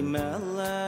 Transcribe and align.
My 0.00 0.36
life. 0.36 0.87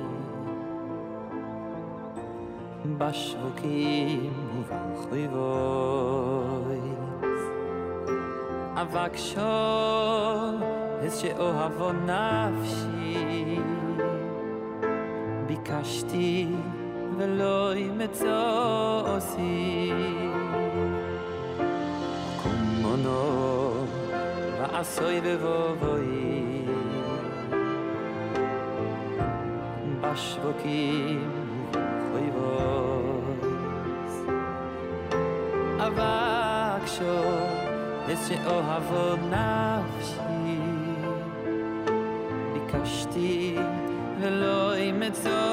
בשווקים 3.01 4.33
ובחריבויס 4.57 5.41
אבק 8.75 9.17
שול 9.17 9.41
אז 11.05 11.19
שאוהבו 11.19 11.91
נפשי 11.91 13.59
ביקשתי 15.45 16.47
ולא 17.17 17.75
ימצא 17.75 19.01
עושי 19.07 19.91
קומונו 22.43 23.85
ועשוי 24.59 25.21
בבובוי 25.21 26.65
בשווקים 30.01 31.40
oi 32.15 32.27
vos 32.35 34.13
avak 35.85 36.83
sho 36.95 37.17
es 38.11 38.19
she 38.27 38.35
o 38.55 38.57
havo 38.69 39.05
nafshi. 39.31 40.59
Bikashti 42.53 43.31
veloy 44.19 44.83
metzot 44.99 45.50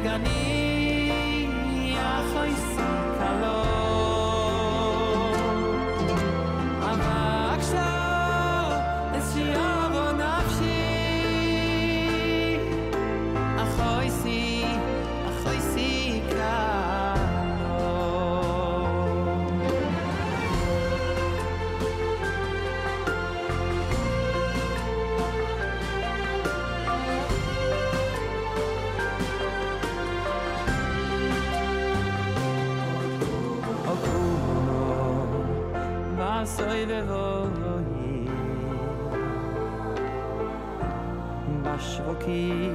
Mosi 0.00 0.57
oi 36.78 36.86
ve 36.86 37.02
voi 37.02 38.28
bash 41.64 41.94
voki 42.06 42.72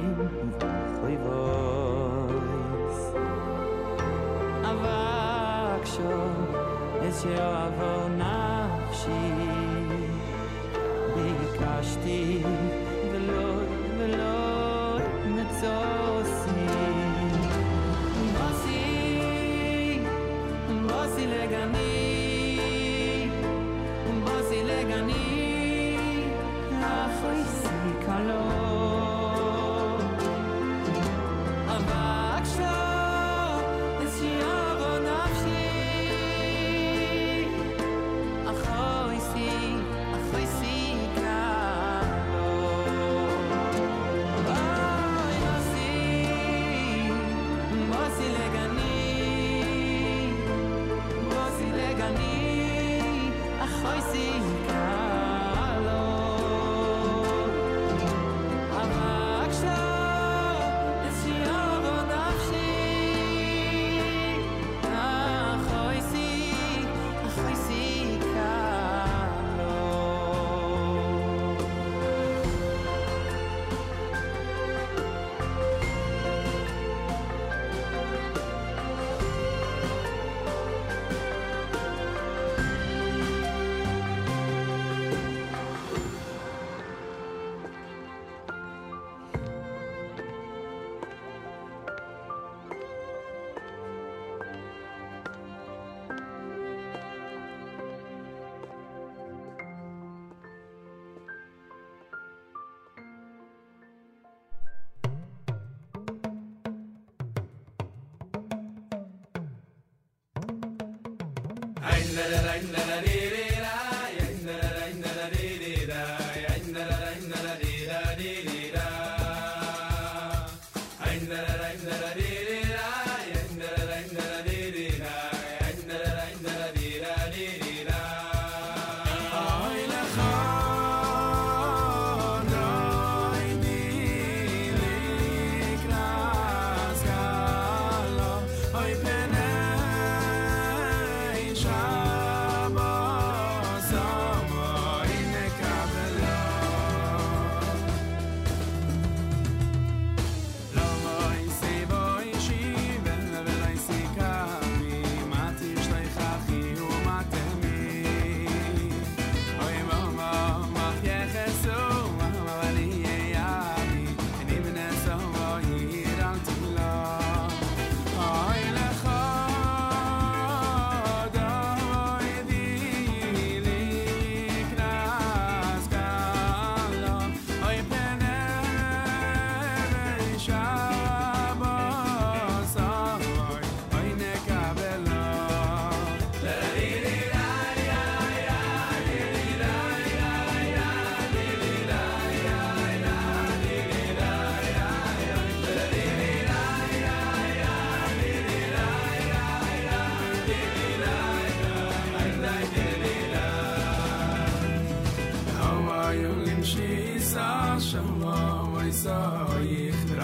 voi 1.00 1.16
avak 4.70 5.82
sho 5.94 6.12
es 7.08 7.18
yo 7.34 7.48
avo 7.64 7.92
nafshi 8.20 9.20
bikashti 11.14 12.20
bikashti 12.44 12.73
Mosi 24.94 25.02
legani, 25.02 26.30
achoy 26.80 27.42
si 27.44 28.63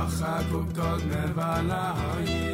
یا 0.01 0.07
خرگوب 0.07 0.73
داد 0.73 1.03
نواله 1.05 1.75
هایی 1.75 2.50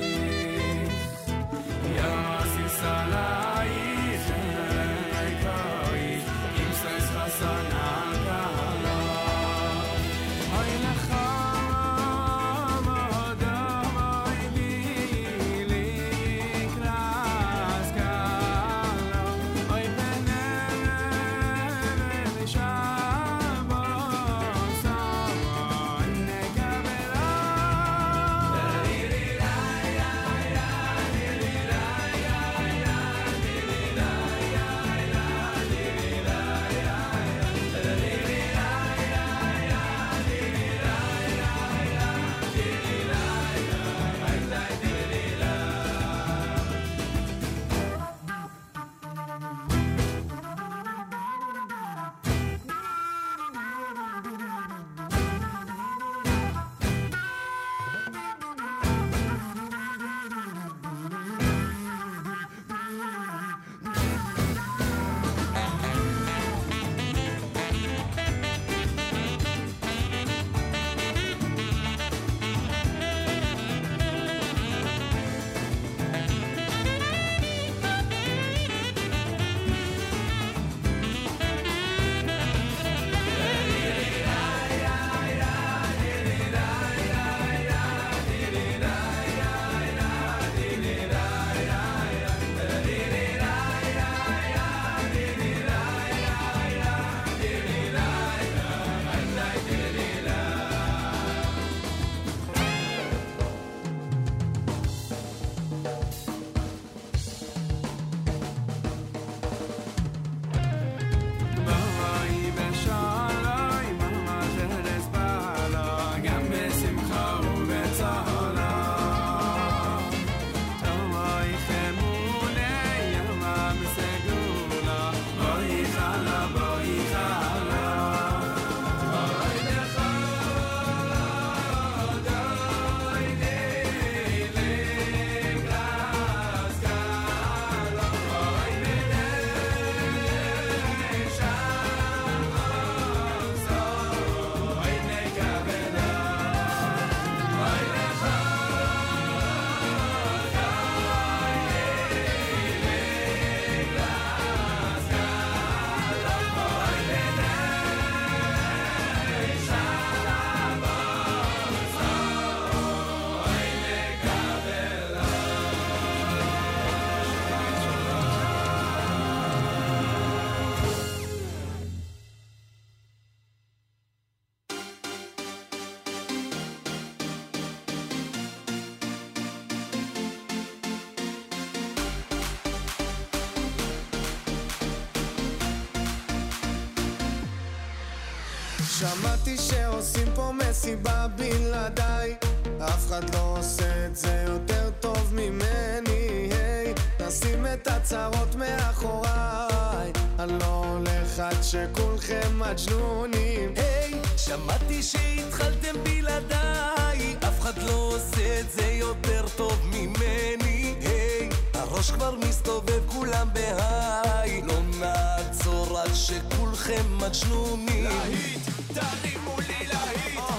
פה 190.47 190.53
מסיבה 190.53 191.26
בלעדיי. 191.37 192.35
אף 192.79 193.07
אחד 193.07 193.35
לא 193.35 193.55
עושה 193.59 194.07
את 194.07 194.17
זה 194.17 194.45
יותר 194.47 194.91
טוב 195.00 195.35
ממני 195.35 196.49
היי. 196.50 196.95
נשים 197.26 197.67
את 197.67 197.87
הצרות 197.87 198.55
מאחוריי. 198.55 200.12
אני 200.38 200.59
לא 200.59 200.85
הולך 200.95 201.38
עד 201.38 201.62
שכולכם 201.62 202.59
מג'נונים. 202.59 203.75
היי, 203.76 204.15
שמעתי 204.37 205.03
שהתחלתם 205.03 205.95
בלעדיי, 206.05 207.37
אף 207.49 207.61
אחד 207.61 207.83
לא 207.83 207.93
עושה 207.93 208.61
את 208.61 208.71
זה 208.71 208.87
יותר 208.87 209.45
טוב 209.57 209.81
ממני. 209.85 210.95
היי, 211.00 211.49
הראש 211.75 212.11
כבר 212.11 212.35
מסתובב 212.49 213.00
כולם 213.07 213.49
בהיי, 213.53 214.62
לא 214.62 214.81
נעצור 215.00 215.99
עד 215.99 216.15
שכולכם 216.15 217.05
מג'נונים. 217.19 218.05
להיט, 218.05 218.75
darling, 218.97 219.41
mulila 219.45 220.00
hit. 220.17 220.56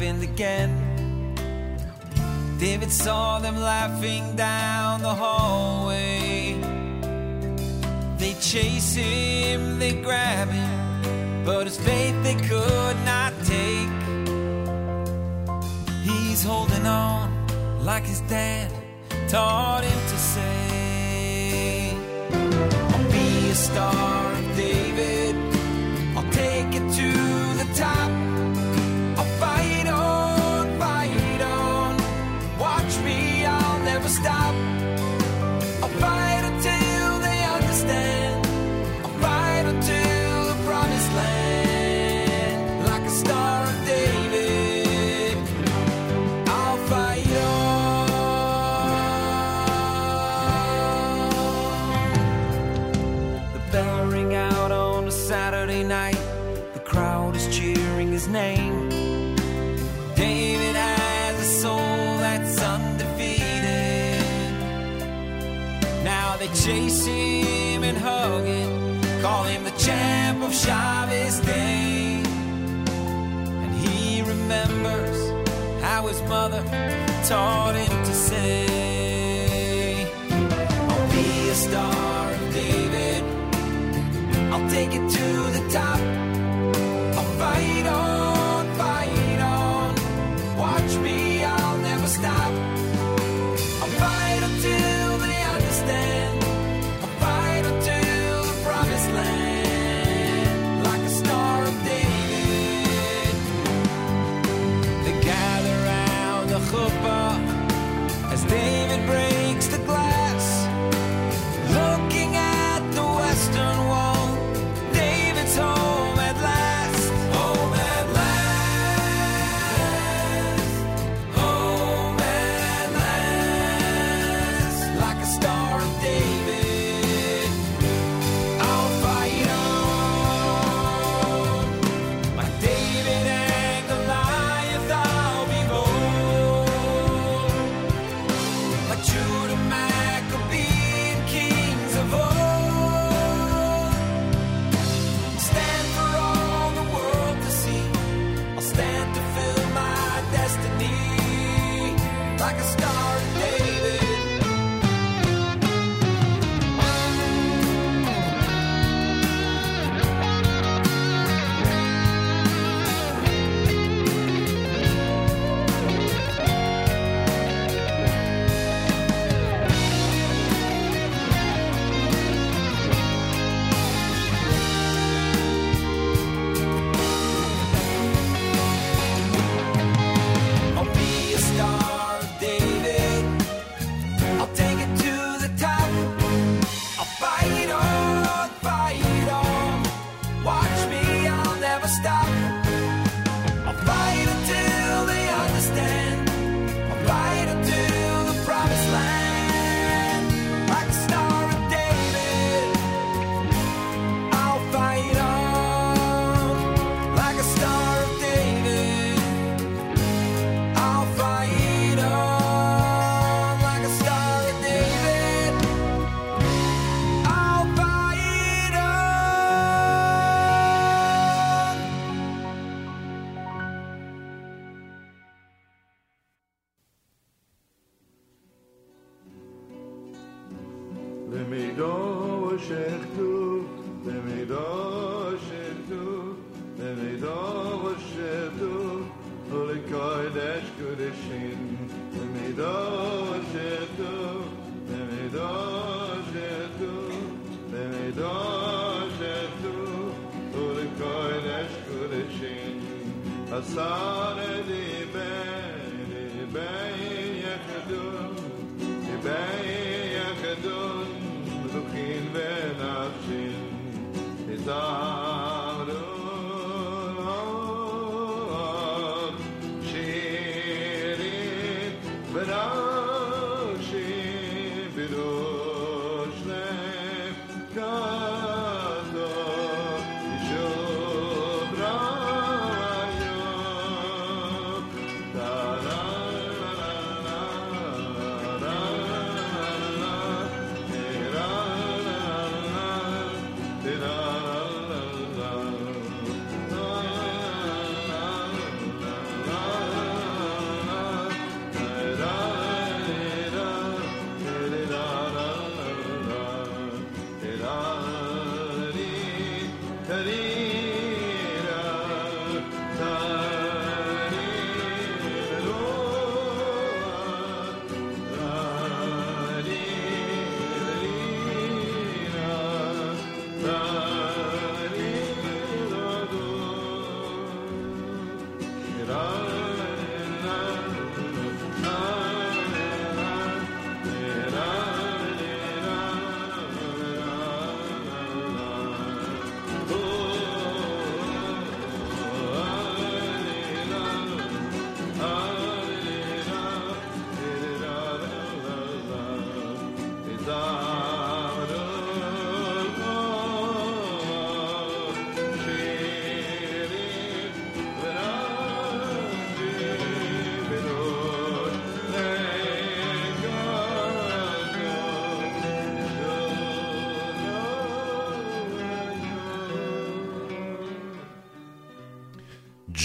Happened 0.00 0.22
again. 0.22 0.70
David 2.58 2.90
saw 2.90 3.38
them 3.38 3.60
laughing 3.60 4.34
down 4.34 4.79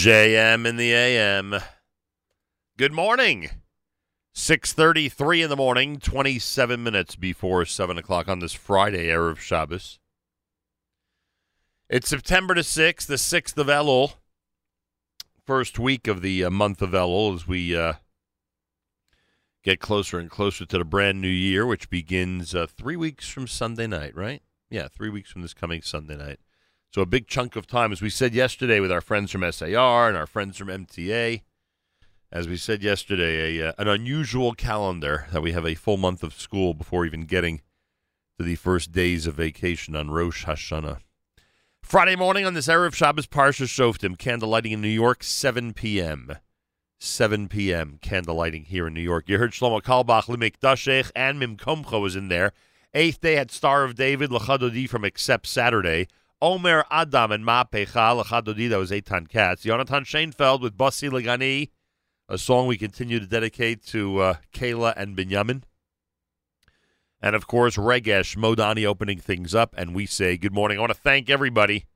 JM 0.06 0.68
in 0.68 0.76
the 0.76 0.92
AM. 0.92 1.56
Good 2.76 2.92
morning. 2.92 3.50
6.33 4.36 5.42
in 5.42 5.50
the 5.50 5.56
morning, 5.56 5.98
27 5.98 6.80
minutes 6.80 7.16
before 7.16 7.64
7 7.64 7.98
o'clock 7.98 8.28
on 8.28 8.38
this 8.38 8.52
Friday, 8.52 9.08
Erev 9.08 9.38
Shabbos. 9.38 9.98
It's 11.90 12.08
September 12.08 12.54
the 12.54 12.60
6th, 12.60 13.06
the 13.06 13.16
6th 13.16 13.58
of 13.58 13.66
Elul. 13.66 14.14
First 15.44 15.76
week 15.76 16.06
of 16.06 16.22
the 16.22 16.44
uh, 16.44 16.50
month 16.50 16.82
of 16.82 16.90
Elul 16.90 17.34
as 17.34 17.48
we 17.48 17.76
uh, 17.76 17.94
get 19.64 19.80
closer 19.80 20.20
and 20.20 20.30
closer 20.30 20.64
to 20.66 20.78
the 20.78 20.84
brand 20.84 21.20
new 21.20 21.26
year, 21.26 21.66
which 21.66 21.90
begins 21.90 22.54
uh, 22.54 22.68
three 22.68 22.94
weeks 22.94 23.28
from 23.28 23.48
Sunday 23.48 23.88
night, 23.88 24.14
right? 24.14 24.40
Yeah, 24.70 24.86
three 24.86 25.10
weeks 25.10 25.32
from 25.32 25.42
this 25.42 25.52
coming 25.52 25.82
Sunday 25.82 26.16
night. 26.16 26.38
So 26.96 27.02
a 27.02 27.04
big 27.04 27.26
chunk 27.26 27.56
of 27.56 27.66
time, 27.66 27.92
as 27.92 28.00
we 28.00 28.08
said 28.08 28.32
yesterday 28.32 28.80
with 28.80 28.90
our 28.90 29.02
friends 29.02 29.30
from 29.30 29.44
SAR 29.52 30.08
and 30.08 30.16
our 30.16 30.26
friends 30.26 30.56
from 30.56 30.68
MTA, 30.68 31.42
as 32.32 32.48
we 32.48 32.56
said 32.56 32.82
yesterday, 32.82 33.58
a, 33.58 33.68
uh, 33.68 33.72
an 33.76 33.86
unusual 33.86 34.54
calendar 34.54 35.26
that 35.30 35.42
we 35.42 35.52
have 35.52 35.66
a 35.66 35.74
full 35.74 35.98
month 35.98 36.22
of 36.22 36.32
school 36.32 36.72
before 36.72 37.04
even 37.04 37.26
getting 37.26 37.60
to 38.38 38.46
the 38.46 38.54
first 38.54 38.92
days 38.92 39.26
of 39.26 39.34
vacation 39.34 39.94
on 39.94 40.10
Rosh 40.10 40.46
Hashanah. 40.46 41.00
Friday 41.82 42.16
morning 42.16 42.46
on 42.46 42.54
this 42.54 42.66
Erev 42.66 42.94
Shabbos 42.94 43.26
Parsha 43.26 43.66
Shoftim, 43.66 44.16
candlelighting 44.16 44.72
in 44.72 44.80
New 44.80 44.88
York, 44.88 45.22
7 45.22 45.74
p.m. 45.74 46.38
7 46.98 47.48
p.m. 47.48 47.98
candlelighting 48.00 48.68
here 48.68 48.86
in 48.86 48.94
New 48.94 49.02
York. 49.02 49.28
You 49.28 49.36
heard 49.36 49.52
Shlomo 49.52 49.82
Carlebach, 49.82 50.34
Limik 50.34 50.60
Dashech, 50.62 51.10
and 51.14 51.38
Mim 51.38 51.58
Komcha 51.58 52.00
was 52.00 52.16
in 52.16 52.28
there. 52.28 52.52
Eighth 52.94 53.20
day 53.20 53.36
at 53.36 53.50
Star 53.50 53.84
of 53.84 53.96
David, 53.96 54.30
Lachadodi 54.30 54.88
from 54.88 55.04
Except 55.04 55.46
Saturday. 55.46 56.08
Omer 56.42 56.84
Adam 56.90 57.32
and 57.32 57.44
Ma 57.44 57.64
Pecha, 57.64 58.22
Lachadodi, 58.22 58.68
that 58.68 58.78
was 58.78 58.90
Eitan 58.90 59.26
Katz. 59.28 59.62
Jonathan 59.62 60.04
Shainfeld 60.04 60.60
with 60.60 60.76
Basi 60.76 61.08
Legani, 61.08 61.70
a 62.28 62.36
song 62.36 62.66
we 62.66 62.76
continue 62.76 63.18
to 63.18 63.26
dedicate 63.26 63.84
to 63.86 64.18
uh, 64.18 64.34
Kayla 64.52 64.92
and 64.96 65.16
Binyamin. 65.16 65.62
And 67.22 67.34
of 67.34 67.46
course, 67.46 67.76
Regesh 67.78 68.36
Modani 68.36 68.84
opening 68.84 69.18
things 69.18 69.54
up, 69.54 69.74
and 69.78 69.94
we 69.94 70.04
say 70.04 70.36
good 70.36 70.52
morning. 70.52 70.76
I 70.76 70.80
want 70.82 70.92
to 70.92 70.98
thank 70.98 71.30
everybody, 71.30 71.86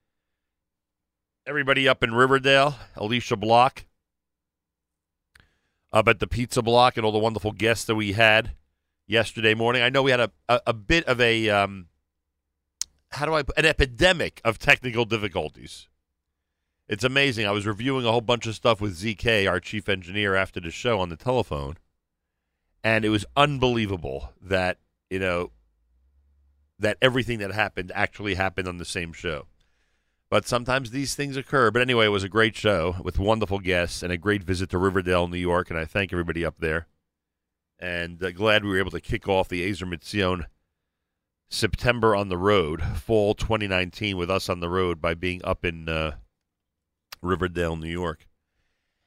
everybody 1.47 1.87
up 1.87 2.03
in 2.03 2.15
Riverdale, 2.15 2.77
Alicia 2.97 3.37
Block, 3.37 3.85
up 5.93 6.09
at 6.09 6.19
the 6.19 6.27
Pizza 6.27 6.63
Block, 6.63 6.97
and 6.97 7.05
all 7.05 7.13
the 7.13 7.19
wonderful 7.19 7.53
guests 7.53 7.85
that 7.85 7.95
we 7.95 8.13
had 8.13 8.53
yesterday 9.07 9.53
morning. 9.53 9.83
I 9.83 9.91
know 9.91 10.03
we 10.03 10.13
had 10.13 10.21
a, 10.21 10.31
a, 10.49 10.61
a 10.69 10.73
bit 10.73 11.05
of 11.05 11.21
a, 11.21 11.51
um, 11.51 11.89
how 13.13 13.27
do 13.27 13.35
I, 13.35 13.43
an 13.57 13.65
epidemic 13.65 14.41
of 14.45 14.59
technical 14.59 15.05
difficulties. 15.05 15.89
It's 16.89 17.05
amazing. 17.05 17.47
I 17.47 17.53
was 17.53 17.67
reviewing 17.67 18.05
a 18.05 18.11
whole 18.11 18.21
bunch 18.21 18.47
of 18.47 18.55
stuff 18.55 18.81
with 18.81 18.99
ZK, 18.99 19.49
our 19.49 19.61
chief 19.61 19.89
engineer, 19.89 20.35
after 20.35 20.61
the 20.61 20.71
show 20.71 20.99
on 20.99 21.09
the 21.09 21.17
telephone, 21.17 21.77
and 22.83 23.05
it 23.05 23.11
was 23.11 23.25
unbelievable 23.37 24.33
that 24.43 24.79
you 25.09 25.19
know 25.19 25.53
that 26.79 26.97
everything 27.01 27.39
that 27.39 27.53
happened 27.53 27.93
actually 27.95 28.35
happened 28.35 28.67
on 28.67 28.79
the 28.79 28.85
same 28.85 29.13
show. 29.13 29.47
But 30.31 30.47
sometimes 30.47 30.91
these 30.91 31.15
things 31.15 31.37
occur. 31.37 31.71
But 31.71 31.83
anyway, 31.83 32.07
it 32.07 32.11
was 32.11 32.25
a 32.25 32.29
great 32.29 32.57
show 32.57 32.97
with 33.03 33.19
wonderful 33.19 33.59
guests 33.59 34.03
and 34.03 34.13
a 34.13 34.17
great 34.17 34.43
visit 34.43 34.71
to 34.71 34.79
Riverdale, 34.79 35.29
New 35.29 35.37
York, 35.37 35.71
and 35.71 35.79
I 35.79 35.85
thank 35.85 36.13
everybody 36.13 36.45
up 36.45 36.59
there. 36.59 36.87
And 37.79 38.23
uh, 38.23 38.31
glad 38.31 38.65
we 38.65 38.71
were 38.71 38.79
able 38.79 38.93
to 38.93 39.01
kick 39.01 39.29
off 39.29 39.49
the 39.49 39.69
Ezer 39.69 39.87
Mitzion 39.87 40.47
September 41.51 42.15
on 42.15 42.29
the 42.29 42.39
road, 42.39 42.83
fall 42.97 43.35
2019, 43.35 44.17
with 44.17 44.31
us 44.31 44.49
on 44.49 44.61
the 44.61 44.69
road 44.69 45.01
by 45.01 45.15
being 45.15 45.41
up 45.45 45.65
in 45.65 45.89
uh, 45.89 46.13
Riverdale, 47.21 47.77
New 47.77 47.91
York. 47.91 48.27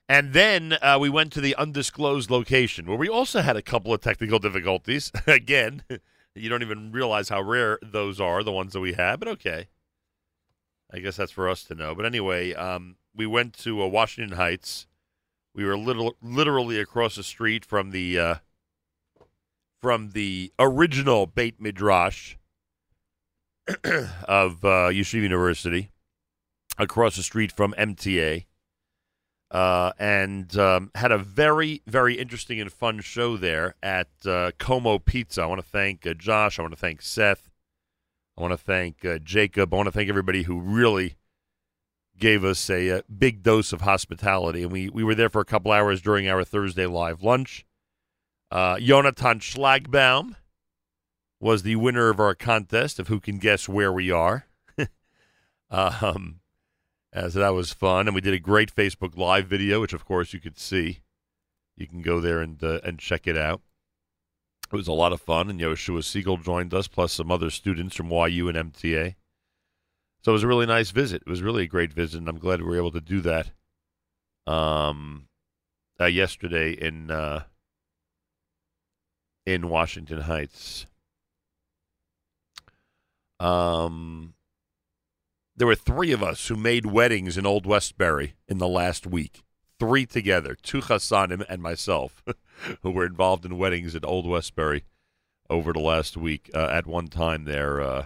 And 0.09 0.33
then 0.33 0.77
uh, 0.81 0.97
we 0.99 1.09
went 1.09 1.31
to 1.33 1.41
the 1.41 1.55
undisclosed 1.55 2.29
location 2.29 2.85
where 2.85 2.97
we 2.97 3.07
also 3.07 3.41
had 3.41 3.55
a 3.55 3.61
couple 3.61 3.93
of 3.93 4.01
technical 4.01 4.39
difficulties. 4.39 5.11
Again, 5.27 5.83
you 6.35 6.49
don't 6.49 6.61
even 6.61 6.91
realize 6.91 7.29
how 7.29 7.41
rare 7.41 7.79
those 7.81 8.19
are, 8.19 8.43
the 8.43 8.51
ones 8.51 8.73
that 8.73 8.81
we 8.81 8.93
had, 8.93 9.19
but 9.19 9.29
okay. 9.29 9.69
I 10.91 10.99
guess 10.99 11.15
that's 11.15 11.31
for 11.31 11.49
us 11.49 11.63
to 11.63 11.75
know. 11.75 11.95
But 11.95 12.05
anyway, 12.05 12.53
um, 12.53 12.97
we 13.15 13.25
went 13.25 13.53
to 13.59 13.81
uh, 13.81 13.87
Washington 13.87 14.37
Heights. 14.37 14.85
We 15.55 15.63
were 15.63 15.77
little, 15.77 16.15
literally 16.21 16.79
across 16.79 17.15
the 17.15 17.23
street 17.23 17.63
from 17.63 17.91
the 17.91 18.19
uh, 18.19 18.35
from 19.83 20.11
the 20.11 20.49
original 20.57 21.27
Beit 21.27 21.59
Midrash 21.59 22.35
of 23.67 24.63
uh, 24.63 24.87
Yeshiva 24.89 25.23
University, 25.23 25.89
across 26.77 27.17
the 27.17 27.21
street 27.21 27.51
from 27.51 27.75
MTA 27.77 28.45
uh, 29.51 29.91
and 29.99 30.55
um, 30.57 30.89
had 30.95 31.11
a 31.11 31.17
very, 31.17 31.81
very 31.85 32.17
interesting 32.17 32.61
and 32.61 32.71
fun 32.71 33.01
show 33.01 33.35
there 33.35 33.75
at 33.83 34.07
uh, 34.25 34.51
Como 34.57 34.99
Pizza. 34.99 35.41
I 35.41 35.47
want 35.47 35.59
to 35.59 35.67
thank 35.67 36.07
uh, 36.07 36.13
Josh. 36.13 36.57
I 36.57 36.61
want 36.61 36.73
to 36.73 36.79
thank 36.79 37.01
Seth. 37.01 37.49
I 38.37 38.41
want 38.41 38.53
to 38.53 38.57
thank 38.57 39.03
uh, 39.03 39.19
Jacob. 39.19 39.73
I 39.73 39.77
want 39.77 39.87
to 39.87 39.91
thank 39.91 40.07
everybody 40.07 40.43
who 40.43 40.61
really 40.61 41.17
gave 42.17 42.45
us 42.45 42.69
a, 42.69 42.99
uh 42.99 43.01
big 43.15 43.43
dose 43.43 43.73
of 43.73 43.81
hospitality. 43.81 44.63
And 44.63 44.71
we, 44.71 44.87
we 44.87 45.03
were 45.03 45.15
there 45.15 45.29
for 45.29 45.41
a 45.41 45.45
couple 45.45 45.73
hours 45.73 46.01
during 46.01 46.29
our 46.29 46.45
Thursday 46.45 46.85
live 46.85 47.21
lunch. 47.21 47.65
Uh, 48.53 48.77
Jonathan 48.79 49.39
Schlagbaum 49.39 50.35
was 51.39 51.63
the 51.63 51.75
winner 51.75 52.09
of 52.09 52.19
our 52.19 52.35
contest 52.35 52.99
of 52.99 53.07
who 53.07 53.19
can 53.19 53.39
guess 53.39 53.67
where 53.67 53.91
we 53.91 54.11
are. 54.11 54.45
um, 55.71 56.39
so 57.11 57.39
that 57.39 57.55
was 57.55 57.73
fun, 57.73 58.07
and 58.07 58.13
we 58.13 58.21
did 58.21 58.35
a 58.35 58.39
great 58.39 58.73
Facebook 58.73 59.17
Live 59.17 59.47
video, 59.47 59.81
which 59.81 59.91
of 59.91 60.05
course 60.05 60.33
you 60.33 60.39
could 60.39 60.59
see. 60.59 60.99
You 61.75 61.87
can 61.87 62.03
go 62.03 62.19
there 62.19 62.41
and 62.41 62.63
uh, 62.63 62.79
and 62.83 62.99
check 62.99 63.25
it 63.25 63.35
out. 63.35 63.61
It 64.71 64.75
was 64.75 64.87
a 64.87 64.93
lot 64.93 65.13
of 65.13 65.19
fun, 65.21 65.49
and 65.49 65.59
Yoshua 65.59 66.03
Siegel 66.03 66.37
joined 66.37 66.75
us, 66.75 66.87
plus 66.87 67.11
some 67.11 67.31
other 67.31 67.49
students 67.49 67.95
from 67.95 68.11
YU 68.11 68.47
and 68.49 68.71
MTA. 68.71 69.15
So 70.21 70.31
it 70.31 70.33
was 70.33 70.43
a 70.43 70.47
really 70.47 70.67
nice 70.67 70.91
visit. 70.91 71.23
It 71.25 71.29
was 71.29 71.41
really 71.41 71.63
a 71.63 71.67
great 71.67 71.91
visit, 71.91 72.19
and 72.19 72.29
I'm 72.29 72.37
glad 72.37 72.61
we 72.61 72.67
were 72.67 72.77
able 72.77 72.91
to 72.91 73.01
do 73.01 73.19
that. 73.21 73.49
Um, 74.45 75.27
uh, 75.99 76.05
yesterday 76.05 76.73
in 76.73 77.09
uh, 77.09 77.45
in 79.45 79.69
Washington 79.69 80.21
Heights. 80.21 80.85
Um, 83.39 84.33
there 85.55 85.67
were 85.67 85.75
three 85.75 86.11
of 86.11 86.23
us 86.23 86.47
who 86.47 86.55
made 86.55 86.85
weddings 86.85 87.37
in 87.37 87.45
Old 87.45 87.65
Westbury 87.65 88.35
in 88.47 88.57
the 88.57 88.67
last 88.67 89.05
week. 89.05 89.43
Three 89.79 90.05
together, 90.05 90.55
two 90.61 90.81
Hassanim 90.81 91.43
and 91.49 91.61
myself, 91.61 92.23
who 92.81 92.91
were 92.91 93.05
involved 93.05 93.45
in 93.45 93.57
weddings 93.57 93.95
at 93.95 94.05
Old 94.05 94.25
Westbury 94.25 94.83
over 95.49 95.73
the 95.73 95.79
last 95.79 96.15
week 96.15 96.49
uh, 96.53 96.69
at 96.71 96.87
one 96.87 97.07
time 97.07 97.43
there 97.43 97.81
uh, 97.81 98.05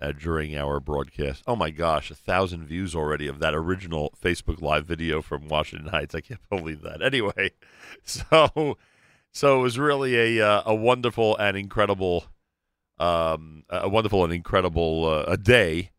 uh, 0.00 0.12
during 0.12 0.56
our 0.56 0.80
broadcast. 0.80 1.42
Oh 1.46 1.56
my 1.56 1.70
gosh, 1.70 2.10
a 2.10 2.14
thousand 2.14 2.64
views 2.64 2.94
already 2.94 3.26
of 3.26 3.38
that 3.38 3.54
original 3.54 4.12
Facebook 4.22 4.60
Live 4.60 4.86
video 4.86 5.22
from 5.22 5.48
Washington 5.48 5.88
Heights. 5.88 6.14
I 6.14 6.20
can't 6.20 6.46
believe 6.50 6.82
that. 6.82 7.02
Anyway, 7.02 7.52
so 8.04 8.76
so 9.36 9.58
it 9.58 9.62
was 9.62 9.78
really 9.78 10.38
a 10.38 10.46
uh, 10.46 10.62
a 10.64 10.74
wonderful 10.74 11.36
and 11.36 11.58
incredible 11.58 12.24
um, 12.98 13.64
a 13.68 13.86
wonderful 13.86 14.24
and 14.24 14.32
incredible 14.32 15.04
uh, 15.04 15.24
a 15.30 15.36
day. 15.36 15.90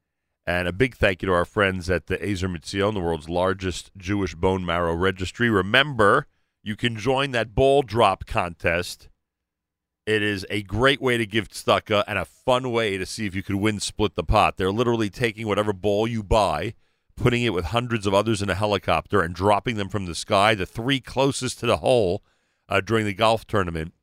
And 0.47 0.67
a 0.67 0.73
big 0.73 0.95
thank 0.95 1.21
you 1.21 1.27
to 1.27 1.33
our 1.33 1.45
friends 1.45 1.89
at 1.89 2.07
the 2.07 2.19
Ezer 2.23 2.47
Mitzion, 2.47 2.93
the 2.93 2.99
world's 3.01 3.29
largest 3.29 3.91
Jewish 3.97 4.33
bone 4.33 4.65
marrow 4.65 4.95
registry. 4.95 5.49
Remember, 5.49 6.25
you 6.63 6.75
can 6.75 6.95
join 6.95 7.31
that 7.31 7.53
ball 7.53 7.83
drop 7.83 8.25
contest. 8.25 9.09
It 10.07 10.23
is 10.23 10.45
a 10.49 10.63
great 10.63 11.01
way 11.01 11.17
to 11.17 11.25
give 11.25 11.49
tzedakah 11.49 12.05
and 12.07 12.17
a 12.17 12.25
fun 12.25 12.71
way 12.71 12.97
to 12.97 13.05
see 13.05 13.25
if 13.27 13.35
you 13.35 13.43
could 13.43 13.57
win 13.57 13.81
split 13.81 14.15
the 14.15 14.23
pot. 14.23 14.55
They're 14.55 14.71
literally 14.71 15.09
taking 15.09 15.47
whatever 15.47 15.73
ball 15.73 16.07
you 16.07 16.23
buy, 16.23 16.73
putting 17.17 17.43
it 17.43 17.53
with 17.53 17.65
hundreds 17.65 18.07
of 18.07 18.13
others 18.13 18.41
in 18.41 18.49
a 18.49 18.55
helicopter, 18.55 19.21
and 19.21 19.35
dropping 19.35 19.75
them 19.75 19.89
from 19.89 20.05
the 20.05 20.15
sky. 20.15 20.55
The 20.55 20.65
three 20.65 21.01
closest 21.01 21.59
to 21.59 21.67
the 21.67 21.77
hole 21.77 22.23
uh, 22.69 22.81
during 22.81 23.05
the 23.05 23.13
golf 23.13 23.45
tournament 23.45 23.93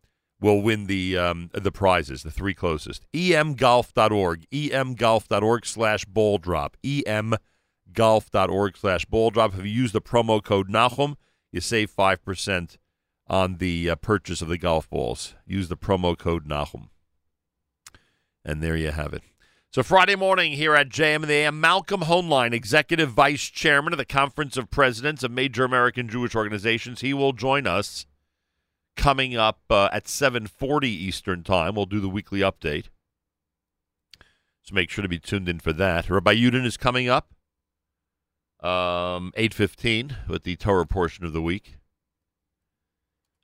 will 0.41 0.61
win 0.61 0.87
the 0.87 1.17
um, 1.17 1.51
the 1.53 1.73
prizes, 1.73 2.23
the 2.23 2.31
three 2.31 2.55
closest. 2.55 3.05
emgolf.org, 3.13 4.47
emgolf.org 4.51 5.67
slash 5.67 6.05
ball 6.05 6.39
drop, 6.39 6.77
emgolf.org 6.85 8.77
slash 8.77 9.05
ball 9.07 9.31
drop. 9.31 9.55
If 9.55 9.65
you 9.65 9.71
use 9.71 9.93
the 9.93 10.03
promo 10.03 10.43
code 10.43 10.69
Nahum, 10.69 11.17
you 11.51 11.61
save 11.61 11.91
5% 11.91 12.77
on 13.27 13.57
the 13.57 13.91
uh, 13.91 13.95
purchase 13.97 14.43
of 14.43 14.49
the 14.49 14.59
golf 14.59 14.91
balls. 14.91 15.35
Use 15.47 15.69
the 15.69 15.77
promo 15.77 16.17
code 16.19 16.47
Nahum. 16.47 16.91
And 18.45 18.63
there 18.63 18.77
you 18.77 18.91
have 18.91 19.15
it. 19.15 19.23
So 19.71 19.83
Friday 19.83 20.15
morning 20.15 20.53
here 20.53 20.75
at 20.75 20.89
JM 20.89 21.17
and 21.17 21.25
the 21.25 21.35
AM, 21.35 21.61
Malcolm 21.61 22.03
Hoenlein, 22.03 22.53
Executive 22.53 23.11
Vice 23.11 23.45
Chairman 23.45 23.93
of 23.93 23.99
the 23.99 24.05
Conference 24.05 24.57
of 24.57 24.71
Presidents 24.71 25.25
of 25.25 25.33
Major 25.33 25.65
American 25.65 26.09
Jewish 26.09 26.35
Organizations, 26.35 27.01
he 27.01 27.15
will 27.15 27.33
join 27.33 27.67
us 27.67 28.07
coming 28.97 29.37
up 29.37 29.61
uh, 29.71 29.89
at 29.93 30.05
7:40 30.05 30.85
Eastern 30.85 31.43
Time. 31.43 31.75
We'll 31.75 31.87
do 31.87 32.01
the 32.01 32.09
weekly 32.09 32.41
update. 32.41 32.87
So 34.63 34.75
make 34.75 34.89
sure 34.91 35.03
to 35.03 35.09
be 35.09 35.19
tuned 35.19 35.49
in 35.49 35.61
for 35.61 35.73
that. 35.75 36.09
Rabbi 36.09 36.35
Yudin 36.35 36.65
is 36.65 36.77
coming 36.79 37.09
up 37.09 37.35
Um, 38.61 39.33
eight 39.37 39.53
fifteen 39.53 40.17
with 40.27 40.45
the 40.45 40.57
Torah 40.57 40.87
portion 40.87 41.25
of 41.27 41.33
the 41.35 41.43
week. 41.43 41.77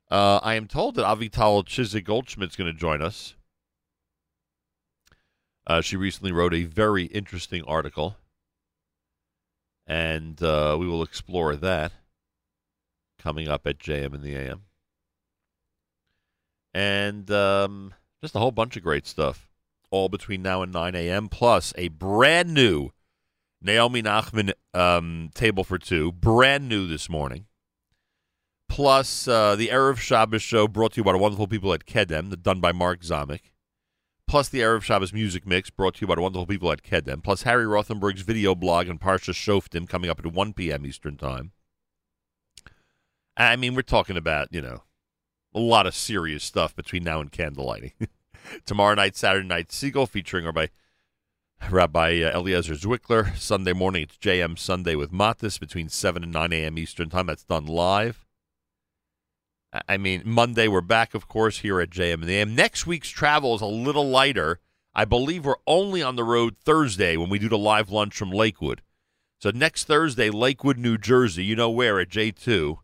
Uh, 0.09 0.39
I 0.41 0.55
am 0.55 0.67
told 0.67 0.95
that 0.95 1.05
Avital 1.05 1.63
Chizik 1.63 2.03
Goldschmidt 2.05 2.49
is 2.49 2.55
going 2.55 2.71
to 2.73 2.77
join 2.77 3.01
us. 3.01 3.35
Uh, 5.67 5.79
she 5.81 5.95
recently 5.95 6.31
wrote 6.31 6.53
a 6.55 6.63
very 6.63 7.03
interesting 7.05 7.63
article, 7.65 8.17
and 9.85 10.41
uh, 10.41 10.75
we 10.79 10.87
will 10.87 11.03
explore 11.03 11.55
that 11.55 11.91
coming 13.19 13.47
up 13.47 13.67
at 13.67 13.77
JM 13.77 14.15
in 14.15 14.21
the 14.21 14.35
AM. 14.35 14.63
And 16.73 17.29
um, 17.31 17.93
just 18.21 18.35
a 18.35 18.39
whole 18.39 18.51
bunch 18.51 18.77
of 18.77 18.83
great 18.83 19.05
stuff, 19.05 19.49
all 19.89 20.09
between 20.09 20.41
now 20.41 20.61
and 20.61 20.71
9 20.71 20.95
a.m., 20.95 21.27
plus 21.27 21.73
a 21.77 21.89
brand 21.89 22.53
new 22.53 22.91
Naomi 23.61 24.01
Nachman 24.01 24.53
um, 24.73 25.29
table 25.33 25.63
for 25.63 25.77
two, 25.77 26.11
brand 26.11 26.67
new 26.67 26.87
this 26.87 27.09
morning. 27.09 27.45
Plus 28.69 29.27
uh, 29.27 29.55
the 29.55 29.67
Erev 29.67 29.97
Shabbos 29.97 30.41
show 30.41 30.67
brought 30.67 30.93
to 30.93 31.01
you 31.01 31.03
by 31.03 31.11
the 31.11 31.17
wonderful 31.17 31.47
people 31.47 31.73
at 31.73 31.85
Kedem, 31.85 32.41
done 32.41 32.61
by 32.61 32.71
Mark 32.71 33.01
Zamek. 33.01 33.51
Plus 34.27 34.47
the 34.47 34.61
Erev 34.61 34.81
Shabbos 34.81 35.11
music 35.11 35.45
mix 35.45 35.69
brought 35.69 35.95
to 35.95 36.01
you 36.01 36.07
by 36.07 36.15
the 36.15 36.21
wonderful 36.21 36.47
people 36.47 36.71
at 36.71 36.81
Kedem. 36.81 37.21
Plus 37.21 37.43
Harry 37.43 37.65
Rothenberg's 37.65 38.21
video 38.21 38.55
blog 38.55 38.87
and 38.87 38.99
Parsha 38.99 39.33
Shoftim 39.33 39.89
coming 39.89 40.09
up 40.09 40.19
at 40.19 40.31
1 40.31 40.53
p.m. 40.53 40.85
Eastern 40.85 41.17
Time. 41.17 41.51
I 43.35 43.57
mean, 43.57 43.75
we're 43.75 43.81
talking 43.81 44.15
about, 44.15 44.47
you 44.51 44.61
know, 44.61 44.83
a 45.53 45.59
lot 45.59 45.87
of 45.87 45.95
serious 45.95 46.43
stuff 46.43 46.75
between 46.75 47.03
now 47.03 47.19
and 47.19 47.31
candlelighting. 47.31 47.93
Tomorrow 48.65 48.95
night, 48.95 49.15
Saturday 49.15 49.47
night, 49.47 49.71
Siegel 49.71 50.07
featuring 50.07 50.45
Rabbi 50.45 50.67
Rabbi 51.69 52.21
uh, 52.21 52.37
Eliezer 52.37 52.73
Zwickler. 52.73 53.35
Sunday 53.37 53.73
morning, 53.73 54.03
it's 54.03 54.17
JM 54.17 54.57
Sunday 54.57 54.95
with 54.95 55.11
Matis 55.11 55.59
between 55.59 55.89
7 55.89 56.23
and 56.23 56.31
9 56.31 56.53
a.m. 56.53 56.77
Eastern 56.77 57.09
Time. 57.09 57.27
That's 57.27 57.43
done 57.43 57.65
live. 57.67 58.25
I- 59.87 59.97
mean, 59.97 60.23
Monday, 60.25 60.67
we're 60.67 60.81
back, 60.81 61.13
of 61.13 61.27
course, 61.27 61.59
here 61.59 61.79
at 61.79 61.91
JM 61.91 62.15
and 62.15 62.23
the 62.23 62.37
AM. 62.37 62.55
Next 62.55 62.87
week's 62.87 63.09
travel 63.09 63.55
is 63.55 63.61
a 63.61 63.67
little 63.67 64.09
lighter. 64.09 64.59
I 64.93 65.05
believe 65.05 65.45
we're 65.45 65.55
only 65.67 66.01
on 66.01 66.15
the 66.15 66.23
road 66.23 66.57
Thursday 66.57 67.15
when 67.15 67.29
we 67.29 67.39
do 67.39 67.47
the 67.47 67.57
live 67.57 67.89
lunch 67.89 68.17
from 68.17 68.31
Lakewood. 68.31 68.81
So 69.39 69.51
next 69.51 69.85
Thursday, 69.85 70.29
Lakewood, 70.29 70.77
New 70.77 70.97
Jersey, 70.97 71.45
you 71.45 71.55
know 71.55 71.69
where, 71.69 71.99
at 71.99 72.09
J2, 72.09 72.79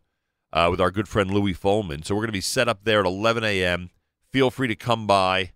uh, 0.54 0.68
with 0.70 0.82
our 0.82 0.92
good 0.92 1.08
friend 1.08 1.32
Louis 1.32 1.54
Folman. 1.54 2.06
So 2.06 2.16
we're 2.16 2.22
going 2.22 2.30
to 2.30 2.34
be 2.34 2.42
set 2.42 2.68
up 2.68 2.84
there 2.84 3.02
at 3.02 3.06
11 3.06 3.44
a.m. 3.44 3.90
Feel 4.32 4.52
free 4.52 4.68
to 4.68 4.76
come 4.76 5.08
by. 5.08 5.52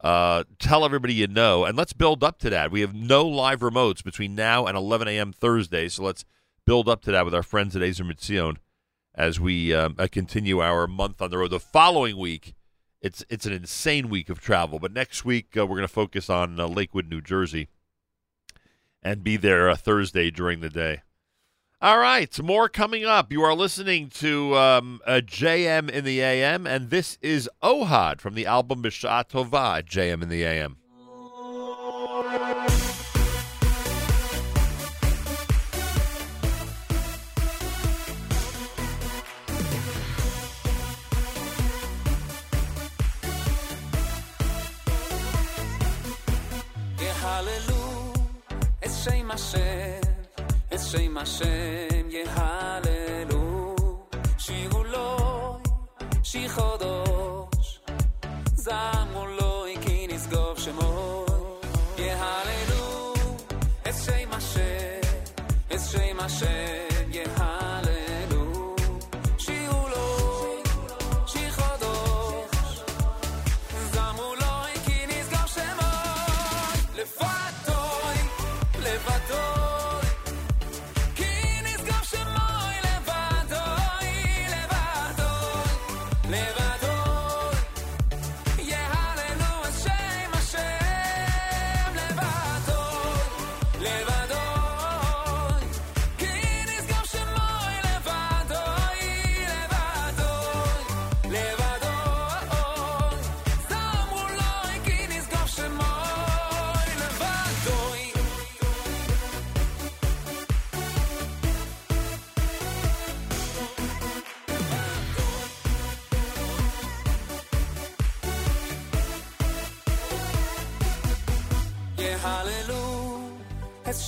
Uh, 0.00 0.44
tell 0.60 0.84
everybody 0.84 1.12
you 1.12 1.26
know, 1.26 1.64
and 1.64 1.76
let's 1.76 1.92
build 1.92 2.22
up 2.22 2.38
to 2.38 2.50
that. 2.50 2.70
We 2.70 2.82
have 2.82 2.94
no 2.94 3.26
live 3.26 3.60
remotes 3.60 4.02
between 4.02 4.36
now 4.36 4.66
and 4.66 4.76
11 4.76 5.08
a.m. 5.08 5.32
Thursday, 5.32 5.88
so 5.88 6.04
let's 6.04 6.24
build 6.64 6.88
up 6.88 7.02
to 7.02 7.10
that 7.10 7.24
with 7.24 7.34
our 7.34 7.42
friends 7.42 7.74
at 7.74 7.82
Ezer 7.82 8.04
Mitzion 8.04 8.58
as 9.12 9.40
we 9.40 9.74
um, 9.74 9.96
uh, 9.98 10.06
continue 10.10 10.60
our 10.60 10.86
month 10.86 11.20
on 11.20 11.30
the 11.30 11.38
road. 11.38 11.50
The 11.50 11.58
following 11.58 12.16
week, 12.16 12.54
it's 13.02 13.24
it's 13.28 13.46
an 13.46 13.52
insane 13.52 14.08
week 14.08 14.30
of 14.30 14.40
travel, 14.40 14.78
but 14.78 14.92
next 14.92 15.24
week 15.24 15.56
uh, 15.56 15.66
we're 15.66 15.76
going 15.76 15.82
to 15.82 15.88
focus 15.88 16.30
on 16.30 16.60
uh, 16.60 16.68
Lakewood, 16.68 17.08
New 17.08 17.20
Jersey, 17.20 17.68
and 19.02 19.24
be 19.24 19.36
there 19.36 19.68
uh, 19.68 19.74
Thursday 19.74 20.30
during 20.30 20.60
the 20.60 20.70
day. 20.70 21.02
All 21.83 21.97
right, 21.97 22.41
more 22.41 22.69
coming 22.69 23.03
up. 23.03 23.29
You 23.29 23.43
are 23.43 23.53
listening 23.53 24.07
to 24.11 24.55
um, 24.55 25.01
a 25.05 25.21
JM 25.21 25.89
in 25.89 26.05
the 26.05 26.21
AM, 26.21 26.65
and 26.65 26.89
this 26.89 27.17
is 27.21 27.49
Ohad 27.61 28.21
from 28.21 28.35
the 28.35 28.45
album 28.45 28.81
B'Shah 28.81 29.29
Tova, 29.29 29.83
JM 29.83 30.23
in 30.23 30.29
the 30.29 30.43
AM. 30.43 30.77
יהללו 46.99 48.13
את 48.85 48.89
שם 49.03 49.31
השם, 49.31 50.06
את 50.78 50.82
שם 50.82 51.18
השם 51.18 52.10
יהללו. 52.10 53.76
שירו 54.38 54.84
לו, 54.84 55.58
שיחודש, 56.22 57.80
זמרו 58.54 59.26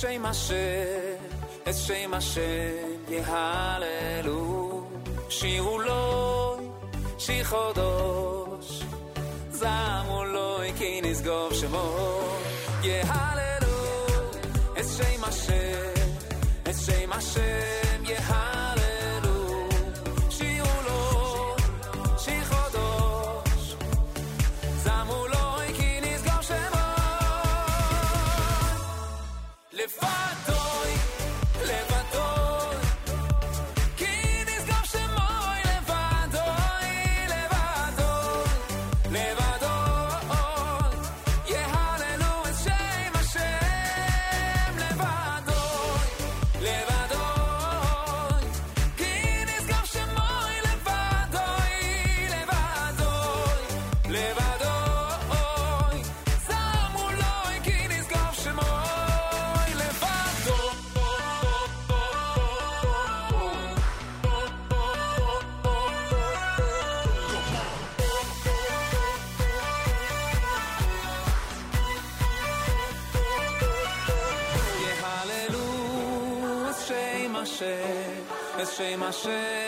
שם 0.00 0.24
השם, 0.24 1.16
את 1.68 1.74
שם 1.74 2.14
השם 2.14 2.40
יהללו. 3.08 4.84
שירו 5.28 5.78
לו, 5.78 6.56
שיר 7.18 7.44
חודש, 7.44 8.82
זמרו 9.50 10.24
לו 10.24 10.58
כי 10.78 11.00
נשגוב 11.02 11.54
שמו. 11.54 11.96
יהללו 12.82 14.06
את 14.78 14.84
שם 14.96 15.24
השם, 15.24 16.02
את 16.62 16.74
שם 16.86 17.12
השם 17.12 17.89
את 79.11 79.60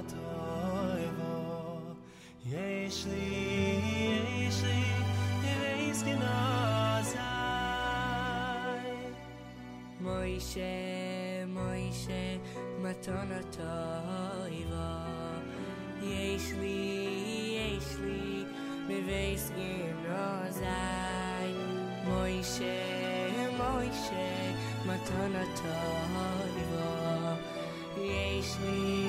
toivo 0.00 1.36
יש 2.46 3.06
לי, 3.06 4.46
יש 4.46 4.62
לי, 4.64 4.88
יבייס 5.44 6.02
גנוזי 6.02 7.16
מוישה, 10.00 10.62
מוישה, 23.56 24.52
מתון 24.86 25.32
toivo 25.62 26.82
יש 27.98 28.56
לי, 28.60 29.01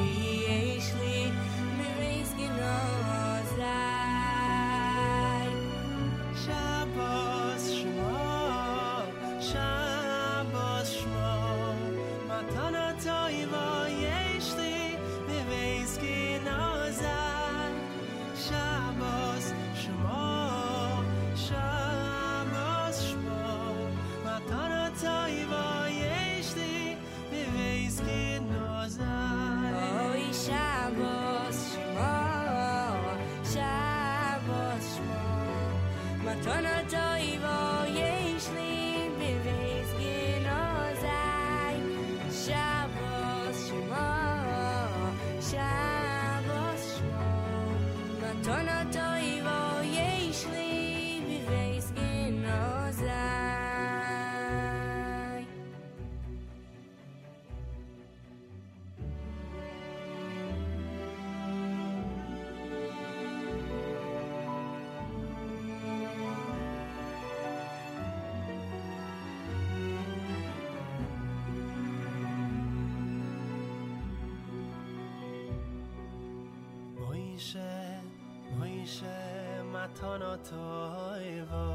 tana 80.00 80.38
toiva. 80.50 81.66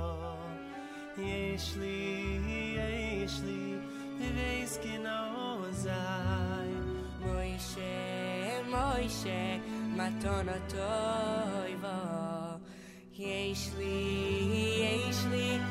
Yeshli, 1.17 1.99
yeshli, 2.79 3.81
veis 4.19 4.79
ki 4.83 4.99
na 4.99 5.19
ozai 5.37 6.73
Moishe, 7.23 8.63
moishe, 8.71 9.61
ma 9.97 10.09
tana 10.23 10.59
toiva. 10.69 12.61
Yeshli, 13.19 13.97
yeshli, 14.55 14.79
yeshli, 14.83 15.68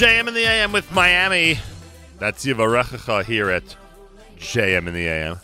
JM 0.00 0.28
in 0.28 0.32
the 0.32 0.46
AM 0.46 0.72
with 0.72 0.90
Miami. 0.92 1.58
That's 2.18 2.46
Yivarechacha 2.46 3.22
here 3.22 3.50
at 3.50 3.76
JM 4.38 4.88
in 4.88 4.94
the 4.94 5.06
AM. 5.06 5.36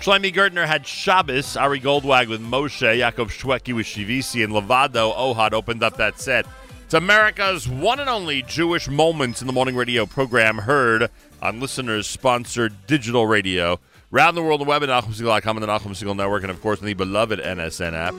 Shlomi 0.00 0.34
Gertner 0.34 0.66
had 0.66 0.84
Shabbos. 0.84 1.56
Ari 1.56 1.78
Goldwag 1.78 2.28
with 2.28 2.40
Moshe. 2.40 2.80
Yaakov 2.80 3.28
Shweki 3.28 3.72
with 3.72 3.86
Shivisi. 3.86 4.42
And 4.42 4.52
Levado 4.52 5.16
Ohad 5.16 5.52
opened 5.52 5.84
up 5.84 5.96
that 5.98 6.18
set. 6.18 6.44
It's 6.86 6.94
America's 6.94 7.68
one 7.68 8.00
and 8.00 8.10
only 8.10 8.42
Jewish 8.42 8.88
Moments 8.88 9.40
in 9.40 9.46
the 9.46 9.52
Morning 9.52 9.76
Radio 9.76 10.04
program 10.04 10.58
heard 10.58 11.08
on 11.40 11.60
listeners 11.60 12.08
sponsored 12.08 12.74
digital 12.88 13.28
radio. 13.28 13.78
Round 14.10 14.36
the 14.36 14.42
world, 14.42 14.60
the 14.60 14.64
web 14.64 14.82
at 14.82 14.88
NachumSegal.com 14.88 15.56
and 15.56 15.62
the 15.62 15.68
Nachum 15.68 15.90
Segal 15.90 16.16
Network, 16.16 16.42
and 16.42 16.50
of 16.50 16.60
course, 16.60 16.80
the 16.80 16.94
beloved 16.94 17.38
NSN 17.38 17.92
app. 17.92 18.14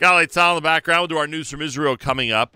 Galei 0.00 0.28
Tzal 0.28 0.50
in 0.50 0.54
the 0.54 0.60
background. 0.60 1.00
We'll 1.00 1.08
do 1.08 1.16
our 1.16 1.26
news 1.26 1.50
from 1.50 1.60
Israel 1.60 1.96
coming 1.96 2.30
up. 2.30 2.54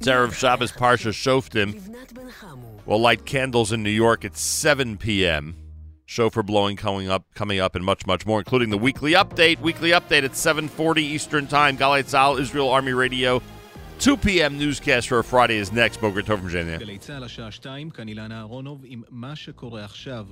Erev 0.00 0.32
Shabbos 0.32 0.72
Parsha 0.72 1.12
Shoftim. 1.12 1.94
We'll 2.86 3.00
light 3.00 3.26
candles 3.26 3.70
in 3.70 3.82
New 3.82 3.90
York 3.90 4.24
at 4.24 4.36
7 4.36 4.96
p.m. 4.96 5.56
Shofar 6.06 6.42
blowing 6.42 6.76
coming 6.76 7.08
up, 7.08 7.26
coming 7.34 7.60
up, 7.60 7.76
and 7.76 7.84
much, 7.84 8.06
much 8.06 8.26
more, 8.26 8.38
including 8.38 8.70
the 8.70 8.78
weekly 8.78 9.12
update. 9.12 9.60
Weekly 9.60 9.90
update 9.90 10.24
at 10.24 10.32
7:40 10.32 10.98
Eastern 10.98 11.46
Time. 11.46 11.76
Galei 11.76 12.02
Tzal, 12.02 12.40
Israel 12.40 12.70
Army 12.70 12.92
Radio. 12.92 13.42
2 13.99 14.17
p.m. 14.17 14.59
newscast 14.59 15.07
for 15.07 15.23
Friday 15.23 15.57
is 15.57 15.71
next. 15.71 16.01
Boker 16.01 16.21
Tov 16.21 16.39
from 16.39 16.47
Virginia. 16.49 16.77
גלי 16.79 16.97
צה"ל 16.97 17.23
השעה 17.23 17.51
שתיים, 17.51 17.89
כאן 17.89 18.07
אילנה 18.07 18.37
אהרונוב 18.37 18.81
עם 18.85 19.03
מה 19.09 19.35
שקורה 19.35 19.85
עכשיו. 19.85 20.27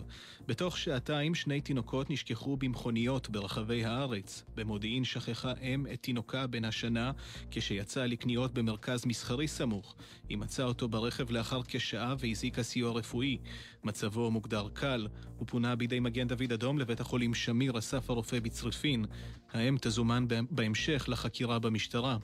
בתוך 0.48 0.78
שעתיים 0.78 1.36
שני 1.36 1.62
תינוקות 1.62 2.10
נשכחו 2.10 2.58
במכוניות 2.58 3.30
ברחבי 3.30 3.86
הארץ. 3.86 4.44
במודיעין 4.56 5.04
שכחה 5.04 5.54
אם 5.62 5.86
את 5.94 6.02
תינוקה 6.02 6.48
בן 6.48 6.66
השנה 6.66 7.12
כשיצא 7.52 8.06
לקניות 8.06 8.54
במרכז 8.54 9.06
מסחרי 9.06 9.48
סמוך. 9.48 9.96
היא 10.30 10.38
מצאה 10.38 10.66
אותו 10.66 10.88
ברכב 10.88 11.32
לאחר 11.32 11.62
כשעה 11.68 12.16
והזעיקה 12.20 12.64
סיוע 12.64 12.92
רפואי. 12.92 13.38
מצבו 13.84 14.32
מוגדר 14.32 14.68
קל. 14.74 15.08
הוא 15.38 15.48
פונה 15.48 15.76
בידי 15.76 16.00
מגן 16.00 16.28
דוד 16.28 16.52
אדום 16.54 16.80
לבית 16.80 17.00
החולים 17.00 17.34
שמיר 17.34 17.78
אסף 17.80 18.10
הרופא 18.10 18.40
בצריפין. 18.40 19.06
האם 19.53 19.77
תזומן 19.81 20.27
בהמשך 20.51 21.05
לחקירה 21.09 21.59
במשטרה. 21.59 22.17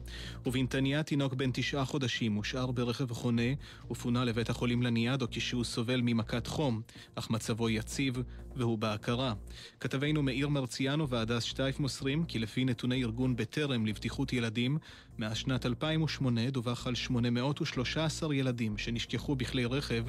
ובנתניה 0.47 1.03
תינוק 1.03 1.35
בן 1.35 1.51
תשעה 1.53 1.85
חודשים 1.85 2.35
הושאר 2.35 2.70
ברכב 2.70 3.12
חונה 3.12 3.53
ופונה 3.91 4.25
לבית 4.25 4.51
החולים 4.51 4.83
לניאדו 4.83 5.27
כשהוא 5.31 5.64
סובל 5.64 6.01
ממכת 6.05 6.47
חום, 6.47 6.83
אך 7.14 7.31
מצבו 7.31 7.70
יציב 7.70 8.18
והוא 8.57 8.79
בהכרה. 8.79 9.35
כתבינו 9.81 10.22
מאיר 10.22 10.49
מרציאנו 10.49 11.09
והדס 11.09 11.43
שטייף 11.43 11.81
מוסרים 11.81 12.25
כי 12.25 12.39
לפי 12.39 12.64
נתוני 12.64 13.05
ארגון 13.05 13.37
בטרם 13.37 13.87
לבטיחות 13.87 14.33
ילדים, 14.33 14.79
מאז 15.18 15.37
שנת 15.37 15.66
2008 15.66 16.51
דווח 16.51 16.87
על 16.87 16.95
813 16.95 18.35
ילדים 18.35 18.79
שנשכחו 18.79 19.37
בכלי 19.37 19.64
רכב 19.64 20.05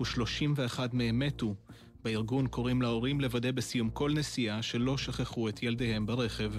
ו-31 0.00 0.78
מהם 0.92 1.18
מתו. 1.18 1.54
בארגון 2.04 2.46
קוראים 2.46 2.82
להורים 2.82 3.20
לוודא 3.20 3.50
בסיום 3.50 3.90
כל 3.90 4.12
נסיעה 4.12 4.62
שלא 4.62 4.98
שכחו 4.98 5.48
את 5.48 5.62
ילדיהם 5.62 6.06
ברכב. 6.06 6.52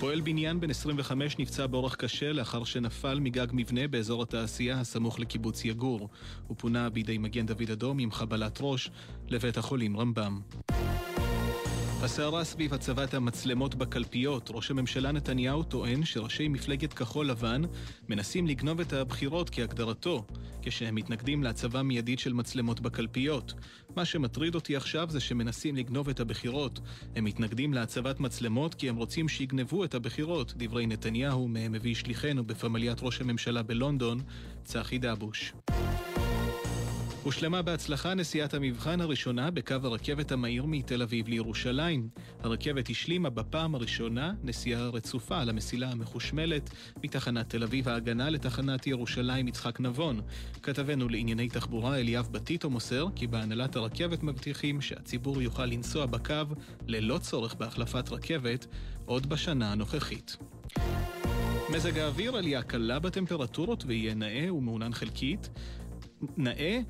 פועל 0.00 0.20
בניין 0.20 0.60
בן 0.60 0.70
25 0.70 1.38
נפצע 1.38 1.66
באורח 1.66 1.94
קשה 1.94 2.32
לאחר 2.32 2.64
שנפל 2.64 3.20
מגג 3.20 3.46
מבנה 3.52 3.88
באזור 3.88 4.22
התעשייה 4.22 4.80
הסמוך 4.80 5.20
לקיבוץ 5.20 5.64
יגור. 5.64 6.08
הוא 6.46 6.56
פונה 6.56 6.90
בידי 6.90 7.18
מגן 7.18 7.46
דוד 7.46 7.70
אדום 7.72 7.98
עם 7.98 8.10
חבלת 8.10 8.58
ראש 8.60 8.90
לבית 9.28 9.56
החולים 9.56 9.96
רמב"ם. 9.96 10.40
הסערה 12.02 12.44
סביב 12.44 12.74
הצבת 12.74 13.14
המצלמות 13.14 13.74
בקלפיות, 13.74 14.50
ראש 14.54 14.70
הממשלה 14.70 15.12
נתניהו 15.12 15.62
טוען 15.62 16.04
שראשי 16.04 16.48
מפלגת 16.48 16.92
כחול 16.92 17.30
לבן 17.30 17.62
מנסים 18.08 18.46
לגנוב 18.46 18.80
את 18.80 18.92
הבחירות 18.92 19.50
כהגדרתו, 19.50 20.24
כשהם 20.62 20.94
מתנגדים 20.94 21.42
להצבה 21.42 21.82
מיידית 21.82 22.18
של 22.18 22.32
מצלמות 22.32 22.80
בקלפיות. 22.80 23.54
מה 23.96 24.04
שמטריד 24.04 24.54
אותי 24.54 24.76
עכשיו 24.76 25.10
זה 25.10 25.20
שמנסים 25.20 25.76
לגנוב 25.76 26.08
את 26.08 26.20
הבחירות. 26.20 26.80
הם 27.16 27.24
מתנגדים 27.24 27.74
להצבת 27.74 28.20
מצלמות 28.20 28.74
כי 28.74 28.88
הם 28.88 28.96
רוצים 28.96 29.28
שיגנבו 29.28 29.84
את 29.84 29.94
הבחירות, 29.94 30.54
דברי 30.56 30.86
נתניהו 30.86 31.48
מהם 31.48 31.72
מביא 31.72 31.94
שליחנו 31.94 32.44
בפמליית 32.44 32.98
ראש 33.02 33.20
הממשלה 33.20 33.62
בלונדון, 33.62 34.20
צחי 34.64 34.98
דבוש. 34.98 35.52
הושלמה 37.26 37.62
בהצלחה 37.62 38.14
נסיעת 38.14 38.54
המבחן 38.54 39.00
הראשונה 39.00 39.50
בקו 39.50 39.74
הרכבת 39.82 40.32
המהיר 40.32 40.64
מתל 40.66 41.02
אביב 41.02 41.28
לירושלים. 41.28 42.08
הרכבת 42.42 42.88
השלימה 42.90 43.30
בפעם 43.30 43.74
הראשונה 43.74 44.32
נסיעה 44.42 44.88
רצופה 44.88 45.40
על 45.40 45.48
המסילה 45.48 45.90
המחושמלת 45.90 46.70
מתחנת 47.04 47.50
תל 47.50 47.62
אביב 47.62 47.88
ההגנה 47.88 48.30
לתחנת 48.30 48.86
ירושלים 48.86 49.48
יצחק 49.48 49.80
נבון. 49.80 50.20
כתבנו 50.62 51.08
לענייני 51.08 51.48
תחבורה 51.48 51.98
אליאב 51.98 52.28
בטיטו 52.30 52.70
מוסר 52.70 53.06
כי 53.14 53.26
בהנהלת 53.26 53.76
הרכבת 53.76 54.22
מבטיחים 54.22 54.80
שהציבור 54.80 55.42
יוכל 55.42 55.66
לנסוע 55.66 56.06
בקו 56.06 56.54
ללא 56.86 57.18
צורך 57.18 57.54
בהחלפת 57.54 58.08
רכבת 58.08 58.66
עוד 59.04 59.26
בשנה 59.28 59.72
הנוכחית. 59.72 60.36
מזג 61.72 61.98
האוויר, 61.98 62.36
עלייה 62.36 62.62
קלה 62.62 62.98
בטמפרטורות 62.98 63.84
ויהיה 63.86 64.14
נאה 64.14 64.54
ומעונן 64.54 64.92
חלקית. 64.92 65.48
נאה, 66.36 66.80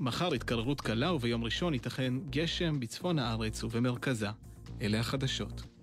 מחר 0.00 0.34
התקררות 0.34 0.80
קלה 0.80 1.12
וביום 1.12 1.44
ראשון 1.44 1.74
ייתכן 1.74 2.14
גשם 2.30 2.80
בצפון 2.80 3.18
הארץ 3.18 3.64
ובמרכזה. 3.64 4.28
אלה 4.82 5.00
החדשות. 5.00 5.77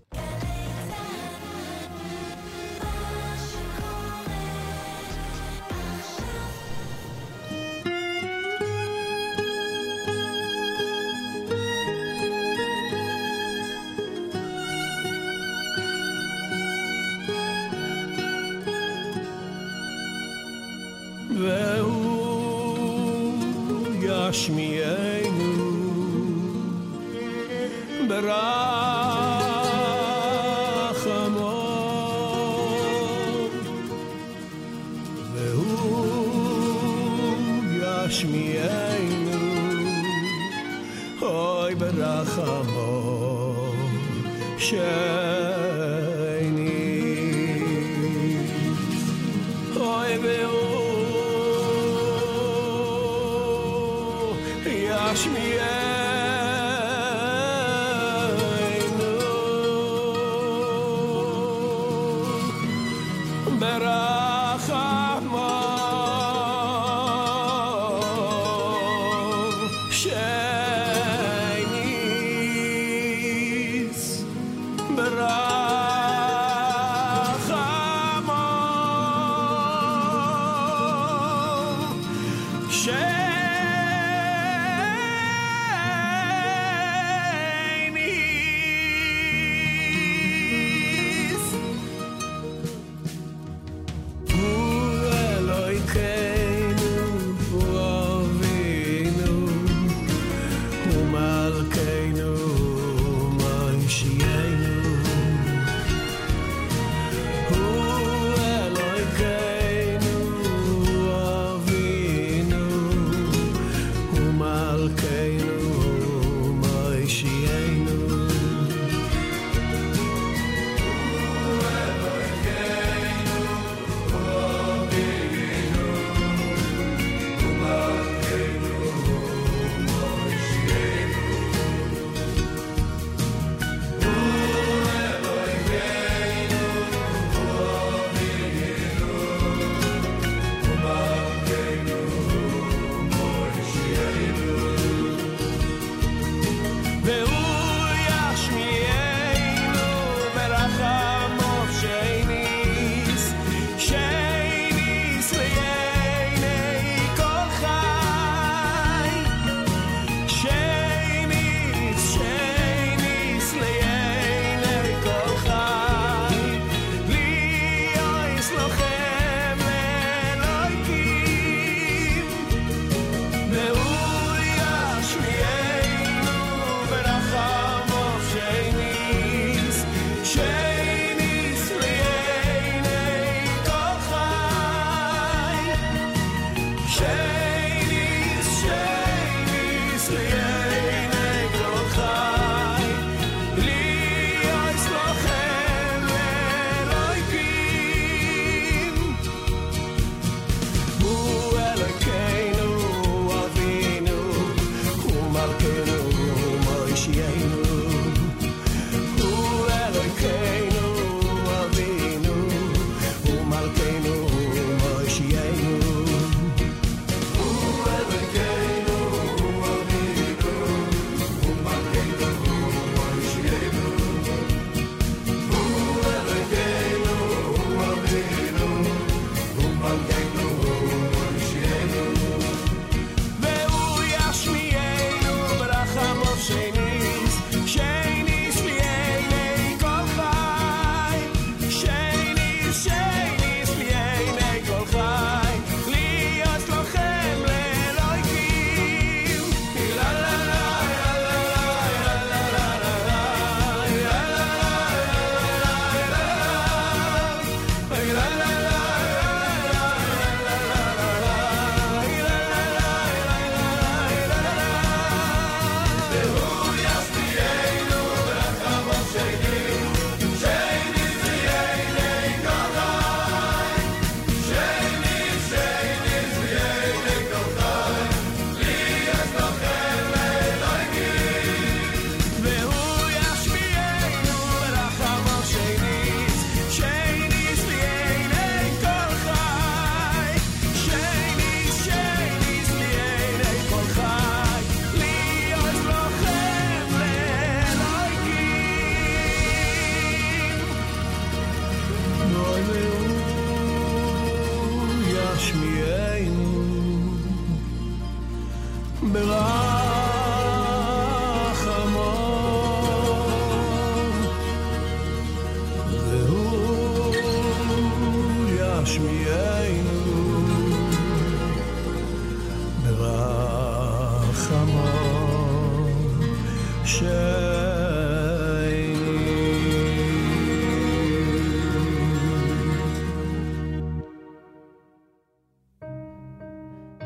Watch 305.45 305.53
me 305.53 306.04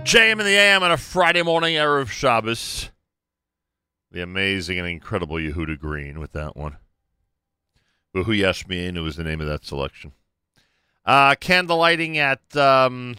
JM 0.10 0.32
in 0.32 0.38
the 0.40 0.58
AM 0.58 0.82
on 0.82 0.92
a 0.92 0.98
Friday 0.98 1.44
morning, 1.44 1.76
Erev 1.76 2.08
Shabbos. 2.08 2.90
The 4.10 4.24
amazing 4.24 4.80
and 4.80 4.88
incredible 4.88 5.36
Yehuda 5.36 5.78
Green 5.78 6.20
with 6.20 6.32
that 6.32 6.58
one. 6.58 6.78
Hu 8.16 8.24
Yashmieinu 8.24 9.04
was 9.04 9.18
the 9.18 9.24
name 9.24 9.40
of 9.40 9.46
that 9.46 9.64
selection. 9.64 10.14
Uh, 11.06 11.36
candlelighting 11.36 12.16
at 12.16 12.42
um, 12.58 13.18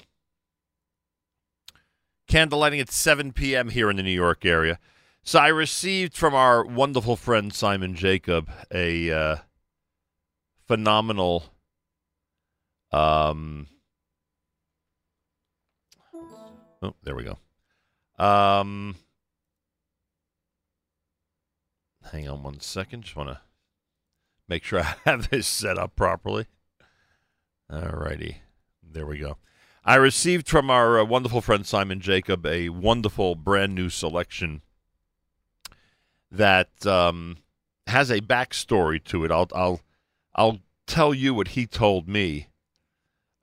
candlelighting 2.29 2.81
at 2.81 2.91
7 2.91 3.35
p.m. 3.35 3.69
here 3.69 3.89
in 3.89 3.97
the 3.97 4.03
New 4.03 4.11
York 4.11 4.45
area. 4.45 4.81
So 5.23 5.39
I 5.39 5.47
received 5.47 6.17
from 6.17 6.35
our 6.35 6.65
wonderful 6.65 7.15
friend 7.15 7.55
Simon 7.55 7.95
Jacob 7.95 8.51
a 8.75 9.13
uh, 9.13 9.37
phenomenal 10.67 11.55
um, 12.91 13.69
Oh, 16.83 16.95
there 17.03 17.15
we 17.15 17.25
go. 17.25 17.39
Um, 18.25 18.97
hang 22.11 22.29
on 22.29 22.43
one 22.43 22.61
second. 22.61 23.03
Just 23.03 23.17
want 23.17 23.29
to 23.31 23.41
make 24.49 24.65
sure 24.65 24.81
I 24.83 24.95
have 25.05 25.31
this 25.31 25.47
set 25.47 25.79
up 25.79 25.97
properly. 25.97 26.47
All 27.71 27.81
righty. 27.81 28.39
There 28.83 29.07
we 29.07 29.19
go. 29.19 29.37
I 29.85 29.95
received 29.95 30.49
from 30.49 30.71
our 30.71 31.01
uh, 31.01 31.05
wonderful 31.05 31.41
friend 31.41 31.65
Simon 31.65 32.01
Jacob 32.01 32.45
a 32.45 32.69
wonderful 32.69 33.35
brand 33.35 33.75
new 33.75 33.89
selection 33.89 34.63
that 36.31 36.87
um, 36.87 37.39
has 37.87 38.11
a 38.11 38.21
backstory 38.21 39.03
to 39.05 39.25
it. 39.25 39.31
I'll 39.31 39.49
I'll 39.55 39.81
I'll 40.35 40.59
tell 40.87 41.15
you 41.15 41.35
what 41.35 41.49
he 41.49 41.67
told 41.67 42.09
me 42.09 42.49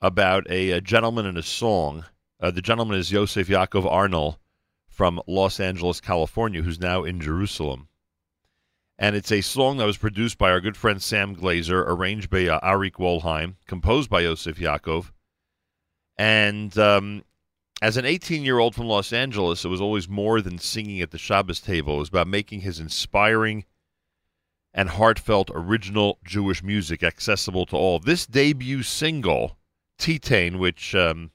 about 0.01 0.49
a, 0.49 0.71
a 0.71 0.81
gentleman 0.81 1.25
and 1.25 1.37
a 1.37 1.43
song. 1.43 2.05
Uh, 2.39 2.51
the 2.51 2.61
gentleman 2.61 2.99
is 2.99 3.11
Yosef 3.11 3.47
Yaakov 3.47 3.85
Arnold 3.89 4.37
from 4.87 5.21
Los 5.27 5.59
Angeles, 5.59 5.99
California, 5.99 6.61
who's 6.61 6.79
now 6.79 7.03
in 7.03 7.19
Jerusalem. 7.19 7.87
And 8.99 9.15
it's 9.15 9.31
a 9.31 9.41
song 9.41 9.77
that 9.77 9.85
was 9.85 9.97
produced 9.97 10.37
by 10.37 10.51
our 10.51 10.61
good 10.61 10.77
friend 10.77 11.01
Sam 11.01 11.35
Glazer, 11.35 11.83
arranged 11.87 12.29
by 12.29 12.47
uh, 12.47 12.59
Arik 12.61 12.93
Wolheim, 12.93 13.55
composed 13.67 14.09
by 14.09 14.21
Yosef 14.21 14.57
Yaakov. 14.57 15.11
And 16.17 16.75
um, 16.77 17.23
as 17.81 17.97
an 17.97 18.05
18 18.05 18.43
year 18.43 18.59
old 18.59 18.75
from 18.75 18.87
Los 18.87 19.13
Angeles, 19.13 19.65
it 19.65 19.69
was 19.69 19.81
always 19.81 20.07
more 20.07 20.41
than 20.41 20.57
singing 20.57 21.01
at 21.01 21.11
the 21.11 21.17
Shabbos 21.17 21.59
table. 21.59 21.95
It 21.95 21.99
was 21.99 22.09
about 22.09 22.27
making 22.27 22.61
his 22.61 22.79
inspiring 22.79 23.65
and 24.73 24.89
heartfelt 24.89 25.49
original 25.53 26.19
Jewish 26.23 26.61
music 26.61 27.01
accessible 27.01 27.65
to 27.67 27.75
all. 27.75 27.99
This 27.99 28.27
debut 28.27 28.83
single, 28.83 29.57
Titain, 29.99 30.57
which 30.57 30.93
um, 30.93 31.31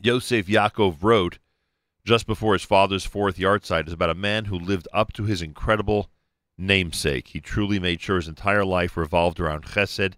Yosef 0.00 0.46
Yaakov 0.46 0.98
wrote 1.02 1.38
just 2.04 2.26
before 2.26 2.54
his 2.54 2.64
father's 2.64 3.04
fourth 3.04 3.36
yahrzeit, 3.36 3.86
is 3.86 3.92
about 3.92 4.10
a 4.10 4.14
man 4.14 4.46
who 4.46 4.58
lived 4.58 4.88
up 4.92 5.12
to 5.12 5.24
his 5.24 5.42
incredible 5.42 6.10
namesake. 6.56 7.28
He 7.28 7.40
truly 7.40 7.78
made 7.78 8.00
sure 8.00 8.16
his 8.16 8.28
entire 8.28 8.64
life 8.64 8.96
revolved 8.96 9.38
around 9.38 9.64
Chesed, 9.64 10.14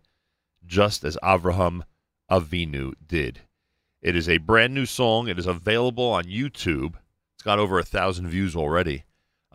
just 0.64 1.04
as 1.04 1.18
Avraham 1.22 1.82
Avinu 2.30 2.94
did. 3.06 3.40
It 4.00 4.16
is 4.16 4.28
a 4.28 4.38
brand 4.38 4.74
new 4.74 4.86
song. 4.86 5.28
It 5.28 5.38
is 5.38 5.46
available 5.46 6.06
on 6.06 6.24
YouTube. 6.24 6.94
It's 7.34 7.44
got 7.44 7.58
over 7.58 7.78
a 7.78 7.84
thousand 7.84 8.28
views 8.28 8.56
already. 8.56 9.04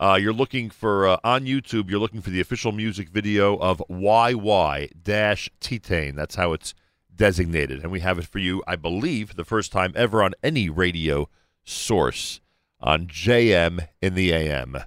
Uh, 0.00 0.18
you're 0.20 0.32
looking 0.32 0.70
for 0.70 1.08
uh, 1.08 1.16
on 1.24 1.44
YouTube. 1.44 1.90
You're 1.90 1.98
looking 1.98 2.20
for 2.22 2.30
the 2.30 2.40
official 2.40 2.72
music 2.72 3.08
video 3.08 3.56
of 3.56 3.82
YY 3.90 4.90
Dash 5.02 5.50
Titain. 5.60 6.14
That's 6.14 6.36
how 6.36 6.52
it's 6.52 6.72
designated, 7.18 7.82
and 7.82 7.92
we 7.92 8.00
have 8.00 8.18
it 8.18 8.26
for 8.26 8.38
you. 8.38 8.62
I 8.66 8.76
believe 8.76 9.36
the 9.36 9.44
first 9.44 9.70
time 9.70 9.92
ever 9.94 10.22
on 10.22 10.32
any 10.42 10.70
radio 10.70 11.28
source 11.64 12.40
on 12.80 13.06
JM 13.06 13.86
in 14.00 14.14
the 14.14 14.32
AM. 14.32 14.78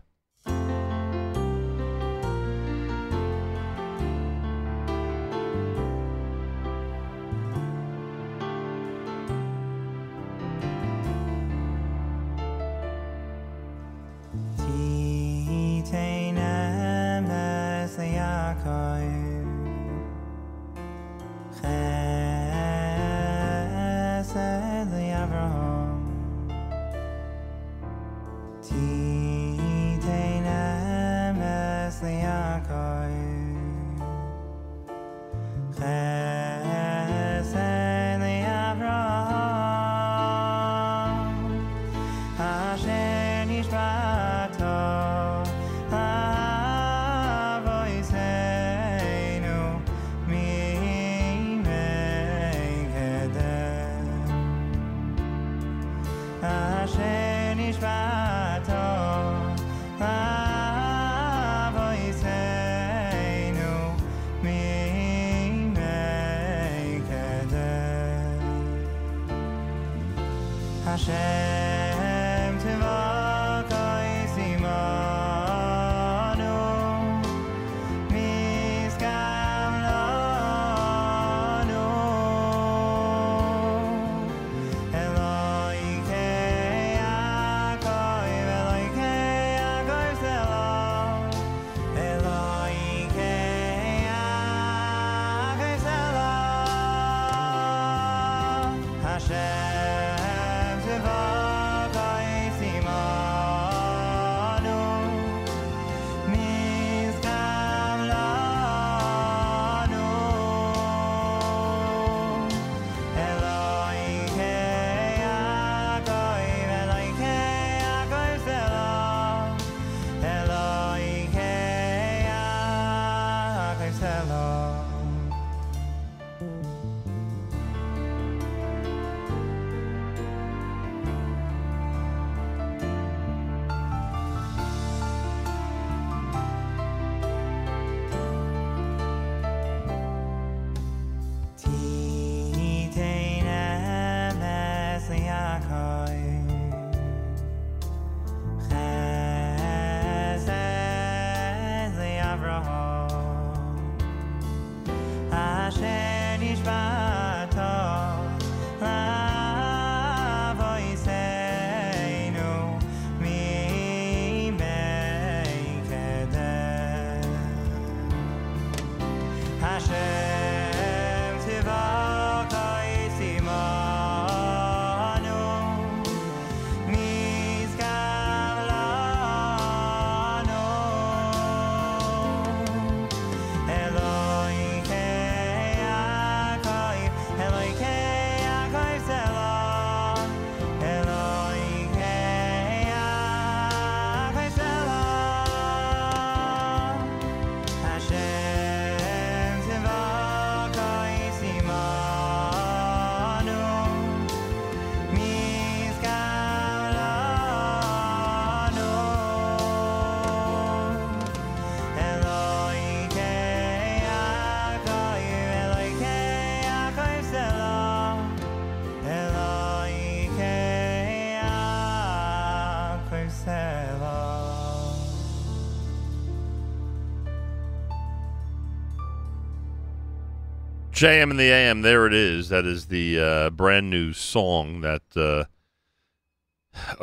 JM 231.02 231.32
and 231.32 231.40
the 231.40 231.50
AM, 231.50 231.82
there 231.82 232.06
it 232.06 232.14
is. 232.14 232.50
That 232.50 232.68
is 232.68 232.86
the 232.86 233.20
uh, 233.20 233.50
brand 233.50 233.90
new 233.90 234.14
song 234.14 234.82
that 234.82 235.02
uh, 235.16 235.46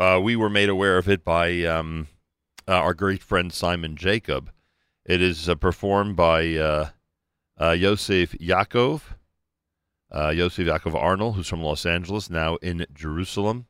uh, 0.01 0.21
we 0.21 0.37
were 0.37 0.49
made 0.49 0.69
aware 0.69 0.99
of 0.99 1.09
it 1.09 1.25
by 1.25 1.65
um, 1.65 2.07
uh, 2.69 2.75
our 2.75 2.95
great 2.95 3.25
friend 3.25 3.53
Simon 3.53 3.97
Jacob. 3.97 4.53
It 5.05 5.21
is 5.21 5.49
uh, 5.49 5.57
performed 5.57 6.15
by 6.15 6.55
uh, 6.55 6.91
uh, 7.61 7.71
Yosef 7.71 8.35
Yaakov, 8.35 9.01
Yosef 10.15 10.65
Yaakov 10.65 10.95
Arnold, 10.95 11.35
who's 11.35 11.49
from 11.49 11.65
Los 11.65 11.85
Angeles, 11.85 12.31
now 12.31 12.55
in 12.63 12.87
Jerusalem, 12.95 13.67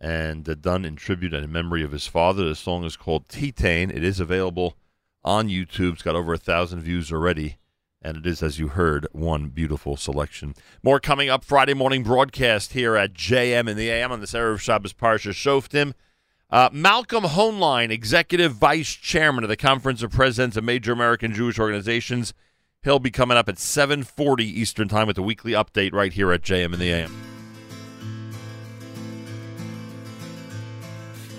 and 0.00 0.60
done 0.60 0.84
in 0.84 0.96
tribute 0.96 1.32
and 1.32 1.44
in 1.44 1.52
memory 1.52 1.84
of 1.84 1.92
his 1.92 2.08
father. 2.08 2.42
The 2.42 2.56
song 2.56 2.82
is 2.82 2.96
called 2.96 3.28
Titain. 3.28 3.94
It 3.94 4.02
is 4.02 4.18
available 4.18 4.76
on 5.22 5.48
YouTube. 5.48 5.92
It's 5.92 6.02
got 6.02 6.16
over 6.16 6.32
a 6.32 6.38
thousand 6.38 6.80
views 6.80 7.12
already. 7.12 7.58
And 8.04 8.18
it 8.18 8.26
is, 8.26 8.42
as 8.42 8.58
you 8.58 8.68
heard, 8.68 9.06
one 9.12 9.48
beautiful 9.48 9.96
selection. 9.96 10.54
More 10.82 11.00
coming 11.00 11.30
up 11.30 11.42
Friday 11.42 11.72
morning 11.72 12.02
broadcast 12.02 12.74
here 12.74 12.96
at 12.96 13.14
JM 13.14 13.66
in 13.66 13.78
the 13.78 13.88
AM 13.88 14.12
on 14.12 14.20
this 14.20 14.34
Erev 14.34 14.60
Shabbos 14.60 14.92
Parsha 14.92 15.32
Shoftim. 15.32 15.94
Uh, 16.50 16.68
Malcolm 16.70 17.24
Hoenlein, 17.24 17.90
Executive 17.90 18.52
Vice 18.52 18.92
Chairman 18.92 19.42
of 19.42 19.48
the 19.48 19.56
Conference 19.56 20.02
of 20.02 20.12
Presidents 20.12 20.56
of 20.58 20.64
Major 20.64 20.92
American 20.92 21.32
Jewish 21.32 21.58
Organizations. 21.58 22.34
He'll 22.82 22.98
be 22.98 23.10
coming 23.10 23.38
up 23.38 23.48
at 23.48 23.56
7.40 23.56 24.40
Eastern 24.42 24.86
Time 24.86 25.06
with 25.06 25.16
a 25.16 25.22
weekly 25.22 25.52
update 25.52 25.94
right 25.94 26.12
here 26.12 26.30
at 26.30 26.42
JM 26.42 26.74
in 26.74 26.78
the 26.78 26.92
AM. 26.92 27.33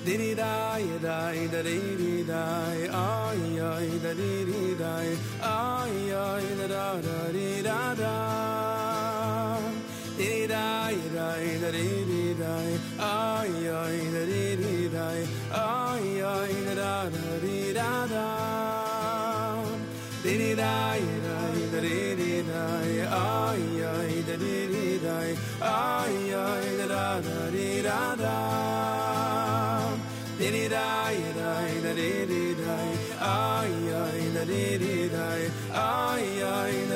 diri 0.05 0.35
dai 0.35 0.85
dai 1.01 1.47
da 1.53 1.61
diri 1.67 2.23
dai 2.31 2.79
ai 3.03 3.43
ai 3.71 3.89
da 4.03 4.11
diri 4.19 4.65
dai 4.81 5.09
ai 5.41 5.95
ai 6.25 6.45
da 6.59 6.67
da 6.73 6.85
da 7.05 7.17
di 7.35 7.49
da 7.67 7.79
da. 8.01 8.15
Diri 10.17 10.45
dai 10.53 10.97
dai 11.15 11.47
da 11.63 11.69
diri 11.77 12.25
dai 12.41 12.71
ai 13.09 13.53
ai 13.81 13.99
da 14.15 14.23
diri 14.31 14.77
dai 14.95 15.21
ai 15.63 16.07
ai 16.33 16.55
da 16.67 16.73
da 16.81 16.93
da 17.15 17.25
di 17.43 17.59
da 17.77 17.91
da. 18.13 18.27
Diri 20.23 20.51
dai 20.61 21.03
dai 21.25 21.59
da 21.73 21.79
diri 21.87 22.33
dai 22.51 22.93
ai 23.23 23.63
ai 23.93 24.13
da 24.27 24.35
diri 24.43 24.87
dai 25.05 25.31
ai 25.73 26.17
ai 26.45 26.67
da 26.79 26.85
da 26.93 27.07
da 27.25 27.39
di 27.55 27.69
da 27.87 27.99
da 28.23 28.37
da. 28.85 28.94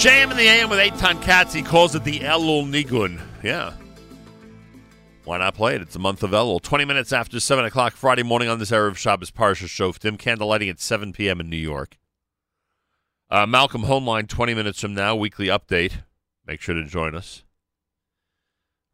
JM 0.00 0.30
in 0.30 0.36
the 0.38 0.44
AM 0.44 0.70
with 0.70 0.78
Eitan 0.78 1.20
Katz. 1.20 1.52
He 1.52 1.60
calls 1.60 1.94
it 1.94 2.04
the 2.04 2.20
Elul 2.20 2.66
Nigun. 2.66 3.20
Yeah. 3.42 3.74
Why 5.24 5.36
not 5.36 5.54
play 5.54 5.74
it? 5.74 5.82
It's 5.82 5.92
the 5.92 5.98
month 5.98 6.22
of 6.22 6.30
Elul. 6.30 6.62
20 6.62 6.86
minutes 6.86 7.12
after 7.12 7.38
7 7.38 7.66
o'clock 7.66 7.92
Friday 7.92 8.22
morning 8.22 8.48
on 8.48 8.58
this 8.58 8.70
Erev 8.70 8.96
Shabbos 8.96 9.30
Parsha 9.30 9.66
Shoftim. 9.66 10.16
Candlelighting 10.16 10.70
at 10.70 10.80
7 10.80 11.12
p.m. 11.12 11.38
in 11.38 11.50
New 11.50 11.58
York. 11.58 11.98
Uh, 13.28 13.44
Malcolm 13.44 13.82
Hoenlein, 13.82 14.26
20 14.26 14.54
minutes 14.54 14.80
from 14.80 14.94
now, 14.94 15.14
weekly 15.14 15.48
update. 15.48 15.98
Make 16.46 16.62
sure 16.62 16.74
to 16.74 16.84
join 16.86 17.14
us. 17.14 17.44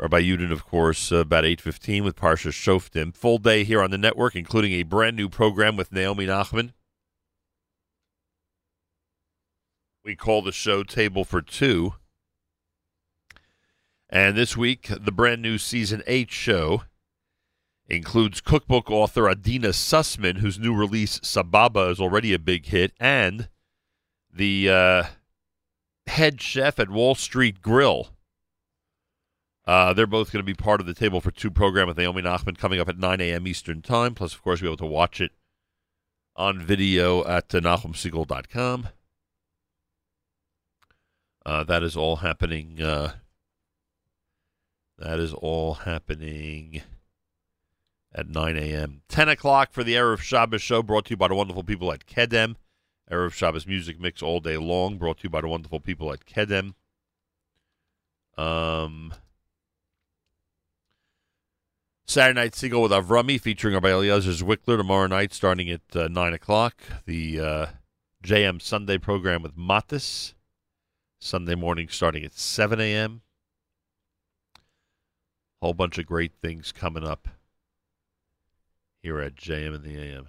Rabbi 0.01 0.23
Yudin, 0.23 0.51
of 0.51 0.65
course, 0.65 1.12
uh, 1.12 1.19
about 1.19 1.45
8.15 1.45 2.03
with 2.03 2.16
Parsha 2.16 2.51
Shoftim. 2.51 3.15
Full 3.15 3.39
day 3.39 3.62
here 3.62 3.81
on 3.81 3.93
the 3.93 3.97
network, 3.97 4.35
including 4.35 4.73
a 4.73 4.83
brand 4.83 5.15
new 5.15 5.28
program 5.28 5.77
with 5.77 5.93
Naomi 5.93 6.27
Nachman. 6.27 6.73
We 10.07 10.15
call 10.15 10.41
the 10.41 10.53
show 10.53 10.85
Table 10.85 11.24
for 11.24 11.43
Two. 11.43 11.95
And 14.09 14.37
this 14.37 14.57
week, 14.57 14.87
the 14.87 15.11
brand 15.11 15.43
new 15.43 15.59
Season 15.59 16.01
8 16.07 16.31
show 16.31 16.85
includes 17.89 18.41
cookbook 18.41 18.89
author 18.89 19.28
Adina 19.28 19.70
Sussman, 19.70 20.37
whose 20.39 20.61
new 20.61 20.73
release, 20.73 21.19
Sababa, 21.19 21.91
is 21.91 21.99
already 21.99 22.33
a 22.33 22.39
big 22.39 22.66
hit, 22.66 22.93
and 23.01 23.49
the 24.33 24.70
uh, 24.70 25.03
head 26.07 26.41
chef 26.41 26.78
at 26.78 26.89
Wall 26.89 27.16
Street 27.16 27.61
Grill. 27.61 28.11
Uh, 29.66 29.93
they're 29.93 30.07
both 30.07 30.31
going 30.31 30.41
to 30.41 30.47
be 30.47 30.55
part 30.55 30.81
of 30.81 30.87
the 30.87 30.95
Table 30.95 31.20
for 31.20 31.33
Two 31.33 31.51
program 31.51 31.89
with 31.89 31.97
Naomi 31.97 32.23
Nachman 32.23 32.57
coming 32.57 32.78
up 32.78 32.89
at 32.89 32.97
9 32.97 33.20
a.m. 33.20 33.49
Eastern 33.49 33.83
Time. 33.83 34.15
Plus, 34.15 34.35
of 34.35 34.43
course, 34.45 34.61
you'll 34.61 34.69
be 34.69 34.74
able 34.74 34.87
to 34.89 34.95
watch 34.95 35.20
it 35.20 35.33
on 36.37 36.61
video 36.61 37.27
at 37.27 37.53
uh. 37.53 38.91
Uh, 41.47 41.62
that 41.62 41.85
is 41.85 41.97
all 41.97 42.16
happening. 42.16 42.82
Uh, 42.82 43.12
that 44.98 45.20
is 45.20 45.32
all 45.32 45.74
happening 45.74 46.82
at 48.12 48.28
9 48.28 48.56
a.m. 48.56 49.02
10 49.09 49.28
o'clock 49.28 49.73
for 49.73 49.85
the 49.85 49.94
Erev 49.94 50.18
Shabbos 50.18 50.60
show, 50.60 50.82
brought 50.82 51.05
to 51.05 51.10
you 51.10 51.16
by 51.16 51.28
the 51.28 51.36
wonderful 51.36 51.62
people 51.62 51.93
at 51.93 52.05
Kedem. 52.05 52.56
Erev 53.09 53.32
Shabbos 53.32 53.64
music 53.64 54.01
mix 54.01 54.23
all 54.23 54.40
day 54.40 54.56
long, 54.56 54.98
brought 54.98 55.18
to 55.18 55.24
you 55.24 55.31
by 55.31 55.40
the 55.40 55.47
wonderful 55.47 55.78
people 55.78 56.12
at 56.12 56.27
Kedem. 56.27 56.74
Um, 58.36 59.14
Saturday 62.06 62.40
Night 62.40 62.55
Segal 62.55 62.82
with 62.82 62.90
Avrami 62.90 63.40
featuring 63.40 63.74
Rabbi 63.74 63.90
Eliezer 63.90 64.32
Zwickler 64.32 64.78
tomorrow 64.78 65.06
night 65.06 65.32
starting 65.32 65.70
at 65.70 65.94
uh, 65.94 66.09
9 66.09 66.32
o'clock. 66.32 66.82
The 67.05 67.39
uh, 67.39 67.66
JM 68.24 68.60
Sunday 68.60 68.98
program 68.98 69.43
with 69.44 69.56
Matis. 69.56 70.32
Sunday 71.18 71.55
morning 71.55 71.88
starting 71.88 72.24
at 72.24 72.34
7 72.34 72.80
a.m. 72.80 73.22
Whole 75.62 75.74
bunch 75.74 75.98
of 75.98 76.06
great 76.06 76.32
things 76.40 76.72
coming 76.72 77.05
up 77.05 77.28
here 79.02 79.20
at 79.20 79.36
JM 79.36 79.74
in 79.74 79.82
the 79.82 79.97
AM. 79.97 80.28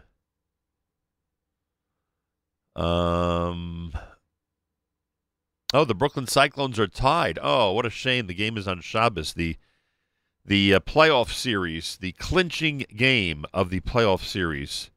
Um. 2.81 3.93
Oh, 5.73 5.83
the 5.83 5.95
Brooklyn 5.95 6.27
Cyclones 6.27 6.79
are 6.79 6.87
tied. 6.87 7.39
Oh, 7.41 7.73
what 7.73 7.85
a 7.85 7.89
shame! 7.89 8.27
The 8.27 8.33
game 8.33 8.55
is 8.55 8.67
on 8.67 8.81
Shabbos. 8.81 9.33
The 9.33 9.57
the 10.45 10.75
uh, 10.75 10.79
playoff 10.79 11.33
series, 11.33 11.97
the 11.97 12.13
clinching 12.13 12.85
game 12.95 13.45
of 13.53 13.69
the 13.69 13.81
playoff 13.81 14.23
series 14.23 14.91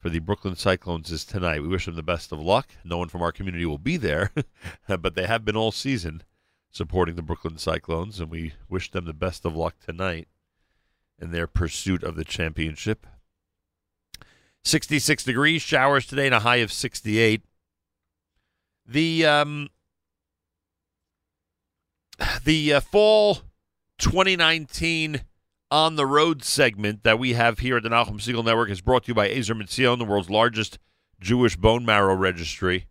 for 0.00 0.08
the 0.08 0.18
Brooklyn 0.18 0.56
Cyclones 0.56 1.12
is 1.12 1.24
tonight. 1.24 1.60
We 1.60 1.68
wish 1.68 1.84
them 1.84 1.94
the 1.94 2.02
best 2.02 2.32
of 2.32 2.40
luck. 2.40 2.70
No 2.84 2.98
one 2.98 3.08
from 3.08 3.22
our 3.22 3.32
community 3.32 3.66
will 3.66 3.78
be 3.78 3.96
there, 3.98 4.32
but 4.88 5.14
they 5.14 5.26
have 5.26 5.44
been 5.44 5.56
all 5.56 5.72
season 5.72 6.22
supporting 6.70 7.16
the 7.16 7.22
Brooklyn 7.22 7.58
Cyclones, 7.58 8.18
and 8.18 8.30
we 8.30 8.54
wish 8.68 8.90
them 8.90 9.04
the 9.04 9.12
best 9.12 9.44
of 9.44 9.54
luck 9.54 9.74
tonight 9.84 10.28
in 11.18 11.32
their 11.32 11.46
pursuit 11.46 12.02
of 12.02 12.16
the 12.16 12.24
championship. 12.24 13.06
66 14.64 15.24
degrees, 15.24 15.60
showers 15.60 16.06
today, 16.06 16.26
and 16.26 16.34
a 16.34 16.40
high 16.40 16.56
of 16.56 16.72
68. 16.72 17.42
The 18.86 19.26
um, 19.26 19.68
the 22.44 22.74
uh, 22.74 22.80
fall 22.80 23.38
2019 23.98 25.22
on 25.70 25.96
the 25.96 26.06
road 26.06 26.42
segment 26.42 27.04
that 27.04 27.18
we 27.18 27.34
have 27.34 27.60
here 27.60 27.76
at 27.76 27.82
the 27.82 27.88
Nachum 27.88 28.16
Segal 28.16 28.44
Network 28.44 28.70
is 28.70 28.80
brought 28.80 29.04
to 29.04 29.08
you 29.08 29.14
by 29.14 29.28
Ezer 29.28 29.54
Mitzion, 29.54 29.98
the 29.98 30.04
world's 30.04 30.30
largest 30.30 30.78
Jewish 31.20 31.56
bone 31.56 31.84
marrow 31.84 32.14
registry. 32.14 32.86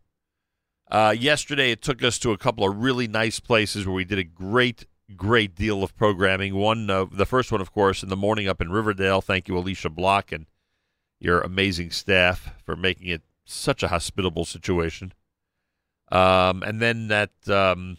Uh, 0.89 1.13
yesterday, 1.17 1.71
it 1.71 1.81
took 1.81 2.03
us 2.03 2.17
to 2.19 2.31
a 2.31 2.37
couple 2.37 2.67
of 2.67 2.77
really 2.77 3.07
nice 3.07 3.39
places 3.39 3.85
where 3.85 3.93
we 3.93 4.05
did 4.05 4.17
a 4.17 4.23
great, 4.23 4.87
great 5.15 5.55
deal 5.55 5.83
of 5.83 5.95
programming. 5.95 6.55
One, 6.55 6.89
uh, 6.89 7.05
the 7.11 7.25
first 7.25 7.51
one, 7.51 7.61
of 7.61 7.71
course, 7.71 8.01
in 8.01 8.09
the 8.09 8.15
morning 8.15 8.47
up 8.47 8.61
in 8.61 8.71
Riverdale. 8.71 9.21
Thank 9.21 9.47
you, 9.47 9.57
Alicia 9.57 9.89
Block, 9.89 10.31
and 10.31 10.47
your 11.19 11.41
amazing 11.41 11.91
staff 11.91 12.53
for 12.63 12.75
making 12.75 13.07
it 13.07 13.21
such 13.45 13.83
a 13.83 13.89
hospitable 13.89 14.45
situation. 14.45 15.13
Um, 16.11 16.63
and 16.63 16.81
then 16.81 17.07
that 17.09 17.31
um, 17.47 17.97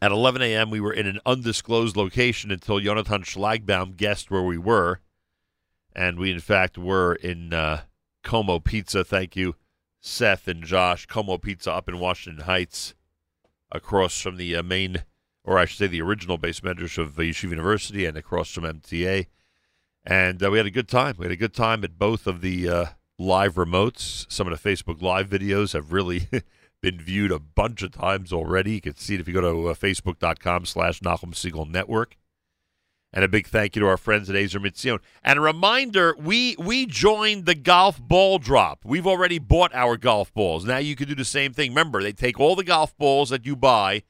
at 0.00 0.12
11 0.12 0.42
a.m., 0.42 0.70
we 0.70 0.80
were 0.80 0.92
in 0.92 1.06
an 1.06 1.20
undisclosed 1.26 1.96
location 1.96 2.50
until 2.50 2.80
Jonathan 2.80 3.22
Schlagbaum 3.22 3.96
guessed 3.96 4.30
where 4.30 4.42
we 4.42 4.58
were. 4.58 5.00
And 5.94 6.18
we, 6.18 6.30
in 6.30 6.40
fact, 6.40 6.78
were 6.78 7.14
in 7.14 7.52
uh, 7.52 7.82
Como 8.22 8.60
Pizza. 8.60 9.04
Thank 9.04 9.34
you, 9.34 9.56
Seth 10.00 10.46
and 10.46 10.62
Josh. 10.62 11.06
Como 11.06 11.38
Pizza 11.38 11.72
up 11.72 11.88
in 11.88 11.98
Washington 11.98 12.44
Heights, 12.44 12.94
across 13.72 14.20
from 14.20 14.36
the 14.36 14.54
uh, 14.54 14.62
main, 14.62 15.02
or 15.44 15.58
I 15.58 15.64
should 15.64 15.78
say 15.78 15.86
the 15.88 16.02
original 16.02 16.38
beis 16.38 16.60
medrash 16.60 16.98
of 16.98 17.14
Yeshiva 17.16 17.50
University 17.50 18.04
and 18.04 18.16
across 18.16 18.50
from 18.50 18.64
MTA. 18.64 19.26
And 20.04 20.42
uh, 20.42 20.50
we 20.50 20.58
had 20.58 20.66
a 20.66 20.70
good 20.70 20.88
time. 20.88 21.16
We 21.18 21.24
had 21.24 21.32
a 21.32 21.36
good 21.36 21.54
time 21.54 21.82
at 21.82 21.98
both 21.98 22.26
of 22.26 22.40
the 22.40 22.68
uh, 22.68 22.84
live 23.18 23.54
remotes. 23.54 24.30
Some 24.30 24.46
of 24.46 24.62
the 24.62 24.68
Facebook 24.68 25.02
Live 25.02 25.28
videos 25.28 25.72
have 25.72 25.92
really 25.92 26.28
been 26.80 27.00
viewed 27.00 27.32
a 27.32 27.38
bunch 27.38 27.82
of 27.82 27.92
times 27.92 28.32
already. 28.32 28.72
You 28.72 28.80
can 28.80 28.96
see 28.96 29.14
it 29.14 29.20
if 29.20 29.28
you 29.28 29.34
go 29.34 29.40
to 29.40 29.68
uh, 29.68 29.74
facebook.com 29.74 30.64
slash 30.66 31.00
Nachum 31.00 31.34
Segal 31.34 31.68
Network. 31.68 32.16
And 33.12 33.24
a 33.24 33.28
big 33.28 33.46
thank 33.46 33.74
you 33.74 33.80
to 33.80 33.88
our 33.88 33.96
friends 33.96 34.28
at 34.28 34.36
Ezer 34.36 34.60
Mitzion. 34.60 34.98
And 35.24 35.38
a 35.38 35.42
reminder, 35.42 36.14
we 36.18 36.56
we 36.58 36.84
joined 36.84 37.46
the 37.46 37.54
golf 37.54 37.98
ball 37.98 38.38
drop. 38.38 38.84
We've 38.84 39.06
already 39.06 39.38
bought 39.38 39.74
our 39.74 39.96
golf 39.96 40.32
balls. 40.34 40.66
Now 40.66 40.76
you 40.76 40.94
can 40.94 41.08
do 41.08 41.14
the 41.14 41.24
same 41.24 41.54
thing. 41.54 41.70
Remember, 41.70 42.02
they 42.02 42.12
take 42.12 42.38
all 42.38 42.54
the 42.54 42.64
golf 42.64 42.96
balls 42.98 43.30
that 43.30 43.46
you 43.46 43.56
buy, 43.56 44.02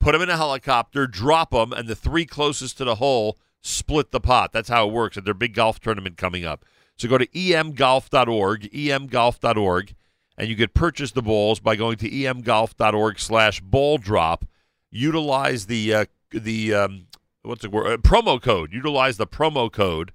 put 0.00 0.12
them 0.12 0.20
in 0.20 0.28
a 0.28 0.36
helicopter, 0.36 1.06
drop 1.06 1.52
them, 1.52 1.72
and 1.72 1.88
the 1.88 1.96
three 1.96 2.26
closest 2.26 2.76
to 2.76 2.84
the 2.84 2.96
hole 2.96 3.38
split 3.62 4.10
the 4.10 4.20
pot. 4.20 4.52
That's 4.52 4.68
how 4.68 4.86
it 4.86 4.92
works 4.92 5.16
at 5.16 5.24
their 5.24 5.34
big 5.34 5.54
golf 5.54 5.80
tournament 5.80 6.18
coming 6.18 6.44
up. 6.44 6.64
So 6.98 7.08
go 7.08 7.16
to 7.16 7.26
emgolf.org, 7.28 8.70
emgolf.org, 8.70 9.94
and 10.36 10.48
you 10.48 10.56
could 10.56 10.74
purchase 10.74 11.12
the 11.12 11.22
balls 11.22 11.60
by 11.60 11.76
going 11.76 11.96
to 11.98 12.10
emgolf.org 12.10 13.18
slash 13.18 13.60
ball 13.60 13.98
drop. 13.98 14.44
Utilize 14.90 15.66
the 15.66 15.94
uh, 15.94 16.04
the 16.30 16.74
um, 16.74 17.06
what's 17.42 17.62
the 17.62 17.70
word 17.70 17.86
uh, 17.86 17.96
promo 17.98 18.40
code. 18.40 18.72
Utilize 18.72 19.16
the 19.16 19.26
promo 19.26 19.70
code 19.70 20.12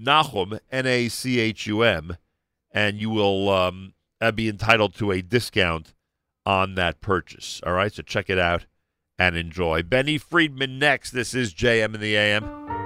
Nachum 0.00 0.58
N 0.70 0.86
A 0.86 1.08
C 1.08 1.38
H 1.38 1.66
U 1.66 1.82
M, 1.82 2.16
and 2.72 3.00
you 3.00 3.10
will 3.10 3.48
um, 3.48 3.94
uh, 4.20 4.32
be 4.32 4.48
entitled 4.48 4.94
to 4.94 5.10
a 5.10 5.22
discount 5.22 5.94
on 6.46 6.74
that 6.74 7.00
purchase. 7.00 7.60
All 7.64 7.72
right, 7.72 7.92
so 7.92 8.02
check 8.02 8.30
it 8.30 8.38
out 8.38 8.66
and 9.18 9.36
enjoy. 9.36 9.82
Benny 9.82 10.18
Friedman 10.18 10.78
next. 10.78 11.10
This 11.10 11.34
is 11.34 11.54
JM 11.54 11.94
in 11.94 12.00
the 12.00 12.16
AM. 12.16 12.79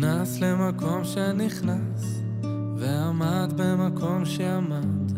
נכנס 0.00 0.40
למקום 0.40 1.04
שנכנס, 1.04 2.22
ועמד 2.76 3.52
במקום 3.56 4.24
שעמד. 4.24 5.12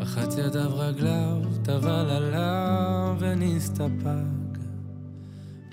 רחץ 0.00 0.36
ידיו 0.38 0.70
רגליו, 0.78 1.36
טבל 1.62 2.10
עליו 2.10 3.16
ונסתפק. 3.18 4.58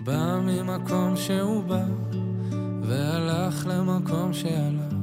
בא 0.03 0.39
ממקום 0.43 1.15
שהוא 1.15 1.63
בא, 1.63 1.85
והלך 2.81 3.67
למקום 3.67 4.33
שהלך. 4.33 4.93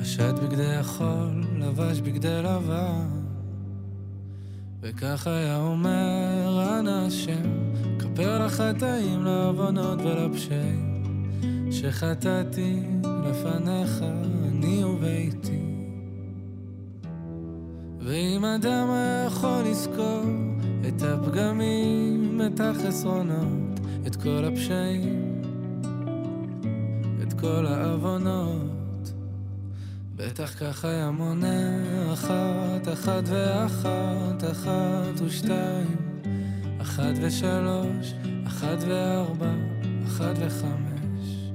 פשט 0.00 0.34
בגדי 0.42 0.74
החול, 0.74 1.44
לבש 1.58 2.00
בגדי 2.00 2.42
לבן. 2.42 3.08
וכך 4.80 5.26
היה 5.26 5.56
לעוונות 9.70 10.00
ולפשעים, 10.00 11.02
שחטאתי 11.70 12.82
לפניך, 13.04 14.02
אני 14.48 14.84
וביתי. 14.84 15.60
ואם 17.98 18.44
אדם 18.44 18.90
היה 18.90 19.24
יכול 19.26 19.62
לזכור 19.70 20.22
את 20.88 21.02
הפגמים, 21.02 22.40
את 22.46 22.60
החסרונות, 22.60 23.80
את 24.06 24.16
כל 24.16 24.44
הפשעים, 24.44 25.42
את 27.22 27.32
כל 27.32 27.66
העוונות, 27.66 29.12
בטח 30.16 30.54
כך 30.60 30.84
היה 30.84 31.10
מונה 31.10 31.82
אחת, 32.12 32.88
אחת 32.92 33.22
ואחת, 33.26 34.44
אחת 34.52 35.20
ושתיים, 35.20 35.96
אחת 36.82 37.14
ושלוש, 37.22 38.14
אחת 38.60 38.78
וארבע, 38.88 39.52
אחת 40.06 40.34
וחמש. 40.40 41.50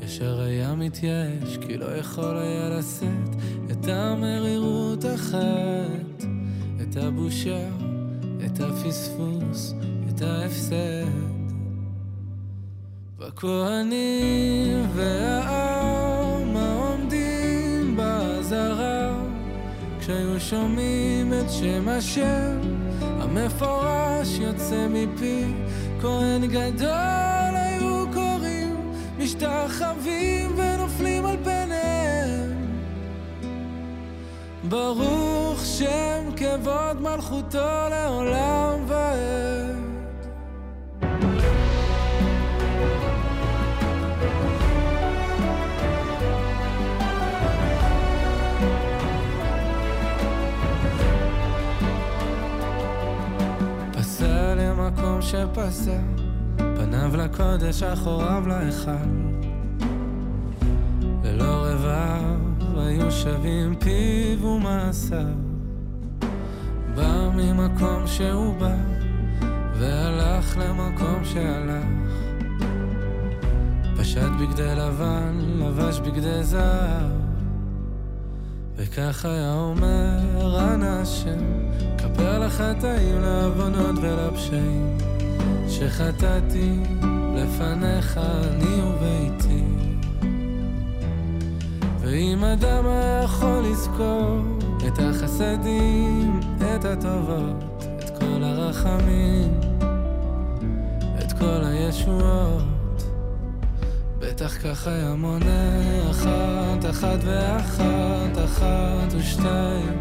ישר 0.00 0.40
היה 0.40 0.74
מתייאש, 0.74 1.58
כי 1.60 1.76
לא 1.76 1.96
יכול 1.96 2.36
היה 2.36 2.68
לשאת 2.68 3.36
את 3.70 3.88
המרירות 3.88 5.04
החטא, 5.04 6.26
את 6.82 6.96
הבושה, 6.96 7.68
את 8.46 8.60
הפספוס, 8.60 9.74
את 10.08 10.22
ההפסד. 10.22 11.06
והכהנים 13.18 14.86
והעם 14.94 16.56
העומדים 16.56 17.96
באזהרה, 17.96 19.24
כשהיו 20.00 20.40
שומעים 20.40 21.32
את 21.32 21.50
שם 21.50 21.88
השם 21.88 22.77
המפורש 23.30 24.38
יוצא 24.38 24.86
מפי 24.90 25.44
כהן 26.00 26.46
גדול 26.46 27.54
היו 27.54 28.04
קוראים, 28.14 28.92
משתחווים 29.18 30.54
ונופלים 30.56 31.26
על 31.26 31.36
פניהם. 31.44 32.78
ברוך 34.64 35.64
שם 35.64 36.30
כבוד 36.36 37.00
מלכותו 37.00 37.88
לעולם 37.90 38.84
ועד. 38.86 39.67
שפסע, 55.30 55.98
פניו 56.56 57.16
לקודש, 57.16 57.82
אחוריו 57.82 58.42
להיכל. 58.46 58.90
ללא 61.24 61.66
רבב 61.66 62.78
היו 62.78 63.12
שווים 63.12 63.74
פיו 63.76 64.44
ומעשיו. 64.46 65.26
בא 66.94 67.30
ממקום 67.34 68.06
שהוא 68.06 68.54
בא, 68.54 68.76
והלך 69.78 70.58
למקום 70.58 71.24
שהלך. 71.24 71.84
פשט 74.00 74.30
בגדי 74.40 74.74
לבן, 74.74 75.38
לבש 75.58 76.00
בגדי 76.00 76.44
זהב. 76.44 77.28
וכך 78.76 79.24
היה 79.24 79.54
אומר 79.54 80.18
אנא 80.74 81.00
השם, 81.02 81.38
כפר 81.98 82.38
לחטאים, 82.38 83.20
לעוונות 83.22 83.98
ולפשעים, 84.02 84.98
שחטאתי 85.68 86.70
לפניך 87.34 88.18
אני 88.18 88.82
וביתי. 88.82 89.64
ואם 92.00 92.44
אדם 92.44 92.86
היה 92.86 93.22
יכול 93.24 93.64
לזכור 93.70 94.38
את 94.86 94.98
החסדים, 94.98 96.40
את 96.56 96.84
הטובות, 96.84 97.84
את 97.98 98.18
כל 98.18 98.42
הרחמים, 98.42 99.60
את 101.18 101.32
כל 101.32 101.60
הישועות, 101.64 102.62
בטח 104.18 104.58
כך 104.62 104.86
היה 104.86 105.14
מונה 105.14 105.70
אחת, 106.10 106.90
אחת 106.90 107.18
ואחת, 107.24 108.44
אחת 108.44 109.12
ושתיים, 109.12 110.00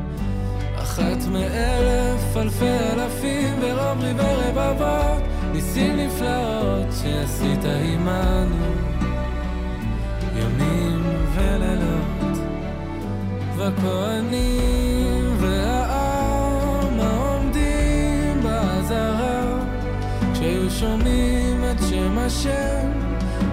אחת 0.76 1.27
מאלף, 1.31 2.38
אלפי 2.38 2.69
אלפים, 2.69 3.53
ורוב 3.61 4.02
ריבי 4.02 4.23
רבבות, 4.23 5.36
ניסים 5.57 5.97
נפלאות 5.97 6.88
שעשית 7.01 7.65
עמנו, 7.65 8.65
ימים 10.35 11.03
ולילות, 11.35 12.38
והכהנים 13.55 15.35
והעם 15.39 16.99
העומדים 16.99 18.43
באזהרה, 18.43 19.59
כשהיו 20.34 20.69
שומעים 20.69 21.63
את 21.71 21.77
שם 21.89 22.17
השם 22.17 22.91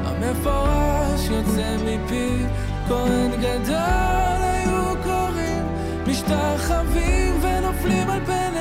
המפורש 0.04 1.28
יוצא 1.30 1.76
מפי 1.84 2.44
כהן 2.88 3.30
גדול 3.30 4.40
היו 4.40 4.94
קוראים 5.02 5.66
משתחווים 6.06 7.32
ונופלים 7.42 8.10
על 8.10 8.24
פניהם 8.24 8.53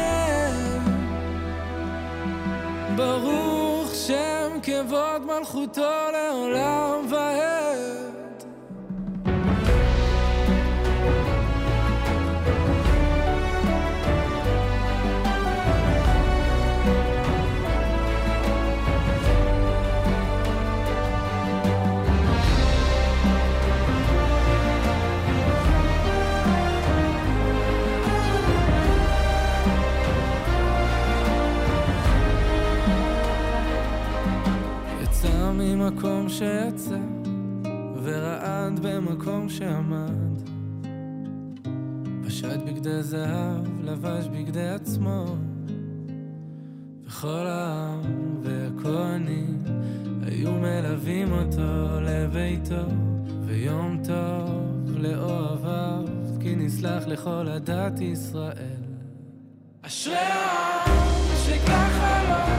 ברוך 2.96 3.96
שם 3.96 4.58
כבוד 4.64 5.26
מלכותו 5.26 5.92
לעולם 6.14 7.06
ועד 7.10 8.13
יצא 35.84 35.92
ממקום 35.92 36.30
שיצא, 36.30 36.98
ורעד 38.04 38.80
במקום 38.80 39.50
שעמד. 39.50 40.40
פשט 42.26 42.60
בגדי 42.66 43.04
זהב, 43.04 43.84
לבש 43.84 44.28
בגדי 44.28 44.70
עצמו, 44.70 45.26
וכל 47.08 47.46
העם 47.48 48.02
והכהנים 48.42 49.64
היו 50.22 50.52
מלווים 50.52 51.32
אותו 51.32 52.02
לביתו, 52.02 52.86
ויום 53.46 54.00
טוב 54.08 54.98
לאוהביו, 54.98 56.06
כי 56.42 56.56
נסלח 56.56 57.04
לכל 57.08 57.48
עדת 57.48 58.02
ישראל. 58.02 58.84
אשרי 59.82 60.16
העם 60.16 61.16
שככה 61.46 62.24
לו, 62.30 62.53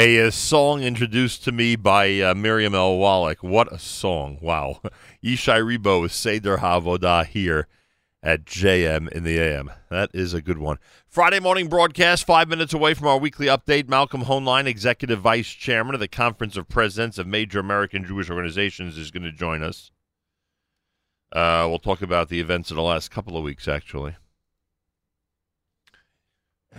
A, 0.00 0.28
uh 0.28 0.30
song 0.30 0.80
introduced 0.84 1.42
to 1.42 1.50
me 1.50 1.74
by 1.74 2.20
uh, 2.20 2.32
Miriam 2.32 2.72
L. 2.72 2.98
Wallach. 2.98 3.42
What 3.42 3.72
a 3.72 3.80
song. 3.80 4.38
Wow. 4.40 4.80
Ishay 5.24 5.60
Ribo 5.60 6.02
with 6.02 6.12
Seder 6.12 6.58
HaAvodah 6.58 7.26
here 7.26 7.66
at 8.22 8.44
JM 8.44 9.10
in 9.10 9.24
the 9.24 9.40
AM. 9.40 9.72
That 9.90 10.10
is 10.14 10.34
a 10.34 10.40
good 10.40 10.58
one. 10.58 10.78
Friday 11.08 11.40
morning 11.40 11.66
broadcast, 11.66 12.24
five 12.24 12.48
minutes 12.48 12.72
away 12.72 12.94
from 12.94 13.08
our 13.08 13.18
weekly 13.18 13.46
update. 13.46 13.88
Malcolm 13.88 14.26
Hoenlein, 14.26 14.66
Executive 14.66 15.18
Vice 15.18 15.48
Chairman 15.48 15.94
of 15.94 16.00
the 16.00 16.06
Conference 16.06 16.56
of 16.56 16.68
Presidents 16.68 17.18
of 17.18 17.26
Major 17.26 17.58
American 17.58 18.04
Jewish 18.04 18.30
Organizations, 18.30 18.96
is 18.96 19.10
going 19.10 19.24
to 19.24 19.32
join 19.32 19.64
us. 19.64 19.90
Uh, 21.32 21.66
we'll 21.68 21.80
talk 21.80 22.02
about 22.02 22.28
the 22.28 22.38
events 22.38 22.70
of 22.70 22.76
the 22.76 22.82
last 22.84 23.10
couple 23.10 23.36
of 23.36 23.42
weeks, 23.42 23.66
actually 23.66 24.14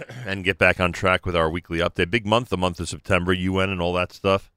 and 0.25 0.43
get 0.43 0.57
back 0.57 0.79
on 0.79 0.91
track 0.91 1.25
with 1.25 1.35
our 1.35 1.49
weekly 1.49 1.79
update. 1.79 2.11
Big 2.11 2.25
month, 2.25 2.49
the 2.49 2.57
month 2.57 2.79
of 2.79 2.89
September, 2.89 3.33
UN 3.33 3.69
and 3.69 3.81
all 3.81 3.93
that 3.93 4.13
stuff. 4.13 4.51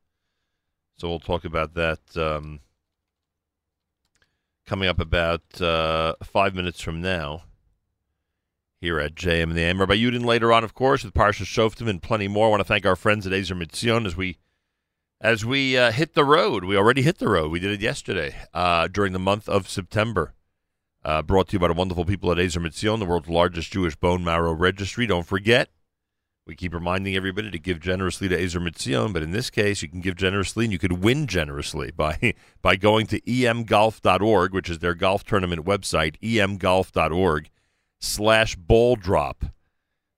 So 0.96 1.08
we'll 1.08 1.20
talk 1.20 1.44
about 1.44 1.74
that 1.74 2.00
um, 2.16 2.60
coming 4.66 4.88
up 4.88 5.00
about 5.00 5.60
uh, 5.60 6.14
five 6.22 6.54
minutes 6.54 6.80
from 6.80 7.00
now 7.00 7.42
here 8.80 8.98
at 8.98 9.14
JM 9.14 9.44
and 9.44 9.56
the 9.56 9.62
AM. 9.62 9.80
Rabbi 9.80 9.94
Yudin 9.94 10.24
later 10.24 10.52
on, 10.52 10.64
of 10.64 10.74
course, 10.74 11.04
with 11.04 11.14
Parsha 11.14 11.44
Shoftim 11.44 11.88
and 11.88 12.02
plenty 12.02 12.28
more. 12.28 12.48
I 12.48 12.50
want 12.50 12.60
to 12.60 12.64
thank 12.64 12.84
our 12.84 12.96
friends 12.96 13.26
at 13.26 13.32
Ezer 13.32 13.54
Mitzion 13.54 14.06
as 14.06 14.16
we 14.16 14.38
as 15.20 15.44
we 15.44 15.78
uh, 15.78 15.92
hit 15.92 16.14
the 16.14 16.24
road. 16.24 16.64
We 16.64 16.76
already 16.76 17.02
hit 17.02 17.18
the 17.18 17.28
road. 17.28 17.52
We 17.52 17.60
did 17.60 17.70
it 17.70 17.80
yesterday 17.80 18.34
uh, 18.52 18.88
during 18.88 19.12
the 19.12 19.20
month 19.20 19.48
of 19.48 19.68
September. 19.68 20.34
Uh, 21.04 21.20
brought 21.20 21.48
to 21.48 21.54
you 21.54 21.58
by 21.58 21.68
the 21.68 21.74
wonderful 21.74 22.04
people 22.04 22.30
at 22.30 22.38
Ezer 22.38 22.60
Mitzion, 22.60 23.00
the 23.00 23.04
world's 23.04 23.28
largest 23.28 23.72
Jewish 23.72 23.96
bone 23.96 24.22
marrow 24.22 24.52
registry. 24.52 25.06
Don't 25.06 25.26
forget, 25.26 25.68
we 26.46 26.56
keep 26.56 26.74
reminding 26.74 27.16
everybody 27.16 27.50
to 27.50 27.58
give 27.58 27.80
generously 27.80 28.28
to 28.28 28.40
Ezer 28.40 28.60
Mitzion, 28.60 29.12
but 29.12 29.22
in 29.22 29.32
this 29.32 29.50
case, 29.50 29.82
you 29.82 29.88
can 29.88 30.00
give 30.00 30.16
generously 30.16 30.64
and 30.64 30.72
you 30.72 30.78
could 30.78 31.02
win 31.02 31.26
generously 31.26 31.90
by 31.90 32.34
by 32.62 32.76
going 32.76 33.06
to 33.08 33.20
emgolf.org, 33.22 34.52
which 34.52 34.70
is 34.70 34.78
their 34.78 34.94
golf 34.94 35.24
tournament 35.24 35.64
website, 35.64 36.16
emgolf.org 36.20 37.50
slash 38.00 38.56
ball 38.56 38.96
drop. 38.96 39.44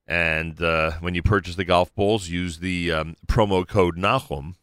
And 0.06 0.60
uh, 0.60 0.92
when 1.00 1.14
you 1.14 1.22
purchase 1.22 1.56
the 1.56 1.64
golf 1.64 1.94
balls, 1.94 2.28
use 2.28 2.58
the 2.58 2.92
um, 2.92 3.16
promo 3.26 3.66
code 3.66 3.96
Nachum. 3.96 4.54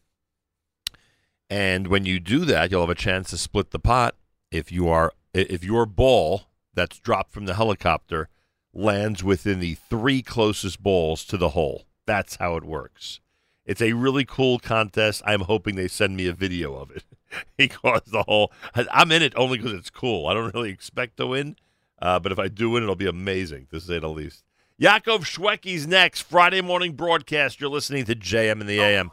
And 1.50 1.88
when 1.88 2.04
you 2.06 2.20
do 2.20 2.44
that, 2.44 2.70
you'll 2.70 2.80
have 2.80 2.90
a 2.90 2.94
chance 2.94 3.30
to 3.30 3.38
split 3.38 3.70
the 3.72 3.78
pot 3.78 4.14
if 4.50 4.70
you 4.70 4.88
are 4.88 5.12
if 5.34 5.64
your 5.64 5.86
ball 5.86 6.42
that's 6.74 6.98
dropped 6.98 7.32
from 7.32 7.46
the 7.46 7.54
helicopter 7.54 8.28
lands 8.74 9.22
within 9.22 9.60
the 9.60 9.74
three 9.74 10.22
closest 10.22 10.82
balls 10.82 11.24
to 11.26 11.36
the 11.36 11.50
hole. 11.50 11.84
That's 12.06 12.36
how 12.36 12.56
it 12.56 12.64
works. 12.64 13.20
It's 13.64 13.82
a 13.82 13.92
really 13.92 14.24
cool 14.24 14.58
contest. 14.58 15.22
I'm 15.24 15.42
hoping 15.42 15.76
they 15.76 15.88
send 15.88 16.16
me 16.16 16.26
a 16.26 16.32
video 16.32 16.74
of 16.74 16.90
it 16.90 17.04
because 17.56 18.02
the 18.06 18.24
whole 18.24 18.52
I'm 18.74 19.12
in 19.12 19.22
it 19.22 19.34
only 19.36 19.58
because 19.58 19.72
it's 19.72 19.90
cool. 19.90 20.26
I 20.26 20.34
don't 20.34 20.52
really 20.54 20.70
expect 20.70 21.16
to 21.18 21.26
win, 21.26 21.56
uh, 22.00 22.18
but 22.18 22.32
if 22.32 22.38
I 22.38 22.48
do 22.48 22.70
win, 22.70 22.82
it'll 22.82 22.96
be 22.96 23.06
amazing 23.06 23.66
to 23.70 23.80
say 23.80 23.98
the 23.98 24.08
least. 24.08 24.44
Yaakov 24.80 25.20
Shwekey's 25.20 25.86
next 25.86 26.22
Friday 26.22 26.60
morning 26.60 26.94
broadcast. 26.94 27.60
You're 27.60 27.70
listening 27.70 28.04
to 28.06 28.16
JM 28.16 28.60
in 28.60 28.66
the 28.66 28.80
AM. 28.80 29.12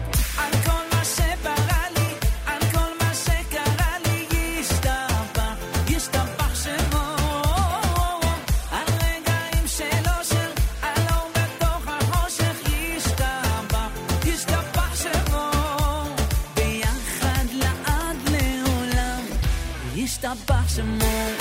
abaixo, 20.31 20.81
more. 20.83 21.40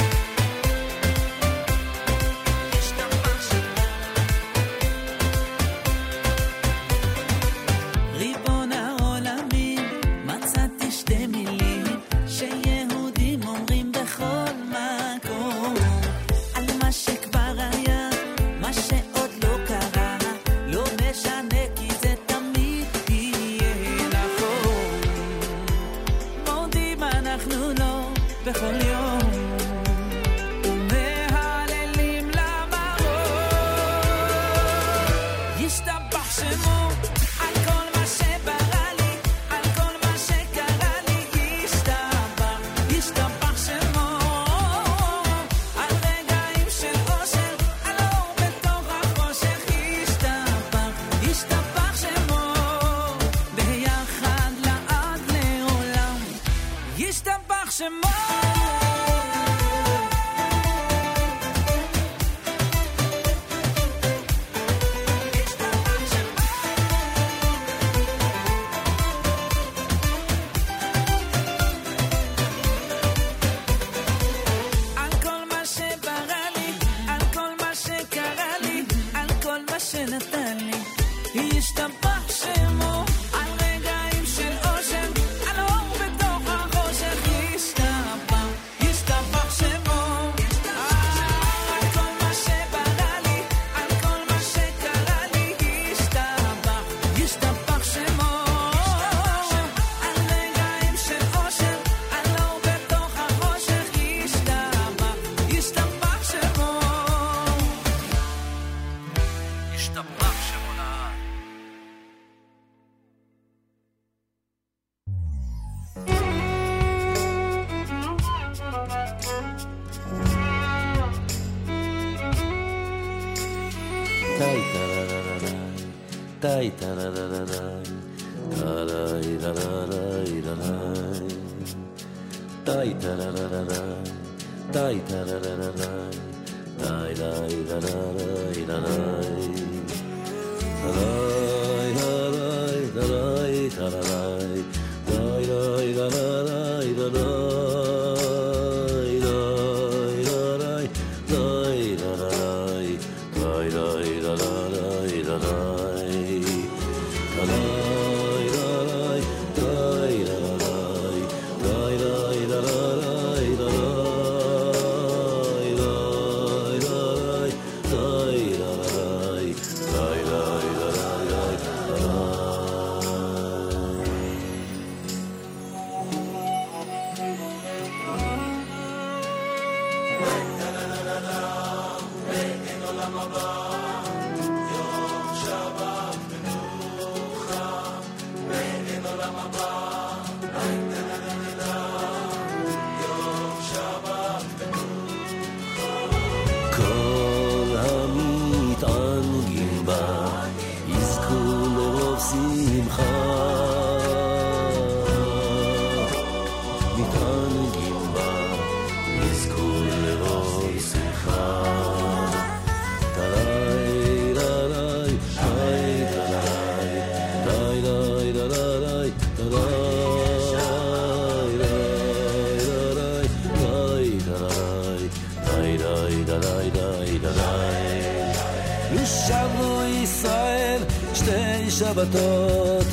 שתי 232.00 232.06
שבתות 232.06 232.86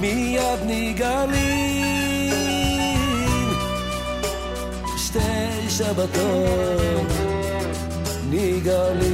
מיד 0.00 0.58
נגאלים 0.66 2.32
שתי 4.96 5.68
שבתות 5.68 7.12
נגאלים 8.30 9.11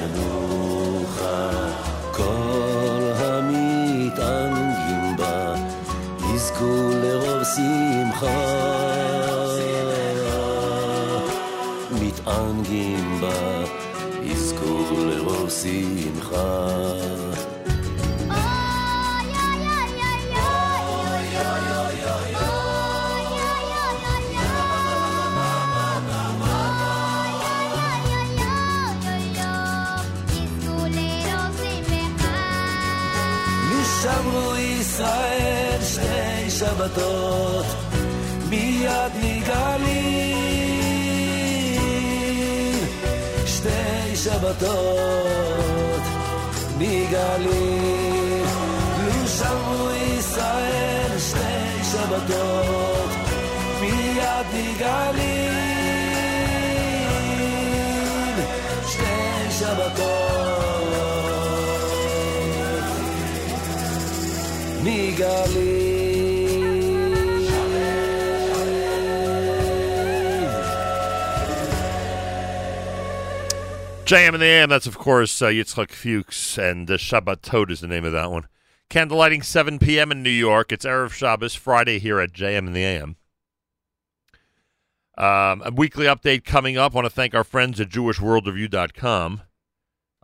מנוחה. 0.00 1.50
כל 2.12 3.12
המתענגים 3.16 5.16
בה, 5.16 5.54
יזכו 6.34 6.90
לרוב 7.02 7.44
שמחה. 7.44 8.60
מתענגים 11.90 13.20
בה, 13.20 13.64
יזכו 14.22 14.84
לרוב 14.98 15.50
שמחה. 15.50 16.99
שבתות, 36.80 37.66
מיד 38.48 39.12
נגאלים. 39.22 40.36
שתי 43.46 44.16
שבתות, 44.16 46.02
נגאלים. 46.78 48.44
לו 49.06 49.28
שמרו 49.28 49.90
ישראל 50.18 51.18
שתי 51.18 51.84
שבתות, 51.92 53.10
מיד 53.80 54.46
נגאלים. 54.54 55.50
שתי 58.86 59.50
שבתות. 59.50 60.20
JM 74.10 74.32
and 74.32 74.42
the 74.42 74.46
AM, 74.46 74.68
that's 74.68 74.88
of 74.88 74.98
course 74.98 75.40
uh, 75.40 75.46
Yitzchak 75.46 75.92
Fuchs, 75.92 76.58
and 76.58 76.90
uh, 76.90 76.96
Shabbatot 76.96 77.70
is 77.70 77.78
the 77.78 77.86
name 77.86 78.04
of 78.04 78.10
that 78.10 78.28
one. 78.28 78.48
Candlelighting 78.90 79.44
7 79.44 79.78
p.m. 79.78 80.10
in 80.10 80.20
New 80.20 80.30
York. 80.30 80.72
It's 80.72 80.84
Erev 80.84 81.12
Shabbos, 81.12 81.54
Friday 81.54 82.00
here 82.00 82.18
at 82.18 82.32
JM 82.32 82.66
and 82.66 82.74
the 82.74 82.82
AM. 82.82 83.14
Um, 85.16 85.62
a 85.64 85.70
weekly 85.72 86.06
update 86.06 86.44
coming 86.44 86.76
up. 86.76 86.92
I 86.92 86.96
want 86.96 87.06
to 87.06 87.14
thank 87.14 87.36
our 87.36 87.44
friends 87.44 87.80
at 87.80 87.88
JewishWorldReview.com. 87.88 89.42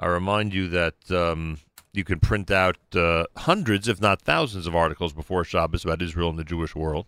I 0.00 0.06
remind 0.06 0.52
you 0.52 0.66
that 0.66 1.08
um, 1.12 1.58
you 1.92 2.02
can 2.02 2.18
print 2.18 2.50
out 2.50 2.78
uh, 2.92 3.26
hundreds, 3.36 3.86
if 3.86 4.00
not 4.00 4.20
thousands, 4.20 4.66
of 4.66 4.74
articles 4.74 5.12
before 5.12 5.44
Shabbos 5.44 5.84
about 5.84 6.02
Israel 6.02 6.30
and 6.30 6.38
the 6.40 6.42
Jewish 6.42 6.74
world. 6.74 7.06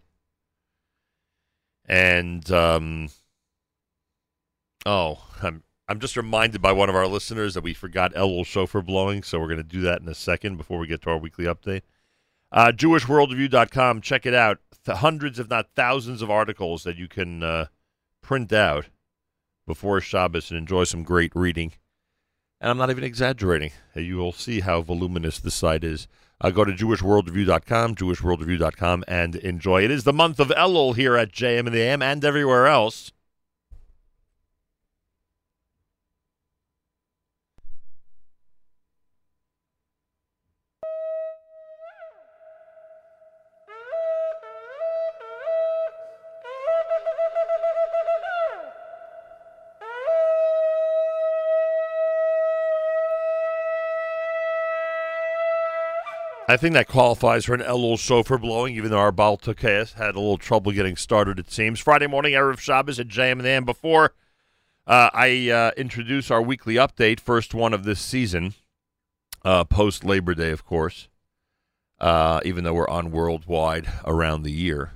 And, 1.87 2.49
um, 2.53 3.09
oh, 4.87 5.28
I'm, 5.89 6.01
just 6.01 6.17
reminded 6.17 6.61
by 6.61 6.73
one 6.73 6.89
of 6.89 6.95
our 6.95 7.07
listeners 7.07 7.55
that 7.55 7.65
we 7.65 7.75
forgot 7.75 8.15
Elul 8.15 8.45
Shofar 8.45 8.83
blowing, 8.83 9.23
so 9.23 9.41
we're 9.41 9.47
going 9.47 9.59
to 9.59 9.65
do 9.65 9.81
that 9.83 10.01
in 10.01 10.09
a 10.09 10.15
second 10.15 10.57
before 10.57 10.79
we 10.79 10.87
get 10.87 11.03
to 11.03 11.11
our 11.11 11.19
weekly 11.19 11.47
update. 11.47 11.83
Uh, 12.53 12.73
JewishWorldReview.com, 12.75 14.01
check 14.01 14.27
it 14.27 14.35
out. 14.35 14.59
Th- 14.85 14.99
hundreds, 14.99 15.39
if 15.39 15.49
not 15.49 15.71
thousands, 15.75 16.23
of 16.23 16.31
articles 16.31 16.85
that 16.85 16.97
you 16.97 17.09
can 17.09 17.43
uh, 17.43 17.67
print 18.23 18.53
out 18.53 18.87
before 19.67 20.01
Shabbos 20.01 20.51
and 20.51 20.59
enjoy 20.59 20.85
some 20.85 21.03
great 21.03 21.33
reading. 21.35 21.73
And 22.61 22.71
I'm 22.71 22.79
not 22.79 22.91
even 22.91 23.05
exaggerating. 23.05 23.71
You 23.95 24.17
will 24.17 24.33
see 24.33 24.61
how 24.61 24.81
voluminous 24.83 25.39
the 25.39 25.51
site 25.51 25.85
is. 25.85 26.09
Uh, 26.41 26.51
go 26.51 26.65
to 26.65 26.73
JewishWorldReview.com, 26.73 27.95
JewishWorldReview.com, 27.95 29.05
and 29.07 29.37
enjoy. 29.37 29.85
It 29.85 29.91
is 29.91 30.05
the 30.05 30.13
month 30.13 30.41
of 30.41 30.49
Elul 30.49 30.97
here 30.97 31.17
at 31.17 31.33
JM 31.33 31.61
and 31.61 31.75
the 31.75 31.81
AM 31.81 32.03
and 32.03 32.25
everywhere 32.25 32.67
else. 32.67 33.13
I 56.51 56.57
think 56.57 56.73
that 56.73 56.89
qualifies 56.89 57.45
for 57.45 57.53
an 57.53 57.61
Elul 57.61 57.99
shofar 57.99 58.39
blowing, 58.39 58.75
even 58.75 58.91
though 58.91 58.99
our 58.99 59.13
Baal 59.13 59.37
Tukayas 59.37 59.93
had 59.93 60.15
a 60.15 60.19
little 60.19 60.39
trouble 60.39 60.73
getting 60.73 60.97
started, 60.97 61.39
it 61.39 61.51
seems. 61.51 61.79
Friday 61.79 62.07
morning, 62.07 62.33
Erev 62.33 62.59
Shabbos 62.59 62.99
at 62.99 63.09
JM 63.09 63.45
and. 63.45 63.67
Before 63.67 64.15
uh, 64.87 65.11
I 65.13 65.51
uh, 65.51 65.73
introduce 65.77 66.31
our 66.31 66.41
weekly 66.41 66.77
update, 66.77 67.21
first 67.21 67.53
one 67.53 67.75
of 67.75 67.85
this 67.85 68.01
season, 68.01 68.55
uh, 69.45 69.65
post 69.65 70.07
Labor 70.07 70.35
Day, 70.35 70.51
of 70.51 70.65
course, 70.65 71.09
uh, 72.01 72.41
even 72.47 72.65
though 72.65 72.73
we're 72.73 72.89
on 72.89 73.11
worldwide 73.11 73.87
around 74.07 74.43
the 74.43 74.51
year. 74.51 74.93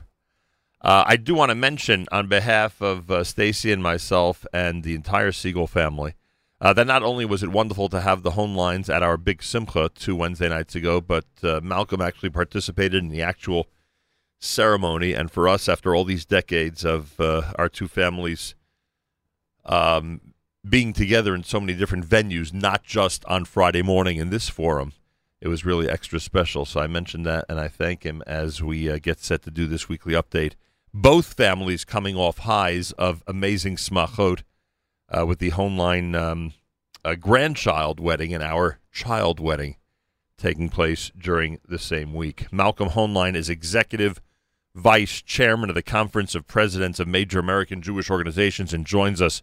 Uh, 0.80 1.04
I 1.06 1.16
do 1.16 1.34
want 1.34 1.50
to 1.50 1.54
mention, 1.54 2.06
on 2.10 2.28
behalf 2.28 2.80
of 2.80 3.10
uh, 3.10 3.24
Stacy 3.24 3.72
and 3.72 3.82
myself 3.82 4.46
and 4.54 4.84
the 4.84 4.94
entire 4.94 5.32
Segal 5.32 5.68
family, 5.68 6.14
uh, 6.62 6.72
that 6.72 6.86
not 6.86 7.02
only 7.02 7.24
was 7.24 7.43
it 7.43 7.51
wonderful 7.51 7.89
to 7.89 8.01
have 8.01 8.22
the 8.22 8.30
Hoenleins 8.30 8.89
at 8.89 9.02
our 9.02 9.16
big 9.16 9.43
simcha 9.43 9.90
two 9.93 10.14
Wednesday 10.14 10.48
nights 10.48 10.76
ago, 10.76 11.01
but 11.01 11.24
uh, 11.43 11.60
Malcolm 11.60 12.01
actually 12.01 12.30
participated 12.30 13.02
in 13.02 13.09
the 13.09 13.20
actual 13.20 13.66
ceremony. 14.39 15.12
And 15.12 15.28
for 15.28 15.48
us, 15.48 15.68
after 15.68 15.93
all 15.93 16.05
these 16.05 16.24
decades 16.24 16.84
of 16.84 17.18
uh, 17.18 17.52
our 17.59 17.68
two 17.68 17.89
families 17.89 18.55
um, 19.64 20.20
being 20.66 20.93
together 20.93 21.34
in 21.34 21.43
so 21.43 21.59
many 21.59 21.74
different 21.74 22.06
venues, 22.09 22.52
not 22.52 22.84
just 22.84 23.24
on 23.24 23.44
Friday 23.44 23.82
morning 23.82 24.18
in 24.18 24.30
this 24.30 24.48
forum, 24.48 24.93
it 25.40 25.48
was 25.48 25.64
really 25.64 25.90
extra 25.90 26.20
special. 26.20 26.64
So 26.64 26.80
I 26.80 26.86
mentioned 26.86 27.26
that, 27.26 27.44
and 27.48 27.59
I 27.59 27.66
thank 27.66 28.05
him 28.05 28.22
as 28.24 28.62
we 28.62 28.89
uh, 28.89 28.98
get 29.02 29.18
set 29.18 29.43
to 29.43 29.51
do 29.51 29.66
this 29.66 29.89
weekly 29.89 30.14
update. 30.14 30.52
Both 30.94 31.34
families 31.34 31.84
coming 31.84 32.14
off 32.14 32.39
highs 32.39 32.93
of 32.93 33.24
amazing 33.26 33.78
smachot 33.78 34.43
uh, 35.16 35.26
with 35.26 35.39
the 35.39 35.51
Hoenlein 35.51 36.16
um, 36.16 36.52
uh, 37.05 37.14
grandchild 37.14 38.01
wedding 38.01 38.34
and 38.34 38.43
our 38.43 38.78
child 38.90 39.40
wedding 39.40 39.76
taking 40.39 40.68
place 40.68 41.12
during 41.16 41.59
the 41.68 41.78
same 41.78 42.14
week. 42.14 42.52
Malcolm 42.52 42.90
Hoenlein 42.90 43.36
is 43.36 43.48
executive 43.48 44.20
vice 44.74 45.20
chairman 45.22 45.68
of 45.68 45.74
the 45.74 45.82
Conference 45.82 46.34
of 46.34 46.47
Presidents 46.47 46.98
of 46.98 47.06
Major 47.06 47.39
American 47.39 47.82
Jewish 47.82 48.10
Organizations 48.10 48.72
and 48.72 48.86
joins 48.86 49.20
us 49.20 49.43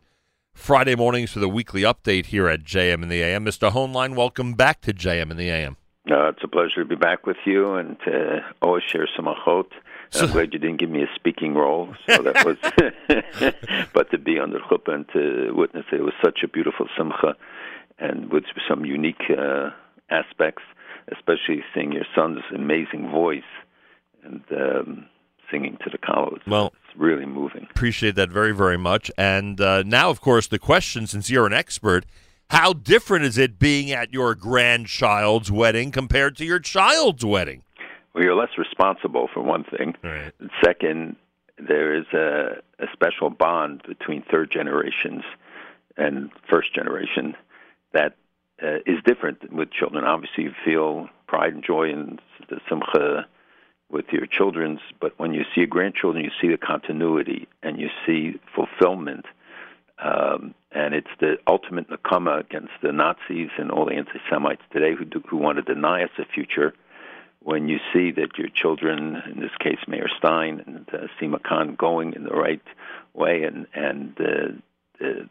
Friday 0.53 0.95
mornings 0.95 1.31
for 1.31 1.39
the 1.39 1.47
weekly 1.47 1.83
update 1.83 2.27
here 2.27 2.47
at 2.49 2.63
JM 2.63 3.01
and 3.03 3.11
the 3.11 3.21
AM. 3.21 3.45
Mr. 3.45 3.71
Hoenlein, 3.71 4.15
welcome 4.15 4.53
back 4.53 4.81
to 4.81 4.93
JM 4.93 5.29
and 5.29 5.39
the 5.39 5.49
AM. 5.49 5.77
Uh, 6.09 6.29
it's 6.29 6.43
a 6.43 6.47
pleasure 6.47 6.83
to 6.83 6.85
be 6.85 6.95
back 6.95 7.27
with 7.27 7.37
you 7.45 7.75
and 7.75 7.97
to 7.99 8.43
always 8.61 8.83
share 8.83 9.07
smachot. 9.17 9.67
And 10.13 10.23
I'm 10.23 10.31
glad 10.31 10.53
you 10.53 10.59
didn't 10.59 10.79
give 10.79 10.89
me 10.89 11.03
a 11.03 11.09
speaking 11.15 11.53
role. 11.53 11.93
So 12.07 12.23
that 12.23 12.45
was, 12.45 12.57
but 13.93 14.09
to 14.11 14.17
be 14.17 14.39
on 14.39 14.51
the 14.51 14.59
chuppah 14.59 14.93
and 14.93 15.05
to 15.13 15.53
witness 15.53 15.85
it, 15.91 15.99
it 15.99 16.03
was 16.03 16.13
such 16.23 16.39
a 16.43 16.47
beautiful 16.47 16.87
simcha, 16.97 17.35
and 17.99 18.31
with 18.31 18.45
some 18.67 18.85
unique 18.85 19.21
uh, 19.29 19.69
aspects, 20.09 20.63
especially 21.11 21.63
seeing 21.73 21.91
your 21.91 22.05
son's 22.15 22.39
amazing 22.53 23.09
voice 23.11 23.43
and 24.23 24.41
um, 24.51 25.05
singing 25.51 25.77
to 25.83 25.89
the 25.89 25.97
colors. 25.97 26.41
Well, 26.47 26.67
it's 26.67 26.99
really 26.99 27.25
moving. 27.25 27.67
Appreciate 27.69 28.15
that 28.15 28.29
very, 28.29 28.51
very 28.51 28.77
much. 28.77 29.11
And 29.17 29.59
uh, 29.59 29.83
now, 29.83 30.09
of 30.09 30.21
course, 30.21 30.47
the 30.47 30.59
question, 30.59 31.07
since 31.07 31.29
you're 31.29 31.45
an 31.45 31.53
expert, 31.53 32.05
how 32.49 32.73
different 32.73 33.25
is 33.25 33.37
it 33.37 33.59
being 33.59 33.91
at 33.91 34.11
your 34.11 34.35
grandchild's 34.35 35.51
wedding 35.51 35.91
compared 35.91 36.35
to 36.37 36.45
your 36.45 36.59
child's 36.59 37.23
wedding? 37.23 37.63
Well, 38.13 38.23
you're 38.23 38.35
less 38.35 38.57
responsible 38.57 39.29
for 39.33 39.41
one 39.41 39.63
thing. 39.63 39.95
Right. 40.03 40.33
Second, 40.63 41.15
there 41.57 41.93
is 41.93 42.05
a, 42.13 42.61
a 42.79 42.87
special 42.93 43.29
bond 43.29 43.83
between 43.87 44.23
third 44.31 44.51
generations 44.51 45.23
and 45.97 46.29
first 46.49 46.73
generation 46.73 47.35
that 47.93 48.15
uh, 48.63 48.77
is 48.85 48.97
different 49.05 49.51
with 49.53 49.71
children. 49.71 50.03
Obviously, 50.03 50.45
you 50.45 50.53
feel 50.65 51.07
pride 51.27 51.53
and 51.53 51.63
joy 51.63 51.89
in 51.89 52.19
the 52.49 52.59
simcha 52.69 53.27
with 53.91 54.05
your 54.11 54.25
children's, 54.25 54.79
but 55.01 55.17
when 55.17 55.33
you 55.33 55.43
see 55.55 55.61
your 55.61 55.67
grandchildren, 55.67 56.23
you 56.23 56.31
see 56.41 56.49
the 56.49 56.57
continuity 56.57 57.47
and 57.63 57.79
you 57.79 57.89
see 58.05 58.39
fulfillment. 58.55 59.25
Um, 60.03 60.53
and 60.71 60.93
it's 60.93 61.09
the 61.19 61.37
ultimate 61.47 61.89
nakama 61.89 62.39
against 62.39 62.71
the 62.81 62.91
Nazis 62.91 63.49
and 63.57 63.71
all 63.71 63.85
the 63.85 63.95
anti-Semites 63.95 64.61
today 64.71 64.95
who 64.97 65.05
do, 65.05 65.21
who 65.27 65.37
want 65.37 65.57
to 65.57 65.73
deny 65.73 66.03
us 66.03 66.11
a 66.19 66.25
future. 66.25 66.73
When 67.41 67.69
you 67.69 67.79
see 67.93 68.11
that 68.11 68.37
your 68.37 68.49
children, 68.49 69.21
in 69.31 69.39
this 69.39 69.55
case 69.59 69.79
Mayor 69.87 70.09
Stein 70.17 70.61
and 70.65 70.89
uh, 70.93 71.07
Sima 71.19 71.41
Khan, 71.41 71.75
going 71.75 72.13
in 72.13 72.23
the 72.23 72.31
right 72.31 72.61
way, 73.13 73.43
and 73.43 73.65
and 73.73 74.17
uh, 74.19 75.05
uh, 75.05 75.25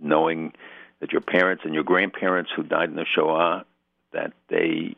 knowing 0.00 0.52
that 1.00 1.12
your 1.12 1.20
parents 1.20 1.62
and 1.64 1.74
your 1.74 1.84
grandparents 1.84 2.50
who 2.54 2.62
died 2.62 2.88
in 2.88 2.96
the 2.96 3.06
Shoah, 3.14 3.64
that 4.12 4.32
they 4.48 4.96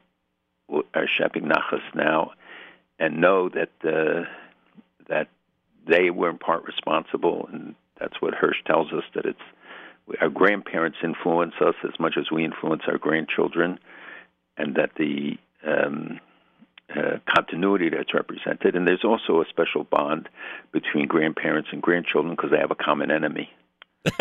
are 0.95 1.07
shepping 1.19 1.45
nachas 1.45 1.83
now, 1.95 2.33
and 2.99 3.21
know 3.21 3.49
that 3.49 3.71
uh, 3.85 4.25
that 5.09 5.29
they 5.87 6.11
were 6.11 6.31
in 6.31 6.39
part 6.39 6.65
responsible, 6.65 7.49
and 7.53 7.75
that's 7.99 8.21
what 8.21 8.35
Hirsch 8.35 8.63
tells 8.67 8.93
us 8.93 9.05
that 9.15 9.27
it's 9.27 9.39
our 10.21 10.29
grandparents 10.29 10.99
influence 11.03 11.55
us 11.61 11.75
as 11.85 11.99
much 11.99 12.15
as 12.19 12.31
we 12.31 12.45
influence 12.45 12.83
our 12.87 12.99
grandchildren, 12.99 13.79
and 14.57 14.77
that 14.77 14.91
the 14.97 15.39
um, 15.67 16.21
uh, 16.97 17.19
continuity 17.35 17.89
that's 17.89 18.15
represented, 18.15 18.75
and 18.77 18.87
there's 18.87 19.05
also 19.05 19.41
a 19.41 19.45
special 19.49 19.85
bond 19.85 20.29
between 20.73 21.07
grandparents 21.07 21.69
and 21.73 21.83
grandchildren 21.83 22.35
because 22.35 22.51
they 22.51 22.59
have 22.59 22.71
a 22.71 22.77
common 22.77 23.11
enemy. 23.11 23.51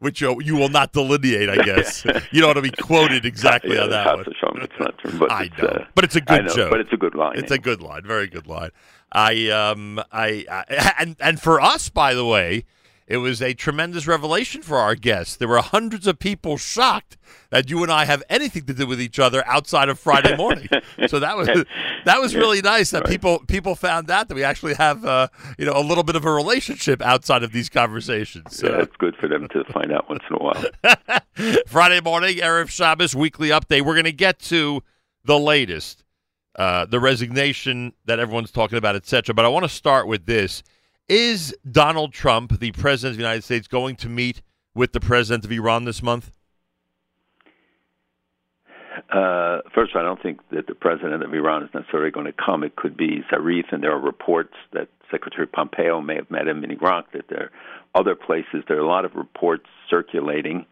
Which 0.00 0.20
you, 0.20 0.40
you 0.42 0.56
will 0.56 0.68
not 0.68 0.92
delineate, 0.92 1.48
I 1.48 1.56
guess. 1.56 2.04
you 2.30 2.40
don't 2.40 2.54
want 2.54 2.56
to 2.56 2.62
be 2.62 2.70
quoted 2.70 3.24
exactly 3.24 3.76
yeah, 3.76 3.82
on 3.82 3.90
that 3.90 4.06
one. 4.16 4.24
it's 4.62 4.78
not 4.78 4.98
true, 4.98 5.18
but 5.18 5.32
I 5.32 5.44
it's, 5.44 5.58
know, 5.58 5.68
uh, 5.68 5.86
but 5.94 6.04
it's 6.04 6.16
a 6.16 6.20
good 6.20 6.44
know, 6.44 6.54
joke. 6.54 6.70
But 6.70 6.80
it's 6.80 6.92
a 6.92 6.96
good 6.96 7.14
line. 7.14 7.38
It's 7.38 7.50
a 7.50 7.58
good 7.58 7.82
line, 7.82 8.02
very 8.04 8.26
good 8.28 8.46
line. 8.46 8.70
I 9.10 9.48
um 9.50 10.00
I, 10.12 10.44
I 10.50 10.94
and 10.98 11.16
and 11.20 11.40
for 11.40 11.60
us, 11.60 11.88
by 11.88 12.14
the 12.14 12.24
way, 12.24 12.64
it 13.06 13.18
was 13.18 13.40
a 13.40 13.54
tremendous 13.54 14.06
revelation 14.06 14.62
for 14.62 14.78
our 14.78 14.96
guests. 14.96 15.36
There 15.36 15.46
were 15.46 15.60
hundreds 15.60 16.08
of 16.08 16.18
people 16.18 16.56
shocked 16.56 17.16
that 17.50 17.70
you 17.70 17.82
and 17.84 17.92
I 17.92 18.04
have 18.04 18.22
anything 18.28 18.64
to 18.64 18.74
do 18.74 18.86
with 18.86 19.00
each 19.00 19.20
other 19.20 19.46
outside 19.46 19.88
of 19.88 19.98
Friday 19.98 20.36
morning. 20.36 20.68
so 21.06 21.20
that 21.20 21.36
was 21.36 21.48
that 22.04 22.20
was 22.20 22.34
really 22.34 22.60
nice 22.62 22.90
that 22.90 23.06
people 23.06 23.40
people 23.46 23.76
found 23.76 24.10
out 24.10 24.26
that 24.28 24.34
we 24.34 24.42
actually 24.42 24.74
have 24.74 25.04
uh, 25.04 25.28
you 25.56 25.64
know 25.64 25.74
a 25.74 25.82
little 25.82 26.02
bit 26.02 26.16
of 26.16 26.24
a 26.24 26.32
relationship 26.32 27.00
outside 27.00 27.44
of 27.44 27.52
these 27.52 27.68
conversations. 27.68 28.56
So. 28.56 28.68
Yeah, 28.68 28.82
it's 28.82 28.96
good 28.96 29.14
for 29.16 29.28
them 29.28 29.48
to 29.48 29.64
find 29.72 29.92
out 29.92 30.08
once 30.08 30.22
in 30.28 30.36
a 30.36 30.42
while. 30.42 31.60
Friday 31.68 32.00
morning, 32.00 32.38
Erev 32.38 32.68
Shabbos 32.68 33.14
weekly 33.14 33.50
update. 33.50 33.82
We're 33.82 33.94
going 33.94 34.04
to 34.04 34.12
get 34.12 34.40
to 34.40 34.82
the 35.24 35.38
latest, 35.38 36.02
uh, 36.56 36.86
the 36.86 36.98
resignation 36.98 37.92
that 38.06 38.18
everyone's 38.18 38.50
talking 38.50 38.78
about, 38.78 38.96
etc. 38.96 39.32
But 39.32 39.44
I 39.44 39.48
want 39.48 39.64
to 39.64 39.68
start 39.68 40.08
with 40.08 40.26
this: 40.26 40.64
Is 41.08 41.54
Donald 41.70 42.12
Trump, 42.12 42.58
the 42.58 42.72
president 42.72 43.12
of 43.12 43.16
the 43.18 43.22
United 43.22 43.44
States, 43.44 43.68
going 43.68 43.94
to 43.96 44.08
meet 44.08 44.42
with 44.74 44.92
the 44.92 45.00
president 45.00 45.44
of 45.44 45.52
Iran 45.52 45.84
this 45.84 46.02
month? 46.02 46.32
Uh, 49.10 49.60
first 49.72 49.94
of 49.94 49.96
all, 49.96 50.02
I 50.02 50.04
don't 50.04 50.20
think 50.20 50.40
that 50.50 50.66
the 50.66 50.74
president 50.74 51.22
of 51.22 51.32
Iran 51.32 51.62
is 51.62 51.70
necessarily 51.72 52.10
going 52.10 52.26
to 52.26 52.32
come. 52.32 52.64
It 52.64 52.74
could 52.74 52.96
be 52.96 53.22
Zarif, 53.30 53.66
and 53.70 53.82
there 53.82 53.92
are 53.92 54.00
reports 54.00 54.54
that 54.72 54.88
Secretary 55.10 55.46
Pompeo 55.46 56.00
may 56.00 56.16
have 56.16 56.28
met 56.28 56.48
him 56.48 56.64
in 56.64 56.72
Iraq, 56.72 57.12
that 57.12 57.28
there 57.28 57.44
are 57.44 57.50
other 57.94 58.16
places. 58.16 58.64
There 58.66 58.76
are 58.76 58.84
a 58.84 58.88
lot 58.88 59.04
of 59.04 59.14
reports 59.14 59.66
circulating, 59.88 60.66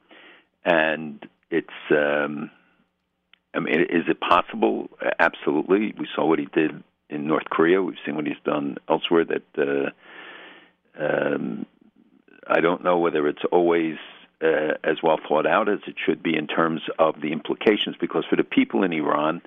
and 0.64 1.24
it's. 1.50 1.68
Um, 1.90 2.50
I 3.54 3.60
mean, 3.60 3.82
is 3.82 4.08
it 4.08 4.18
possible? 4.18 4.88
Absolutely. 5.20 5.94
We 5.96 6.08
saw 6.16 6.26
what 6.26 6.40
he 6.40 6.48
did 6.52 6.82
in 7.08 7.28
North 7.28 7.44
Korea. 7.50 7.80
We've 7.80 7.94
seen 8.04 8.16
what 8.16 8.26
he's 8.26 8.34
done 8.44 8.78
elsewhere. 8.88 9.24
That 9.24 9.44
uh, 9.56 9.90
um, 10.98 11.66
I 12.46 12.60
don't 12.60 12.84
know 12.84 12.98
whether 12.98 13.26
it's 13.28 13.44
always 13.50 13.96
uh, 14.42 14.74
as 14.82 15.02
well 15.02 15.18
thought 15.28 15.46
out 15.46 15.68
as 15.68 15.80
it 15.86 15.96
should 16.04 16.22
be 16.22 16.36
in 16.36 16.46
terms 16.46 16.82
of 16.98 17.20
the 17.20 17.32
implications. 17.32 17.96
Because 18.00 18.24
for 18.28 18.36
the 18.36 18.44
people 18.44 18.82
in 18.82 18.92
Iran, 18.92 19.42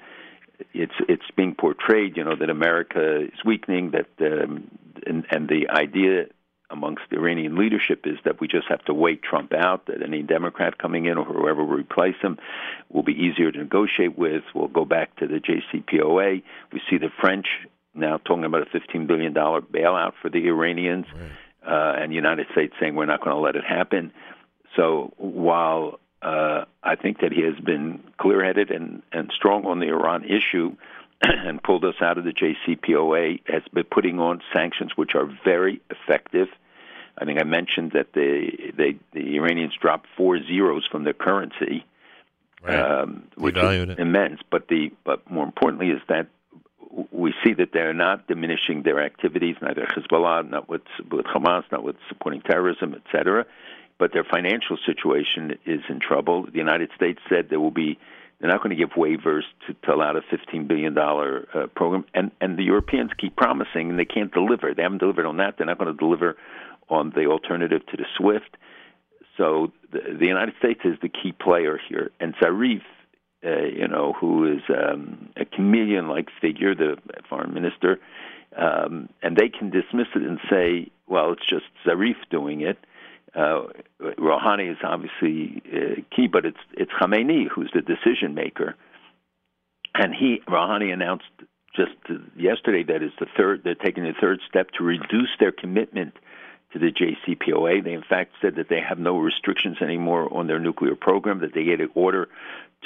it's 0.74 0.96
it's 1.08 1.30
being 1.36 1.54
portrayed, 1.54 2.18
you 2.18 2.24
know, 2.24 2.36
that 2.36 2.50
America 2.50 3.26
is 3.26 3.46
weakening. 3.46 3.92
That 3.92 4.08
um, 4.20 4.70
and, 5.06 5.26
and 5.30 5.48
the 5.48 5.70
idea 5.70 6.26
amongst 6.70 7.04
the 7.10 7.18
Iranian 7.18 7.56
leadership 7.56 8.06
is 8.06 8.18
that 8.26 8.42
we 8.42 8.48
just 8.48 8.68
have 8.68 8.84
to 8.86 8.94
wait 8.94 9.22
Trump 9.24 9.54
out. 9.54 9.86
That 9.86 10.02
any 10.02 10.24
Democrat 10.24 10.78
coming 10.78 11.06
in 11.06 11.18
or 11.18 11.26
whoever 11.26 11.64
will 11.64 11.78
replace 11.78 12.18
him 12.22 12.38
will 12.90 13.04
be 13.04 13.14
easier 13.14 13.52
to 13.52 13.58
negotiate 13.58 14.18
with. 14.18 14.44
We'll 14.54 14.68
go 14.68 14.86
back 14.86 15.16
to 15.18 15.28
the 15.28 15.40
JCPOA. 15.40 16.44
We 16.74 16.82
see 16.90 16.98
the 16.98 17.12
French 17.22 17.48
now 17.98 18.18
talking 18.18 18.46
about 18.46 18.62
a 18.64 18.78
$15 18.78 19.08
billion 19.08 19.34
bailout 19.34 20.14
for 20.22 20.30
the 20.30 20.48
Iranians, 20.48 21.06
uh, 21.66 21.94
and 21.98 22.12
the 22.12 22.16
United 22.16 22.48
States 22.52 22.74
saying 22.80 22.96
we're 22.96 23.06
not 23.06 23.22
going 23.22 23.36
to 23.36 23.42
let 23.42 23.56
it 23.56 23.66
happen. 23.66 24.12
So 24.76 25.14
while 25.18 26.00
uh, 26.22 26.66
I 26.84 26.96
think 26.96 27.22
that 27.22 27.32
he 27.32 27.42
has 27.42 27.56
been 27.64 28.04
clear-headed 28.18 28.72
and, 28.72 29.02
and 29.12 29.32
strong 29.36 29.66
on 29.66 29.80
the 29.80 29.88
Iran 29.88 30.24
issue 30.24 30.76
and 31.22 31.62
pulled 31.62 31.86
us 31.86 31.96
out 32.02 32.18
of 32.18 32.24
the 32.24 32.34
JCPOA, 32.34 33.42
has 33.48 33.64
been 33.74 33.84
putting 33.84 34.20
on 34.20 34.42
sanctions 34.54 34.92
which 34.96 35.16
are 35.16 35.30
very 35.44 35.82
effective. 35.90 36.48
I 37.18 37.26
think 37.26 37.40
I 37.40 37.44
mentioned 37.44 37.94
that 37.94 38.14
the 38.14 38.72
they, 38.78 38.98
the 39.14 39.38
Iranians 39.38 39.74
dropped 39.82 40.08
four 40.16 40.40
zeros 40.44 40.86
from 40.86 41.04
their 41.04 41.14
currency, 41.14 41.84
um, 42.64 43.24
which 43.36 43.58
is 43.58 43.90
it. 43.90 44.00
immense. 44.00 44.42
But 44.52 44.68
the 44.68 44.92
but 45.04 45.30
more 45.30 45.44
importantly 45.44 45.90
is 45.90 46.02
that 46.10 46.28
we 47.12 47.34
see 47.44 47.54
that 47.54 47.70
they're 47.74 47.94
not 47.94 48.28
diminishing 48.28 48.84
their 48.84 49.04
activities, 49.04 49.56
neither 49.62 49.86
Hezbollah, 49.86 50.50
not 50.50 50.70
with 50.70 50.84
with 51.12 51.26
Hamas, 51.26 51.64
not 51.72 51.84
with 51.84 51.96
supporting 52.08 52.42
terrorism, 52.42 52.96
etc. 52.96 53.46
But 53.98 54.14
their 54.14 54.24
financial 54.24 54.78
situation 54.86 55.58
is 55.66 55.82
in 55.90 56.00
trouble. 56.00 56.46
The 56.46 56.58
United 56.58 56.90
States 56.96 57.20
said 57.30 57.48
there 57.50 57.60
will 57.60 57.72
be 57.72 57.98
they're 58.40 58.50
not 58.50 58.62
going 58.62 58.70
to 58.70 58.76
give 58.76 58.92
waivers 58.92 59.42
to, 59.66 59.74
to 59.74 59.94
allow 59.94 60.16
a 60.16 60.22
$15 60.22 60.68
billion 60.68 60.96
uh, 60.98 61.68
program, 61.76 62.06
and 62.14 62.32
and 62.40 62.58
the 62.58 62.64
Europeans 62.64 63.12
keep 63.18 63.36
promising, 63.36 63.90
and 63.90 64.00
they 64.00 64.06
can't 64.06 64.32
deliver. 64.32 64.74
They 64.74 64.84
haven't 64.84 65.00
delivered 65.00 65.26
on 65.26 65.38
that. 65.38 65.58
They're 65.58 65.68
not 65.68 65.80
going 65.80 65.92
to 65.92 65.98
deliver 65.98 66.38
on 66.90 67.12
the 67.16 67.26
alternative 67.26 67.86
to 67.88 67.98
the 67.98 68.06
SWIFT. 68.18 68.58
So 69.38 69.72
the, 69.92 70.18
the 70.20 70.26
United 70.26 70.56
States 70.58 70.82
is 70.84 70.98
the 71.02 71.10
key 71.10 71.32
player 71.32 71.80
here, 71.90 72.12
and 72.20 72.36
Zarif, 72.36 72.82
uh, 73.46 73.66
you 73.66 73.88
know, 73.88 74.14
who 74.14 74.52
is 74.52 74.62
um, 74.70 75.30
a 75.38 75.46
chameleon-like 75.46 76.30
figure, 76.42 76.74
the 76.74 76.98
foreign 77.30 77.54
minister, 77.54 78.00
um, 78.58 79.10
and 79.22 79.38
they 79.38 79.50
can 79.50 79.70
dismiss 79.70 80.08
it 80.16 80.24
and 80.24 80.40
say, 80.50 80.90
well, 81.08 81.32
it's 81.32 81.46
just 81.48 81.66
Zarif 81.86 82.16
doing 82.30 82.62
it. 82.62 82.78
Uh, 83.36 83.68
Rouhani 84.18 84.72
is 84.72 84.78
obviously 84.84 85.62
uh, 85.72 86.02
key, 86.16 86.28
but 86.28 86.46
it's 86.46 86.58
it's 86.74 86.92
Khamenei 86.92 87.48
who's 87.48 87.70
the 87.74 87.82
decision 87.82 88.34
maker, 88.34 88.76
and 89.94 90.16
he 90.16 90.42
Rouhani 90.48 90.92
announced 90.92 91.26
just 91.76 91.92
yesterday 92.36 92.84
that 92.84 93.04
is 93.04 93.12
the 93.20 93.28
third 93.38 93.62
they're 93.64 93.76
taking 93.76 94.04
the 94.04 94.14
third 94.20 94.40
step 94.50 94.72
to 94.72 94.84
reduce 94.84 95.30
their 95.40 95.52
commitment 95.52 96.16
to 96.74 96.80
the 96.80 96.92
JCPOA. 96.92 97.84
They 97.84 97.94
in 97.94 98.04
fact 98.04 98.34
said 98.42 98.56
that 98.56 98.70
they 98.70 98.82
have 98.82 99.00
no 99.00 99.18
restrictions 99.18 99.78
anymore 99.82 100.34
on 100.34 100.48
their 100.48 100.60
nuclear 100.60 100.96
program. 100.96 101.40
That 101.40 101.54
they 101.54 101.64
get 101.64 101.82
an 101.82 101.90
order 101.96 102.28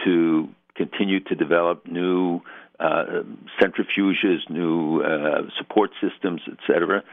to 0.05 0.49
continue 0.75 1.19
to 1.21 1.35
develop 1.35 1.85
new 1.85 2.41
uh, 2.79 3.23
centrifuges, 3.61 4.49
new 4.49 5.01
uh, 5.01 5.43
support 5.57 5.91
systems, 6.01 6.41
etc. 6.51 7.03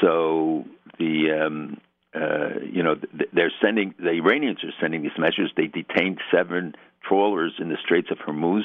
So 0.00 0.64
the 0.98 1.44
um, 1.46 1.80
uh, 2.14 2.60
you 2.64 2.82
know 2.82 2.96
they're 3.32 3.52
sending 3.62 3.94
the 3.98 4.10
Iranians 4.10 4.64
are 4.64 4.72
sending 4.80 5.02
these 5.02 5.18
measures. 5.18 5.52
They 5.56 5.66
detained 5.66 6.18
seven 6.32 6.74
trawlers 7.06 7.54
in 7.58 7.68
the 7.68 7.76
Straits 7.82 8.08
of 8.10 8.18
Hormuz. 8.18 8.62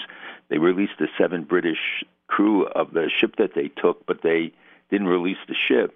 They 0.49 0.57
released 0.57 0.99
the 0.99 1.07
seven 1.18 1.43
British 1.43 2.03
crew 2.27 2.65
of 2.68 2.91
the 2.91 3.10
ship 3.19 3.35
that 3.38 3.52
they 3.56 3.69
took, 3.81 4.06
but 4.06 4.22
they 4.23 4.52
didn't 4.89 5.07
release 5.07 5.38
the 5.47 5.56
ship, 5.68 5.95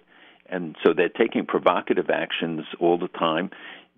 and 0.50 0.76
so 0.84 0.92
they're 0.92 1.08
taking 1.08 1.46
provocative 1.46 2.10
actions 2.10 2.64
all 2.78 2.98
the 2.98 3.08
time. 3.08 3.50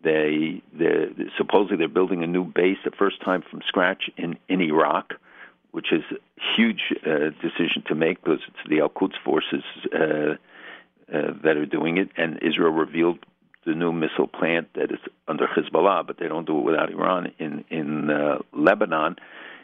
They 0.03 0.63
they 0.73 1.09
supposedly 1.37 1.77
they're 1.77 1.89
building 1.89 2.23
a 2.23 2.27
new 2.27 2.45
base, 2.45 2.79
the 2.85 2.91
first 2.91 3.21
time 3.23 3.43
from 3.49 3.63
scratch 3.67 4.11
in 4.17 4.39
in 4.49 4.61
Iraq, 4.61 5.15
which 5.71 5.93
is 5.93 6.03
a 6.11 6.17
huge 6.57 6.95
uh, 7.07 7.31
decision 7.41 7.83
to 7.87 7.95
make 7.95 8.23
because 8.23 8.41
it's 8.49 8.69
the 8.69 8.81
Al 8.81 8.89
Quds 8.89 9.15
forces 9.25 9.65
uh, 9.95 9.99
uh, 9.99 11.33
that 11.45 11.57
are 11.57 11.67
doing 11.67 11.99
it, 11.99 12.11
and 12.17 12.39
Israel 12.43 12.73
revealed 12.73 13.19
the 13.65 13.75
new 13.75 13.93
missile 13.93 14.27
plant 14.27 14.69
that 14.75 14.91
is 14.91 14.99
under 15.29 15.47
Hezbollah, 15.47 16.07
but 16.07 16.19
they 16.19 16.27
don't 16.27 16.47
do 16.47 16.59
it 16.59 16.65
without 16.65 16.91
Iran 16.91 17.33
in 17.39 17.65
in 17.71 18.11
uh, 18.11 18.39
Lebanon, 18.53 19.17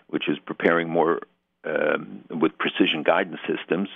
which 0.09 0.29
is 0.29 0.39
preparing 0.39 0.89
more 0.89 1.21
um, 1.65 2.25
with 2.31 2.57
precision 2.59 3.03
guidance 3.03 3.41
systems. 3.47 3.89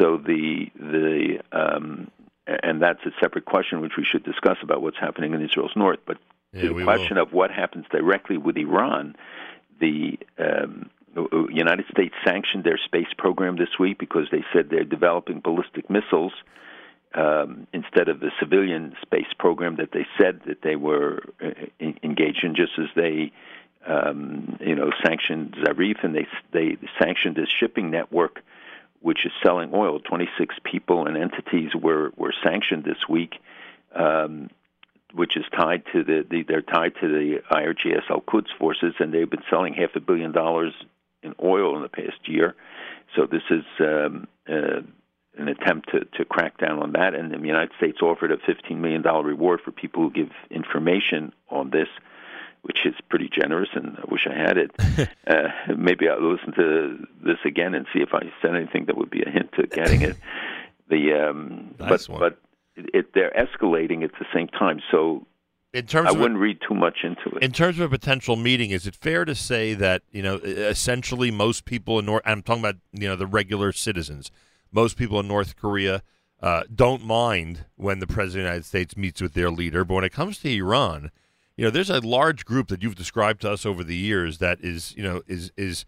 So 0.00 0.16
the 0.16 0.70
the 0.76 1.40
um, 1.52 2.10
and 2.46 2.82
that's 2.82 3.04
a 3.04 3.10
separate 3.20 3.44
question 3.44 3.80
which 3.80 3.92
we 3.96 4.04
should 4.04 4.24
discuss 4.24 4.56
about 4.62 4.82
what's 4.82 4.98
happening 4.98 5.34
in 5.34 5.44
Israel's 5.44 5.76
north. 5.76 6.00
But 6.06 6.18
Yeah, 6.52 6.62
the 6.68 6.84
question 6.84 7.16
of 7.18 7.32
what 7.32 7.50
happens 7.50 7.86
directly 7.90 8.36
with 8.36 8.56
Iran, 8.56 9.14
the 9.78 10.18
um, 10.38 10.90
United 11.50 11.86
States 11.90 12.14
sanctioned 12.24 12.64
their 12.64 12.78
space 12.78 13.12
program 13.16 13.56
this 13.56 13.78
week 13.78 13.98
because 13.98 14.28
they 14.30 14.44
said 14.52 14.70
they're 14.70 14.84
developing 14.84 15.40
ballistic 15.40 15.90
missiles 15.90 16.32
um, 17.14 17.66
instead 17.72 18.08
of 18.08 18.20
the 18.20 18.30
civilian 18.38 18.94
space 19.02 19.32
program 19.38 19.76
that 19.76 19.90
they 19.92 20.06
said 20.18 20.40
that 20.46 20.62
they 20.62 20.76
were 20.76 21.22
uh, 21.42 21.50
en- 21.80 21.98
engaged 22.02 22.44
in, 22.44 22.54
just 22.54 22.72
as 22.78 22.86
they, 22.94 23.32
um, 23.86 24.56
you 24.60 24.76
know, 24.76 24.90
sanctioned 25.04 25.56
Zarif 25.62 26.04
and 26.04 26.14
they 26.14 26.26
they 26.52 26.76
sanctioned 27.00 27.36
this 27.36 27.48
shipping 27.48 27.90
network, 27.90 28.42
which 29.00 29.24
is 29.24 29.32
selling 29.42 29.70
oil. 29.74 30.00
Twenty 30.00 30.28
six 30.38 30.54
people 30.64 31.06
and 31.06 31.16
entities 31.16 31.70
were 31.74 32.12
were 32.16 32.34
sanctioned 32.42 32.84
this 32.84 33.08
week. 33.08 33.34
Um, 33.94 34.50
which 35.12 35.36
is 35.36 35.44
tied 35.52 35.82
to 35.92 36.04
the, 36.04 36.24
the 36.30 36.44
they're 36.44 36.62
tied 36.62 36.94
to 37.00 37.08
the 37.08 37.42
IRGC 37.50 38.08
Al 38.08 38.20
Quds 38.20 38.46
forces, 38.56 38.94
and 39.00 39.12
they've 39.12 39.28
been 39.28 39.42
selling 39.50 39.74
half 39.74 39.96
a 39.96 40.00
billion 40.00 40.30
dollars 40.30 40.72
in 41.22 41.34
oil 41.42 41.76
in 41.76 41.82
the 41.82 41.88
past 41.88 42.28
year. 42.28 42.54
So 43.16 43.26
this 43.26 43.42
is 43.50 43.64
um, 43.80 44.28
uh, 44.48 44.82
an 45.36 45.48
attempt 45.48 45.90
to, 45.90 46.04
to 46.16 46.24
crack 46.24 46.58
down 46.58 46.80
on 46.80 46.92
that. 46.92 47.14
And 47.14 47.32
the 47.32 47.38
United 47.38 47.70
States 47.76 47.98
offered 48.02 48.32
a 48.32 48.36
$15 48.36 48.76
million 48.76 49.02
reward 49.02 49.60
for 49.64 49.72
people 49.72 50.02
who 50.02 50.10
give 50.10 50.30
information 50.50 51.32
on 51.48 51.70
this, 51.70 51.88
which 52.62 52.78
is 52.84 52.94
pretty 53.08 53.28
generous, 53.32 53.68
and 53.74 53.96
I 53.98 54.04
wish 54.10 54.26
I 54.26 54.34
had 54.34 54.58
it. 54.58 54.70
uh, 55.26 55.48
maybe 55.76 56.08
I'll 56.08 56.20
listen 56.32 56.52
to 56.54 57.06
this 57.24 57.38
again 57.44 57.74
and 57.74 57.86
see 57.92 58.00
if 58.00 58.10
I 58.12 58.22
said 58.42 58.54
anything 58.54 58.86
that 58.86 58.96
would 58.96 59.10
be 59.10 59.22
a 59.22 59.30
hint 59.30 59.52
to 59.58 59.66
getting 59.66 60.02
it. 60.02 60.16
The 60.88 61.12
um, 61.28 61.74
Nice 61.78 62.06
but 62.06 62.08
one. 62.08 62.20
but 62.20 62.38
it, 62.94 63.14
they're 63.14 63.30
escalating 63.32 64.04
at 64.04 64.12
the 64.18 64.26
same 64.34 64.48
time, 64.48 64.80
so 64.90 65.26
In 65.72 65.86
terms 65.86 66.08
I 66.08 66.10
of 66.10 66.16
a- 66.16 66.20
wouldn't 66.20 66.40
read 66.40 66.58
too 66.66 66.74
much 66.74 66.98
into 67.04 67.36
it. 67.36 67.42
In 67.42 67.52
terms 67.52 67.78
of 67.78 67.84
a 67.84 67.88
potential 67.88 68.36
meeting, 68.36 68.70
is 68.70 68.86
it 68.86 68.96
fair 68.96 69.24
to 69.24 69.34
say 69.34 69.74
that 69.74 70.02
you 70.10 70.22
know 70.22 70.36
essentially 70.36 71.30
most 71.30 71.64
people 71.64 71.98
in 71.98 72.06
North? 72.06 72.22
I'm 72.26 72.42
talking 72.42 72.62
about 72.62 72.76
you 72.92 73.08
know 73.08 73.16
the 73.16 73.26
regular 73.26 73.72
citizens. 73.72 74.30
Most 74.72 74.96
people 74.96 75.18
in 75.20 75.26
North 75.28 75.56
Korea 75.56 76.02
uh, 76.42 76.62
don't 76.74 77.04
mind 77.04 77.66
when 77.76 77.98
the 77.98 78.06
president 78.06 78.40
of 78.40 78.44
the 78.44 78.50
United 78.50 78.64
States 78.66 78.96
meets 78.96 79.20
with 79.20 79.34
their 79.34 79.50
leader, 79.50 79.84
but 79.84 79.94
when 79.94 80.04
it 80.04 80.12
comes 80.12 80.38
to 80.38 80.50
Iran, 80.54 81.10
you 81.60 81.66
know, 81.66 81.70
there's 81.70 81.90
a 81.90 82.00
large 82.00 82.46
group 82.46 82.68
that 82.68 82.82
you've 82.82 82.94
described 82.94 83.42
to 83.42 83.50
us 83.50 83.66
over 83.66 83.84
the 83.84 83.94
years 83.94 84.38
that 84.38 84.62
is 84.62 84.94
you 84.96 85.02
know 85.02 85.20
is 85.26 85.52
is 85.58 85.84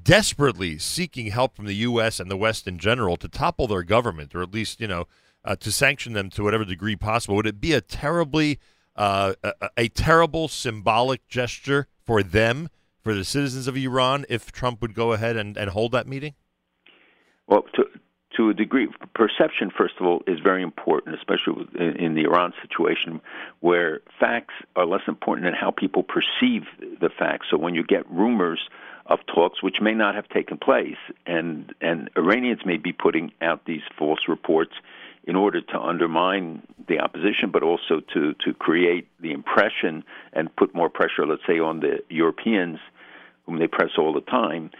desperately 0.00 0.78
seeking 0.78 1.26
help 1.26 1.56
from 1.56 1.66
the 1.66 1.74
U.S. 1.74 2.20
and 2.20 2.30
the 2.30 2.36
West 2.36 2.68
in 2.68 2.78
general 2.78 3.16
to 3.16 3.26
topple 3.26 3.66
their 3.66 3.82
government, 3.82 4.32
or 4.32 4.42
at 4.42 4.54
least 4.54 4.80
you 4.80 4.86
know 4.86 5.08
uh, 5.44 5.56
to 5.56 5.72
sanction 5.72 6.12
them 6.12 6.30
to 6.30 6.44
whatever 6.44 6.64
degree 6.64 6.94
possible. 6.94 7.34
Would 7.34 7.48
it 7.48 7.60
be 7.60 7.72
a 7.72 7.80
terribly 7.80 8.60
uh, 8.94 9.34
a, 9.42 9.70
a 9.76 9.88
terrible 9.88 10.46
symbolic 10.46 11.26
gesture 11.26 11.88
for 12.06 12.22
them, 12.22 12.68
for 13.02 13.12
the 13.12 13.24
citizens 13.24 13.66
of 13.66 13.76
Iran, 13.76 14.24
if 14.28 14.52
Trump 14.52 14.80
would 14.82 14.94
go 14.94 15.14
ahead 15.14 15.36
and, 15.36 15.56
and 15.56 15.70
hold 15.70 15.90
that 15.90 16.06
meeting? 16.06 16.34
Well, 17.48 17.62
to 17.74 17.82
to 18.36 18.50
a 18.50 18.54
degree, 18.54 18.88
perception 19.14 19.70
first 19.70 19.94
of 20.00 20.06
all 20.06 20.22
is 20.26 20.38
very 20.40 20.62
important, 20.62 21.16
especially 21.16 21.66
in, 21.74 22.14
the 22.14 22.22
Iran 22.22 22.52
situation, 22.62 23.20
where 23.60 24.00
facts 24.18 24.54
are 24.76 24.86
less 24.86 25.02
important 25.06 25.44
than 25.46 25.54
how 25.54 25.70
people 25.70 26.02
perceive 26.02 26.64
the 27.00 27.10
facts. 27.10 27.46
So 27.50 27.58
when 27.58 27.74
you 27.74 27.82
get 27.82 28.10
rumors 28.10 28.68
of 29.06 29.18
talks 29.26 29.62
which 29.62 29.80
may 29.80 29.94
not 29.94 30.14
have 30.14 30.28
taken 30.28 30.56
place, 30.56 30.98
and 31.26 31.74
and 31.80 32.10
Iranians 32.16 32.64
may 32.64 32.76
be 32.76 32.92
putting 32.92 33.32
out 33.40 33.64
these 33.64 33.82
false 33.98 34.28
reports 34.28 34.72
in 35.24 35.36
order 35.36 35.60
to 35.60 35.80
undermine 35.80 36.62
the 36.88 37.00
opposition, 37.00 37.50
but 37.50 37.62
also 37.62 38.00
to 38.14 38.34
to 38.44 38.54
create 38.54 39.08
the 39.20 39.32
impression 39.32 40.04
and 40.32 40.54
put 40.56 40.74
more 40.74 40.88
pressure, 40.88 41.26
let's 41.26 41.46
say, 41.46 41.58
on 41.58 41.80
the 41.80 42.02
Europeans, 42.08 42.78
whom 43.46 43.58
they 43.58 43.66
press 43.66 43.90
all 43.98 44.12
the 44.12 44.20
time, 44.20 44.70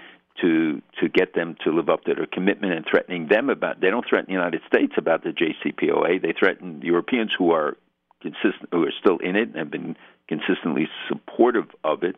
to 0.40 0.80
to 1.00 1.08
get 1.08 1.34
them 1.34 1.56
to 1.64 1.70
live 1.70 1.88
up 1.88 2.04
to 2.04 2.14
their 2.14 2.26
commitment 2.26 2.72
and 2.72 2.86
threatening 2.90 3.28
them 3.28 3.50
about. 3.50 3.80
They 3.80 3.90
don't 3.90 4.06
threaten 4.08 4.26
the 4.26 4.32
United 4.32 4.62
States 4.66 4.94
about 4.96 5.22
the 5.24 5.30
JCPOA. 5.30 6.22
They 6.22 6.32
threaten 6.32 6.80
Europeans 6.82 7.32
who 7.36 7.52
are 7.52 7.76
consistent, 8.20 8.68
who 8.70 8.84
are 8.84 8.92
still 8.98 9.18
in 9.18 9.36
it 9.36 9.48
and 9.48 9.56
have 9.56 9.70
been 9.70 9.96
consistently 10.28 10.88
supportive 11.08 11.66
of 11.84 12.02
it. 12.02 12.16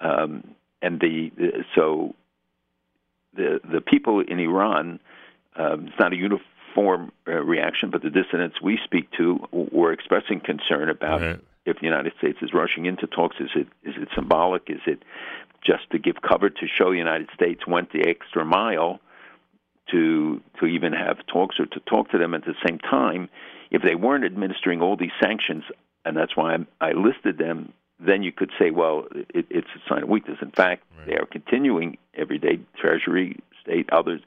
Um, 0.00 0.54
and 0.82 1.00
the, 1.00 1.30
the 1.36 1.64
so 1.74 2.14
the 3.34 3.60
the 3.70 3.80
people 3.80 4.20
in 4.20 4.38
Iran, 4.38 5.00
um, 5.56 5.86
it's 5.86 5.98
not 5.98 6.12
a 6.12 6.16
uniform 6.16 7.12
uh, 7.26 7.32
reaction, 7.32 7.90
but 7.90 8.02
the 8.02 8.10
dissidents 8.10 8.60
we 8.60 8.78
speak 8.84 9.10
to 9.12 9.38
were 9.52 9.92
expressing 9.92 10.40
concern 10.40 10.90
about 10.90 11.22
if 11.66 11.78
the 11.78 11.84
United 11.84 12.12
States 12.18 12.38
is 12.40 12.54
rushing 12.54 12.86
into 12.86 13.06
talks. 13.06 13.36
Is 13.40 13.50
it 13.54 13.68
is 13.82 13.94
it 14.00 14.08
symbolic? 14.14 14.68
Is 14.68 14.80
it 14.86 15.02
just 15.64 15.90
to 15.90 15.98
give 15.98 16.16
cover 16.22 16.48
to 16.48 16.66
show 16.66 16.90
the 16.90 16.98
United 16.98 17.28
States 17.34 17.66
went 17.66 17.92
the 17.92 18.08
extra 18.08 18.44
mile 18.44 19.00
to 19.90 20.40
to 20.60 20.66
even 20.66 20.92
have 20.92 21.18
talks 21.26 21.60
or 21.60 21.66
to 21.66 21.80
talk 21.80 22.10
to 22.10 22.18
them 22.18 22.34
at 22.34 22.44
the 22.44 22.54
same 22.66 22.78
time? 22.78 23.28
If 23.70 23.82
they 23.82 23.96
weren't 23.96 24.24
administering 24.24 24.80
all 24.80 24.96
these 24.96 25.10
sanctions, 25.20 25.64
and 26.04 26.16
that's 26.16 26.36
why 26.36 26.54
I'm, 26.54 26.66
I 26.80 26.92
listed 26.92 27.36
them 27.36 27.72
then 27.98 28.22
you 28.22 28.32
could 28.32 28.50
say, 28.58 28.70
well, 28.70 29.06
it, 29.30 29.46
it's 29.48 29.68
a 29.74 29.88
sign 29.88 30.02
of 30.02 30.08
weakness. 30.08 30.38
In 30.42 30.50
fact, 30.50 30.84
they 31.06 31.16
are 31.16 31.26
continuing 31.26 31.96
every 32.14 32.38
day, 32.38 32.60
Treasury, 32.78 33.38
State, 33.62 33.88
others, 33.90 34.20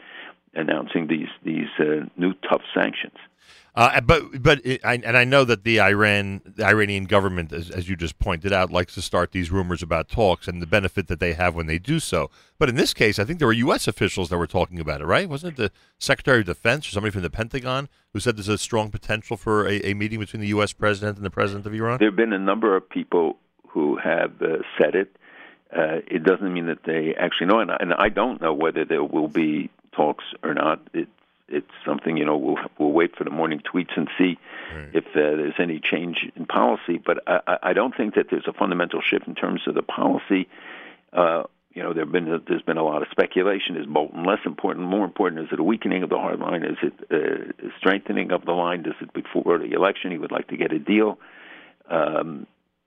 announcing 0.53 1.07
these 1.07 1.29
these 1.43 1.69
uh, 1.79 2.05
new 2.17 2.33
tough 2.49 2.61
sanctions. 2.73 3.17
Uh, 3.75 4.01
but 4.01 4.41
but 4.41 4.65
it, 4.65 4.83
I, 4.83 4.95
and 4.95 5.15
I 5.15 5.23
know 5.23 5.45
that 5.45 5.63
the 5.63 5.79
Iran 5.79 6.41
the 6.43 6.65
Iranian 6.65 7.05
government, 7.05 7.53
as, 7.53 7.69
as 7.69 7.87
you 7.87 7.95
just 7.95 8.19
pointed 8.19 8.51
out, 8.51 8.71
likes 8.71 8.95
to 8.95 9.01
start 9.01 9.31
these 9.31 9.51
rumors 9.51 9.83
about 9.83 10.09
talks 10.09 10.47
and 10.47 10.61
the 10.61 10.67
benefit 10.67 11.07
that 11.07 11.19
they 11.19 11.33
have 11.33 11.55
when 11.55 11.67
they 11.67 11.77
do 11.77 11.99
so. 11.99 12.29
But 12.57 12.69
in 12.69 12.75
this 12.75 12.93
case, 12.93 13.19
I 13.19 13.23
think 13.23 13.39
there 13.39 13.47
were 13.47 13.53
U.S. 13.53 13.87
officials 13.87 14.29
that 14.29 14.37
were 14.37 14.47
talking 14.47 14.79
about 14.79 15.01
it, 15.01 15.05
right? 15.05 15.29
Wasn't 15.29 15.53
it 15.53 15.57
the 15.57 15.71
Secretary 15.97 16.39
of 16.39 16.47
Defense 16.47 16.87
or 16.87 16.91
somebody 16.91 17.11
from 17.11 17.21
the 17.21 17.29
Pentagon 17.29 17.89
who 18.11 18.19
said 18.19 18.37
there's 18.37 18.49
a 18.49 18.57
strong 18.57 18.89
potential 18.89 19.37
for 19.37 19.67
a, 19.67 19.79
a 19.85 19.93
meeting 19.93 20.19
between 20.19 20.41
the 20.41 20.47
U.S. 20.47 20.73
president 20.73 21.17
and 21.17 21.25
the 21.25 21.29
president 21.29 21.65
of 21.65 21.73
Iran? 21.73 21.99
There 21.99 22.09
have 22.09 22.17
been 22.17 22.33
a 22.33 22.39
number 22.39 22.75
of 22.75 22.89
people 22.89 23.37
who 23.69 23.97
have 23.97 24.41
uh, 24.41 24.57
said 24.77 24.95
it. 24.95 25.15
Uh, 25.71 26.01
it 26.07 26.23
doesn't 26.23 26.51
mean 26.51 26.65
that 26.65 26.83
they 26.85 27.13
actually 27.15 27.45
know, 27.45 27.59
and, 27.59 27.69
and 27.69 27.93
I 27.93 28.09
don't 28.09 28.41
know 28.41 28.53
whether 28.53 28.83
there 28.83 29.03
will 29.03 29.27
be 29.27 29.69
talks 29.91 30.25
or 30.43 30.53
not. 30.53 30.79
It's 30.93 31.09
it's 31.51 31.71
something 31.85 32.15
you 32.17 32.25
know 32.25 32.37
we'll 32.37 32.57
we'll 32.77 32.91
wait 32.91 33.15
for 33.15 33.23
the 33.23 33.29
morning 33.31 33.59
tweets 33.61 33.97
and 33.97 34.07
see 34.17 34.37
if 34.93 35.05
uh, 35.07 35.35
there's 35.37 35.55
any 35.59 35.79
change 35.79 36.29
in 36.35 36.45
policy. 36.45 36.97
But 37.03 37.23
I, 37.27 37.57
I- 37.63 37.73
don't 37.73 37.95
think 37.95 38.15
that 38.15 38.27
there's 38.29 38.47
a 38.47 38.53
fundamental 38.53 39.01
shift 39.01 39.27
in 39.27 39.35
terms 39.35 39.61
of 39.67 39.73
the 39.75 39.81
policy. 39.81 40.47
Uh, 41.13 41.43
you 41.73 41.83
know, 41.83 41.93
there've 41.93 42.11
been 42.11 42.41
there's 42.47 42.61
been 42.61 42.77
a 42.77 42.83
lot 42.83 43.01
of 43.01 43.07
speculation. 43.09 43.77
Is 43.77 43.85
Bolton 43.85 44.23
less 44.25 44.39
important? 44.45 44.85
More 44.87 45.05
important? 45.05 45.41
Is 45.45 45.49
it 45.51 45.59
a 45.59 45.63
weakening 45.63 46.03
of 46.03 46.09
the 46.09 46.17
hard 46.17 46.39
line? 46.39 46.63
Is 46.63 46.77
it 46.83 46.93
uh, 47.11 47.67
a 47.67 47.71
strengthening 47.77 48.31
of 48.31 48.45
the 48.45 48.51
line? 48.53 48.83
Does 48.83 48.95
it 49.01 49.13
before 49.13 49.57
the 49.57 49.71
election? 49.71 50.11
He 50.11 50.17
would 50.17 50.31
like 50.31 50.47
to 50.49 50.57
get 50.57 50.71
a 50.71 50.79
deal. 50.79 51.17
Um, 51.89 52.45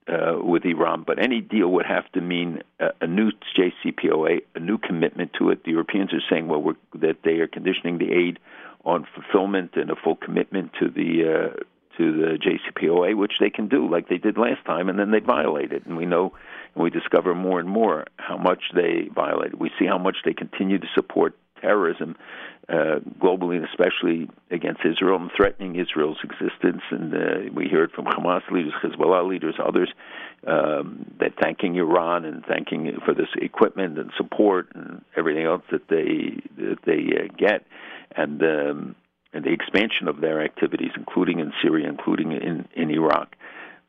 uh, 0.08 0.38
with 0.42 0.64
Iran, 0.64 1.04
but 1.06 1.22
any 1.22 1.40
deal 1.40 1.68
would 1.68 1.86
have 1.86 2.10
to 2.12 2.20
mean 2.20 2.62
a, 2.80 2.88
a 3.02 3.06
new 3.06 3.30
JCPOA, 3.56 4.42
a 4.54 4.60
new 4.60 4.78
commitment 4.78 5.32
to 5.38 5.50
it. 5.50 5.64
The 5.64 5.70
Europeans 5.70 6.12
are 6.12 6.22
saying, 6.28 6.48
well, 6.48 6.60
we're, 6.60 6.74
that 7.00 7.18
they 7.24 7.38
are 7.38 7.46
conditioning 7.46 7.98
the 7.98 8.12
aid 8.12 8.38
on 8.84 9.06
fulfillment 9.14 9.72
and 9.74 9.90
a 9.90 9.96
full 9.96 10.16
commitment 10.16 10.72
to 10.80 10.88
the 10.88 11.52
uh, 11.52 11.62
to 11.98 12.12
the 12.12 12.38
JCPOA, 12.38 13.14
which 13.16 13.34
they 13.38 13.50
can 13.50 13.68
do, 13.68 13.88
like 13.88 14.08
they 14.08 14.16
did 14.16 14.38
last 14.38 14.64
time, 14.64 14.88
and 14.88 14.98
then 14.98 15.10
they 15.10 15.20
violate 15.20 15.72
it. 15.72 15.84
And 15.84 15.96
we 15.96 16.06
know, 16.06 16.32
and 16.74 16.82
we 16.82 16.90
discover 16.90 17.34
more 17.34 17.60
and 17.60 17.68
more 17.68 18.06
how 18.16 18.38
much 18.38 18.62
they 18.74 19.10
violate. 19.14 19.58
We 19.58 19.70
see 19.78 19.86
how 19.86 19.98
much 19.98 20.16
they 20.24 20.32
continue 20.32 20.78
to 20.78 20.86
support 20.94 21.36
terrorism 21.62 22.16
uh, 22.68 22.98
globally, 23.20 23.56
and 23.56 23.66
especially 23.66 24.28
against 24.50 24.80
Israel, 24.84 25.16
and 25.16 25.30
threatening 25.36 25.76
Israel's 25.76 26.18
existence. 26.22 26.82
And 26.90 27.14
uh, 27.14 27.52
we 27.54 27.68
hear 27.68 27.84
it 27.84 27.92
from 27.92 28.04
Hamas 28.04 28.48
leaders, 28.50 28.74
Hezbollah 28.82 29.28
leaders, 29.28 29.54
others. 29.64 29.90
Um, 30.44 31.06
that 31.20 31.34
thanking 31.40 31.76
Iran 31.76 32.24
and 32.24 32.44
thanking 32.44 32.90
for 33.04 33.14
this 33.14 33.28
equipment 33.36 33.96
and 33.96 34.10
support 34.16 34.66
and 34.74 35.00
everything 35.16 35.44
else 35.44 35.62
that 35.70 35.86
they 35.88 36.42
that 36.56 36.78
they 36.84 37.02
uh, 37.16 37.28
get, 37.38 37.64
and 38.16 38.42
um, 38.42 38.96
and 39.32 39.44
the 39.44 39.52
expansion 39.52 40.08
of 40.08 40.20
their 40.20 40.42
activities, 40.42 40.90
including 40.96 41.38
in 41.38 41.52
Syria, 41.62 41.88
including 41.88 42.32
in 42.32 42.66
in 42.74 42.90
Iraq. 42.90 43.36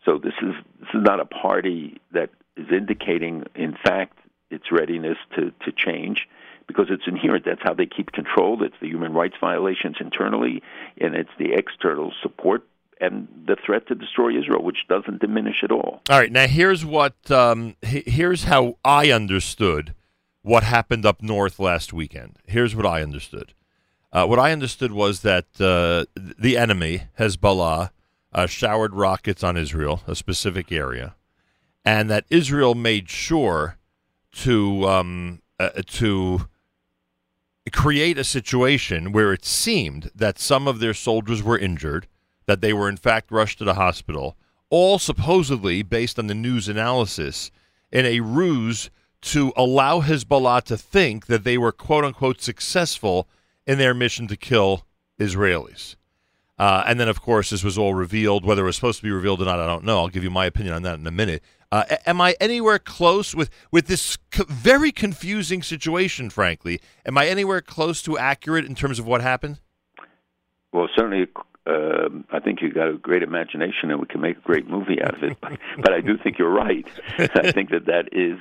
So 0.05 0.19
this 0.19 0.33
is 0.41 0.53
this 0.79 0.89
is 0.93 1.01
not 1.01 1.19
a 1.19 1.25
party 1.25 1.99
that 2.11 2.29
is 2.55 2.67
indicating, 2.71 3.45
in 3.55 3.75
fact, 3.83 4.19
its 4.51 4.71
readiness 4.71 5.17
to 5.35 5.51
to 5.65 5.71
change 5.75 6.27
because 6.67 6.87
it's 6.89 7.03
inherent. 7.07 7.45
That's 7.45 7.61
how 7.63 7.73
they 7.73 7.85
keep 7.85 8.11
control. 8.11 8.63
It's 8.63 8.75
the 8.81 8.87
human 8.87 9.13
rights 9.13 9.35
violations 9.39 9.97
internally, 9.99 10.61
and 10.99 11.15
it's 11.15 11.29
the 11.37 11.53
external 11.53 12.13
support 12.21 12.63
and 13.01 13.27
the 13.47 13.55
threat 13.55 13.87
to 13.87 13.95
destroy 13.95 14.37
Israel, 14.37 14.63
which 14.63 14.87
doesn't 14.87 15.19
diminish 15.19 15.63
at 15.63 15.71
all. 15.71 16.01
All 16.09 16.19
right, 16.19 16.31
now 16.31 16.47
here's 16.47 16.85
what 16.85 17.15
um, 17.31 17.75
here's 17.81 18.45
how 18.45 18.77
I 18.85 19.11
understood 19.11 19.93
what 20.41 20.63
happened 20.63 21.05
up 21.05 21.21
north 21.21 21.59
last 21.59 21.93
weekend. 21.93 22.37
Here's 22.45 22.75
what 22.75 22.85
I 22.85 23.01
understood. 23.01 23.53
Uh, 24.11 24.25
what 24.25 24.39
I 24.39 24.51
understood 24.51 24.91
was 24.91 25.21
that 25.21 25.45
uh, 25.59 26.05
the 26.15 26.57
enemy 26.57 27.03
Hezbollah 27.19 27.89
uh, 28.31 28.47
showered 28.47 28.93
rockets 28.93 29.43
on 29.43 29.57
Israel, 29.57 30.01
a 30.07 30.15
specific 30.15 30.71
area, 30.71 31.15
and 31.83 32.09
that 32.09 32.25
Israel 32.29 32.75
made 32.75 33.09
sure 33.09 33.77
to 34.33 34.87
um, 34.87 35.41
uh, 35.59 35.69
to 35.87 36.47
create 37.71 38.17
a 38.17 38.23
situation 38.23 39.11
where 39.11 39.31
it 39.33 39.45
seemed 39.45 40.11
that 40.13 40.39
some 40.39 40.67
of 40.67 40.79
their 40.79 40.93
soldiers 40.93 41.41
were 41.41 41.57
injured, 41.57 42.07
that 42.45 42.61
they 42.61 42.73
were 42.73 42.89
in 42.89 42.97
fact 42.97 43.31
rushed 43.31 43.59
to 43.59 43.63
the 43.63 43.75
hospital, 43.75 44.35
all 44.69 44.99
supposedly 44.99 45.81
based 45.81 46.19
on 46.19 46.27
the 46.27 46.33
news 46.33 46.67
analysis 46.67 47.51
in 47.91 48.05
a 48.05 48.19
ruse 48.19 48.89
to 49.21 49.53
allow 49.55 50.01
Hezbollah 50.01 50.63
to 50.63 50.77
think 50.77 51.27
that 51.27 51.43
they 51.45 51.57
were 51.57 51.71
quote 51.71 52.03
unquote 52.03 52.41
successful 52.41 53.27
in 53.65 53.77
their 53.77 53.93
mission 53.93 54.27
to 54.27 54.35
kill 54.35 54.85
Israelis. 55.19 55.95
Uh, 56.59 56.83
and 56.85 56.99
then, 56.99 57.07
of 57.07 57.21
course, 57.21 57.49
this 57.49 57.63
was 57.63 57.77
all 57.77 57.93
revealed. 57.93 58.45
Whether 58.45 58.63
it 58.63 58.65
was 58.65 58.75
supposed 58.75 58.99
to 58.99 59.03
be 59.03 59.11
revealed 59.11 59.41
or 59.41 59.45
not, 59.45 59.59
I 59.59 59.65
don't 59.65 59.85
know. 59.85 59.99
I'll 59.99 60.07
give 60.09 60.23
you 60.23 60.29
my 60.29 60.45
opinion 60.45 60.75
on 60.75 60.83
that 60.83 60.99
in 60.99 61.07
a 61.07 61.11
minute. 61.11 61.41
Uh, 61.73 61.97
am 62.05 62.21
I 62.21 62.35
anywhere 62.39 62.77
close 62.77 63.33
with 63.33 63.49
with 63.71 63.87
this 63.87 64.19
co- 64.29 64.43
very 64.47 64.91
confusing 64.91 65.63
situation? 65.63 66.29
Frankly, 66.29 66.79
am 67.03 67.17
I 67.17 67.25
anywhere 67.25 67.61
close 67.61 68.03
to 68.03 68.15
accurate 68.15 68.65
in 68.65 68.75
terms 68.75 68.99
of 68.99 69.07
what 69.07 69.21
happened? 69.21 69.59
Well, 70.71 70.87
certainly, 70.95 71.27
um 71.65 72.25
I 72.31 72.39
think 72.41 72.61
you've 72.61 72.75
got 72.75 72.89
a 72.89 72.93
great 72.93 73.23
imagination, 73.23 73.89
and 73.89 73.99
we 73.99 74.05
can 74.05 74.21
make 74.21 74.37
a 74.37 74.41
great 74.41 74.69
movie 74.69 75.01
out 75.01 75.15
of 75.17 75.23
it. 75.23 75.35
But, 75.41 75.53
but 75.81 75.93
I 75.93 76.01
do 76.01 76.15
think 76.15 76.37
you're 76.37 76.51
right. 76.51 76.85
I 77.17 77.51
think 77.51 77.71
that 77.71 77.87
that 77.87 78.09
is 78.11 78.37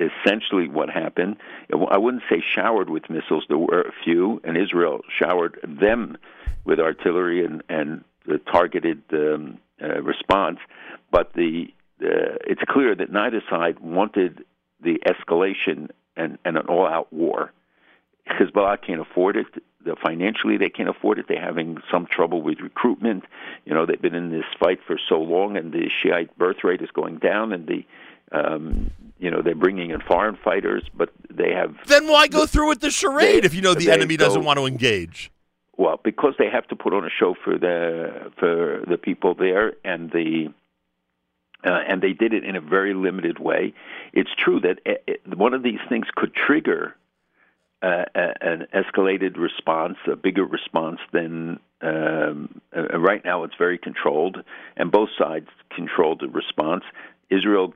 essentially 0.00 0.66
what 0.68 0.90
happened. 0.90 1.36
I 1.72 1.96
wouldn't 1.96 2.24
say 2.28 2.42
showered 2.56 2.90
with 2.90 3.08
missiles. 3.08 3.44
There 3.46 3.56
were 3.56 3.82
a 3.82 3.92
few, 4.02 4.40
and 4.42 4.56
Israel 4.56 5.02
showered 5.16 5.60
them 5.62 6.18
with 6.64 6.80
artillery 6.80 7.44
and 7.44 7.62
and 7.68 8.02
the 8.26 8.38
targeted 8.38 9.00
um, 9.12 9.58
uh, 9.80 10.02
response. 10.02 10.58
But 11.12 11.34
the 11.34 11.72
uh, 12.02 12.36
it's 12.46 12.62
clear 12.68 12.94
that 12.94 13.10
neither 13.12 13.42
side 13.50 13.78
wanted 13.80 14.44
the 14.82 14.98
escalation 15.06 15.90
and, 16.16 16.38
and 16.44 16.56
an 16.56 16.66
all-out 16.68 17.12
war. 17.12 17.52
Hezbollah 18.28 18.78
can't 18.86 19.00
afford 19.00 19.36
it. 19.36 19.46
The, 19.84 19.96
financially, 20.04 20.56
they 20.58 20.68
can't 20.68 20.88
afford 20.88 21.18
it. 21.18 21.26
They're 21.28 21.40
having 21.44 21.78
some 21.90 22.06
trouble 22.10 22.42
with 22.42 22.60
recruitment. 22.60 23.24
You 23.64 23.74
know, 23.74 23.86
they've 23.86 24.00
been 24.00 24.14
in 24.14 24.30
this 24.30 24.44
fight 24.60 24.80
for 24.86 24.98
so 25.08 25.16
long, 25.20 25.56
and 25.56 25.72
the 25.72 25.88
Shiite 26.02 26.36
birth 26.36 26.58
rate 26.64 26.82
is 26.82 26.90
going 26.92 27.18
down, 27.18 27.52
and 27.52 27.66
the 27.66 27.84
um, 28.30 28.90
you 29.18 29.30
know 29.30 29.40
they're 29.40 29.54
bringing 29.54 29.90
in 29.90 30.00
foreign 30.02 30.36
fighters, 30.44 30.82
but 30.94 31.10
they 31.30 31.52
have 31.54 31.74
Then 31.86 32.08
why 32.08 32.26
go 32.28 32.44
through 32.44 32.68
with 32.68 32.80
the 32.80 32.90
charade 32.90 33.42
They- 33.42 33.46
if 33.46 33.54
you 33.54 33.62
know 33.62 33.72
the 33.72 33.90
enemy 33.90 34.18
doesn't 34.18 34.44
want 34.44 34.58
to 34.58 34.66
engage? 34.66 35.30
well 35.78 35.98
because 36.04 36.34
they 36.38 36.50
have 36.50 36.66
to 36.66 36.76
put 36.76 36.92
on 36.92 37.04
a 37.04 37.08
show 37.08 37.34
for 37.44 37.56
the 37.56 38.30
for 38.38 38.84
the 38.88 38.98
people 38.98 39.32
there 39.34 39.74
and 39.84 40.10
the 40.10 40.52
uh, 41.64 41.80
and 41.88 42.02
they 42.02 42.12
did 42.12 42.32
it 42.32 42.44
in 42.44 42.56
a 42.56 42.60
very 42.60 42.94
limited 42.94 43.38
way. 43.38 43.74
It's 44.12 44.30
true 44.38 44.60
that 44.60 44.78
uh, 44.86 44.92
uh, 45.08 45.36
one 45.36 45.54
of 45.54 45.62
these 45.62 45.80
things 45.88 46.06
could 46.14 46.32
trigger 46.34 46.94
uh, 47.82 48.04
an 48.14 48.66
escalated 48.74 49.36
response, 49.36 49.96
a 50.10 50.16
bigger 50.16 50.44
response 50.44 50.98
than 51.12 51.60
um, 51.80 52.60
uh, 52.76 52.98
right 52.98 53.24
now. 53.24 53.44
It's 53.44 53.54
very 53.56 53.78
controlled, 53.78 54.38
and 54.76 54.90
both 54.90 55.10
sides 55.16 55.48
controlled 55.74 56.20
the 56.20 56.28
response. 56.28 56.84
Israel 57.30 57.74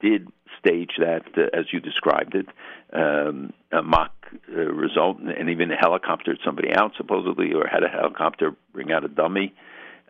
did 0.00 0.28
stage 0.58 0.92
that, 0.98 1.22
uh, 1.36 1.56
as 1.56 1.66
you 1.72 1.80
described 1.80 2.34
it, 2.34 2.46
um, 2.92 3.52
a 3.72 3.82
mock 3.82 4.12
uh, 4.48 4.60
result, 4.60 5.18
and 5.18 5.50
even 5.50 5.70
helicoptered 5.70 6.38
somebody 6.44 6.72
out 6.72 6.92
supposedly, 6.96 7.52
or 7.52 7.66
had 7.66 7.82
a 7.82 7.88
helicopter 7.88 8.54
bring 8.72 8.92
out 8.92 9.04
a 9.04 9.08
dummy. 9.08 9.54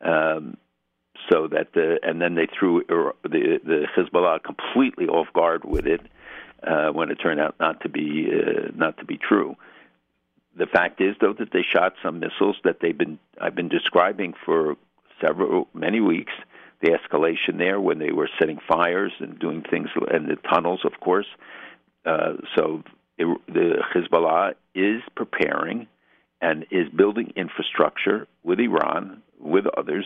Um, 0.03 0.57
so 1.31 1.49
that 1.49 1.73
the 1.75 1.99
and 2.03 2.21
then 2.21 2.35
they 2.35 2.47
threw 2.47 2.83
the 2.89 3.61
the 3.65 3.87
Hezbollah 3.97 4.43
completely 4.43 5.07
off 5.07 5.29
guard 5.33 5.65
with 5.65 5.87
it 5.87 6.01
uh, 6.67 6.89
when 6.91 7.11
it 7.11 7.17
turned 7.17 7.41
out 7.41 7.55
not 7.61 7.81
to 7.83 7.89
be 7.89 8.29
uh, 8.31 8.71
not 8.75 8.99
to 8.99 9.05
be 9.05 9.19
true. 9.19 9.57
The 10.57 10.67
fact 10.67 11.01
is, 11.01 11.17
though, 11.21 11.33
that 11.39 11.53
they 11.53 11.63
shot 11.63 11.95
some 12.03 12.21
missiles 12.21 12.57
that 12.65 12.79
they've 12.81 12.97
been 12.97 13.19
I've 13.41 13.55
been 13.55 13.69
describing 13.69 14.35
for 14.45 14.77
several 15.21 15.69
many 15.75 16.01
weeks. 16.01 16.33
The 16.83 16.91
escalation 16.91 17.59
there 17.59 17.81
when 17.81 18.01
they 18.01 18.11
were 18.11 18.29
setting 18.41 18.59
fires 18.67 19.13
and 19.21 19.39
doing 19.39 19.63
things 19.71 19.89
and 20.11 20.29
the 20.29 20.37
tunnels, 20.53 20.81
of 20.85 20.99
course. 20.99 21.29
Uh, 22.05 22.35
so 22.57 22.83
it, 23.19 23.27
the 23.47 23.77
Hezbollah 23.95 24.55
is 24.75 25.01
preparing 25.15 25.87
and 26.41 26.67
is 26.73 26.89
building 26.89 27.33
infrastructure 27.37 28.27
with 28.43 28.59
Iran, 28.59 29.23
with 29.39 29.65
others, 29.79 30.05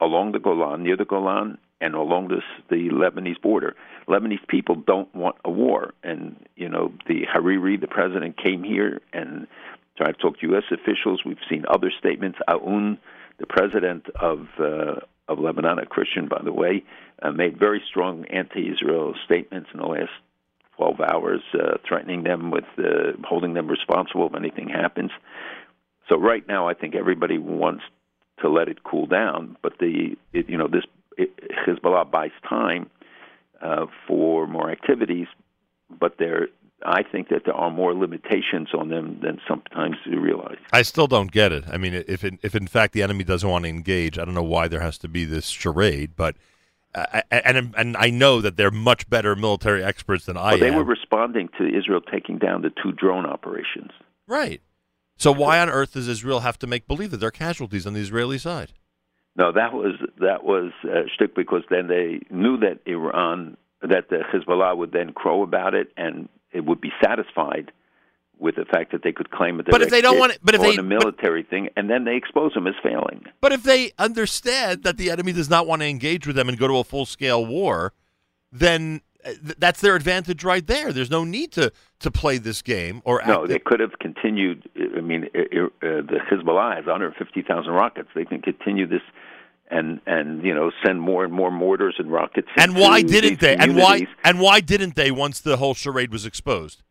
along 0.00 0.32
the 0.32 0.38
Golan, 0.38 0.82
near 0.82 0.96
the 0.96 1.04
Golan, 1.04 1.58
and 1.80 1.94
along 1.94 2.28
this 2.28 2.44
the 2.70 2.90
Lebanese 2.90 3.40
border. 3.40 3.74
Lebanese 4.08 4.46
people 4.48 4.74
don't 4.74 5.12
want 5.14 5.36
a 5.44 5.50
war, 5.50 5.94
and 6.02 6.36
you 6.56 6.68
know 6.68 6.92
the 7.06 7.26
Hariri, 7.26 7.80
the 7.80 7.86
president, 7.86 8.36
came 8.36 8.62
here, 8.62 9.00
and 9.12 9.46
so 9.96 10.04
I've 10.06 10.18
talked 10.18 10.40
to 10.40 10.48
U.S. 10.48 10.64
officials. 10.70 11.24
We've 11.24 11.36
seen 11.48 11.64
other 11.68 11.92
statements. 11.98 12.38
Aoun, 12.48 12.98
the 13.38 13.46
president 13.46 14.06
of 14.20 14.46
uh, 14.58 15.00
of 15.28 15.38
Lebanon, 15.38 15.78
a 15.78 15.86
Christian, 15.86 16.28
by 16.28 16.40
the 16.42 16.52
way, 16.52 16.84
uh, 17.22 17.30
made 17.30 17.58
very 17.58 17.82
strong 17.86 18.24
anti-Israel 18.26 19.14
statements 19.24 19.68
in 19.74 19.80
the 19.80 19.86
last 19.86 20.10
12 20.76 21.00
hours, 21.00 21.42
uh, 21.54 21.76
threatening 21.86 22.22
them 22.22 22.50
with 22.50 22.64
uh, 22.78 23.12
holding 23.24 23.54
them 23.54 23.68
responsible 23.68 24.26
if 24.28 24.34
anything 24.34 24.68
happens. 24.68 25.10
So 26.08 26.16
right 26.16 26.46
now, 26.48 26.68
I 26.68 26.74
think 26.74 26.94
everybody 26.94 27.36
wants 27.36 27.82
to 28.42 28.48
let 28.48 28.68
it 28.68 28.84
cool 28.84 29.06
down, 29.06 29.56
but 29.62 29.74
the 29.78 30.16
it, 30.32 30.48
you 30.48 30.56
know 30.56 30.68
this 30.68 30.84
it, 31.16 31.30
Hezbollah 31.66 32.10
buys 32.10 32.30
time 32.48 32.88
uh, 33.62 33.86
for 34.06 34.46
more 34.46 34.70
activities, 34.70 35.26
but 36.00 36.16
there 36.18 36.48
I 36.86 37.02
think 37.02 37.28
that 37.30 37.42
there 37.44 37.54
are 37.54 37.70
more 37.70 37.92
limitations 37.94 38.68
on 38.72 38.88
them 38.88 39.18
than 39.20 39.40
sometimes 39.48 39.96
you 40.06 40.20
realize. 40.20 40.58
I 40.72 40.82
still 40.82 41.08
don't 41.08 41.32
get 41.32 41.50
it. 41.50 41.64
I 41.70 41.76
mean, 41.76 41.92
if 42.06 42.22
in, 42.22 42.38
if 42.42 42.54
in 42.54 42.68
fact 42.68 42.92
the 42.92 43.02
enemy 43.02 43.24
doesn't 43.24 43.48
want 43.48 43.64
to 43.64 43.68
engage, 43.68 44.16
I 44.18 44.24
don't 44.24 44.34
know 44.34 44.42
why 44.44 44.68
there 44.68 44.80
has 44.80 44.96
to 44.98 45.08
be 45.08 45.24
this 45.24 45.48
charade. 45.48 46.12
But 46.14 46.36
uh, 46.94 47.22
and 47.30 47.74
and 47.76 47.96
I 47.96 48.10
know 48.10 48.40
that 48.40 48.56
they're 48.56 48.70
much 48.70 49.10
better 49.10 49.34
military 49.34 49.82
experts 49.82 50.26
than 50.26 50.36
I 50.36 50.50
Well, 50.52 50.58
they 50.60 50.68
am. 50.68 50.76
were 50.76 50.84
responding 50.84 51.48
to 51.58 51.66
Israel 51.66 52.00
taking 52.00 52.38
down 52.38 52.62
the 52.62 52.70
two 52.70 52.92
drone 52.92 53.26
operations. 53.26 53.90
right. 54.28 54.60
So 55.18 55.32
why 55.32 55.58
on 55.60 55.68
earth 55.68 55.92
does 55.94 56.08
Israel 56.08 56.40
have 56.40 56.58
to 56.60 56.66
make 56.66 56.86
believe 56.86 57.10
that 57.10 57.18
there 57.18 57.28
are 57.28 57.32
casualties 57.32 57.86
on 57.86 57.92
the 57.92 58.00
Israeli 58.00 58.38
side? 58.38 58.72
No, 59.36 59.52
that 59.52 59.72
was 59.72 59.94
that 60.20 60.44
was 60.44 60.72
uh, 60.84 61.02
shtick 61.14 61.34
because 61.34 61.62
then 61.70 61.88
they 61.88 62.20
knew 62.30 62.56
that 62.58 62.78
Iran 62.86 63.56
that 63.82 64.08
the 64.10 64.18
Hezbollah 64.32 64.76
would 64.76 64.92
then 64.92 65.12
crow 65.12 65.42
about 65.42 65.74
it 65.74 65.88
and 65.96 66.28
it 66.52 66.64
would 66.64 66.80
be 66.80 66.90
satisfied 67.04 67.70
with 68.40 68.54
the 68.56 68.64
fact 68.64 68.92
that 68.92 69.02
they 69.02 69.12
could 69.12 69.30
claim 69.30 69.58
it. 69.58 69.66
But 69.68 69.82
if 69.82 69.90
they 69.90 70.00
don't 70.00 70.18
want 70.18 70.32
it- 70.32 70.38
but 70.42 70.54
if 70.54 70.60
they- 70.60 70.76
a 70.76 70.82
military 70.82 71.42
thing, 71.42 71.68
and 71.76 71.90
then 71.90 72.04
they 72.04 72.14
expose 72.16 72.54
them 72.54 72.66
as 72.68 72.74
failing. 72.82 73.24
But 73.40 73.52
if 73.52 73.64
they 73.64 73.90
understand 73.98 74.84
that 74.84 74.96
the 74.96 75.10
enemy 75.10 75.32
does 75.32 75.50
not 75.50 75.66
want 75.66 75.82
to 75.82 75.86
engage 75.88 76.24
with 76.26 76.36
them 76.36 76.48
and 76.48 76.56
go 76.58 76.68
to 76.68 76.76
a 76.78 76.84
full 76.84 77.04
scale 77.06 77.44
war, 77.44 77.92
then 78.52 78.88
th- 78.90 79.02
that's 79.58 79.80
their 79.80 79.96
advantage 79.96 80.44
right 80.44 80.66
there. 80.66 80.92
There's 80.92 81.10
no 81.10 81.24
need 81.24 81.52
to 81.52 81.72
to 82.00 82.10
play 82.10 82.38
this 82.38 82.62
game 82.62 83.02
or 83.04 83.20
No, 83.26 83.46
they 83.46 83.58
could 83.58 83.80
have 83.80 83.98
continued. 84.00 84.68
I 84.96 85.00
mean, 85.00 85.28
uh, 85.34 85.38
uh, 85.40 85.68
the 85.80 86.20
Hezbollah 86.30 86.76
has 86.76 86.86
150,000 86.86 87.72
rockets. 87.72 88.08
They 88.14 88.24
can 88.24 88.40
continue 88.40 88.86
this. 88.86 89.02
And 89.70 90.00
and 90.06 90.42
you 90.42 90.54
know 90.54 90.70
send 90.82 91.02
more 91.02 91.24
and 91.24 91.32
more 91.32 91.50
mortars 91.50 91.96
and 91.98 92.10
rockets. 92.10 92.48
And 92.56 92.74
why 92.74 93.02
didn't 93.02 93.40
they? 93.40 93.54
And 93.54 93.76
why 93.76 94.06
and 94.24 94.40
why 94.40 94.60
didn't 94.60 94.94
they 94.94 95.10
once 95.10 95.40
the 95.40 95.58
whole 95.58 95.74
charade 95.74 96.10
was 96.10 96.24
exposed? 96.24 96.82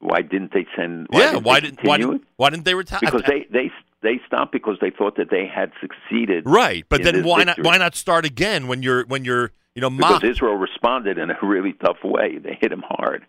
Why 0.00 0.22
didn't 0.22 0.52
they 0.52 0.66
send? 0.74 1.06
Why 1.10 1.20
yeah, 1.20 1.32
didn't 1.34 1.44
why 1.44 1.60
they 1.60 1.66
didn't 1.68 1.86
why 1.86 1.98
didn't, 1.98 2.24
why 2.34 2.50
didn't 2.50 2.64
they 2.64 2.74
retaliate? 2.74 3.12
because 3.12 3.28
they 3.28 3.46
they 3.52 3.70
they 4.02 4.20
stopped 4.26 4.50
because 4.50 4.78
they 4.80 4.90
thought 4.90 5.16
that 5.16 5.30
they 5.30 5.46
had 5.46 5.70
succeeded. 5.80 6.42
right, 6.44 6.84
but 6.88 7.04
then 7.04 7.22
why 7.22 7.44
not 7.44 7.62
why 7.62 7.78
not 7.78 7.94
start 7.94 8.24
again 8.24 8.66
when 8.66 8.82
you're 8.82 9.06
when 9.06 9.24
you're 9.24 9.52
you 9.74 9.80
know 9.82 9.90
Because 9.90 10.12
mocked? 10.12 10.24
Israel 10.24 10.54
responded 10.54 11.18
in 11.18 11.30
a 11.30 11.36
really 11.42 11.72
tough 11.72 11.98
way. 12.04 12.38
They 12.38 12.56
hit 12.60 12.72
him 12.72 12.82
hard, 12.86 13.24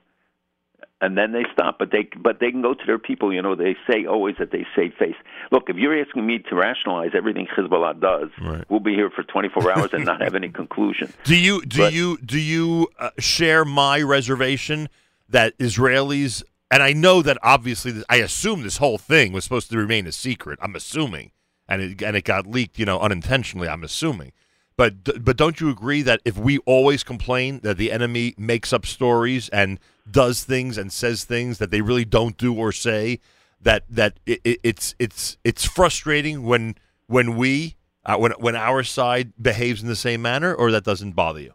and 1.01 1.17
then 1.17 1.31
they 1.31 1.43
stopped. 1.53 1.79
But 1.79 1.91
they 1.91 2.07
but 2.17 2.39
they 2.39 2.51
can 2.51 2.61
go 2.61 2.73
to 2.73 2.85
their 2.85 2.99
people. 2.99 3.33
You 3.33 3.41
know, 3.41 3.55
they 3.55 3.75
say 3.89 4.05
always 4.05 4.35
that 4.39 4.51
they 4.51 4.65
save 4.75 4.93
face. 4.95 5.15
Look, 5.51 5.69
if 5.69 5.77
you're 5.77 5.99
asking 5.99 6.25
me 6.25 6.39
to 6.49 6.55
rationalize 6.55 7.11
everything 7.15 7.47
Hezbollah 7.47 7.99
does, 7.99 8.29
right. 8.41 8.65
we'll 8.69 8.79
be 8.79 8.93
here 8.93 9.09
for 9.09 9.23
24 9.23 9.71
hours 9.77 9.89
and 9.93 10.05
not 10.05 10.21
have 10.21 10.35
any 10.35 10.49
conclusion. 10.49 11.13
Do 11.23 11.35
you 11.35 11.63
do 11.65 11.77
But- 11.77 11.93
you 11.93 12.17
do 12.17 12.39
you 12.39 12.89
uh, 12.99 13.11
share 13.19 13.63
my 13.65 14.01
reservation 14.01 14.89
that 15.29 15.57
Israelis 15.57 16.43
and 16.69 16.81
I 16.81 16.91
know 16.93 17.21
that 17.21 17.37
obviously 17.43 17.91
th- 17.93 18.05
I 18.09 18.15
assume 18.17 18.63
this 18.63 18.77
whole 18.77 18.97
thing 18.97 19.31
was 19.31 19.43
supposed 19.43 19.69
to 19.69 19.77
remain 19.77 20.07
a 20.07 20.11
secret. 20.11 20.57
I'm 20.61 20.75
assuming, 20.75 21.31
and 21.69 21.81
it 21.81 22.01
and 22.01 22.15
it 22.17 22.23
got 22.25 22.47
leaked, 22.47 22.79
you 22.79 22.85
know, 22.85 22.99
unintentionally. 22.99 23.69
I'm 23.69 23.83
assuming, 23.83 24.31
but 24.75 25.23
but 25.23 25.37
don't 25.37 25.59
you 25.59 25.69
agree 25.69 26.01
that 26.01 26.21
if 26.25 26.37
we 26.37 26.57
always 26.59 27.03
complain 27.03 27.59
that 27.63 27.77
the 27.77 27.91
enemy 27.91 28.33
makes 28.37 28.73
up 28.73 28.85
stories 28.85 29.49
and 29.49 29.79
does 30.09 30.43
things 30.43 30.77
and 30.77 30.91
says 30.91 31.23
things 31.23 31.57
that 31.59 31.71
they 31.71 31.81
really 31.81 32.05
don't 32.05 32.37
do 32.37 32.53
or 32.53 32.71
say, 32.71 33.19
that 33.61 33.83
that 33.89 34.19
it, 34.25 34.41
it, 34.43 34.59
it's 34.63 34.95
it's 34.99 35.37
it's 35.43 35.65
frustrating 35.65 36.43
when 36.43 36.75
when 37.07 37.35
we 37.35 37.75
uh, 38.05 38.17
when 38.17 38.31
when 38.33 38.55
our 38.55 38.83
side 38.83 39.33
behaves 39.41 39.81
in 39.81 39.87
the 39.87 39.95
same 39.95 40.21
manner, 40.21 40.53
or 40.53 40.71
that 40.71 40.83
doesn't 40.83 41.11
bother 41.11 41.39
you? 41.39 41.53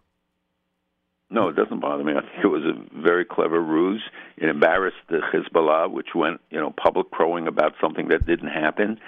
No, 1.31 1.49
it 1.49 1.57
doesn't 1.57 1.81
bother 1.81 2.03
me. 2.03 2.15
I 2.17 2.23
think 2.23 2.43
it 2.43 2.49
was 2.49 2.63
a 2.65 3.03
very 3.03 3.25
clever 3.25 3.61
ruse. 3.61 4.03
It 4.39 4.49
embarrassed 4.49 4.97
the 5.11 5.19
Hezbollah, 5.19 5.91
which 5.91 6.15
went, 6.15 6.41
you 6.51 6.59
know, 6.59 6.73
public 6.83 7.11
crowing 7.11 7.47
about 7.47 7.75
something 7.83 8.09
that 8.09 8.27
didn't 8.27 8.49
happen. 8.49 8.99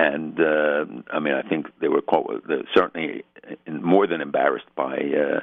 And 0.00 0.38
uh, 0.40 0.84
I 1.12 1.18
mean, 1.18 1.34
I 1.34 1.42
think 1.42 1.66
they 1.80 1.88
were 1.88 2.00
quite, 2.00 2.24
certainly 2.72 3.24
more 3.68 4.06
than 4.06 4.20
embarrassed 4.20 4.70
by 4.76 4.94
uh, 4.96 5.40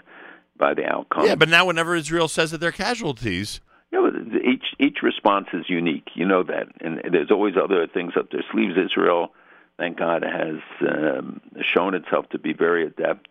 by 0.58 0.74
the 0.74 0.86
outcome. 0.86 1.26
Yeah, 1.26 1.36
but 1.36 1.50
now 1.50 1.66
whenever 1.66 1.94
Israel 1.94 2.30
says 2.30 2.52
that 2.52 2.60
they're 2.60 2.72
casualties, 2.72 3.60
You 3.92 4.02
know, 4.02 4.40
each 4.44 4.66
each 4.80 5.00
response 5.04 5.48
is 5.54 5.66
unique. 5.68 6.08
You 6.16 6.26
know 6.26 6.44
that, 6.44 6.68
and 6.82 7.02
there's 7.12 7.32
always 7.32 7.56
other 7.62 7.86
things 7.88 8.14
up 8.18 8.32
their 8.32 8.44
sleeves. 8.52 8.74
Israel, 8.78 9.34
thank 9.78 10.00
God, 10.00 10.24
has 10.24 10.62
um, 10.90 11.42
shown 11.74 11.94
itself 11.94 12.30
to 12.30 12.40
be 12.40 12.54
very 12.54 12.86
adept, 12.86 13.28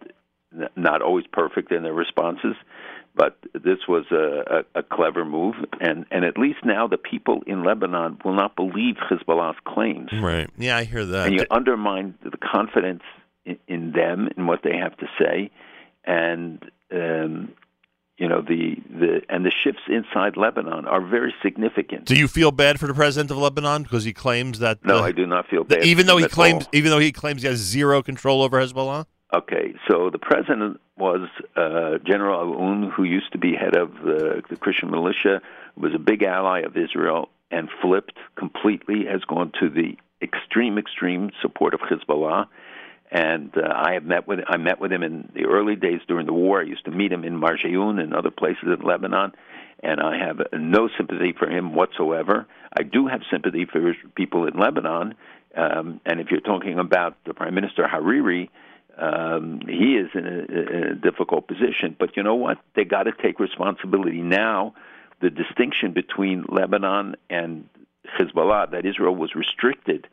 not 0.76 1.02
always 1.02 1.24
perfect 1.32 1.72
in 1.72 1.82
their 1.82 1.94
responses, 1.94 2.55
but 3.15 3.39
this 3.53 3.78
was 3.89 4.05
a, 4.11 4.65
a, 4.74 4.81
a 4.81 4.82
clever 4.82 5.24
move. 5.24 5.55
And 5.81 6.05
and 6.11 6.24
at 6.24 6.36
least 6.36 6.59
now 6.65 6.86
the 6.86 6.99
people 6.99 7.43
in 7.47 7.65
Lebanon 7.65 8.19
will 8.24 8.35
not 8.35 8.57
believe 8.57 8.97
Hezbollah's 8.97 9.59
claims. 9.65 10.11
right? 10.20 10.51
Yeah, 10.59 10.77
I 10.77 10.85
hear 10.85 11.05
that. 11.05 11.27
And 11.27 11.35
you 11.35 11.47
undermine 11.51 12.15
the 12.23 12.36
confidence 12.36 13.03
in, 13.45 13.59
in 13.69 13.93
them 13.93 14.28
and 14.36 14.49
what 14.49 14.61
they 14.62 14.77
have 14.77 14.97
to 14.99 15.07
say, 15.19 15.51
and 16.05 16.62
um, 16.93 17.53
you 18.19 18.28
know 18.28 18.43
the 18.43 18.77
the 18.91 19.23
and 19.28 19.45
the 19.45 19.51
shifts 19.51 19.82
inside 19.89 20.36
Lebanon 20.36 20.86
are 20.86 21.01
very 21.01 21.35
significant. 21.43 22.07
Do 22.07 22.16
you 22.16 22.28
feel 22.28 22.51
bad 22.51 22.81
for 22.81 22.86
the 22.86 22.95
president 22.95 23.31
of 23.31 23.39
Lebanon 23.39 23.85
because 23.85 24.05
he 24.05 24.12
claims 24.12 24.59
that? 24.59 24.85
No, 24.85 24.99
uh, 24.99 25.03
I 25.03 25.12
do 25.12 25.27
not 25.27 25.47
feel 25.49 25.65
that 25.65 25.81
bad. 25.81 25.86
even 25.86 26.07
though 26.07 26.19
he 26.19 26.28
claims, 26.28 26.65
all. 26.65 26.70
even 26.73 26.91
though 26.91 26.99
he 26.99 27.12
claims 27.12 27.43
he 27.43 27.49
has 27.49 27.59
zero 27.59 28.03
control 28.03 28.43
over 28.43 28.61
Hezbollah. 28.61 29.07
Okay, 29.32 29.74
so 29.88 30.10
the 30.10 30.18
president 30.18 30.80
was 30.96 31.28
uh, 31.56 31.98
General 32.06 32.55
Aoun, 32.55 32.92
who 32.92 33.05
used 33.05 33.32
to 33.32 33.38
be 33.38 33.55
head 33.55 33.76
of 33.76 33.92
the, 33.94 34.42
the 34.48 34.56
Christian 34.56 34.90
militia, 34.90 35.40
was 35.76 35.92
a 35.94 35.98
big 35.98 36.22
ally 36.22 36.60
of 36.60 36.76
Israel, 36.76 37.30
and 37.51 37.68
flipped 37.82 38.16
completely, 38.36 39.06
has 39.10 39.22
gone 39.22 39.51
to 39.60 39.70
the 39.70 39.96
extreme, 40.22 40.78
extreme 40.78 41.30
support 41.42 41.74
of 41.74 41.80
Hezbollah. 41.80 42.46
And 43.10 43.52
uh, 43.56 43.72
I 43.74 43.94
have 43.94 44.05
met 44.05 44.26
with 44.26 44.40
I 44.46 44.56
met 44.56 44.80
with 44.80 44.90
him 44.90 45.02
in 45.02 45.30
the 45.34 45.44
early 45.44 45.76
days 45.76 46.01
during 46.09 46.26
the 46.26 46.32
war. 46.32 46.60
I 46.60 46.64
used 46.64 46.84
to 46.86 46.90
meet 46.90 47.12
him 47.12 47.22
in 47.22 47.38
Marjayoun 47.38 48.01
and 48.01 48.14
other 48.14 48.30
places 48.30 48.64
in 48.64 48.84
Lebanon, 48.84 49.32
and 49.82 50.01
I 50.01 50.18
have 50.18 50.38
no 50.52 50.88
sympathy 50.96 51.32
for 51.38 51.48
him 51.48 51.74
whatsoever. 51.74 52.46
I 52.76 52.82
do 52.82 53.06
have 53.06 53.20
sympathy 53.30 53.66
for 53.70 53.94
people 54.16 54.46
in 54.46 54.59
Lebanon, 54.59 55.14
um, 55.56 56.01
and 56.06 56.18
if 56.18 56.28
you're 56.30 56.40
talking 56.40 56.78
about 56.78 57.16
the 57.24 57.34
Prime 57.34 57.55
Minister 57.55 57.86
Hariri, 57.86 58.48
um, 58.98 59.60
he 59.66 59.96
is 59.96 60.10
in 60.14 60.26
a, 60.26 60.92
a 60.92 60.94
difficult 60.94 61.48
position. 61.48 61.96
But 61.98 62.16
you 62.16 62.22
know 62.22 62.34
what? 62.34 62.58
They 62.74 62.84
got 62.84 63.04
to 63.04 63.12
take 63.12 63.40
responsibility 63.40 64.20
now. 64.20 64.74
The 65.20 65.30
distinction 65.30 65.92
between 65.92 66.44
Lebanon 66.48 67.16
and 67.30 67.68
Hezbollah, 68.18 68.70
that 68.72 68.84
Israel 68.84 69.14
was 69.14 69.34
restricted 69.34 70.06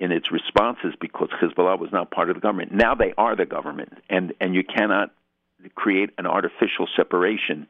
in 0.00 0.10
its 0.12 0.32
responses 0.32 0.94
because 1.00 1.28
Hezbollah 1.40 1.78
was 1.78 1.92
not 1.92 2.10
part 2.10 2.30
of 2.30 2.34
the 2.36 2.40
government. 2.40 2.72
Now 2.72 2.94
they 2.94 3.14
are 3.16 3.36
the 3.36 3.46
government, 3.46 3.98
and 4.08 4.32
and 4.40 4.54
you 4.54 4.64
cannot 4.64 5.12
create 5.74 6.10
an 6.18 6.26
artificial 6.26 6.88
separation. 6.96 7.66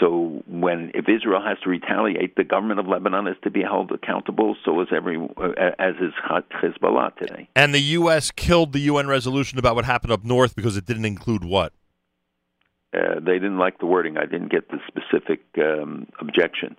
So 0.00 0.42
when 0.46 0.92
if 0.94 1.08
Israel 1.08 1.42
has 1.42 1.58
to 1.64 1.70
retaliate, 1.70 2.36
the 2.36 2.44
government 2.44 2.78
of 2.78 2.86
Lebanon 2.86 3.26
is 3.26 3.36
to 3.42 3.50
be 3.50 3.62
held 3.62 3.90
accountable. 3.90 4.56
So 4.64 4.80
is 4.80 4.88
every 4.94 5.16
uh, 5.16 5.70
as 5.78 5.94
is 6.00 6.12
Hezbollah 6.22 7.16
today. 7.16 7.48
And 7.56 7.74
the 7.74 7.80
U.S. 7.80 8.30
killed 8.30 8.72
the 8.72 8.80
UN 8.80 9.08
resolution 9.08 9.58
about 9.58 9.74
what 9.74 9.84
happened 9.84 10.12
up 10.12 10.24
north 10.24 10.54
because 10.54 10.76
it 10.76 10.86
didn't 10.86 11.04
include 11.04 11.44
what? 11.44 11.72
Uh, 12.94 13.16
they 13.16 13.34
didn't 13.34 13.58
like 13.58 13.78
the 13.80 13.86
wording. 13.86 14.16
I 14.16 14.24
didn't 14.24 14.50
get 14.50 14.70
the 14.70 14.78
specific 14.86 15.40
um, 15.58 16.06
objection. 16.20 16.76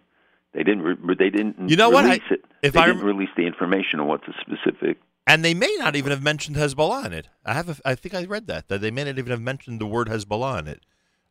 They 0.53 0.63
didn't. 0.63 0.81
Re- 0.81 1.15
they 1.19 1.29
didn't. 1.29 1.69
You 1.69 1.75
know 1.75 1.89
what? 1.89 2.05
I- 2.05 2.21
it. 2.31 2.45
if 2.63 2.73
they 2.73 2.79
I 2.79 2.87
didn't 2.87 3.03
release 3.03 3.29
the 3.35 3.45
information 3.45 3.99
on 3.99 4.07
what 4.07 4.21
the 4.21 4.33
specific. 4.39 4.97
And 5.27 5.45
they 5.45 5.53
may 5.53 5.75
not 5.77 5.95
even 5.95 6.09
have 6.09 6.23
mentioned 6.23 6.55
Hezbollah 6.57 7.05
in 7.05 7.13
it. 7.13 7.27
I 7.45 7.53
have, 7.53 7.69
a, 7.69 7.75
I 7.85 7.93
think 7.93 8.15
I 8.15 8.23
read 8.23 8.47
that 8.47 8.67
that 8.69 8.81
they 8.81 8.89
may 8.89 9.03
not 9.03 9.19
even 9.19 9.29
have 9.29 9.41
mentioned 9.41 9.79
the 9.79 9.85
word 9.85 10.07
Hezbollah 10.07 10.59
in 10.59 10.67
it 10.67 10.81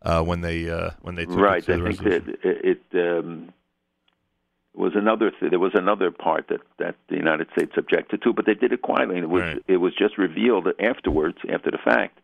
uh, 0.02 0.22
when 0.22 0.40
they 0.40 0.68
uh, 0.70 0.90
when 1.02 1.14
they 1.14 1.24
took 1.24 1.38
right. 1.38 1.62
it 1.62 1.66
to 1.66 1.72
I 1.72 1.76
think 1.76 2.00
resolution. 2.02 2.36
it, 2.42 2.80
it 2.92 3.18
um, 3.18 3.52
was 4.74 4.92
another. 4.94 5.30
Th- 5.30 5.50
there 5.50 5.58
was 5.58 5.72
another 5.74 6.10
part 6.10 6.48
that 6.48 6.60
that 6.78 6.96
the 7.08 7.16
United 7.16 7.48
States 7.52 7.72
objected 7.76 8.22
to, 8.22 8.32
but 8.32 8.46
they 8.46 8.54
did 8.54 8.72
it 8.72 8.82
quietly. 8.82 9.16
And 9.16 9.24
it 9.24 9.30
was 9.30 9.42
Right. 9.42 9.62
it 9.66 9.78
was 9.78 9.94
just 9.94 10.18
revealed 10.18 10.68
afterwards, 10.80 11.38
after 11.52 11.70
the 11.70 11.78
fact, 11.78 12.20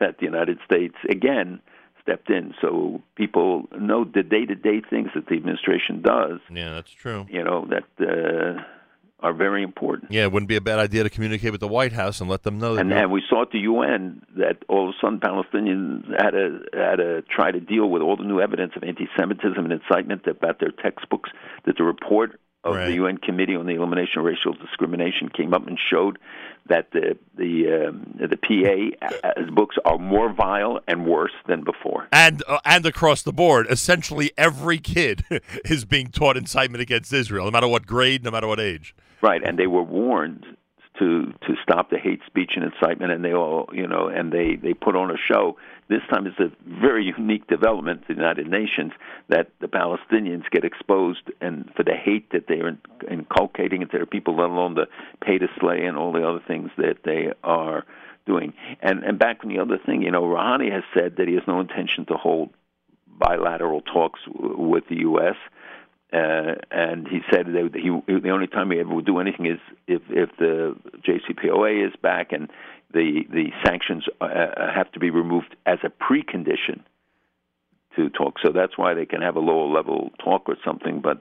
that 0.00 0.18
the 0.18 0.24
United 0.24 0.58
States 0.64 0.96
again 1.08 1.60
stepped 2.02 2.28
in. 2.28 2.54
So 2.60 3.02
people 3.16 3.66
know 3.78 4.04
the 4.04 4.22
day 4.22 4.44
to 4.44 4.54
day 4.54 4.82
things 4.82 5.08
that 5.14 5.26
the 5.26 5.36
administration 5.36 6.02
does. 6.02 6.40
Yeah, 6.50 6.70
that's 6.74 6.90
true. 6.92 7.26
You 7.30 7.42
know 7.42 7.66
that 7.70 7.84
uh, 8.00 8.62
are 9.24 9.32
very 9.32 9.62
important. 9.62 10.12
Yeah, 10.12 10.24
it 10.24 10.32
wouldn't 10.32 10.48
be 10.48 10.56
a 10.56 10.60
bad 10.60 10.78
idea 10.78 11.02
to 11.02 11.10
communicate 11.10 11.50
with 11.50 11.60
the 11.60 11.68
White 11.68 11.92
House 11.92 12.20
and 12.20 12.28
let 12.28 12.42
them 12.42 12.58
know. 12.58 12.74
That 12.76 12.86
And, 12.86 13.10
we 13.10 13.22
saw 13.28 13.42
at 13.42 13.50
the 13.50 13.60
UN 13.60 14.22
that 14.36 14.58
all 14.68 14.88
of 14.88 14.94
a 14.94 14.98
sudden 15.00 15.18
Palestinians 15.18 16.06
had 16.20 16.30
to 16.32 16.60
had 16.74 16.96
to 16.96 17.22
try 17.22 17.50
to 17.50 17.58
deal 17.58 17.88
with 17.88 18.02
all 18.02 18.16
the 18.16 18.24
new 18.24 18.40
evidence 18.40 18.72
of 18.76 18.84
anti-Semitism 18.84 19.58
and 19.58 19.72
incitement 19.72 20.26
about 20.26 20.60
their 20.60 20.70
textbooks. 20.70 21.30
That 21.64 21.76
the 21.78 21.84
report 21.84 22.38
of 22.64 22.76
Right. 22.76 22.86
the 22.86 22.94
UN 22.94 23.18
Committee 23.18 23.56
on 23.56 23.66
the 23.66 23.74
Elimination 23.74 24.20
of 24.20 24.24
Racial 24.24 24.54
Discrimination 24.54 25.28
came 25.28 25.52
up 25.52 25.66
and 25.66 25.78
showed 25.90 26.18
that 26.66 26.90
the 26.92 27.16
the 27.36 27.88
um, 27.88 28.14
the 28.18 28.38
PA 28.38 29.06
uh, 29.28 29.42
books 29.52 29.76
are 29.84 29.98
more 29.98 30.32
vile 30.32 30.80
and 30.88 31.04
worse 31.06 31.32
than 31.46 31.62
before. 31.62 32.08
and 32.12 32.42
uh, 32.48 32.58
and 32.64 32.86
across 32.86 33.22
the 33.22 33.32
board, 33.32 33.66
essentially 33.70 34.32
every 34.38 34.78
kid 34.78 35.24
is 35.64 35.84
being 35.84 36.08
taught 36.08 36.36
incitement 36.36 36.80
against 36.82 37.12
Israel, 37.12 37.44
no 37.44 37.50
matter 37.50 37.68
what 37.68 37.86
grade, 37.86 38.22
no 38.24 38.30
matter 38.30 38.46
what 38.46 38.60
age. 38.60 38.94
Right, 39.22 39.42
and 39.42 39.58
they 39.58 39.66
were 39.66 39.82
warned 39.82 40.44
to 40.98 41.32
to 41.46 41.54
stop 41.62 41.90
the 41.90 41.98
hate 41.98 42.20
speech 42.26 42.52
and 42.54 42.64
incitement, 42.64 43.10
and 43.12 43.24
they 43.24 43.32
all 43.32 43.68
you 43.72 43.86
know, 43.86 44.08
and 44.08 44.32
they 44.32 44.56
they 44.56 44.74
put 44.74 44.96
on 44.96 45.10
a 45.10 45.16
show. 45.16 45.56
This 45.88 46.00
time 46.08 46.26
it's 46.26 46.38
a 46.38 46.50
very 46.80 47.04
unique 47.04 47.46
development 47.46 48.02
to 48.02 48.14
the 48.14 48.20
United 48.20 48.46
Nations 48.46 48.92
that 49.28 49.50
the 49.60 49.66
Palestinians 49.66 50.48
get 50.50 50.64
exposed 50.64 51.30
and 51.40 51.70
for 51.76 51.82
the 51.82 51.94
hate 51.94 52.30
that 52.32 52.46
they 52.46 52.60
are 52.60 52.78
inculcating 53.10 53.82
into 53.82 53.96
their 53.96 54.06
people, 54.06 54.36
let 54.36 54.48
alone 54.50 54.74
the 54.74 54.86
pay 55.20 55.38
to 55.38 55.48
slay 55.60 55.84
and 55.84 55.96
all 55.98 56.12
the 56.12 56.26
other 56.26 56.40
things 56.46 56.70
that 56.78 56.98
they 57.04 57.32
are 57.42 57.84
doing. 58.26 58.54
And 58.80 59.04
and 59.04 59.18
back 59.18 59.40
on 59.42 59.48
the 59.48 59.58
other 59.58 59.78
thing, 59.78 60.02
you 60.02 60.10
know, 60.10 60.22
Rouhani 60.22 60.72
has 60.72 60.84
said 60.94 61.16
that 61.16 61.28
he 61.28 61.34
has 61.34 61.44
no 61.46 61.60
intention 61.60 62.06
to 62.06 62.14
hold 62.14 62.50
bilateral 63.06 63.80
talks 63.80 64.20
w- 64.26 64.58
with 64.58 64.88
the 64.88 65.00
U.S. 65.00 65.36
Uh, 66.14 66.54
and 66.70 67.08
he 67.08 67.20
said 67.28 67.46
that 67.46 67.70
he 67.74 67.90
the 68.22 68.30
only 68.30 68.46
time 68.46 68.70
he 68.70 68.78
ever 68.78 68.94
would 68.94 69.04
do 69.04 69.18
anything 69.18 69.46
is 69.46 69.58
if 69.88 70.02
if 70.10 70.30
the 70.38 70.76
JCPOA 71.02 71.88
is 71.88 71.92
back 72.00 72.30
and 72.30 72.48
the 72.92 73.24
the 73.30 73.46
sanctions 73.66 74.04
uh, 74.20 74.26
have 74.72 74.92
to 74.92 75.00
be 75.00 75.10
removed 75.10 75.56
as 75.66 75.78
a 75.82 75.88
precondition 75.90 76.82
to 77.96 78.08
talk. 78.10 78.34
So 78.44 78.52
that's 78.52 78.78
why 78.78 78.94
they 78.94 79.06
can 79.06 79.22
have 79.22 79.34
a 79.34 79.40
lower 79.40 79.66
level 79.66 80.10
talk 80.22 80.48
or 80.48 80.56
something. 80.64 81.00
But 81.00 81.20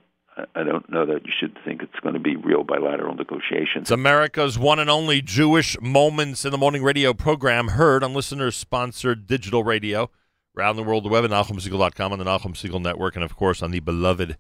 I- 0.56 0.64
don't 0.64 0.90
know 0.90 1.06
that 1.08 1.26
you 1.26 1.32
should 1.40 1.58
think 1.66 1.82
it's 1.82 2.00
going 2.02 2.14
to 2.14 2.20
be 2.20 2.36
real 2.36 2.64
bilateral 2.64 3.16
negotiations. 3.16 3.84
It's 3.84 3.92
America's 3.92 4.58
one 4.60 4.80
and 4.80 4.90
only 4.90 5.22
Jewish 5.22 5.80
Moments 5.82 6.46
in 6.46 6.52
the 6.52 6.58
Morning 6.58 6.84
radio 6.84 7.14
program, 7.14 7.70
heard 7.70 8.04
on 8.04 8.14
listener-sponsored 8.14 9.28
digital 9.28 9.64
radio 9.64 10.10
around 10.58 10.76
the 10.76 10.84
world, 10.84 11.10
web 11.10 11.24
at 11.24 11.32
NachumSegal.com, 11.32 12.14
on 12.14 12.20
the 12.20 12.26
Nachum 12.26 12.54
Segal 12.54 12.82
Network, 12.82 13.16
and 13.16 13.24
of 13.24 13.36
course 13.36 13.62
on 13.62 13.72
the 13.72 13.80
beloved 13.80 14.38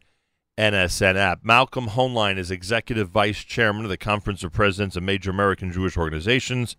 NSN 0.57 1.15
app. 1.15 1.43
Malcolm 1.43 1.87
Hoenlein 1.87 2.37
is 2.37 2.51
Executive 2.51 3.09
Vice 3.09 3.43
Chairman 3.43 3.85
of 3.85 3.89
the 3.89 3.97
Conference 3.97 4.43
of 4.43 4.53
Presidents 4.53 4.95
of 4.95 5.03
Major 5.03 5.31
American 5.31 5.71
Jewish 5.71 5.97
Organizations. 5.97 6.75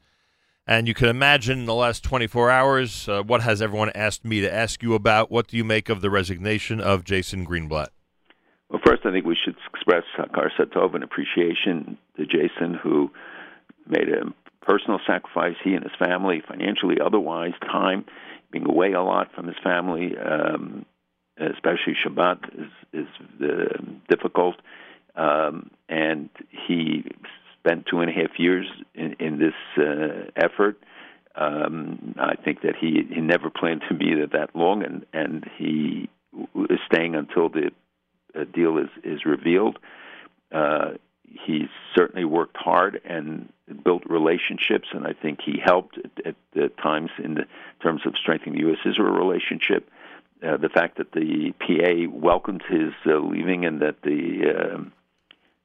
And 0.66 0.86
you 0.86 0.94
can 0.94 1.08
imagine 1.08 1.60
in 1.60 1.66
the 1.66 1.74
last 1.74 2.04
24 2.04 2.50
hours, 2.50 3.08
uh, 3.08 3.22
what 3.22 3.42
has 3.42 3.60
everyone 3.60 3.90
asked 3.94 4.24
me 4.24 4.40
to 4.40 4.52
ask 4.52 4.82
you 4.82 4.94
about? 4.94 5.30
What 5.30 5.48
do 5.48 5.56
you 5.56 5.64
make 5.64 5.88
of 5.88 6.00
the 6.00 6.08
resignation 6.08 6.80
of 6.80 7.04
Jason 7.04 7.44
Greenblatt? 7.46 7.88
Well, 8.70 8.80
first, 8.86 9.04
I 9.04 9.10
think 9.10 9.26
we 9.26 9.36
should 9.36 9.56
express 9.72 10.04
Hakaras 10.16 10.56
Hatov 10.58 10.94
and 10.94 11.04
appreciation 11.04 11.98
to 12.16 12.24
Jason, 12.24 12.78
who 12.82 13.10
made 13.86 14.08
a 14.08 14.32
personal 14.64 15.00
sacrifice, 15.06 15.56
he 15.62 15.74
and 15.74 15.82
his 15.82 15.92
family, 15.98 16.42
financially, 16.46 16.96
otherwise, 17.04 17.52
time, 17.60 18.06
being 18.50 18.66
away 18.66 18.92
a 18.92 19.02
lot 19.02 19.34
from 19.34 19.46
his 19.46 19.56
family, 19.62 20.16
um, 20.16 20.86
especially 21.38 21.94
Shabbat, 22.04 22.38
is, 22.58 22.70
is 22.92 23.06
uh, 23.42 23.82
difficult. 24.08 24.56
Um, 25.16 25.70
and 25.88 26.28
he 26.48 27.04
spent 27.58 27.86
two 27.86 28.00
and 28.00 28.10
a 28.10 28.12
half 28.12 28.38
years 28.38 28.66
in, 28.94 29.14
in 29.18 29.38
this 29.38 29.54
uh, 29.78 30.30
effort. 30.36 30.78
Um, 31.36 32.14
I 32.18 32.36
think 32.36 32.62
that 32.62 32.76
he, 32.80 33.02
he 33.12 33.20
never 33.20 33.50
planned 33.50 33.82
to 33.88 33.94
be 33.94 34.14
there 34.14 34.28
that 34.28 34.54
long, 34.54 34.84
and, 34.84 35.04
and 35.12 35.44
he 35.56 36.08
is 36.70 36.78
staying 36.86 37.14
until 37.14 37.48
the 37.48 37.70
uh, 38.38 38.44
deal 38.52 38.78
is, 38.78 38.88
is 39.02 39.24
revealed. 39.24 39.78
Uh, 40.52 40.92
he's 41.28 41.68
certainly 41.94 42.24
worked 42.24 42.56
hard 42.56 43.00
and 43.04 43.48
built 43.84 44.04
relationships, 44.08 44.88
and 44.92 45.06
I 45.06 45.12
think 45.12 45.40
he 45.44 45.60
helped 45.64 45.98
at, 46.24 46.36
at 46.56 46.76
times 46.76 47.10
in 47.22 47.34
the 47.34 47.44
terms 47.82 48.02
of 48.06 48.14
strengthening 48.16 48.54
the 48.54 48.66
U.S.-Israel 48.68 49.16
relationship. 49.18 49.88
Uh, 49.88 50.03
the 50.40 50.68
fact 50.68 50.98
that 50.98 51.12
the 51.12 51.52
PA 51.60 52.10
welcomed 52.14 52.62
his 52.68 52.92
uh, 53.06 53.18
leaving 53.18 53.64
and 53.64 53.80
that 53.80 54.02
the 54.02 54.74
um, 54.74 54.92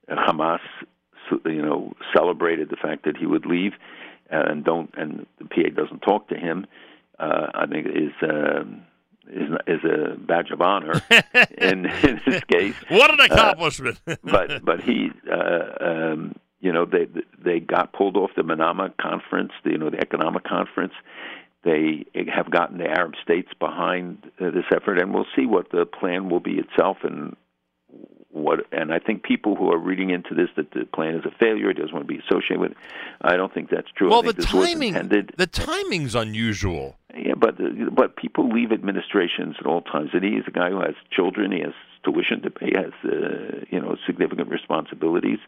Hamas, 0.08 0.60
you 1.44 1.62
know, 1.62 1.92
celebrated 2.14 2.70
the 2.70 2.76
fact 2.76 3.04
that 3.04 3.16
he 3.16 3.26
would 3.26 3.46
leave, 3.46 3.72
and 4.30 4.64
don't 4.64 4.90
and 4.96 5.26
the 5.38 5.44
PA 5.44 5.68
doesn't 5.74 6.00
talk 6.00 6.28
to 6.28 6.36
him, 6.36 6.66
uh, 7.18 7.46
I 7.54 7.66
think 7.66 7.86
is. 7.86 8.12
Um, 8.22 8.82
is, 9.32 9.48
is 9.68 9.84
a 9.84 10.16
badge 10.18 10.50
of 10.50 10.60
honor 10.60 11.00
in, 11.58 11.86
in 11.86 12.20
this 12.26 12.42
case. 12.44 12.74
What 12.88 13.12
an 13.12 13.20
Uh, 13.20 13.26
accomplishment! 13.26 14.00
but 14.24 14.64
but 14.64 14.80
he 14.80 15.10
uh, 15.30 15.84
um, 15.84 16.34
you 16.60 16.72
know 16.72 16.84
they 16.84 17.06
they 17.38 17.60
got 17.60 17.92
pulled 17.92 18.16
off 18.16 18.30
the 18.36 18.42
Manama 18.42 18.92
conference, 19.00 19.52
the, 19.62 19.70
you 19.70 19.78
know 19.78 19.90
the 19.90 20.00
economic 20.00 20.42
conference. 20.44 20.94
They 21.62 22.06
have 22.34 22.50
gotten 22.50 22.78
the 22.78 22.88
Arab 22.88 23.14
states 23.22 23.50
behind 23.58 24.30
uh, 24.40 24.50
this 24.50 24.64
effort, 24.74 24.98
and 24.98 25.12
we'll 25.12 25.26
see 25.36 25.46
what 25.46 25.70
the 25.70 25.84
plan 25.84 26.30
will 26.30 26.40
be 26.40 26.58
itself 26.58 26.98
and 27.02 27.36
what. 28.30 28.60
And 28.72 28.94
I 28.94 28.98
think 28.98 29.22
people 29.22 29.56
who 29.56 29.70
are 29.70 29.78
reading 29.78 30.08
into 30.08 30.34
this 30.34 30.48
that 30.56 30.70
the 30.70 30.86
plan 30.86 31.16
is 31.16 31.24
a 31.26 31.30
failure, 31.38 31.68
it 31.70 31.74
doesn't 31.74 31.92
want 31.92 32.08
to 32.08 32.12
be 32.12 32.20
associated 32.20 32.60
with. 32.60 32.70
it, 32.70 32.76
I 33.20 33.36
don't 33.36 33.52
think 33.52 33.68
that's 33.68 33.90
true. 33.94 34.08
Well, 34.08 34.22
the 34.22 34.32
timing, 34.32 34.94
the 34.94 35.46
timing's 35.46 36.14
unusual. 36.14 36.96
Yeah, 37.14 37.34
but 37.36 37.56
but 37.94 38.16
people 38.16 38.48
leave 38.48 38.72
administrations 38.72 39.56
at 39.60 39.66
all 39.66 39.82
times, 39.82 40.10
and 40.14 40.24
he 40.24 40.30
is 40.30 40.44
a 40.46 40.52
guy 40.52 40.70
who 40.70 40.80
has 40.80 40.94
children. 41.10 41.52
He 41.52 41.60
has 41.60 41.74
tuition 42.04 42.40
to 42.42 42.50
pay. 42.50 42.72
Has 42.74 42.92
uh, 43.04 43.64
you 43.68 43.80
know 43.80 43.96
significant 44.06 44.48
responsibilities. 44.48 45.40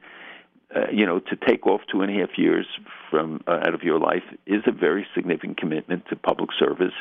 Uh, 0.75 0.87
you 0.91 1.05
know, 1.05 1.19
to 1.19 1.37
take 1.37 1.67
off 1.67 1.83
two 1.91 2.01
and 2.01 2.11
a 2.11 2.21
half 2.21 2.39
years 2.39 2.67
from 3.11 3.43
uh, 3.47 3.61
out 3.67 3.75
of 3.75 3.83
your 3.83 3.99
life 3.99 4.23
is 4.47 4.63
a 4.67 4.73
very 4.73 5.07
significant 5.15 5.59
commitment 5.59 6.05
to 6.09 6.17
public 6.17 6.51
service 6.59 6.95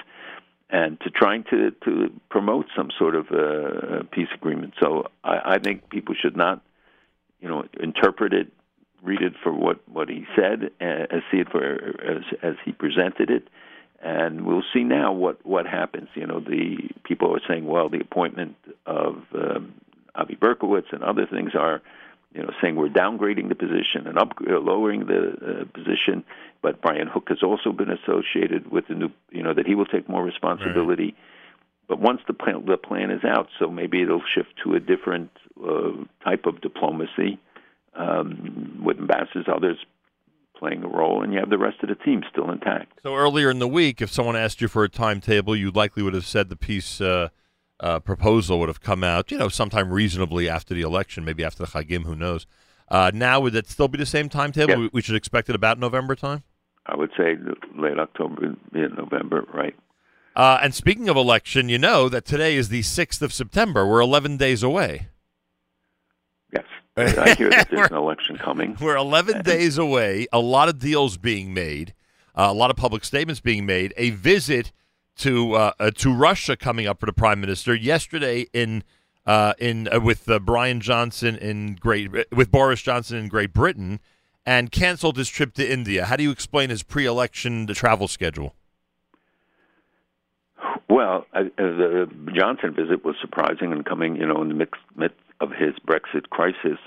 and 0.70 1.00
to 1.00 1.10
trying 1.10 1.44
to 1.50 1.72
to 1.86 2.12
promote 2.30 2.66
some 2.76 2.90
sort 2.98 3.16
of 3.16 3.28
uh, 3.32 4.04
peace 4.12 4.28
agreement. 4.34 4.74
So 4.82 5.08
I, 5.24 5.56
I 5.56 5.60
think 5.60 5.90
people 5.90 6.16
should 6.22 6.36
not, 6.36 6.62
you 7.40 7.48
know, 7.48 7.64
interpret 7.80 8.34
it, 8.34 8.52
read 9.02 9.22
it 9.22 9.34
for 9.42 9.54
what 9.54 9.88
what 9.88 10.10
he 10.10 10.26
said, 10.36 10.72
uh, 10.82 11.20
see 11.32 11.38
it 11.38 11.50
for 11.50 11.64
as 11.64 12.24
as 12.42 12.56
he 12.66 12.72
presented 12.74 13.30
it 13.30 13.48
and 14.04 14.46
we'll 14.46 14.64
see 14.74 14.84
now 14.84 15.12
what 15.12 15.46
what 15.46 15.66
happens. 15.66 16.10
You 16.16 16.26
know, 16.26 16.40
the 16.40 16.90
people 17.04 17.36
are 17.36 17.42
saying, 17.48 17.66
well, 17.66 17.90
the 17.90 18.00
appointment 18.00 18.56
of 18.86 19.24
um, 19.34 19.74
Avi 20.16 20.36
Berkowitz 20.36 20.92
and 20.92 21.04
other 21.04 21.28
things 21.28 21.52
are, 21.56 21.82
you 22.34 22.42
know, 22.42 22.52
saying 22.62 22.76
we're 22.76 22.90
downgrading 22.90 23.50
the 23.50 23.56
position 23.56 24.08
and 24.08 24.18
up 24.18 24.34
uh, 24.50 24.60
lowering 24.60 25.06
the 25.06 25.32
uh, 25.62 25.66
position. 25.74 26.24
But 26.62 26.82
Brian 26.82 27.08
Hook 27.08 27.28
has 27.30 27.44
also 27.44 27.72
been 27.72 27.90
associated 27.90 28.72
with 28.72 28.88
the 28.88 28.96
new, 28.96 29.10
you 29.32 29.44
know, 29.44 29.54
that 29.54 29.66
he 29.66 29.76
will 29.76 29.86
take 29.86 30.08
more 30.08 30.24
responsibility. 30.24 31.16
But 31.88 32.00
once 32.00 32.22
the 32.28 32.34
plan 32.34 32.66
the 32.66 32.78
plan 32.78 33.12
is 33.12 33.24
out, 33.26 33.50
so 33.60 33.70
maybe 33.70 34.02
it'll 34.02 34.24
shift 34.34 34.54
to 34.64 34.76
a 34.76 34.80
different 34.80 35.32
uh, 35.62 35.92
type 36.24 36.46
of 36.46 36.62
diplomacy 36.62 37.38
um, 37.96 38.82
with 38.84 38.98
ambassadors, 38.98 39.46
others 39.54 39.78
playing 40.58 40.84
a 40.84 40.88
role, 40.88 41.24
and 41.24 41.34
you 41.34 41.40
have 41.40 41.50
the 41.50 41.58
rest 41.58 41.78
of 41.82 41.90
the 41.90 41.96
team 41.96 42.24
still 42.32 42.50
intact. 42.50 43.00
So 43.04 43.16
earlier 43.16 43.50
in 43.50 43.60
the 43.60 43.68
week, 43.68 44.02
if 44.02 44.12
someone 44.12 44.36
asked 44.36 44.62
you 44.62 44.68
for 44.68 44.84
a 44.84 44.90
timetable, 44.90 45.56
you 45.56 45.72
likely 45.72 46.04
would 46.04 46.14
have 46.14 46.26
said 46.26 46.50
the 46.50 46.56
peace 46.56 47.02
uh, 47.82 48.00
proposal 48.00 48.60
would 48.60 48.70
have 48.70 48.82
come 48.82 49.04
out, 49.04 49.32
you 49.32 49.38
know, 49.38 49.50
sometime 49.50 49.92
reasonably 49.92 50.48
after 50.48 50.74
the 50.74 50.82
election, 50.82 51.26
maybe 51.26 51.44
after 51.44 51.66
the 51.66 51.70
Chagim, 51.70 52.04
who 52.04 52.16
knows. 52.16 52.46
Uh, 52.88 53.12
now, 53.14 53.40
would 53.40 53.56
it 53.56 53.70
still 53.70 53.88
be 53.88 53.98
the 53.98 54.06
same 54.06 54.30
timetable? 54.30 54.70
Yes. 54.70 54.80
We, 54.80 54.90
we 54.94 55.02
should 55.02 55.16
expect 55.16 55.50
it 55.50 55.56
about 55.56 55.80
November 55.80 56.16
time? 56.16 56.44
I 56.86 56.96
would 56.96 57.12
say 57.18 57.38
late 57.78 57.98
October, 57.98 58.56
mid 58.72 58.98
November, 58.98 59.46
right? 59.54 59.76
Uh, 60.36 60.60
and 60.62 60.74
speaking 60.74 61.10
of 61.10 61.18
election, 61.18 61.70
you 61.70 61.78
know 61.78 62.08
that 62.08 62.26
today 62.26 62.56
is 62.56 62.70
the 62.70 62.82
6th 62.82 63.22
of 63.22 63.34
September. 63.34 63.86
We're 63.86 64.00
11 64.00 64.38
days 64.38 64.64
away. 64.64 65.08
Yes. 66.54 66.66
I 66.96 67.36
hear 67.36 67.50
that 67.50 67.70
there's 67.70 67.90
an 67.90 67.98
election 67.98 68.38
coming. 68.38 68.78
We're 68.82 68.98
11 68.98 69.42
days 69.44 69.78
away. 69.78 70.28
A 70.32 70.40
lot 70.40 70.70
of 70.70 70.80
deals 70.80 71.18
being 71.18 71.54
made, 71.54 71.94
uh, 72.36 72.48
a 72.50 72.54
lot 72.54 72.70
of 72.70 72.78
public 72.78 73.04
statements 73.06 73.40
being 73.42 73.66
made. 73.66 73.94
A 73.98 74.12
visit 74.12 74.72
to 75.18 75.54
uh, 75.54 75.72
uh, 75.80 75.92
to 75.92 76.14
Russia 76.14 76.56
coming 76.56 76.88
up 76.88 77.00
for 77.00 77.06
the 77.06 77.14
prime 77.14 77.42
minister 77.42 77.76
yesterday 77.76 78.48
in 78.54 78.84
uh, 79.26 79.54
in 79.60 79.88
uh, 79.92 80.00
with 80.00 80.30
uh, 80.30 80.40
Brian 80.40 80.82
Johnson 80.82 81.38
in 81.38 81.76
Great 81.76 82.12
with 82.32 82.52
Boris 82.52 82.82
Johnson 82.82 83.18
in 83.18 83.28
Great 83.28 83.54
Britain, 83.54 84.00
and 84.46 84.72
canceled 84.72 85.18
his 85.18 85.30
trip 85.30 85.54
to 85.56 85.72
India. 85.72 86.06
How 86.06 86.16
do 86.16 86.24
you 86.24 86.32
explain 86.32 86.70
his 86.70 86.84
pre-election 86.84 87.68
travel 87.68 88.08
schedule? 88.08 88.56
Well, 90.90 91.26
uh, 91.34 91.44
the 91.58 92.10
Johnson 92.36 92.74
visit 92.74 93.06
was 93.06 93.16
surprising 93.22 93.72
and 93.72 93.86
coming, 93.86 94.16
you 94.18 94.26
know, 94.26 94.42
in 94.42 94.50
the 94.50 94.56
mix, 94.56 94.78
midst 94.96 95.18
of 95.40 95.52
his 95.52 95.74
Brexit 95.88 96.30
crisis. 96.30 96.78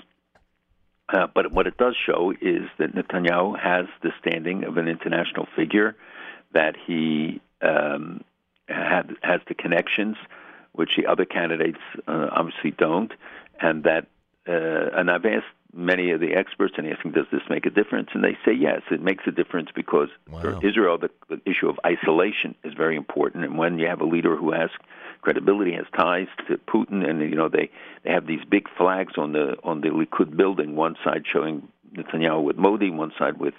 But 1.33 1.51
what 1.51 1.65
it 1.65 1.77
does 1.77 1.95
show 2.05 2.33
is 2.41 2.63
that 2.77 2.93
Netanyahu 2.93 3.57
has 3.59 3.85
the 4.03 4.11
standing 4.19 4.63
of 4.63 4.77
an 4.77 4.87
international 4.87 5.47
figure, 5.55 5.95
that 6.53 6.75
he 6.85 7.41
um, 7.65 8.23
had, 8.67 9.15
has 9.21 9.41
the 9.47 9.55
connections, 9.55 10.17
which 10.73 10.95
the 10.97 11.07
other 11.07 11.25
candidates 11.25 11.79
uh, 12.07 12.27
obviously 12.31 12.71
don't, 12.71 13.13
and 13.59 13.83
that. 13.83 14.07
Uh, 14.47 14.99
and 14.99 15.09
I've 15.09 15.25
asked 15.25 15.47
many 15.75 16.11
of 16.11 16.19
the 16.19 16.33
experts 16.33 16.75
and 16.77 16.87
asking, 16.87 17.11
does 17.11 17.25
this 17.31 17.41
make 17.49 17.65
a 17.65 17.69
difference? 17.69 18.09
And 18.13 18.23
they 18.23 18.37
say 18.45 18.53
yes, 18.53 18.81
it 18.91 19.01
makes 19.01 19.23
a 19.27 19.31
difference 19.31 19.69
because 19.75 20.09
for 20.41 20.65
Israel, 20.65 20.97
the, 20.97 21.09
the 21.29 21.41
issue 21.45 21.67
of 21.67 21.79
isolation 21.85 22.55
is 22.63 22.73
very 22.73 22.95
important. 22.95 23.43
And 23.43 23.57
when 23.57 23.77
you 23.77 23.87
have 23.87 24.01
a 24.01 24.05
leader 24.05 24.35
who 24.35 24.51
has 24.51 24.69
credibility, 25.21 25.73
has 25.73 25.85
ties 25.97 26.27
to 26.47 26.57
Putin, 26.57 27.07
and 27.07 27.19
you 27.21 27.35
know 27.35 27.49
they 27.49 27.69
they 28.03 28.11
have 28.11 28.27
these 28.27 28.45
big 28.49 28.67
flags 28.77 29.13
on 29.17 29.33
the 29.33 29.57
on 29.63 29.81
the 29.81 29.89
Likud 29.89 30.37
building, 30.37 30.75
one 30.75 30.95
side 31.03 31.23
showing 31.31 31.67
Netanyahu 31.93 32.43
with 32.43 32.57
Modi, 32.57 32.89
one 32.89 33.11
side 33.17 33.37
with 33.39 33.55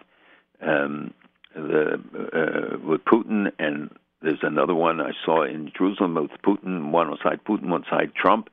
um, 0.63 1.13
the 1.57 1.95
uh, 1.95 2.79
with 2.87 3.05
Putin, 3.05 3.51
and 3.59 3.91
there's 4.23 4.43
another 4.43 4.75
one 4.75 5.01
I 5.01 5.13
saw 5.25 5.45
in 5.45 5.73
Jerusalem 5.77 6.15
with 6.15 6.31
Putin, 6.45 6.91
one 6.91 7.15
side 7.23 7.41
Putin, 7.49 7.69
one 7.69 7.85
side 7.89 8.13
Trump. 8.15 8.49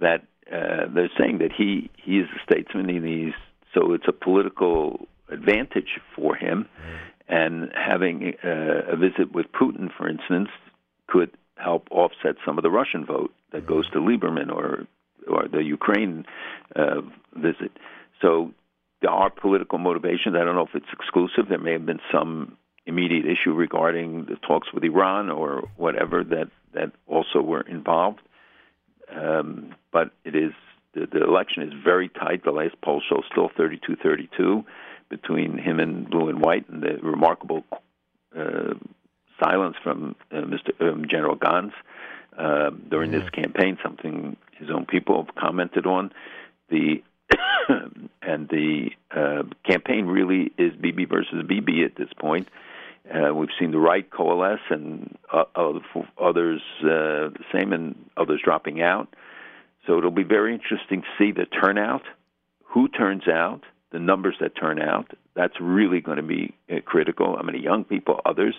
That 0.00 0.22
uh, 0.52 0.86
they're 0.94 1.10
saying 1.18 1.38
that 1.38 1.52
he 1.56 1.90
he 1.96 2.18
is 2.18 2.28
a 2.34 2.42
statesman, 2.50 2.90
and 2.90 3.06
he's 3.06 3.34
so 3.74 3.92
it's 3.92 4.08
a 4.08 4.12
political 4.12 5.06
advantage 5.30 6.00
for 6.14 6.36
him, 6.36 6.68
and 7.28 7.70
having 7.74 8.34
uh, 8.44 8.92
a 8.92 8.96
visit 8.96 9.32
with 9.32 9.46
Putin, 9.52 9.88
for 9.96 10.08
instance, 10.08 10.48
could 11.08 11.30
help 11.56 11.88
offset 11.90 12.36
some 12.44 12.58
of 12.58 12.62
the 12.62 12.70
Russian 12.70 13.04
vote 13.04 13.32
that 13.52 13.66
goes 13.66 13.88
to 13.90 13.98
Lieberman 13.98 14.52
or 14.52 14.86
or 15.28 15.48
the 15.48 15.62
Ukraine 15.62 16.24
uh, 16.76 17.00
visit. 17.34 17.72
So 18.22 18.52
there 19.02 19.10
are 19.10 19.30
political 19.30 19.78
motivations. 19.78 20.36
I 20.36 20.44
don't 20.44 20.54
know 20.54 20.66
if 20.66 20.74
it's 20.74 20.92
exclusive. 20.92 21.48
There 21.48 21.58
may 21.58 21.72
have 21.72 21.86
been 21.86 22.00
some 22.12 22.56
immediate 22.86 23.26
issue 23.26 23.52
regarding 23.52 24.26
the 24.26 24.36
talks 24.36 24.72
with 24.72 24.84
Iran 24.84 25.30
or 25.30 25.68
whatever 25.76 26.24
that 26.24 26.48
that 26.72 26.92
also 27.06 27.40
were 27.40 27.62
involved. 27.62 28.20
Um, 29.14 29.74
but 29.92 30.10
it 30.24 30.34
is 30.34 30.52
the, 30.94 31.06
the 31.06 31.22
election 31.22 31.62
is 31.62 31.72
very 31.84 32.08
tight. 32.08 32.44
The 32.44 32.50
last 32.50 32.74
poll 32.82 33.02
shows 33.08 33.24
still 33.30 33.50
32-32 33.50 34.64
between 35.08 35.58
him 35.58 35.78
and 35.78 36.08
blue 36.08 36.28
and 36.28 36.40
white, 36.40 36.68
and 36.68 36.82
the 36.82 36.98
remarkable 37.02 37.64
uh, 38.36 38.74
silence 39.42 39.76
from 39.82 40.16
uh, 40.32 40.36
Mr. 40.36 40.72
Um, 40.80 41.06
General 41.08 41.36
Gantz 41.36 41.72
uh, 42.36 42.70
during 42.90 43.12
this 43.12 43.28
campaign, 43.30 43.78
something 43.82 44.36
his 44.58 44.68
own 44.70 44.86
people 44.86 45.24
have 45.24 45.34
commented 45.34 45.86
on. 45.86 46.12
The 46.70 47.02
and 48.22 48.48
the 48.48 48.90
uh, 49.10 49.42
campaign 49.68 50.06
really 50.06 50.52
is 50.58 50.74
Bibi 50.80 51.04
versus 51.04 51.44
Bibi 51.46 51.84
at 51.84 51.96
this 51.96 52.08
point. 52.18 52.48
Uh, 53.12 53.32
we've 53.34 53.50
seen 53.58 53.70
the 53.70 53.78
right 53.78 54.10
coalesce 54.10 54.58
and 54.70 55.16
uh, 55.32 55.44
other- 55.54 55.80
others 56.20 56.60
uh, 56.82 57.30
the 57.30 57.44
same, 57.52 57.72
and 57.72 57.94
others 58.16 58.40
dropping 58.44 58.82
out. 58.82 59.14
So 59.86 59.98
it'll 59.98 60.10
be 60.10 60.24
very 60.24 60.52
interesting 60.52 61.02
to 61.02 61.08
see 61.18 61.32
the 61.32 61.46
turnout, 61.46 62.02
who 62.64 62.88
turns 62.88 63.28
out, 63.28 63.62
the 63.92 64.00
numbers 64.00 64.34
that 64.40 64.56
turn 64.56 64.80
out. 64.80 65.12
That's 65.36 65.54
really 65.60 66.00
going 66.00 66.16
to 66.16 66.24
be 66.24 66.54
uh, 66.70 66.80
critical. 66.84 67.36
How 67.36 67.42
many 67.42 67.60
young 67.60 67.84
people, 67.84 68.20
others. 68.24 68.54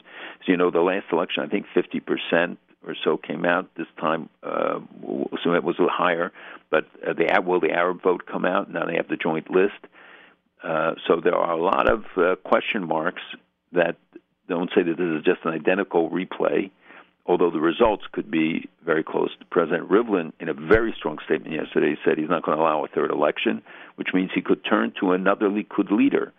So, 0.46 0.52
you 0.52 0.58
know, 0.58 0.72
the 0.72 0.80
last 0.80 1.08
election, 1.12 1.44
I 1.44 1.48
think 1.48 1.66
50% 1.76 2.58
or 2.86 2.96
so 3.04 3.18
came 3.18 3.46
out. 3.46 3.70
This 3.76 3.88
time, 4.00 4.30
uh, 4.44 4.80
so 5.44 5.54
it 5.54 5.64
was 5.64 5.76
a 5.78 5.84
little 5.84 5.90
higher. 5.90 6.32
But 6.70 6.86
uh, 7.06 7.14
the 7.14 7.42
will 7.46 7.60
the 7.60 7.72
Arab 7.72 8.02
vote 8.02 8.26
come 8.26 8.46
out? 8.46 8.72
Now 8.72 8.86
they 8.86 8.96
have 8.96 9.08
the 9.08 9.18
joint 9.18 9.50
list. 9.50 9.80
Uh, 10.64 10.96
so 11.08 11.22
there 11.24 11.36
are 11.36 11.52
a 11.52 11.62
lot 11.62 11.90
of 11.90 12.06
uh, 12.18 12.36
question 12.44 12.88
marks 12.88 13.22
that 13.74 13.96
don't 14.48 14.70
say 14.76 14.82
that 14.84 14.98
this 14.98 15.20
is 15.20 15.24
just 15.24 15.46
an 15.46 15.54
identical 15.54 16.10
replay, 16.10 16.72
although 17.26 17.52
the 17.52 17.60
results 17.60 18.06
could 18.12 18.32
be 18.32 18.68
very 18.84 19.04
close. 19.04 19.30
President 19.50 19.90
Rivlin, 19.90 20.34
in 20.40 20.50
a 20.50 20.54
very 20.54 20.94
strong 20.98 21.20
statement 21.26 21.54
yesterday, 21.54 21.96
said 22.04 22.18
he's 22.18 22.30
not 22.30 22.44
going 22.44 22.58
to 22.58 22.64
allow 22.64 22.84
a 22.84 22.88
third 22.88 23.12
election, 23.12 23.62
which 23.96 24.10
means 24.14 24.32
he 24.34 24.42
could 24.42 24.64
turn 24.66 24.94
to 25.00 25.12
another 25.12 25.50
Likud 25.50 25.92
leader. 25.92 26.34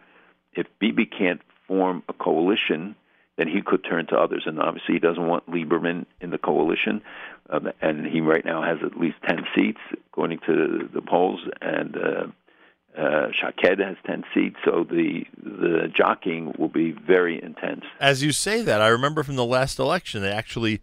If 0.54 0.66
Bibi 0.80 1.06
can't 1.06 1.40
form 1.66 2.02
a 2.08 2.12
coalition, 2.12 2.96
then 3.38 3.48
he 3.48 3.62
could 3.62 3.84
turn 3.84 4.06
to 4.08 4.16
others. 4.16 4.42
And 4.44 4.60
obviously, 4.60 4.94
he 4.94 5.00
doesn't 5.00 5.26
want 5.26 5.48
Lieberman 5.48 6.04
in 6.20 6.30
the 6.30 6.38
coalition. 6.38 7.00
Um, 7.48 7.68
and 7.80 8.04
he 8.04 8.20
right 8.20 8.44
now 8.44 8.62
has 8.62 8.78
at 8.84 8.98
least 8.98 9.16
10 9.26 9.46
seats, 9.54 9.78
according 10.08 10.40
to 10.46 10.90
the 10.92 11.00
polls. 11.00 11.40
And 11.62 11.96
uh, 11.96 13.00
uh, 13.00 13.28
Shaked 13.32 13.80
has 13.80 13.96
10 14.06 14.24
seats. 14.34 14.56
So 14.64 14.84
the, 14.84 15.24
the 15.36 15.90
jockeying 15.96 16.54
will 16.58 16.68
be 16.68 16.90
very 16.90 17.40
intense. 17.42 17.84
As 18.00 18.22
you 18.24 18.32
say 18.32 18.60
that, 18.62 18.82
I 18.82 18.88
remember 18.88 19.22
from 19.22 19.36
the 19.36 19.44
last 19.44 19.78
election, 19.78 20.20
they 20.20 20.32
actually, 20.32 20.82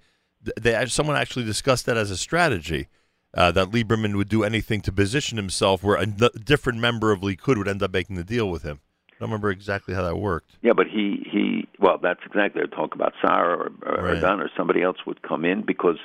they 0.60 0.86
someone 0.88 1.18
actually 1.18 1.46
discussed 1.46 1.86
that 1.88 1.98
as 1.98 2.10
a 2.10 2.18
strategy. 2.18 2.88
Uh, 3.34 3.52
that 3.52 3.70
Lieberman 3.70 4.16
would 4.16 4.30
do 4.30 4.46
anything 4.46 4.80
to 4.80 4.94
position 4.94 5.36
himself 5.36 5.84
where 5.84 5.98
a 5.98 6.06
different 6.06 6.80
member 6.80 7.12
of 7.12 7.20
Likud 7.20 7.58
would 7.58 7.68
end 7.68 7.84
up 7.84 7.92
making 7.92 8.16
the 8.16 8.24
deal 8.24 8.50
with 8.50 8.64
him. 8.64 8.80
I 9.26 9.28
don't 9.28 9.32
remember 9.32 9.50
exactly 9.50 9.96
how 9.96 10.04
that 10.04 10.18
worked. 10.18 10.52
Yeah, 10.62 10.74
but 10.74 10.88
he 10.88 11.28
he 11.32 11.68
well, 11.80 11.98
that's 12.02 12.20
exactly. 12.26 12.62
They 12.62 12.68
talk 12.68 12.94
about 12.94 13.14
Sa'ar 13.22 13.56
or, 13.56 13.72
or 13.84 14.04
Right. 14.04 14.18
Erdan 14.22 14.40
or 14.40 14.52
somebody 14.56 14.82
else 14.84 14.98
would 15.08 15.22
come 15.24 15.44
in 15.46 15.64
because 15.66 15.98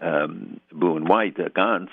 um, 0.00 0.60
blue 0.72 0.96
and 0.96 1.08
white, 1.08 1.40
uh, 1.40 1.48
Gantz, 1.48 1.88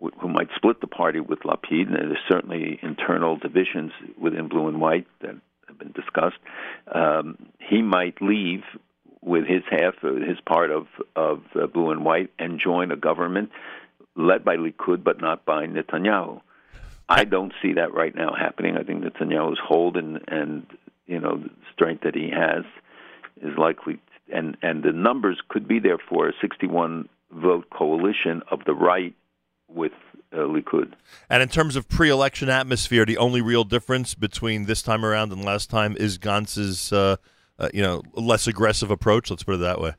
wh- 0.00 0.16
who 0.20 0.28
might 0.28 0.48
split 0.54 0.80
the 0.80 0.86
party 0.86 1.20
with 1.20 1.40
Lapid, 1.40 1.86
and 1.88 1.94
there's 1.96 2.18
certainly 2.28 2.78
internal 2.82 3.36
divisions 3.36 3.90
within 4.16 4.48
blue 4.48 4.68
and 4.68 4.80
white 4.80 5.06
that 5.22 5.34
have 5.66 5.78
been 5.78 5.92
discussed. 5.92 6.38
Um, 6.94 7.36
he 7.58 7.82
might 7.82 8.20
leave 8.22 8.62
with 9.22 9.44
his 9.46 9.62
half, 9.70 9.94
uh, 10.04 10.14
his 10.14 10.38
part 10.46 10.70
of 10.70 10.86
of 11.16 11.42
uh, 11.60 11.66
blue 11.66 11.90
and 11.90 12.04
white, 12.04 12.30
and 12.38 12.60
join 12.60 12.92
a 12.92 12.96
government 12.96 13.50
led 14.14 14.44
by 14.44 14.56
Likud, 14.56 15.02
but 15.02 15.20
not 15.20 15.44
by 15.44 15.66
Netanyahu. 15.66 16.40
I 17.12 17.24
don't 17.24 17.52
see 17.60 17.74
that 17.74 17.92
right 17.92 18.14
now 18.14 18.34
happening. 18.34 18.76
I 18.76 18.82
think 18.82 19.04
Netanyahu's 19.04 19.60
hold 19.62 19.96
and 19.96 20.20
and 20.28 20.66
you 21.06 21.20
know 21.20 21.38
the 21.38 21.50
strength 21.72 22.02
that 22.04 22.14
he 22.14 22.30
has 22.30 22.64
is 23.42 23.56
likely, 23.58 24.00
and 24.32 24.56
and 24.62 24.82
the 24.82 24.92
numbers 24.92 25.40
could 25.48 25.68
be 25.68 25.78
there 25.78 25.98
for 25.98 26.28
a 26.28 26.32
61 26.40 27.08
vote 27.30 27.68
coalition 27.70 28.42
of 28.50 28.64
the 28.66 28.74
right 28.74 29.14
with 29.68 29.92
uh, 30.32 30.38
Likud. 30.38 30.92
And 31.28 31.42
in 31.42 31.48
terms 31.48 31.76
of 31.76 31.88
pre-election 31.88 32.48
atmosphere, 32.48 33.04
the 33.04 33.18
only 33.18 33.40
real 33.40 33.64
difference 33.64 34.14
between 34.14 34.66
this 34.66 34.82
time 34.82 35.04
around 35.04 35.32
and 35.32 35.44
last 35.44 35.70
time 35.70 35.96
is 35.98 36.18
Gantz's, 36.18 36.92
uh, 36.92 37.16
uh, 37.58 37.68
you 37.72 37.82
know, 37.82 38.02
less 38.14 38.46
aggressive 38.46 38.90
approach. 38.90 39.30
Let's 39.30 39.44
put 39.44 39.56
it 39.56 39.58
that 39.58 39.80
way. 39.80 39.94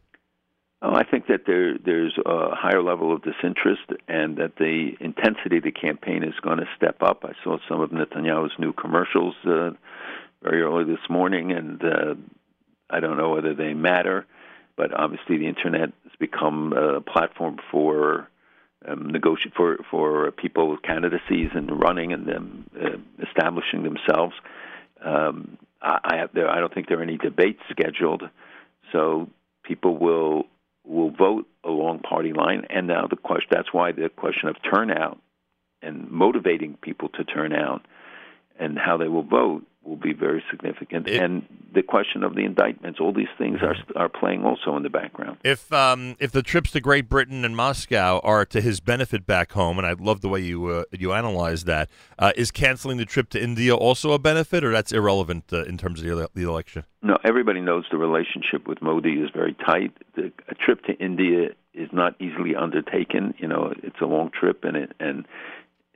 Oh, 0.86 0.94
I 0.94 1.04
think 1.04 1.28
that 1.28 1.46
there 1.48 1.78
there's 1.78 2.18
a 2.26 2.54
higher 2.54 2.84
level 2.84 3.14
of 3.14 3.22
disinterest, 3.24 3.84
and 4.10 4.36
that 4.36 4.58
the 4.58 4.92
intensity 5.00 5.58
of 5.58 5.64
the 5.64 5.72
campaign 5.72 6.24
is 6.24 6.34
going 6.42 6.58
to 6.58 6.68
step 6.76 7.02
up. 7.02 7.24
I 7.24 7.32
saw 7.42 7.58
some 7.70 7.80
of 7.80 7.92
Netanyahu's 7.92 8.52
new 8.60 8.74
commercials 8.74 9.34
uh, 9.46 9.72
very 10.44 10.62
early 10.62 10.84
this 10.84 11.10
morning, 11.10 11.54
and 11.54 11.82
uh, 11.82 12.16
I 12.90 13.00
don't 13.00 13.16
know 13.16 13.30
whether 13.30 13.54
they 13.54 13.74
matter, 13.74 14.26
but 14.76 14.94
obviously 14.94 15.38
the 15.38 15.48
internet 15.48 15.94
has 16.04 16.12
become 16.20 16.74
a 16.74 17.00
platform 17.00 17.60
for 17.72 18.28
um, 18.86 19.14
for 19.56 19.78
for 19.90 20.32
people 20.32 20.76
candidacies 20.84 21.52
and 21.56 21.82
running 21.82 22.12
and 22.12 22.28
them 22.28 22.70
uh, 22.76 22.98
establishing 23.26 23.84
themselves. 23.84 24.36
Um, 25.02 25.58
I, 25.82 26.00
I 26.04 26.16
have 26.18 26.32
there. 26.34 26.50
I 26.50 26.60
don't 26.60 26.74
think 26.74 26.90
there 26.90 27.00
are 27.00 27.04
any 27.04 27.18
debates 27.18 27.62
scheduled, 27.72 28.24
so 28.92 29.30
people 29.64 29.98
will 29.98 30.48
will 30.86 31.12
vote 31.12 31.48
along 31.64 32.00
party 32.00 32.34
line. 32.34 32.66
And 32.70 32.88
now 32.88 33.08
the 33.08 33.16
question 33.16 33.50
that's 33.52 33.74
why 33.74 33.92
the 33.92 34.10
question 34.10 34.50
of 34.50 34.56
turnout 34.70 35.20
and 35.82 36.10
motivating 36.10 36.78
people 36.82 37.10
to 37.10 37.24
turn 37.24 37.54
out 37.54 37.86
and 38.60 38.78
how 38.78 38.98
they 38.98 39.08
will 39.08 39.24
vote 39.24 39.64
will 39.84 39.98
be 39.98 40.14
very 40.14 40.44
significant. 40.50 41.08
and 41.08 41.46
the 41.74 41.84
question 41.84 42.24
of 42.24 42.36
the 42.36 42.46
indictments, 42.46 43.00
all 43.00 43.12
these 43.12 43.34
things 43.38 43.60
are 43.62 43.76
are 43.96 44.10
playing 44.10 44.44
also 44.44 44.76
in 44.78 44.84
the 44.84 44.90
background. 44.90 45.38
If 45.44 45.72
um, 45.74 46.16
if 46.20 46.32
the 46.32 46.44
trips 46.44 46.72
to 46.72 46.80
Great 46.80 47.10
Britain 47.10 47.44
and 47.44 47.56
Moscow 47.56 48.20
are 48.24 48.46
to 48.46 48.62
his 48.62 48.80
benefit 48.80 49.26
back 49.26 49.52
home, 49.54 49.78
and 49.78 49.88
I 49.88 49.94
love 49.94 50.22
the 50.22 50.30
way 50.30 50.40
you 50.40 50.68
uh, 50.68 50.84
you 50.92 51.14
analyze 51.14 51.64
that, 51.66 51.90
uh, 52.20 52.32
is 52.36 52.52
canceling 52.52 52.98
the 52.98 53.06
trip 53.06 53.30
to 53.30 53.42
India 53.42 53.76
also 53.76 54.12
a 54.12 54.20
benefit, 54.20 54.64
or 54.64 54.72
that's 54.72 54.92
irrelevant 54.92 55.46
uh, 55.52 55.64
in 55.64 55.78
terms 55.78 56.02
of 56.02 56.06
the, 56.06 56.30
the 56.34 56.44
election? 56.44 56.86
No, 57.02 57.18
everybody 57.24 57.60
knows 57.60 57.86
the 57.92 57.98
relationship 57.98 58.68
with 58.68 58.82
Modi 58.82 59.14
is 59.14 59.30
very 59.34 59.56
tight. 59.66 59.92
The, 60.16 60.32
a 60.48 60.56
trip 60.56 60.84
to 60.86 60.94
India 60.94 61.50
is 61.74 61.90
not 61.92 62.16
easily 62.22 62.56
undertaken. 62.56 63.34
You 63.38 63.48
know, 63.48 63.74
it's 63.82 64.00
a 64.02 64.06
long 64.06 64.30
trip, 64.30 64.64
and 64.64 64.78
it 64.78 64.94
and 65.00 65.26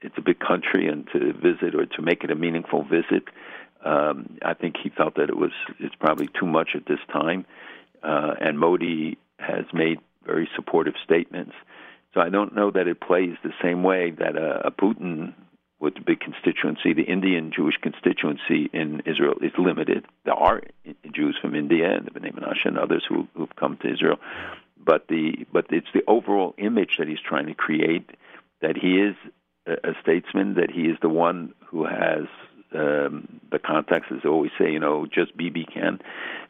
it's 0.02 0.16
a 0.18 0.22
big 0.22 0.40
country, 0.40 0.88
and 0.88 1.08
to 1.14 1.34
visit 1.34 1.76
or 1.76 1.86
to 1.86 2.02
make 2.02 2.24
it 2.24 2.32
a 2.32 2.36
meaningful 2.36 2.84
visit, 2.84 3.26
um, 3.84 4.38
I 4.44 4.54
think 4.54 4.76
he 4.82 4.90
felt 4.90 5.16
that 5.16 5.30
it 5.30 5.38
was 5.38 5.52
it's 5.80 5.96
probably 5.96 6.28
too 6.40 6.46
much 6.46 6.70
at 6.76 6.86
this 6.86 7.00
time. 7.12 7.46
Uh, 8.04 8.34
and 8.40 8.60
Modi 8.60 9.18
has 9.40 9.66
made 9.74 10.00
very 10.26 10.50
supportive 10.56 10.94
statements. 11.04 11.54
So 12.14 12.22
I 12.22 12.30
don't 12.30 12.56
know 12.56 12.72
that 12.72 12.88
it 12.88 13.00
plays 13.02 13.36
the 13.44 13.54
same 13.62 13.84
way 13.84 14.12
that 14.12 14.36
a, 14.36 14.68
a 14.68 14.72
Putin 14.72 15.34
with 15.80 15.94
the 15.96 16.02
big 16.02 16.20
constituency. 16.20 16.94
The 16.94 17.04
Indian 17.04 17.52
Jewish 17.56 17.76
constituency 17.82 18.70
in 18.74 19.02
Israel 19.06 19.36
is 19.42 19.52
limited. 19.58 20.06
There 20.26 20.34
are 20.34 20.62
Jews 21.14 21.38
from 21.40 21.54
India 21.56 21.96
and 21.96 22.06
the 22.06 22.12
Bnei 22.12 22.34
Menashe 22.34 22.66
and 22.66 22.78
others 22.78 23.06
who, 23.08 23.28
who've 23.36 23.56
come 23.56 23.78
to 23.82 23.94
Israel, 23.94 24.18
but 24.84 25.08
the 25.08 25.46
but 25.52 25.66
it's 25.70 25.88
the 25.94 26.04
overall 26.08 26.56
image 26.58 26.98
that 26.98 27.08
he's 27.08 27.20
trying 27.20 27.46
to 27.48 27.54
create 27.54 28.10
that 28.62 28.76
he 28.76 28.96
is 28.96 29.16
a, 29.68 29.90
a 29.90 29.94
statesman, 30.02 30.56
that 30.56 30.72
he 30.72 30.84
is 30.84 30.98
the 31.02 31.10
one 31.10 31.54
who 31.68 31.86
has 31.86 32.26
um, 32.74 33.40
the 33.52 33.60
contacts, 33.60 34.08
they 34.12 34.30
always 34.30 34.52
say, 34.60 34.72
you 34.72 34.80
know, 34.80 35.06
just 35.06 35.36
Bibi 35.38 35.66
can, 35.66 36.00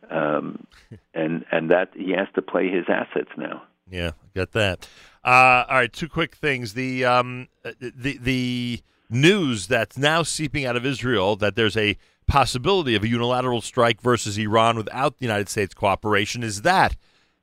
um, 0.10 0.66
and 1.14 1.46
and 1.52 1.72
that 1.72 1.90
he 1.96 2.12
has 2.12 2.28
to 2.36 2.42
play 2.42 2.70
his 2.70 2.86
assets 2.88 3.30
now. 3.38 3.64
Yeah, 3.90 4.12
got 4.36 4.52
that. 4.52 4.88
Uh, 5.24 5.66
all 5.70 5.76
right, 5.76 5.92
two 5.92 6.10
quick 6.10 6.36
things. 6.36 6.74
The 6.74 7.06
um, 7.06 7.48
the 7.64 8.18
the 8.20 8.82
news 9.10 9.68
that's 9.68 9.98
now 9.98 10.24
seeping 10.24 10.66
out 10.66 10.76
of 10.76 10.86
Israel 10.86 11.36
that 11.38 11.56
there's 11.56 11.78
a 11.78 11.98
possibility 12.28 12.94
of 12.96 13.04
a 13.04 13.08
unilateral 13.08 13.62
strike 13.62 14.02
versus 14.02 14.38
Iran 14.38 14.76
without 14.76 15.18
the 15.18 15.26
United 15.26 15.48
States 15.48 15.74
cooperation 15.74 16.44
is 16.44 16.64
that 16.64 16.98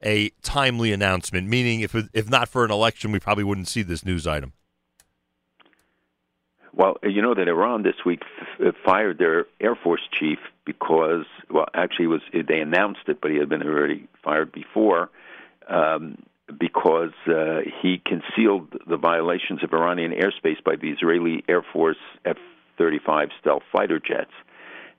a 0.05 0.29
timely 0.43 0.93
announcement? 0.93 1.49
Meaning, 1.49 1.81
if 1.81 1.95
if 2.13 2.29
not 2.29 2.49
for 2.49 2.65
an 2.65 2.71
election, 2.71 3.13
we 3.13 3.19
probably 3.19 3.45
wouldn't 3.45 3.69
see 3.69 3.83
this 3.83 4.05
news 4.05 4.27
item. 4.27 4.53
Well, 6.77 6.97
you 7.03 7.23
know 7.23 7.35
that 7.35 7.47
Iran 7.47 7.83
this 7.83 8.05
week 8.05 8.23
f- 8.61 8.75
fired 8.85 9.19
their 9.19 9.47
Air 9.61 9.77
Force 9.77 10.01
chief 10.19 10.39
because, 10.65 11.25
well, 11.51 11.67
actually, 11.75 12.07
it 12.07 12.09
was 12.09 12.21
they 12.33 12.61
announced 12.61 13.03
it, 13.07 13.21
but 13.21 13.31
he 13.31 13.37
had 13.37 13.49
been 13.49 13.63
already 13.63 14.09
fired 14.23 14.51
before 14.51 15.11
um, 15.69 16.19
because 16.59 17.13
uh, 17.27 17.61
he 17.81 18.03
concealed 18.05 18.69
the 18.87 18.97
violations 18.97 19.63
of 19.63 19.73
Iranian 19.73 20.13
airspace 20.13 20.63
by 20.65 20.77
the 20.77 20.91
Israeli 20.91 21.45
Air 21.49 21.65
Force 21.73 21.97
F-35 22.25 23.29
stealth 23.41 23.63
fighter 23.73 24.01
jets, 24.01 24.33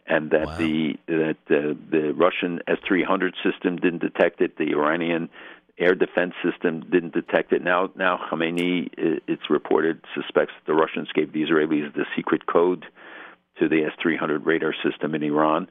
and 0.08 0.32
that 0.32 0.58
the 0.58 0.98
that 1.08 1.38
uh, 1.50 1.74
the 1.92 2.14
Russian 2.16 2.62
S-300 2.68 3.34
system 3.44 3.76
didn't 3.78 4.02
detect 4.02 4.40
it, 4.40 4.58
the 4.58 4.72
Iranian 4.72 5.30
air 5.78 5.94
defense 5.94 6.34
system 6.44 6.82
didn't 6.90 7.14
detect 7.14 7.52
it. 7.52 7.62
Now, 7.62 7.90
now 7.96 8.20
Khamenei, 8.32 8.90
it's 9.28 9.50
reported, 9.50 10.02
suspects 10.16 10.54
that 10.56 10.72
the 10.72 10.76
Russians 10.76 11.10
gave 11.14 11.34
the 11.34 11.44
Israelis 11.44 11.94
the 11.94 12.06
secret 12.16 12.46
code 12.46 12.86
to 13.60 13.68
the 13.68 13.84
S-300 13.84 14.46
radar 14.46 14.74
system 14.84 15.16
in 15.16 15.24
Iran. 15.24 15.68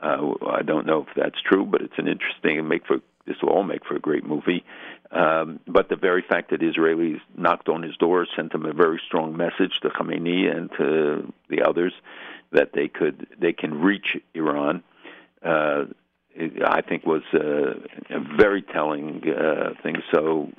Uh, 0.00 0.34
I 0.48 0.62
don't 0.62 0.86
know 0.86 1.06
if 1.08 1.14
that's 1.16 1.40
true, 1.40 1.64
but 1.64 1.82
it's 1.82 1.98
an 1.98 2.06
interesting 2.06 2.58
and 2.58 2.68
make 2.68 2.86
for 2.86 2.98
this 3.26 3.36
will 3.42 3.50
all 3.50 3.62
make 3.62 3.84
for 3.84 3.94
a 3.94 4.00
great 4.00 4.24
movie. 4.24 4.64
Um, 5.10 5.60
but 5.66 5.88
the 5.88 5.96
very 5.96 6.22
fact 6.22 6.50
that 6.50 6.60
Israelis 6.60 7.20
knocked 7.36 7.68
on 7.68 7.82
his 7.82 7.96
door 7.96 8.26
sent 8.34 8.54
him 8.54 8.64
a 8.64 8.72
very 8.72 9.00
strong 9.06 9.36
message 9.36 9.80
to 9.82 9.90
Khamenei 9.90 10.54
and 10.54 10.70
to 10.78 11.32
the 11.50 11.62
others 11.62 11.92
that 12.52 12.72
they 12.72 12.88
could 12.88 13.26
they 13.38 13.52
can 13.52 13.82
reach 13.82 14.16
Iran. 14.34 14.82
Uh, 15.42 15.86
I 16.64 16.82
think 16.82 17.04
was 17.04 17.22
uh, 17.34 17.74
a 18.10 18.20
very 18.36 18.62
telling 18.62 19.22
uh, 19.28 19.70
thing. 19.82 19.96
So 20.12 20.52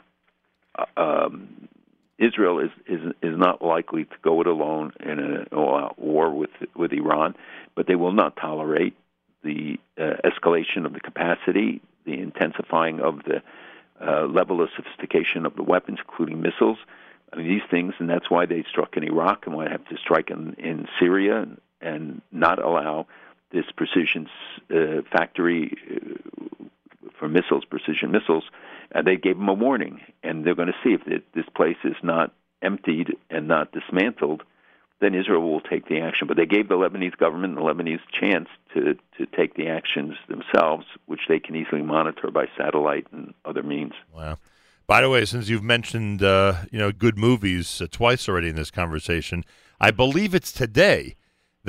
uh, 0.78 0.86
um, 0.98 1.70
Israel 2.18 2.60
is, 2.60 2.70
is 2.86 3.00
is 3.22 3.38
not 3.38 3.62
likely 3.62 4.06
to 4.06 4.16
go 4.22 4.42
it 4.42 4.48
alone 4.48 4.92
in 5.00 5.46
a 5.52 5.90
war 5.98 6.32
with 6.32 6.50
with 6.76 6.92
Iran, 6.92 7.36
but 7.76 7.88
they 7.88 7.96
will 7.96 8.12
not 8.12 8.36
tolerate 8.36 8.96
the 9.44 9.80
uh, 9.98 10.16
escalation 10.26 10.86
of 10.86 10.94
the 10.94 11.00
capacity, 11.00 11.82
the 12.06 12.20
intensifying 12.20 13.00
of 13.00 13.24
the 13.24 13.42
uh, 14.06 14.26
level 14.26 14.62
of 14.62 14.70
sophistication 14.76 15.46
of 15.46 15.56
the 15.56 15.64
weapons, 15.64 16.00
including 16.06 16.42
missiles. 16.42 16.78
I 17.32 17.38
mean, 17.38 17.48
these 17.48 17.62
things, 17.70 17.94
and 18.00 18.10
that's 18.10 18.30
why 18.30 18.46
they 18.46 18.64
struck 18.70 18.98
in 18.98 19.04
Iraq 19.04 19.46
and 19.46 19.56
why 19.56 19.66
they 19.66 19.72
have 19.72 19.88
to 19.90 19.98
strike 19.98 20.30
in, 20.30 20.56
in 20.58 20.88
Syria 21.00 21.48
and 21.80 22.22
not 22.32 22.60
allow 22.60 23.08
this 23.52 23.66
precision 23.76 24.28
uh, 24.74 25.02
factory 25.12 25.76
uh, 25.92 26.66
for 27.18 27.28
missiles, 27.28 27.66
precision 27.66 28.12
missiles. 28.12 28.44
Uh, 28.94 29.02
they 29.02 29.18
gave 29.18 29.38
them 29.38 29.50
a 29.50 29.54
warning, 29.54 30.02
and 30.24 30.46
they're 30.46 30.56
going 30.56 30.68
to 30.68 30.74
see 30.84 30.94
if 30.94 31.24
this 31.34 31.46
place 31.56 31.78
is 31.84 31.96
not 32.04 32.34
emptied 32.62 33.16
and 33.30 33.48
not 33.48 33.72
dismantled, 33.72 34.44
then 35.02 35.16
Israel 35.16 35.42
will 35.42 35.62
take 35.62 35.88
the 35.88 36.00
action. 36.00 36.28
But 36.28 36.38
they 36.38 36.46
gave 36.46 36.68
the 36.68 36.76
Lebanese 36.76 37.18
government 37.18 37.58
and 37.58 37.66
the 37.66 37.70
Lebanese 37.70 38.02
chance 38.20 38.50
to 38.74 38.96
to 39.18 39.26
take 39.26 39.56
the 39.56 39.68
actions 39.68 40.16
themselves, 40.28 40.86
which 41.06 41.22
they 41.28 41.40
can 41.40 41.56
easily 41.56 41.82
monitor 41.82 42.32
by 42.32 42.48
satellite 42.58 43.08
and 43.12 43.34
other 43.46 43.64
means. 43.64 43.94
Wow. 44.14 44.38
By 44.88 45.02
the 45.02 45.10
way, 45.10 45.24
since 45.26 45.50
you've 45.50 45.64
mentioned 45.64 46.24
uh, 46.24 46.66
you 46.72 46.80
know 46.80 46.92
good 46.92 47.18
movies 47.18 47.82
uh, 47.82 47.88
twice 47.90 48.28
already 48.28 48.50
in 48.50 48.56
this 48.56 48.72
conversation, 48.72 49.46
I 49.80 49.92
believe 49.92 50.36
it's 50.36 50.52
today 50.52 51.16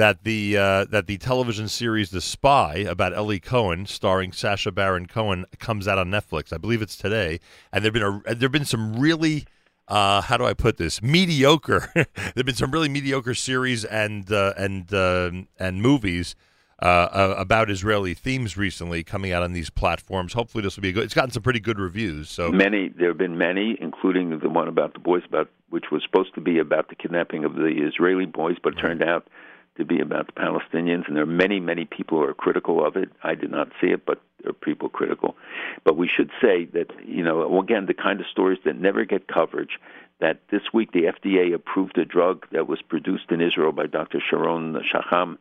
that 0.00 0.24
the 0.24 0.56
uh, 0.56 0.84
that 0.86 1.06
the 1.06 1.18
television 1.18 1.68
series 1.68 2.10
The 2.10 2.22
Spy 2.22 2.76
about 2.76 3.12
Eli 3.12 3.36
Cohen, 3.36 3.84
starring 3.84 4.32
Sacha 4.32 4.72
Baron 4.72 5.04
Cohen, 5.04 5.44
comes 5.58 5.86
out 5.86 5.98
on 5.98 6.10
Netflix. 6.10 6.54
I 6.54 6.56
believe 6.56 6.80
it's 6.80 6.96
today, 6.96 7.38
and 7.70 7.84
there've 7.84 7.92
been 7.92 8.22
a 8.26 8.34
there've 8.34 8.50
been 8.50 8.64
some 8.64 8.98
really 8.98 9.44
uh, 9.88 10.22
how 10.22 10.38
do 10.38 10.46
I 10.46 10.54
put 10.54 10.78
this 10.78 11.02
mediocre. 11.02 11.92
there've 11.94 12.46
been 12.46 12.54
some 12.54 12.70
really 12.70 12.88
mediocre 12.88 13.34
series 13.34 13.84
and 13.84 14.32
uh, 14.32 14.54
and 14.56 14.92
uh, 14.92 15.30
and 15.58 15.82
movies. 15.82 16.34
Uh, 16.82 16.86
uh, 17.12 17.34
about 17.36 17.70
Israeli 17.70 18.14
themes 18.14 18.56
recently 18.56 19.04
coming 19.04 19.32
out 19.32 19.42
on 19.42 19.52
these 19.52 19.68
platforms. 19.68 20.32
Hopefully, 20.32 20.62
this 20.64 20.76
will 20.76 20.82
be 20.82 20.88
a 20.88 20.92
good. 20.92 21.04
It's 21.04 21.12
gotten 21.12 21.30
some 21.30 21.42
pretty 21.42 21.60
good 21.60 21.78
reviews. 21.78 22.30
So 22.30 22.50
Many 22.50 22.88
there 22.88 23.08
have 23.08 23.18
been 23.18 23.36
many, 23.36 23.76
including 23.78 24.38
the 24.38 24.48
one 24.48 24.66
about 24.66 24.94
the 24.94 24.98
boys, 24.98 25.20
about 25.28 25.50
which 25.68 25.90
was 25.92 26.02
supposed 26.02 26.34
to 26.36 26.40
be 26.40 26.58
about 26.58 26.88
the 26.88 26.94
kidnapping 26.94 27.44
of 27.44 27.54
the 27.54 27.66
Israeli 27.86 28.24
boys, 28.24 28.56
but 28.62 28.72
it 28.72 28.80
turned 28.80 29.02
out 29.02 29.28
to 29.76 29.84
be 29.84 30.00
about 30.00 30.26
the 30.26 30.32
Palestinians. 30.32 31.06
And 31.06 31.16
there 31.16 31.22
are 31.22 31.26
many, 31.26 31.60
many 31.60 31.84
people 31.84 32.18
who 32.18 32.24
are 32.24 32.34
critical 32.34 32.84
of 32.84 32.96
it. 32.96 33.10
I 33.22 33.34
did 33.34 33.50
not 33.50 33.68
see 33.80 33.88
it, 33.88 34.04
but 34.04 34.20
there 34.42 34.50
are 34.50 34.54
people 34.54 34.88
critical. 34.88 35.36
But 35.84 35.96
we 35.96 36.08
should 36.08 36.30
say 36.40 36.66
that 36.66 36.90
you 37.06 37.22
know 37.22 37.58
again 37.60 37.86
the 37.86 37.94
kind 37.94 38.20
of 38.20 38.26
stories 38.26 38.58
that 38.64 38.76
never 38.76 39.04
get 39.04 39.28
coverage. 39.28 39.78
That 40.20 40.40
this 40.50 40.62
week 40.72 40.92
the 40.92 41.04
FDA 41.04 41.54
approved 41.54 41.96
a 41.96 42.04
drug 42.04 42.46
that 42.52 42.66
was 42.66 42.82
produced 42.82 43.30
in 43.30 43.40
Israel 43.40 43.72
by 43.72 43.86
Dr. 43.86 44.20
Sharon 44.20 44.74
Shacham 44.82 45.38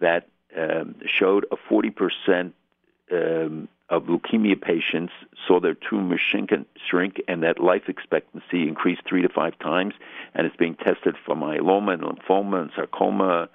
that 0.00 0.28
um, 0.56 0.96
showed 1.06 1.46
a 1.50 1.56
40% 1.56 2.52
um, 3.12 3.68
of 3.90 4.04
leukemia 4.04 4.60
patients 4.60 5.12
saw 5.46 5.60
their 5.60 5.74
tumor 5.74 6.18
shrink 6.18 6.52
and, 6.52 6.64
shrink 6.88 7.20
and 7.28 7.42
that 7.42 7.60
life 7.60 7.88
expectancy 7.88 8.66
increased 8.66 9.02
three 9.06 9.22
to 9.22 9.28
five 9.28 9.58
times. 9.58 9.94
And 10.34 10.46
it's 10.46 10.56
being 10.56 10.74
tested 10.74 11.16
for 11.24 11.34
myeloma 11.34 11.94
and 11.94 12.02
lymphoma 12.02 12.62
and 12.62 12.70
sarcoma, 12.74 13.48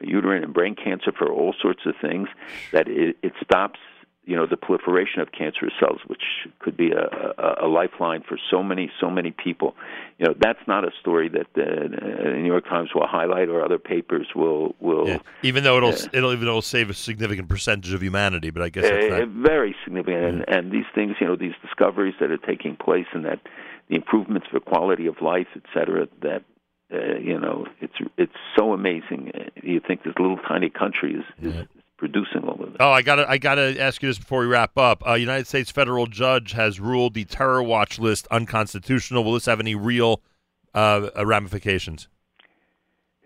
uterine 0.00 0.44
and 0.44 0.52
brain 0.52 0.74
cancer 0.74 1.12
for 1.16 1.30
all 1.30 1.54
sorts 1.60 1.80
of 1.86 1.94
things. 2.00 2.28
That 2.72 2.88
it, 2.88 3.16
it 3.22 3.32
stops 3.42 3.78
you 4.26 4.36
know 4.36 4.46
the 4.46 4.56
proliferation 4.56 5.20
of 5.20 5.32
cancerous 5.32 5.72
cells, 5.78 6.00
which 6.06 6.22
could 6.58 6.76
be 6.76 6.90
a, 6.92 7.04
a, 7.38 7.66
a 7.66 7.68
lifeline 7.68 8.22
for 8.26 8.38
so 8.50 8.62
many 8.62 8.90
so 9.00 9.10
many 9.10 9.30
people. 9.30 9.74
You 10.18 10.26
know 10.26 10.34
that's 10.38 10.66
not 10.66 10.84
a 10.84 10.90
story 11.00 11.28
that 11.28 11.46
the, 11.54 11.64
the 11.64 12.30
New 12.30 12.46
York 12.46 12.64
Times 12.64 12.90
will 12.94 13.06
highlight 13.06 13.48
or 13.48 13.62
other 13.62 13.78
papers 13.78 14.28
will 14.34 14.74
will. 14.80 15.08
Yeah. 15.08 15.18
even 15.42 15.64
though 15.64 15.76
it'll 15.76 15.94
it'll 16.12 16.32
even 16.32 16.46
though 16.46 16.52
it'll 16.52 16.62
save 16.62 16.90
a 16.90 16.94
significant 16.94 17.48
percentage 17.48 17.92
of 17.92 18.02
humanity, 18.02 18.50
but 18.50 18.62
I 18.62 18.70
guess 18.70 18.84
that's 18.84 19.12
uh, 19.12 19.18
not. 19.18 19.28
very 19.28 19.76
significant. 19.84 20.24
And, 20.24 20.48
and 20.48 20.72
these 20.72 20.86
things, 20.94 21.16
you 21.20 21.26
know, 21.26 21.36
these 21.36 21.54
discoveries 21.62 22.14
that 22.20 22.30
are 22.30 22.38
taking 22.38 22.76
place, 22.76 23.06
and 23.12 23.24
that 23.24 23.40
the 23.88 23.96
improvements 23.96 24.46
for 24.50 24.60
quality 24.60 25.06
of 25.06 25.20
life, 25.20 25.48
et 25.54 25.62
cetera, 25.74 26.08
that 26.22 26.42
uh, 26.94 27.18
you 27.18 27.38
know, 27.38 27.66
it's 27.80 27.94
it's 28.16 28.32
so 28.56 28.72
amazing. 28.72 29.32
Uh, 29.34 29.50
You 29.62 29.80
think 29.80 30.04
this 30.04 30.14
little 30.18 30.38
tiny 30.48 30.70
country 30.70 31.14
is, 31.14 31.24
is 31.42 31.66
producing 31.98 32.44
all 32.44 32.62
of 32.62 32.72
this. 32.72 32.76
Oh, 32.80 32.90
I 32.90 33.02
gotta 33.02 33.28
I 33.28 33.38
gotta 33.38 33.80
ask 33.80 34.02
you 34.02 34.08
this 34.08 34.18
before 34.18 34.40
we 34.40 34.46
wrap 34.46 34.76
up. 34.78 35.02
A 35.06 35.18
United 35.18 35.46
States 35.46 35.70
federal 35.70 36.06
judge 36.06 36.52
has 36.52 36.80
ruled 36.80 37.14
the 37.14 37.24
terror 37.24 37.62
watch 37.62 37.98
list 37.98 38.26
unconstitutional. 38.30 39.24
Will 39.24 39.34
this 39.34 39.46
have 39.46 39.60
any 39.60 39.74
real 39.74 40.20
uh, 40.74 41.10
ramifications? 41.24 42.08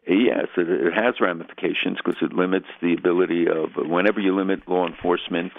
Yes, 0.06 0.47
it, 0.56 0.68
it 0.70 0.94
has 0.94 1.20
ramifications 1.20 1.98
because 2.02 2.20
it 2.22 2.32
limits 2.32 2.66
the 2.80 2.94
ability 2.94 3.47
of 3.47 3.70
whenever 3.76 4.20
you 4.20 4.34
limit 4.34 4.66
law 4.66 4.86
enforcement, 4.86 5.52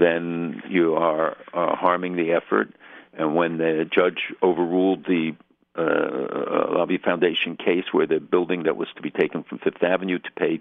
then 0.00 0.62
you 0.68 0.94
are 0.94 1.36
uh, 1.52 1.76
harming 1.76 2.16
the 2.16 2.32
effort. 2.32 2.74
And 3.16 3.36
when 3.36 3.58
the 3.58 3.84
judge 3.92 4.32
overruled 4.42 5.04
the 5.04 5.32
uh, 5.76 5.80
Alavi 5.82 7.02
Foundation 7.02 7.56
case, 7.56 7.84
where 7.92 8.06
the 8.06 8.20
building 8.20 8.64
that 8.64 8.76
was 8.76 8.88
to 8.96 9.02
be 9.02 9.10
taken 9.10 9.42
from 9.42 9.58
Fifth 9.58 9.82
Avenue 9.82 10.18
to 10.18 10.30
pay 10.36 10.60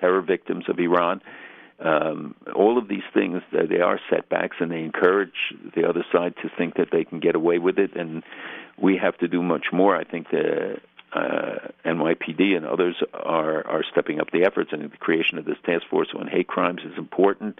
terror 0.00 0.22
victims 0.22 0.64
of 0.68 0.78
Iran, 0.78 1.20
um, 1.80 2.36
all 2.54 2.78
of 2.78 2.88
these 2.88 3.02
things 3.12 3.42
uh, 3.52 3.66
they 3.68 3.80
are 3.80 3.98
setbacks, 4.08 4.56
and 4.60 4.70
they 4.70 4.82
encourage 4.82 5.54
the 5.74 5.88
other 5.88 6.04
side 6.12 6.34
to 6.42 6.50
think 6.56 6.76
that 6.76 6.88
they 6.92 7.04
can 7.04 7.18
get 7.18 7.34
away 7.34 7.58
with 7.58 7.78
it. 7.78 7.96
And 7.96 8.22
we 8.78 8.96
have 8.96 9.18
to 9.18 9.28
do 9.28 9.42
much 9.42 9.66
more. 9.72 9.96
I 9.96 10.04
think 10.04 10.30
the 10.30 10.76
uh, 11.12 11.68
NYPD 11.84 12.56
and 12.56 12.64
others 12.64 12.96
are 13.12 13.66
are 13.66 13.84
stepping 13.90 14.20
up 14.20 14.30
the 14.30 14.44
efforts, 14.44 14.70
and 14.72 14.82
the 14.90 14.96
creation 14.96 15.38
of 15.38 15.44
this 15.44 15.58
task 15.64 15.84
force 15.90 16.08
on 16.16 16.28
hate 16.28 16.46
crimes 16.46 16.82
is 16.84 16.96
important 16.96 17.58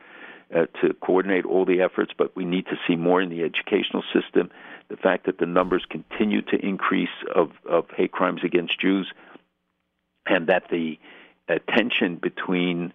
uh, 0.55 0.67
to 0.81 0.95
coordinate 0.95 1.45
all 1.45 1.65
the 1.65 1.81
efforts. 1.81 2.13
But 2.17 2.37
we 2.37 2.45
need 2.45 2.67
to 2.67 2.77
see 2.87 2.97
more 2.97 3.21
in 3.21 3.31
the 3.31 3.43
educational 3.43 4.05
system. 4.13 4.51
The 4.89 4.97
fact 4.97 5.27
that 5.27 5.39
the 5.39 5.47
numbers 5.47 5.85
continue 5.89 6.43
to 6.43 6.57
increase 6.57 7.09
of 7.35 7.53
of 7.69 7.87
hate 7.97 8.13
crimes 8.13 8.43
against 8.45 8.79
Jews 8.79 9.13
and 10.27 10.47
that 10.49 10.69
the 10.71 10.99
uh, 11.49 11.59
tension 11.69 12.17
between 12.17 12.93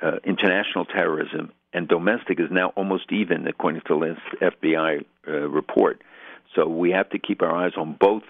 uh, 0.00 0.18
international 0.24 0.84
terrorism 0.84 1.52
and 1.72 1.88
domestic 1.88 2.40
is 2.40 2.50
now 2.50 2.68
almost 2.70 3.12
even, 3.12 3.46
according 3.46 3.80
to 3.82 3.88
the 3.88 3.94
last 3.94 4.20
FBI 4.40 5.04
uh, 5.26 5.32
report. 5.48 6.02
So 6.54 6.66
we 6.66 6.90
have 6.90 7.08
to 7.10 7.18
keep 7.18 7.42
our 7.42 7.54
eyes 7.54 7.72
on 7.76 7.96
both 7.98 8.24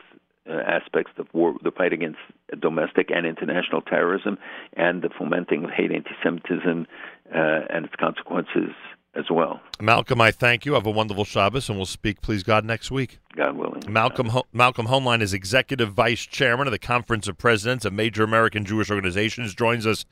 uh, 0.49 0.53
aspects 0.53 1.13
of 1.19 1.27
war, 1.33 1.55
the 1.63 1.71
fight 1.71 1.93
against 1.93 2.19
domestic 2.59 3.11
and 3.11 3.27
international 3.27 3.81
terrorism, 3.81 4.39
and 4.75 5.03
the 5.03 5.09
fomenting 5.09 5.65
of 5.65 5.71
hate, 5.71 5.93
anti-Semitism, 5.93 6.87
uh, 7.35 7.61
and 7.71 7.85
its 7.87 7.95
consequences 7.97 8.71
as 9.15 9.31
well. 9.31 9.61
Malcolm, 9.81 10.21
I 10.21 10.31
thank 10.31 10.65
you. 10.65 10.75
Have 10.75 10.87
a 10.87 10.91
wonderful 10.91 11.25
Shabbos, 11.25 11.69
and 11.69 11.79
we'll 11.79 11.87
speak, 11.87 12.21
please 12.23 12.43
God, 12.43 12.65
next 12.65 12.91
week. 12.91 13.19
God 13.37 13.57
willing. 13.57 13.83
Malcolm 13.89 14.29
Ho- 14.29 14.47
Malcolm 14.53 14.87
Hoenlein 14.87 15.21
is 15.21 15.35
executive 15.35 15.93
vice 15.93 16.21
chairman 16.23 16.67
of 16.67 16.73
the 16.73 16.79
Conference 16.79 17.29
of 17.29 17.37
Presidents 17.39 17.85
of 17.85 17.93
Major 17.93 18.23
American 18.23 18.65
Jewish 18.65 18.91
Organizations. 18.91 19.55
Joins 19.55 19.87
us 19.87 20.05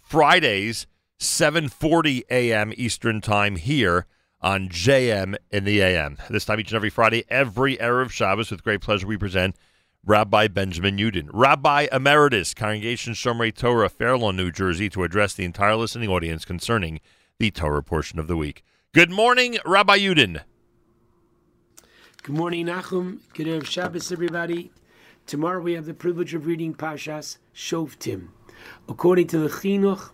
Fridays, 0.00 0.86
7:40 1.20 2.22
a.m. 2.30 2.72
Eastern 2.76 3.20
Time 3.20 3.56
here 3.56 4.06
on 4.40 4.68
JM 4.68 5.34
in 5.50 5.64
the 5.64 5.80
AM. 5.80 6.16
This 6.30 6.44
time 6.44 6.60
each 6.60 6.70
and 6.70 6.76
every 6.76 6.90
Friday, 6.90 7.24
every 7.28 7.76
erev 7.78 8.10
Shabbos, 8.10 8.50
with 8.50 8.62
great 8.62 8.80
pleasure, 8.80 9.06
we 9.06 9.16
present 9.16 9.56
Rabbi 10.04 10.46
Benjamin 10.48 10.98
Yudin, 10.98 11.28
Rabbi 11.32 11.88
Emeritus, 11.90 12.54
Congregation 12.54 13.12
Shomrei 13.12 13.52
Torah, 13.52 13.88
Fairlawn, 13.88 14.36
New 14.36 14.52
Jersey, 14.52 14.88
to 14.90 15.02
address 15.02 15.34
the 15.34 15.44
entire 15.44 15.74
listening 15.74 16.08
audience 16.08 16.44
concerning 16.44 17.00
the 17.38 17.50
Torah 17.50 17.82
portion 17.82 18.18
of 18.18 18.28
the 18.28 18.36
week. 18.36 18.64
Good 18.94 19.10
morning, 19.10 19.58
Rabbi 19.66 19.98
Yudin. 19.98 20.42
Good 22.22 22.34
morning, 22.34 22.66
Nachum. 22.66 23.20
Good 23.34 23.46
Erev 23.46 23.66
Shabbos, 23.66 24.10
everybody. 24.10 24.72
Tomorrow 25.26 25.60
we 25.60 25.74
have 25.74 25.84
the 25.84 25.92
privilege 25.92 26.32
of 26.32 26.46
reading 26.46 26.74
Parshas 26.74 27.36
Shoftim. 27.54 28.28
According 28.88 29.26
to 29.28 29.38
the 29.38 29.48
Chinuch, 29.48 30.10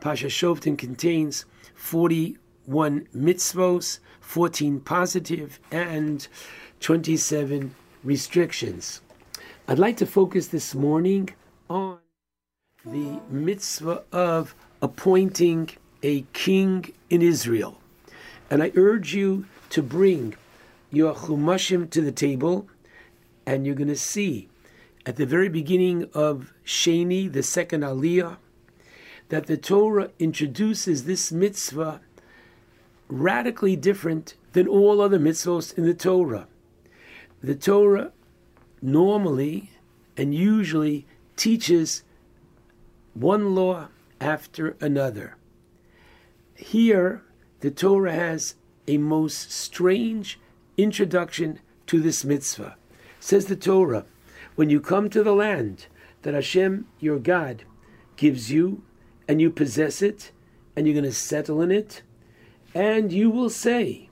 Parsha 0.00 0.28
Shoftim 0.28 0.78
contains 0.78 1.44
41 1.74 3.08
mitzvos, 3.14 3.98
14 4.20 4.80
positive, 4.80 5.60
and 5.70 6.26
27 6.80 7.74
restrictions. 8.02 9.02
I'd 9.68 9.78
like 9.78 9.98
to 9.98 10.06
focus 10.06 10.46
this 10.46 10.74
morning 10.74 11.28
on 11.68 11.98
the 12.86 13.20
mitzvah 13.28 14.04
of 14.12 14.54
appointing 14.80 15.70
a 16.04 16.26
king 16.34 16.92
in 17.08 17.22
Israel. 17.22 17.80
And 18.50 18.62
I 18.62 18.70
urge 18.76 19.14
you 19.14 19.46
to 19.70 19.82
bring 19.82 20.36
your 20.90 21.14
chumashim 21.14 21.90
to 21.90 22.00
the 22.02 22.12
table, 22.12 22.68
and 23.46 23.66
you're 23.66 23.74
going 23.74 23.88
to 23.88 23.96
see 23.96 24.48
at 25.06 25.16
the 25.16 25.26
very 25.26 25.48
beginning 25.48 26.08
of 26.14 26.52
Sheni, 26.64 27.32
the 27.32 27.42
second 27.42 27.82
Aliyah, 27.82 28.36
that 29.30 29.46
the 29.46 29.56
Torah 29.56 30.10
introduces 30.18 31.04
this 31.04 31.32
mitzvah 31.32 32.00
radically 33.08 33.74
different 33.74 34.34
than 34.52 34.68
all 34.68 35.00
other 35.00 35.18
mitzvahs 35.18 35.76
in 35.76 35.86
the 35.86 35.94
Torah. 35.94 36.46
The 37.42 37.54
Torah 37.54 38.12
normally 38.82 39.70
and 40.16 40.34
usually 40.34 41.06
teaches 41.36 42.02
one 43.14 43.54
law 43.54 43.88
after 44.20 44.76
another. 44.80 45.36
Here, 46.56 47.22
the 47.60 47.70
Torah 47.70 48.12
has 48.12 48.54
a 48.86 48.98
most 48.98 49.50
strange 49.50 50.38
introduction 50.76 51.58
to 51.86 52.00
this 52.00 52.24
mitzvah. 52.24 52.76
Says 53.18 53.46
the 53.46 53.56
Torah, 53.56 54.04
when 54.54 54.70
you 54.70 54.80
come 54.80 55.10
to 55.10 55.22
the 55.22 55.34
land 55.34 55.86
that 56.22 56.34
Hashem, 56.34 56.86
your 57.00 57.18
God, 57.18 57.64
gives 58.16 58.52
you, 58.52 58.82
and 59.26 59.40
you 59.40 59.50
possess 59.50 60.00
it, 60.00 60.30
and 60.76 60.86
you're 60.86 60.94
going 60.94 61.04
to 61.04 61.12
settle 61.12 61.60
in 61.60 61.72
it, 61.72 62.02
and 62.74 63.12
you 63.12 63.30
will 63.30 63.50
say, 63.50 64.08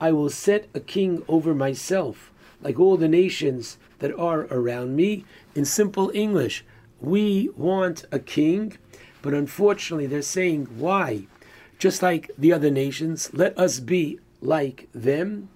I 0.00 0.12
will 0.12 0.30
set 0.30 0.68
a 0.74 0.80
king 0.80 1.22
over 1.28 1.54
myself, 1.54 2.32
like 2.62 2.78
all 2.78 2.96
the 2.96 3.08
nations 3.08 3.78
that 3.98 4.18
are 4.18 4.46
around 4.50 4.96
me. 4.96 5.24
In 5.54 5.64
simple 5.64 6.10
English, 6.14 6.64
we 7.00 7.50
want 7.56 8.04
a 8.10 8.18
king, 8.18 8.78
but 9.22 9.34
unfortunately, 9.34 10.06
they're 10.06 10.22
saying, 10.22 10.66
why? 10.78 11.26
Just 11.84 12.00
like 12.02 12.30
the 12.38 12.50
other 12.50 12.70
nations, 12.70 13.28
let 13.34 13.58
us 13.58 13.78
be 13.78 14.18
like 14.40 14.88
them. 14.94 15.50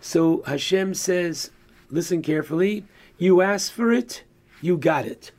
So 0.00 0.44
Hashem 0.46 0.94
says, 0.94 1.50
listen 1.90 2.22
carefully, 2.22 2.84
you 3.18 3.42
asked 3.42 3.72
for 3.72 3.92
it, 3.92 4.22
you 4.60 4.76
got 4.76 5.06
it. 5.06 5.32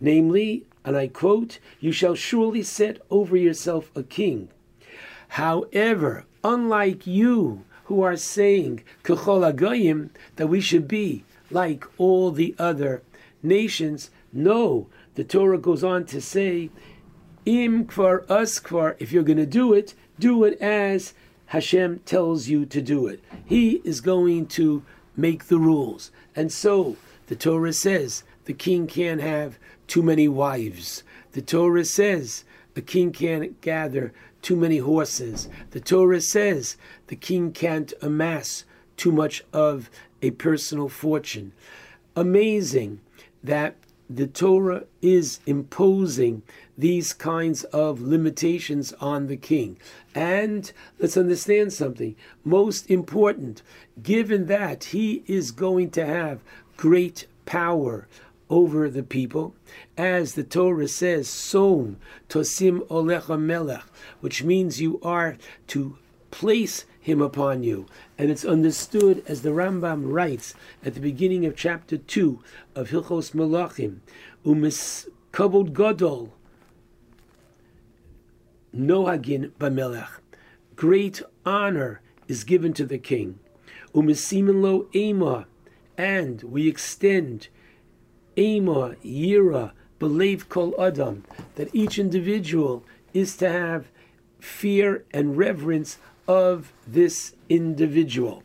Namely, 0.00 0.64
and 0.84 0.96
I 0.96 1.08
quote, 1.08 1.58
you 1.80 1.90
shall 1.90 2.14
surely 2.14 2.62
set 2.62 2.98
over 3.10 3.36
yourself 3.36 3.90
a 3.96 4.04
king. 4.04 4.50
However, 5.30 6.24
unlike 6.44 7.04
you 7.04 7.64
who 7.86 8.00
are 8.02 8.16
saying, 8.16 8.84
that 9.02 10.46
we 10.48 10.60
should 10.60 10.86
be 10.86 11.24
like 11.50 11.84
all 11.98 12.30
the 12.30 12.54
other 12.60 13.02
nations, 13.42 14.10
no, 14.32 14.86
the 15.16 15.24
Torah 15.24 15.58
goes 15.58 15.82
on 15.82 16.04
to 16.04 16.20
say, 16.20 16.70
Im 17.46 17.86
kvar 17.86 18.28
us 18.30 18.58
kvar, 18.58 18.96
if 18.98 19.12
you're 19.12 19.22
going 19.22 19.38
to 19.38 19.46
do 19.46 19.72
it, 19.72 19.94
do 20.18 20.44
it 20.44 20.60
as 20.60 21.14
Hashem 21.46 22.00
tells 22.00 22.48
you 22.48 22.66
to 22.66 22.82
do 22.82 23.06
it. 23.06 23.20
He 23.44 23.80
is 23.84 24.00
going 24.00 24.46
to 24.48 24.82
make 25.16 25.46
the 25.46 25.58
rules. 25.58 26.10
And 26.36 26.52
so 26.52 26.96
the 27.26 27.36
Torah 27.36 27.72
says 27.72 28.24
the 28.44 28.52
king 28.52 28.86
can't 28.86 29.20
have 29.20 29.58
too 29.86 30.02
many 30.02 30.28
wives. 30.28 31.02
The 31.32 31.42
Torah 31.42 31.84
says 31.84 32.44
a 32.76 32.80
king 32.80 33.12
can't 33.12 33.60
gather 33.60 34.12
too 34.42 34.56
many 34.56 34.78
horses. 34.78 35.48
The 35.72 35.80
Torah 35.80 36.20
says 36.20 36.76
the 37.08 37.16
king 37.16 37.52
can't 37.52 37.92
amass 38.00 38.64
too 38.96 39.12
much 39.12 39.44
of 39.52 39.90
a 40.22 40.30
personal 40.30 40.88
fortune. 40.88 41.52
Amazing 42.16 43.00
that 43.44 43.74
the 44.12 44.26
Torah 44.26 44.84
is 45.00 45.38
imposing 45.46 46.42
these 46.76 47.12
kinds 47.12 47.62
of 47.64 48.00
limitations 48.00 48.92
on 48.94 49.28
the 49.28 49.36
king. 49.36 49.78
And 50.16 50.72
let's 50.98 51.16
understand 51.16 51.72
something 51.72 52.16
most 52.44 52.90
important, 52.90 53.62
given 54.02 54.46
that 54.46 54.84
he 54.84 55.22
is 55.28 55.52
going 55.52 55.90
to 55.92 56.04
have 56.04 56.40
great 56.76 57.28
power 57.46 58.08
over 58.48 58.90
the 58.90 59.04
people, 59.04 59.54
as 59.96 60.34
the 60.34 60.42
Torah 60.42 60.88
says, 60.88 61.28
Som 61.28 61.96
Tosim 62.28 62.80
Olecha 62.88 63.40
Melech, 63.40 63.84
which 64.20 64.42
means 64.42 64.80
you 64.80 64.98
are 65.04 65.36
to 65.68 65.96
place 66.32 66.84
him 67.00 67.20
upon 67.22 67.62
you. 67.62 67.86
And 68.18 68.30
it's 68.30 68.44
understood 68.44 69.24
as 69.26 69.42
the 69.42 69.50
Rambam 69.50 70.12
writes 70.12 70.54
at 70.84 70.94
the 70.94 71.00
beginning 71.00 71.46
of 71.46 71.56
chapter 71.56 71.96
2 71.96 72.40
of 72.74 72.90
Hilchos 72.90 73.32
Melachim, 73.32 74.00
Umis 74.44 75.08
Kabod 75.32 75.72
Gadol, 75.72 76.32
Nohagin 78.76 79.50
Bamelech. 79.58 80.20
Great 80.76 81.22
honor 81.44 82.00
is 82.28 82.44
given 82.44 82.72
to 82.74 82.84
the 82.84 82.98
king. 82.98 83.38
Umisimin 83.94 84.62
lo 84.62 84.86
ema, 84.94 85.46
and 85.98 86.42
we 86.44 86.68
extend 86.68 87.48
ema, 88.38 88.94
yira, 89.04 89.72
believe 89.98 90.48
kol 90.48 90.74
adam, 90.80 91.24
that 91.56 91.74
each 91.74 91.98
individual 91.98 92.84
is 93.12 93.36
to 93.36 93.50
have 93.50 93.90
fear 94.38 95.04
and 95.12 95.36
reverence 95.36 95.98
of 96.30 96.72
this 96.86 97.34
individual. 97.48 98.44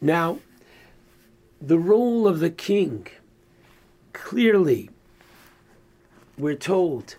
Now, 0.00 0.38
the 1.60 1.76
role 1.76 2.28
of 2.28 2.38
the 2.38 2.50
king, 2.50 3.08
clearly, 4.12 4.90
we're 6.38 6.54
told 6.54 7.16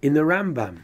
in 0.00 0.14
the 0.14 0.22
Rambam, 0.22 0.78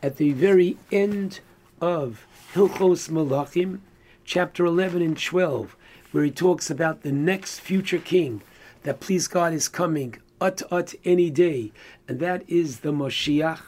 at 0.00 0.16
the 0.16 0.30
very 0.30 0.76
end 0.92 1.40
of 1.80 2.24
Hilchos 2.52 3.08
Melachim, 3.08 3.80
chapter 4.24 4.64
11 4.64 5.02
and 5.02 5.20
12, 5.20 5.74
where 6.12 6.22
he 6.22 6.30
talks 6.30 6.70
about 6.70 7.02
the 7.02 7.10
next 7.10 7.58
future 7.58 7.98
king 7.98 8.42
that, 8.84 9.00
please 9.00 9.26
God, 9.26 9.52
is 9.52 9.68
coming 9.68 10.14
ut 10.40 10.62
ut 10.70 10.94
any 11.04 11.30
day, 11.30 11.72
and 12.06 12.20
that 12.20 12.44
is 12.46 12.80
the 12.80 12.92
Moshiach. 12.92 13.62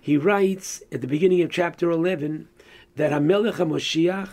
He 0.00 0.16
writes 0.16 0.84
at 0.92 1.00
the 1.00 1.08
beginning 1.08 1.42
of 1.42 1.50
chapter 1.50 1.90
11 1.90 2.46
that 2.96 3.12
Hamelech 3.12 3.54
HaMoshiach 3.54 4.28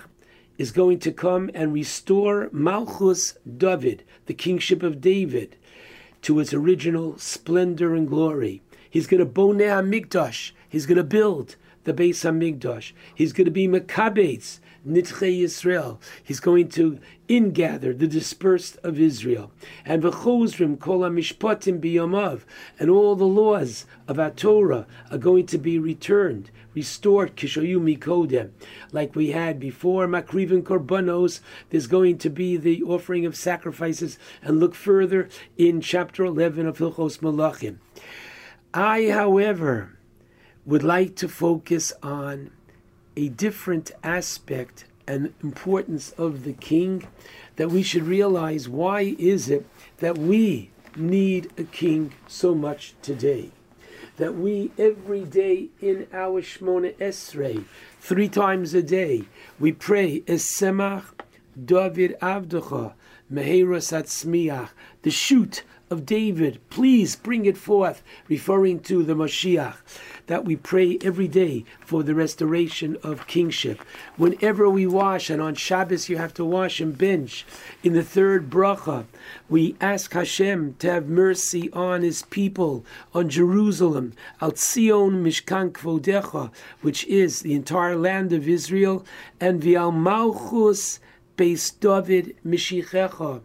is 0.58 0.72
going 0.72 1.00
to 1.00 1.12
come 1.12 1.50
and 1.54 1.74
restore 1.74 2.50
Malchus 2.52 3.38
David, 3.58 4.04
the 4.26 4.34
kingship 4.34 4.84
of 4.84 5.00
David, 5.00 5.56
to 6.22 6.40
its 6.40 6.54
original 6.54 7.18
splendor 7.18 7.96
and 7.96 8.08
glory. 8.08 8.62
He's 8.90 9.08
going 9.08 9.20
to 9.20 9.26
boneh 9.26 9.70
Hamikdash. 9.70 10.52
He's 10.68 10.86
going 10.86 10.98
to 10.98 11.04
build 11.04 11.56
the 11.86 11.94
Beis 11.94 12.26
Hamikdash. 12.26 12.92
He's 13.16 13.32
going 13.32 13.46
to 13.46 13.52
be 13.52 13.68
Makabetz 13.68 14.60
Nitche 14.88 15.42
Yisrael. 15.42 16.00
He's 16.24 16.40
going 16.40 16.70
to 16.70 17.00
ingather 17.28 17.98
the 17.98 18.08
dispersed 18.08 18.78
of 18.84 19.00
Israel. 19.00 19.52
And 19.86 20.04
v'chozrim 20.04 20.80
kol 20.80 21.00
mishpatim 21.02 21.80
biyamav. 21.80 22.42
And 22.80 22.90
all 22.90 23.16
the 23.16 23.26
laws 23.26 23.86
of 24.08 24.20
our 24.20 24.32
Torah 24.32 24.88
are 25.12 25.18
going 25.18 25.46
to 25.48 25.58
be 25.58 25.78
returned, 25.78 26.50
restored, 26.74 27.36
kishoyu 27.36 27.80
mikodem. 27.80 28.52
Like 28.92 29.16
we 29.16 29.32
had 29.32 29.60
before 29.60 30.08
Makrivin 30.08 30.64
Korbanos, 30.64 31.42
there's 31.70 31.88
going 31.88 32.18
to 32.20 32.30
be 32.30 32.58
the 32.58 32.82
offering 32.84 33.26
of 33.26 33.36
sacrifices. 33.36 34.18
And 34.42 34.60
look 34.60 34.76
further 34.76 35.30
in 35.58 35.82
chapter 35.82 36.26
11 36.26 36.66
of 36.66 36.78
Hilchos 36.78 37.20
Melachim. 37.20 37.78
I, 38.74 39.10
however, 39.10 39.98
would 40.66 40.84
like 40.84 41.16
to 41.18 41.28
focus 41.28 41.92
on 42.04 42.52
a 43.20 43.28
different 43.28 43.92
aspect 44.02 44.86
and 45.06 45.34
importance 45.44 46.12
of 46.12 46.46
the 46.46 46.54
king 46.54 47.06
that 47.58 47.70
we 47.70 47.84
should 47.84 48.04
realize 48.04 48.70
why 48.70 49.14
is 49.20 49.50
it 49.50 49.66
that 49.98 50.18
we 50.18 50.70
need 50.96 51.52
a 51.58 51.66
king 51.66 52.14
so 52.30 52.56
much 52.56 52.96
today? 53.02 53.52
That 54.16 54.36
we 54.36 54.72
every 54.78 55.26
day 55.26 55.68
in 55.82 56.08
our 56.14 56.42
Shmona 56.42 56.96
Esrei, 56.96 57.66
three 58.00 58.30
times 58.30 58.74
a 58.74 58.82
day, 58.82 59.26
we 59.60 59.74
pray 59.74 60.22
Esemach 60.22 61.08
David 61.62 62.16
Avdecha 62.22 62.94
Meheras 63.30 63.92
Atzmiach, 63.92 64.70
the 65.02 65.12
shoot 65.12 65.64
of 65.90 66.06
David, 66.06 66.62
please 66.70 67.16
bring 67.16 67.46
it 67.46 67.58
forth, 67.58 68.02
referring 68.28 68.80
to 68.82 69.04
the 69.04 69.16
Mashiach, 69.16 69.76
that 70.30 70.46
we 70.46 70.56
pray 70.56 70.96
every 71.02 71.28
day 71.28 71.66
for 71.82 72.04
the 72.04 72.14
restoration 72.14 72.96
of 73.02 73.26
kingship. 73.26 73.82
Whenever 74.16 74.70
we 74.70 74.86
wash, 74.86 75.28
and 75.28 75.42
on 75.42 75.56
Shabbos 75.56 76.08
you 76.08 76.18
have 76.18 76.36
to 76.36 76.46
wash 76.46 76.80
and 76.80 76.96
bench, 76.96 77.48
in 77.82 77.94
the 77.94 78.04
third 78.04 78.48
bracha, 78.48 79.06
we 79.50 79.76
ask 79.82 80.14
Hashem 80.14 80.76
to 80.78 80.92
have 80.92 81.08
mercy 81.08 81.72
on 81.72 82.04
his 82.04 82.22
people, 82.22 82.86
on 83.12 83.28
Jerusalem, 83.28 84.14
Al 84.40 84.56
Zion 84.56 85.24
Mishkan 85.24 85.72
Kvodecha, 85.72 86.52
which 86.82 87.06
is 87.08 87.40
the 87.40 87.56
entire 87.56 87.96
land 87.96 88.32
of 88.32 88.48
Israel, 88.48 89.04
and 89.42 89.64
Vial 89.64 89.92
Malchus 89.92 91.00
Beis 91.38 91.72
David 91.80 92.36
Mishichecha. 92.46 93.42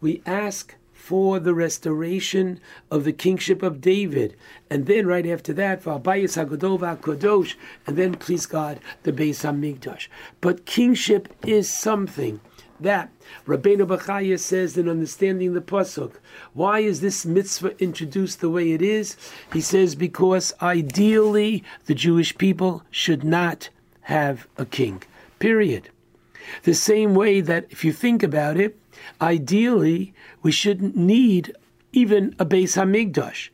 We 0.00 0.22
ask 0.24 0.76
for 1.12 1.38
the 1.38 1.52
restoration 1.52 2.58
of 2.90 3.04
the 3.04 3.12
kingship 3.12 3.62
of 3.62 3.82
David. 3.82 4.34
And 4.70 4.86
then 4.86 5.06
right 5.06 5.26
after 5.26 5.52
that, 5.52 5.84
V'abayis 5.84 6.42
HaGadol 6.42 7.54
and 7.86 7.98
then, 7.98 8.14
please 8.14 8.46
God, 8.46 8.80
the 9.02 9.12
Beis 9.12 9.44
HaMikdash. 9.44 10.08
But 10.40 10.64
kingship 10.64 11.28
is 11.46 11.70
something 11.70 12.40
that 12.80 13.10
Rabbeinu 13.46 13.86
Bachaya 13.86 14.40
says 14.40 14.78
in 14.78 14.88
understanding 14.88 15.52
the 15.52 15.60
Pasuk. 15.60 16.14
Why 16.54 16.78
is 16.78 17.02
this 17.02 17.26
mitzvah 17.26 17.78
introduced 17.78 18.40
the 18.40 18.48
way 18.48 18.72
it 18.72 18.80
is? 18.80 19.18
He 19.52 19.60
says 19.60 19.94
because 19.94 20.54
ideally 20.62 21.62
the 21.84 21.94
Jewish 21.94 22.38
people 22.38 22.84
should 22.90 23.22
not 23.22 23.68
have 24.00 24.48
a 24.56 24.64
king. 24.64 25.02
Period. 25.38 25.90
The 26.62 26.72
same 26.72 27.14
way 27.14 27.42
that 27.42 27.66
if 27.68 27.84
you 27.84 27.92
think 27.92 28.22
about 28.22 28.56
it, 28.56 28.78
ideally 29.20 30.14
we 30.42 30.52
shouldn't 30.52 30.96
need 30.96 31.54
even 31.92 32.34
a 32.38 32.46
Beis 32.46 32.76
Hamikdash. 32.76 33.50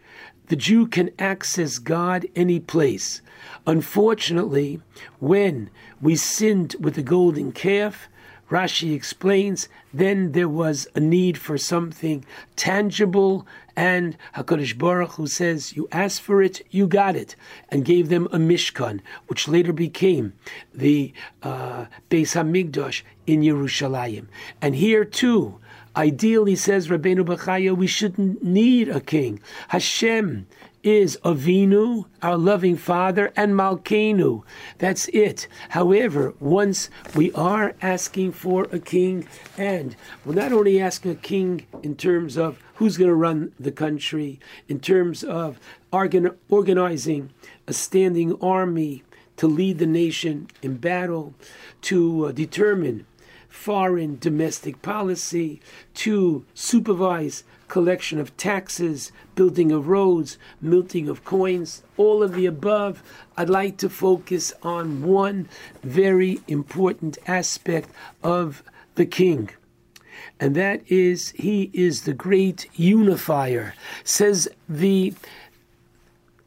The 0.46 0.56
Jew 0.56 0.86
can 0.86 1.10
access 1.18 1.78
God 1.78 2.26
any 2.34 2.58
place. 2.58 3.20
Unfortunately, 3.66 4.80
when 5.18 5.70
we 6.00 6.16
sinned 6.16 6.74
with 6.80 6.94
the 6.94 7.02
golden 7.02 7.52
calf, 7.52 8.08
Rashi 8.50 8.94
explains, 8.94 9.68
then 9.92 10.32
there 10.32 10.48
was 10.48 10.88
a 10.94 11.00
need 11.00 11.36
for 11.36 11.58
something 11.58 12.24
tangible, 12.56 13.46
and 13.76 14.16
Hakadosh 14.34 14.76
Baruch 14.76 15.12
Hu 15.12 15.26
says, 15.26 15.76
"You 15.76 15.86
asked 15.92 16.22
for 16.22 16.42
it, 16.42 16.66
you 16.70 16.86
got 16.86 17.14
it," 17.14 17.36
and 17.68 17.84
gave 17.84 18.08
them 18.08 18.26
a 18.32 18.38
mishkan, 18.38 19.00
which 19.26 19.48
later 19.48 19.72
became 19.72 20.32
the 20.74 21.12
uh, 21.42 21.86
Beis 22.10 22.34
Hamikdash 22.34 23.02
in 23.26 23.42
Yerushalayim. 23.42 24.26
And 24.62 24.74
here 24.74 25.04
too, 25.04 25.60
ideally, 25.94 26.56
says 26.56 26.88
Rabbeinu 26.88 27.24
Bachaya, 27.26 27.76
we 27.76 27.86
shouldn't 27.86 28.42
need 28.42 28.88
a 28.88 29.00
king. 29.00 29.40
Hashem 29.68 30.46
is 30.82 31.18
Avinu, 31.24 32.07
our 32.23 32.36
loving 32.36 32.76
Father, 32.76 33.32
and 33.36 33.55
Malkenu. 33.55 34.42
That's 34.78 35.08
it. 35.08 35.48
However, 35.70 36.34
once 36.40 36.90
we 37.15 37.32
are 37.32 37.74
asking 37.82 38.32
for 38.32 38.66
a 38.73 38.78
king, 38.78 39.28
and 39.57 39.97
we're 40.24 40.34
not 40.34 40.52
only 40.52 40.81
asking 40.81 41.12
a 41.12 41.16
king 41.16 41.66
in 41.82 41.97
terms 41.97 42.36
of 42.36 42.62
who's 42.74 42.97
going 42.97 43.08
to 43.08 43.15
run 43.15 43.52
the 43.58 43.73
country, 43.73 44.39
in 44.68 44.81
terms 44.81 45.24
of 45.24 45.58
organ- 45.92 46.36
organizing 46.48 47.31
a 47.66 47.73
standing 47.73 48.40
army 48.40 49.02
to 49.36 49.47
lead 49.47 49.78
the 49.78 49.86
nation 49.86 50.48
in 50.62 50.76
battle, 50.76 51.34
to 51.82 52.26
uh, 52.26 52.32
determine 52.32 53.07
foreign 53.48 54.18
domestic 54.18 54.82
policy, 54.82 55.60
to 55.94 56.44
supervise 56.54 57.44
collection 57.68 58.18
of 58.18 58.36
taxes, 58.36 59.12
building 59.34 59.70
of 59.70 59.88
roads, 59.88 60.38
minting 60.60 61.08
of 61.08 61.24
coins, 61.24 61.82
all 61.96 62.22
of 62.22 62.34
the 62.34 62.46
above, 62.46 63.02
I'd 63.36 63.50
like 63.50 63.76
to 63.78 63.88
focus 63.88 64.52
on 64.62 65.02
one 65.02 65.48
very 65.82 66.40
important 66.48 67.18
aspect 67.26 67.90
of 68.22 68.62
the 68.94 69.06
king. 69.06 69.50
And 70.40 70.54
that 70.56 70.82
is, 70.90 71.30
he 71.30 71.70
is 71.72 72.02
the 72.02 72.14
great 72.14 72.68
unifier. 72.74 73.74
Says 74.02 74.48
the 74.68 75.14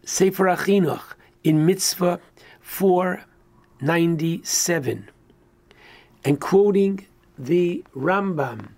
Sefer 0.03 0.45
HaChinuch 0.45 1.13
in 1.43 1.65
Mitzvah 1.65 2.19
497. 2.61 5.09
And 6.24 6.40
quoting 6.40 7.06
the 7.38 7.83
Rambam 7.95 8.69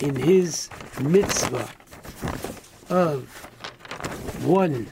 in 0.00 0.16
his 0.16 0.68
mitzvah 1.00 1.68
of 2.88 3.28
one 4.42 4.88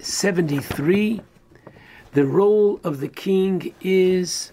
seventy-three. 0.00 1.20
The 2.12 2.24
role 2.26 2.80
of 2.82 3.00
the 3.00 3.08
king 3.08 3.74
is 3.80 4.52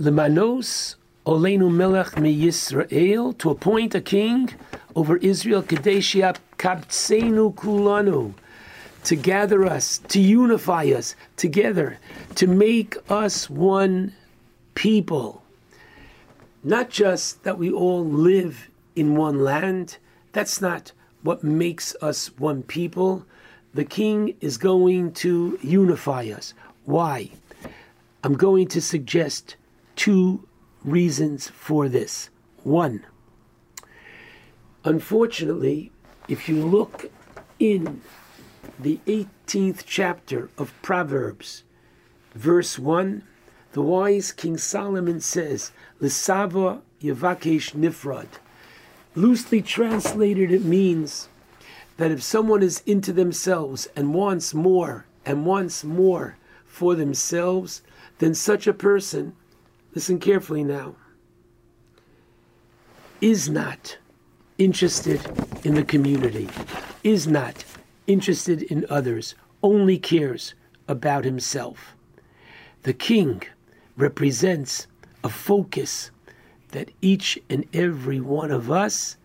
lemanos 0.00 0.96
olenu 1.26 1.70
melech 1.70 2.18
mi 2.18 2.34
Yisrael 2.34 3.36
to 3.38 3.50
appoint 3.50 3.94
a 3.94 4.00
king 4.00 4.50
over 4.94 5.16
Israel 5.18 5.62
kadeshia 5.62 6.36
kaptsenu 6.58 7.54
kulanu 7.54 8.34
to 9.04 9.16
gather 9.16 9.64
us, 9.64 9.98
to 10.08 10.20
unify 10.20 10.84
us 10.86 11.14
together, 11.36 11.98
to 12.34 12.46
make 12.46 12.96
us 13.08 13.48
one 13.48 14.12
people. 14.74 15.42
Not 16.64 16.90
just 16.90 17.44
that 17.44 17.58
we 17.58 17.70
all 17.70 18.04
live 18.04 18.68
in 18.96 19.16
one 19.16 19.42
land, 19.42 19.98
that's 20.32 20.60
not 20.60 20.92
what 21.22 21.42
makes 21.44 21.94
us 22.02 22.36
one 22.38 22.62
people. 22.62 23.24
The 23.74 23.84
king 23.84 24.34
is 24.40 24.58
going 24.58 25.12
to 25.14 25.58
unify 25.62 26.24
us. 26.24 26.52
Why? 26.84 27.30
I'm 28.24 28.34
going 28.34 28.66
to 28.68 28.80
suggest 28.80 29.56
two 29.96 30.46
reasons 30.84 31.48
for 31.48 31.88
this. 31.88 32.30
One, 32.64 33.04
unfortunately, 34.84 35.90
if 36.28 36.48
you 36.48 36.64
look 36.64 37.10
in 37.58 38.00
the 38.78 39.00
18th 39.06 39.82
chapter 39.86 40.50
of 40.58 40.72
Proverbs, 40.82 41.64
verse 42.34 42.78
1, 42.78 43.22
the 43.72 43.82
wise 43.82 44.32
King 44.32 44.56
Solomon 44.56 45.20
says, 45.20 45.72
Lisava 46.00 46.80
Yavakesh 47.02 47.74
Nifrad. 47.74 48.28
Loosely 49.14 49.62
translated, 49.62 50.52
it 50.52 50.64
means 50.64 51.28
that 51.96 52.10
if 52.10 52.22
someone 52.22 52.62
is 52.62 52.82
into 52.86 53.12
themselves 53.12 53.88
and 53.96 54.14
wants 54.14 54.54
more 54.54 55.06
and 55.26 55.44
wants 55.44 55.82
more 55.82 56.36
for 56.66 56.94
themselves, 56.94 57.82
then 58.18 58.34
such 58.34 58.66
a 58.66 58.72
person, 58.72 59.34
listen 59.94 60.18
carefully 60.18 60.62
now, 60.62 60.94
is 63.20 63.48
not 63.48 63.98
interested 64.58 65.20
in 65.64 65.74
the 65.74 65.84
community, 65.84 66.48
is 67.02 67.26
not 67.26 67.64
interested 68.06 68.62
in 68.62 68.84
others, 68.90 69.34
only 69.62 69.98
cares 69.98 70.54
about 70.86 71.24
himself. 71.24 71.94
The 72.82 72.92
king 72.92 73.42
represents 73.96 74.86
a 75.24 75.28
focus 75.28 76.10
that 76.68 76.90
each 77.00 77.38
and 77.48 77.64
every 77.72 78.20
one 78.20 78.50
of 78.50 78.70
us 78.70 79.16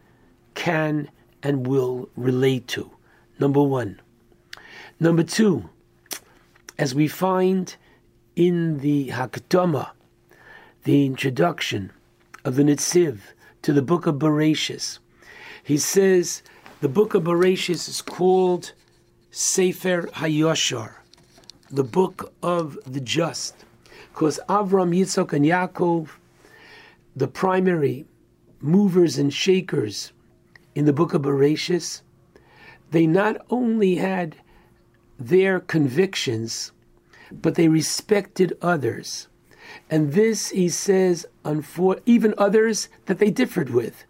can 0.56 1.10
and 1.42 1.68
will 1.68 2.10
relate 2.16 2.68
to. 2.70 2.92
Number 3.40 3.62
one. 3.62 4.00
Number 5.00 5.24
two, 5.24 5.70
as 6.78 6.96
we 6.96 7.08
find 7.08 7.76
in 8.36 8.80
the 8.80 9.10
Hakdama, 9.10 9.92
the 10.84 11.06
introduction 11.06 11.92
of 12.46 12.56
the 12.56 12.64
Netziv 12.64 13.20
to 13.62 13.74
the 13.74 13.82
book 13.82 14.06
of 14.06 14.16
Bereshis, 14.16 15.00
he 15.64 15.78
says 15.78 16.44
the 16.82 16.90
book 16.90 17.14
of 17.14 17.24
Bereshis 17.24 17.88
is 17.88 18.02
called 18.02 18.74
Sefer 19.32 20.04
Hayoshar, 20.14 20.96
the 21.72 21.84
book 21.84 22.34
of 22.44 22.78
the 22.86 23.00
just, 23.00 23.56
because 24.12 24.40
Avram, 24.50 24.96
Yitzchak, 24.96 25.32
and 25.32 25.46
Yaakov, 25.46 26.10
the 27.16 27.28
primary 27.28 28.06
movers 28.60 29.18
and 29.18 29.34
shakers 29.34 30.12
in 30.76 30.86
the 30.86 30.94
book 30.94 31.14
of 31.14 31.22
Bereshis, 31.22 32.02
they 32.92 33.08
not 33.08 33.38
only 33.50 33.96
had 33.96 34.36
their 35.18 35.60
convictions, 35.60 36.74
but 37.32 37.56
they 37.56 37.70
respected 37.70 38.58
others. 38.62 39.28
And 39.90 40.14
this, 40.14 40.50
he 40.50 40.70
says, 40.70 41.26
even 42.06 42.34
others 42.38 42.90
that 43.06 43.20
they 43.20 43.32
differed 43.32 43.70
with. 43.70 44.06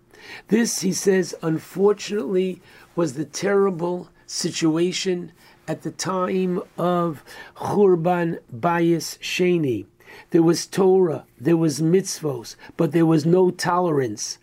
This, 0.47 0.81
he 0.81 0.93
says, 0.93 1.35
unfortunately, 1.41 2.61
was 2.95 3.13
the 3.13 3.25
terrible 3.25 4.09
situation 4.25 5.31
at 5.67 5.81
the 5.83 5.91
time 5.91 6.61
of 6.77 7.23
Churban 7.55 8.39
Bayis 8.53 9.17
Sheni. 9.19 9.85
There 10.29 10.43
was 10.43 10.67
Torah, 10.67 11.25
there 11.39 11.57
was 11.57 11.81
mitzvos, 11.81 12.55
but 12.77 12.91
there 12.91 13.05
was 13.05 13.25
no 13.25 13.49
tolerance. 13.49 14.37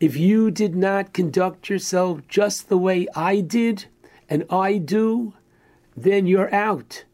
If 0.00 0.16
you 0.16 0.50
did 0.50 0.74
not 0.74 1.14
conduct 1.14 1.68
yourself 1.68 2.20
just 2.28 2.68
the 2.68 2.78
way 2.78 3.06
I 3.14 3.40
did 3.40 3.86
and 4.28 4.44
I 4.50 4.78
do, 4.78 5.34
then 5.96 6.26
you're 6.26 6.54
out. 6.54 7.04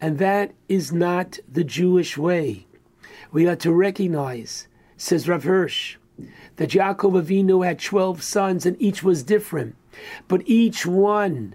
And 0.00 0.18
that 0.18 0.52
is 0.68 0.92
not 0.92 1.38
the 1.50 1.64
Jewish 1.64 2.18
way. 2.18 2.66
We 3.30 3.46
are 3.48 3.56
to 3.56 3.72
recognize, 3.72 4.68
says 4.96 5.28
Rav 5.28 5.44
Hirsch, 5.44 5.96
that 6.56 6.70
Yaakov 6.70 7.22
Avinu 7.22 7.64
had 7.64 7.78
12 7.78 8.22
sons 8.22 8.66
and 8.66 8.80
each 8.80 9.02
was 9.02 9.22
different, 9.22 9.76
but 10.28 10.42
each 10.46 10.86
one 10.86 11.54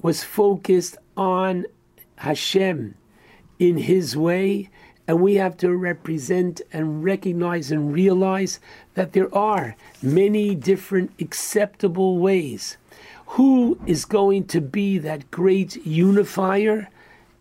was 0.00 0.24
focused 0.24 0.96
on 1.16 1.66
Hashem 2.16 2.94
in 3.58 3.78
his 3.78 4.16
way, 4.16 4.70
and 5.06 5.20
we 5.20 5.34
have 5.36 5.56
to 5.58 5.74
represent 5.74 6.60
and 6.72 7.02
recognize 7.02 7.70
and 7.70 7.92
realize 7.92 8.60
that 8.94 9.12
there 9.12 9.34
are 9.34 9.76
many 10.02 10.54
different 10.54 11.10
acceptable 11.18 12.18
ways. 12.18 12.76
Who 13.32 13.78
is 13.86 14.04
going 14.04 14.46
to 14.48 14.60
be 14.60 14.98
that 14.98 15.30
great 15.30 15.84
unifier? 15.84 16.88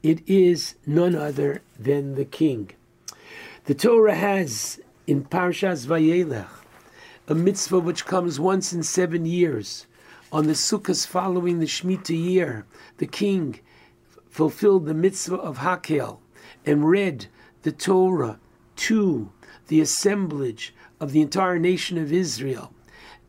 It 0.04 0.22
is 0.28 0.76
none 0.86 1.16
other 1.16 1.62
than 1.80 2.16
the 2.16 2.26
king. 2.26 2.72
The 3.66 3.76
Torah 3.76 4.16
has 4.16 4.80
in 5.08 5.24
Parshas 5.24 5.88
Vayelech 5.88 6.48
a 7.30 7.36
mitzvah 7.36 7.80
which 7.80 8.06
comes 8.06 8.40
once 8.40 8.72
in 8.72 8.84
seven 8.84 9.26
years. 9.26 9.86
On 10.32 10.48
the 10.48 10.54
Sukkot 10.54 11.06
following 11.06 11.60
the 11.60 11.66
Shemitah 11.66 12.18
year, 12.18 12.66
the 12.98 13.06
king 13.06 13.60
fulfilled 14.30 14.86
the 14.86 14.94
mitzvah 14.94 15.36
of 15.36 15.58
Hakel 15.58 16.20
and 16.66 16.88
read 16.88 17.28
the 17.64 17.72
Torah 17.72 18.40
to 18.78 19.32
the 19.68 19.82
assemblage 19.82 20.74
of 21.02 21.12
the 21.12 21.22
entire 21.22 21.60
nation 21.60 21.98
of 21.98 22.14
Israel. 22.14 22.72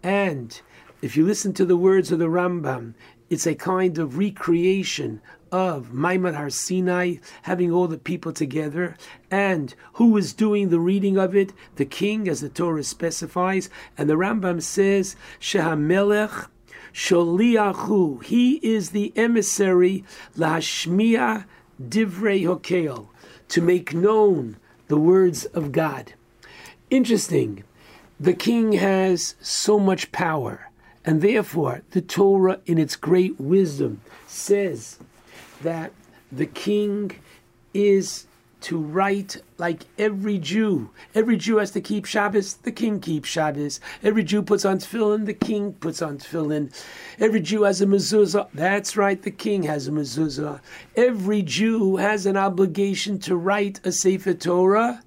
And 0.02 0.60
if 1.02 1.16
you 1.16 1.26
listen 1.26 1.52
to 1.54 1.64
the 1.64 1.76
words 1.76 2.12
of 2.12 2.20
the 2.20 2.26
Rambam, 2.26 2.94
it's 3.30 3.46
a 3.46 3.54
kind 3.54 3.98
of 3.98 4.16
recreation 4.16 5.20
of 5.52 5.88
Ma'amad 5.92 6.34
Har 6.34 6.50
Sinai, 6.50 7.16
having 7.42 7.70
all 7.72 7.88
the 7.88 7.98
people 7.98 8.32
together, 8.32 8.96
and 9.30 9.74
who 9.94 10.16
is 10.16 10.32
doing 10.32 10.68
the 10.68 10.80
reading 10.80 11.16
of 11.16 11.34
it? 11.34 11.52
The 11.76 11.84
king, 11.84 12.28
as 12.28 12.40
the 12.40 12.48
Torah 12.48 12.84
specifies. 12.84 13.70
And 13.96 14.08
the 14.08 14.14
Rambam 14.14 14.62
says, 14.62 15.16
Shehamelech 15.40 16.48
Sholiachu, 16.92 18.22
he 18.24 18.56
is 18.56 18.90
the 18.90 19.12
emissary, 19.16 20.04
Lahashmiya 20.36 21.44
Divrei 21.80 22.42
Hokel, 22.44 23.08
to 23.48 23.62
make 23.62 23.94
known 23.94 24.56
the 24.88 24.98
words 24.98 25.44
of 25.46 25.72
God. 25.72 26.14
Interesting. 26.90 27.64
The 28.18 28.32
king 28.32 28.72
has 28.72 29.36
so 29.40 29.78
much 29.78 30.10
power, 30.10 30.70
and 31.04 31.22
therefore 31.22 31.82
the 31.90 32.00
Torah, 32.00 32.60
in 32.66 32.78
its 32.78 32.96
great 32.96 33.38
wisdom, 33.38 34.00
says 34.26 34.98
that 35.62 35.92
the 36.30 36.46
king 36.46 37.12
is 37.74 38.26
to 38.60 38.76
write 38.76 39.40
like 39.56 39.84
every 39.98 40.38
Jew. 40.38 40.90
Every 41.14 41.36
Jew 41.36 41.58
has 41.58 41.70
to 41.72 41.80
keep 41.80 42.04
Shabbos, 42.04 42.54
the 42.54 42.72
king 42.72 43.00
keeps 43.00 43.28
Shabbos. 43.28 43.80
Every 44.02 44.24
Jew 44.24 44.42
puts 44.42 44.64
on 44.64 44.78
tefillin, 44.78 45.26
the 45.26 45.34
king 45.34 45.74
puts 45.74 46.02
on 46.02 46.18
tefillin. 46.18 46.72
Every 47.20 47.40
Jew 47.40 47.62
has 47.62 47.80
a 47.80 47.86
mezuzah, 47.86 48.48
that's 48.52 48.96
right, 48.96 49.22
the 49.22 49.30
king 49.30 49.62
has 49.64 49.86
a 49.86 49.92
mezuzah. 49.92 50.60
Every 50.96 51.42
Jew 51.42 51.96
has 51.96 52.26
an 52.26 52.36
obligation 52.36 53.18
to 53.20 53.36
write 53.36 53.80
a 53.84 53.92
Sefer 53.92 54.34
Torah, 54.34 55.02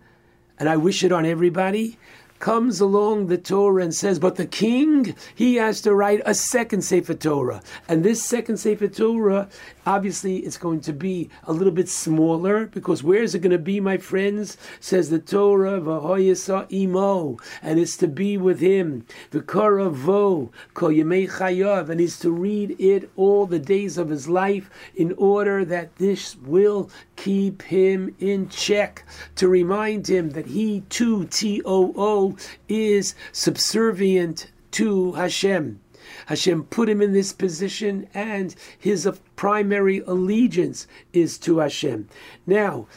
and 0.57 0.69
I 0.69 0.77
wish 0.77 1.03
it 1.03 1.11
on 1.11 1.25
everybody 1.25 1.97
comes 2.41 2.81
along 2.81 3.27
the 3.27 3.37
Torah 3.37 3.83
and 3.83 3.93
says, 3.93 4.19
but 4.19 4.35
the 4.35 4.45
king, 4.45 5.15
he 5.35 5.55
has 5.55 5.79
to 5.81 5.93
write 5.93 6.21
a 6.25 6.33
second 6.33 6.81
Sefer 6.81 7.13
Torah. 7.13 7.61
And 7.87 8.03
this 8.03 8.21
second 8.21 8.57
Sefer 8.57 8.87
Torah, 8.87 9.47
obviously, 9.85 10.37
it's 10.37 10.57
going 10.57 10.81
to 10.81 10.91
be 10.91 11.29
a 11.43 11.53
little 11.53 11.71
bit 11.71 11.87
smaller 11.87 12.65
because 12.65 13.03
where 13.03 13.21
is 13.21 13.35
it 13.35 13.39
going 13.39 13.51
to 13.51 13.59
be, 13.59 13.79
my 13.79 13.97
friends? 13.97 14.57
Says 14.79 15.09
the 15.09 15.19
Torah, 15.19 15.79
V'hoyasa 15.79 16.69
imo, 16.73 17.37
and 17.61 17.79
it's 17.79 17.95
to 17.97 18.07
be 18.07 18.37
with 18.37 18.59
him. 18.59 19.05
V'kara 19.31 19.91
vo, 19.91 20.51
kol 20.73 20.89
yemei 20.89 21.29
chayav, 21.29 21.89
and 21.89 21.99
he's 21.99 22.19
to 22.19 22.31
read 22.31 22.75
it 22.79 23.09
all 23.15 23.45
the 23.45 23.59
days 23.59 23.97
of 23.99 24.09
his 24.09 24.27
life 24.27 24.69
in 24.95 25.13
order 25.13 25.63
that 25.63 25.95
this 25.97 26.35
will 26.37 26.89
keep 27.15 27.61
him 27.61 28.15
in 28.19 28.49
check, 28.49 29.05
to 29.35 29.47
remind 29.47 30.07
him 30.09 30.31
that 30.31 30.47
he 30.47 30.81
too, 30.89 31.25
T 31.25 31.61
O 31.65 31.93
O, 31.95 32.30
is 32.67 33.15
subservient 33.31 34.51
to 34.71 35.13
Hashem. 35.13 35.79
Hashem 36.27 36.63
put 36.63 36.89
him 36.89 37.01
in 37.01 37.13
this 37.13 37.33
position, 37.33 38.07
and 38.13 38.55
his 38.77 39.09
primary 39.35 39.99
allegiance 39.99 40.87
is 41.13 41.37
to 41.39 41.59
Hashem. 41.59 42.07
Now, 42.45 42.87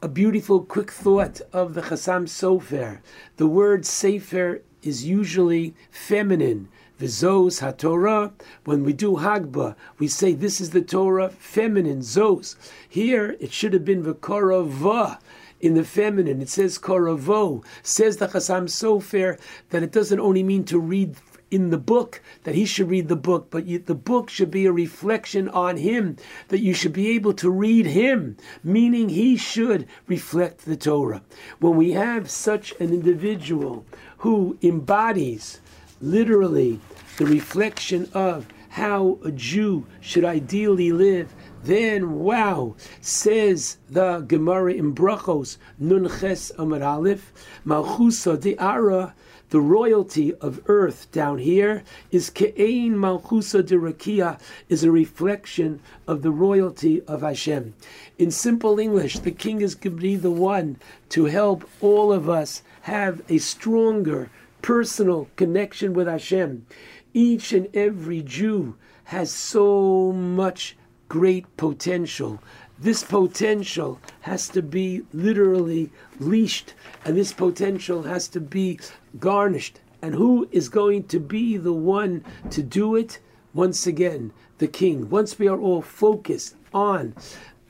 a 0.00 0.08
beautiful, 0.08 0.64
quick 0.64 0.90
thought 0.90 1.40
of 1.52 1.74
the 1.74 1.82
Chassam 1.82 2.26
Sofer. 2.26 3.00
The 3.36 3.46
word 3.46 3.86
Sefer 3.86 4.62
is 4.82 5.04
usually 5.04 5.74
feminine. 5.90 6.68
V'zos 7.00 7.60
haTorah. 7.60 8.32
When 8.64 8.84
we 8.84 8.92
do 8.92 9.12
Hagba, 9.12 9.76
we 9.98 10.08
say 10.08 10.32
this 10.32 10.60
is 10.60 10.70
the 10.70 10.82
Torah, 10.82 11.30
feminine, 11.30 12.00
zos. 12.00 12.56
Here, 12.88 13.36
it 13.40 13.52
should 13.52 13.72
have 13.72 13.84
been 13.84 14.02
v'korava 14.04 15.18
in 15.62 15.74
the 15.74 15.84
feminine. 15.84 16.42
It 16.42 16.50
says 16.50 16.78
koravo. 16.78 17.64
Says 17.82 18.18
the 18.18 18.26
Chassam 18.26 18.64
Sofer 18.64 19.40
that 19.70 19.82
it 19.82 19.92
doesn't 19.92 20.20
only 20.20 20.42
mean 20.42 20.64
to 20.64 20.78
read 20.78 21.16
in 21.52 21.68
the 21.68 21.78
book 21.78 22.22
that 22.44 22.54
he 22.54 22.64
should 22.64 22.88
read 22.88 23.08
the 23.08 23.16
book, 23.16 23.48
but 23.50 23.66
you, 23.66 23.78
the 23.78 23.94
book 23.94 24.30
should 24.30 24.50
be 24.50 24.64
a 24.64 24.72
reflection 24.72 25.50
on 25.50 25.76
him, 25.76 26.16
that 26.48 26.60
you 26.60 26.72
should 26.72 26.94
be 26.94 27.10
able 27.10 27.34
to 27.34 27.50
read 27.50 27.84
him, 27.84 28.36
meaning 28.64 29.10
he 29.10 29.36
should 29.36 29.86
reflect 30.06 30.64
the 30.64 30.76
Torah. 30.76 31.22
When 31.60 31.76
we 31.76 31.92
have 31.92 32.30
such 32.30 32.72
an 32.80 32.88
individual 32.88 33.84
who 34.18 34.56
embodies 34.62 35.60
literally 36.00 36.80
the 37.18 37.26
reflection 37.26 38.08
of 38.14 38.46
how 38.70 39.18
a 39.22 39.30
Jew 39.30 39.86
should 40.00 40.24
ideally 40.24 40.90
live, 40.90 41.34
then 41.64 42.18
wow, 42.18 42.74
says 43.00 43.78
the 43.88 44.20
Gemara 44.20 44.74
in 44.74 44.94
Brachos, 44.94 45.58
Nun 45.78 46.08
Ches 46.08 46.50
Amud 46.58 46.84
Aleph, 46.84 47.32
Malchusa 47.64 48.40
de 48.40 48.56
Ara, 48.56 49.14
the 49.50 49.60
royalty 49.60 50.34
of 50.36 50.62
earth 50.66 51.12
down 51.12 51.36
here 51.36 51.84
is 52.10 52.30
Ke'ein 52.30 52.92
Malchusa 52.92 53.64
de 53.64 53.76
Rakia, 53.76 54.40
is 54.70 54.82
a 54.82 54.90
reflection 54.90 55.80
of 56.08 56.22
the 56.22 56.30
royalty 56.30 57.02
of 57.02 57.20
Hashem. 57.20 57.74
In 58.18 58.30
simple 58.30 58.78
English, 58.78 59.18
the 59.18 59.30
king 59.30 59.60
is 59.60 59.74
going 59.74 59.96
to 59.96 60.02
be 60.02 60.16
the 60.16 60.30
one 60.30 60.78
to 61.10 61.26
help 61.26 61.68
all 61.82 62.12
of 62.12 62.30
us 62.30 62.62
have 62.82 63.20
a 63.28 63.36
stronger 63.36 64.30
personal 64.62 65.28
connection 65.36 65.92
with 65.92 66.06
Hashem. 66.06 66.66
Each 67.12 67.52
and 67.52 67.68
every 67.76 68.22
Jew 68.22 68.76
has 69.04 69.30
so 69.30 70.12
much 70.12 70.76
great 71.12 71.46
potential. 71.58 72.40
This 72.78 73.04
potential 73.04 74.00
has 74.22 74.48
to 74.48 74.62
be 74.62 75.02
literally 75.12 75.90
leashed, 76.18 76.72
and 77.04 77.16
this 77.16 77.34
potential 77.34 78.04
has 78.04 78.28
to 78.28 78.40
be 78.40 78.80
garnished 79.18 79.80
And 80.02 80.16
who 80.16 80.48
is 80.50 80.68
going 80.68 81.04
to 81.04 81.20
be 81.20 81.56
the 81.56 81.72
one 81.72 82.24
to 82.50 82.62
do 82.62 82.96
it? 82.96 83.20
Once 83.54 83.86
again, 83.86 84.32
the 84.58 84.66
king. 84.66 85.08
Once 85.08 85.38
we 85.38 85.46
are 85.46 85.60
all 85.60 85.82
focused 85.82 86.56
on 86.74 87.14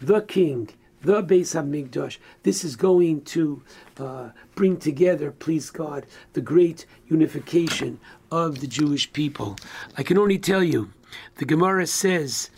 the 0.01 0.23
king, 0.23 0.71
the 1.03 1.23
Beis 1.23 1.53
Hamikdash, 1.55 2.17
this 2.43 2.65
is 2.65 2.75
going 2.75 3.23
to 3.37 3.63
uh, 3.99 4.31
bring 4.55 4.79
together, 4.79 5.31
please 5.31 5.69
God, 5.69 6.07
the 6.33 6.41
great 6.41 6.87
unification 7.09 8.01
of 8.31 8.61
the 8.61 8.67
Jewish 8.67 9.13
people. 9.13 9.59
I 9.99 10.03
can 10.03 10.17
only 10.17 10.39
tell 10.39 10.63
you, 10.63 10.91
the 11.37 11.45
Gemara 11.45 11.87
says 11.87 12.49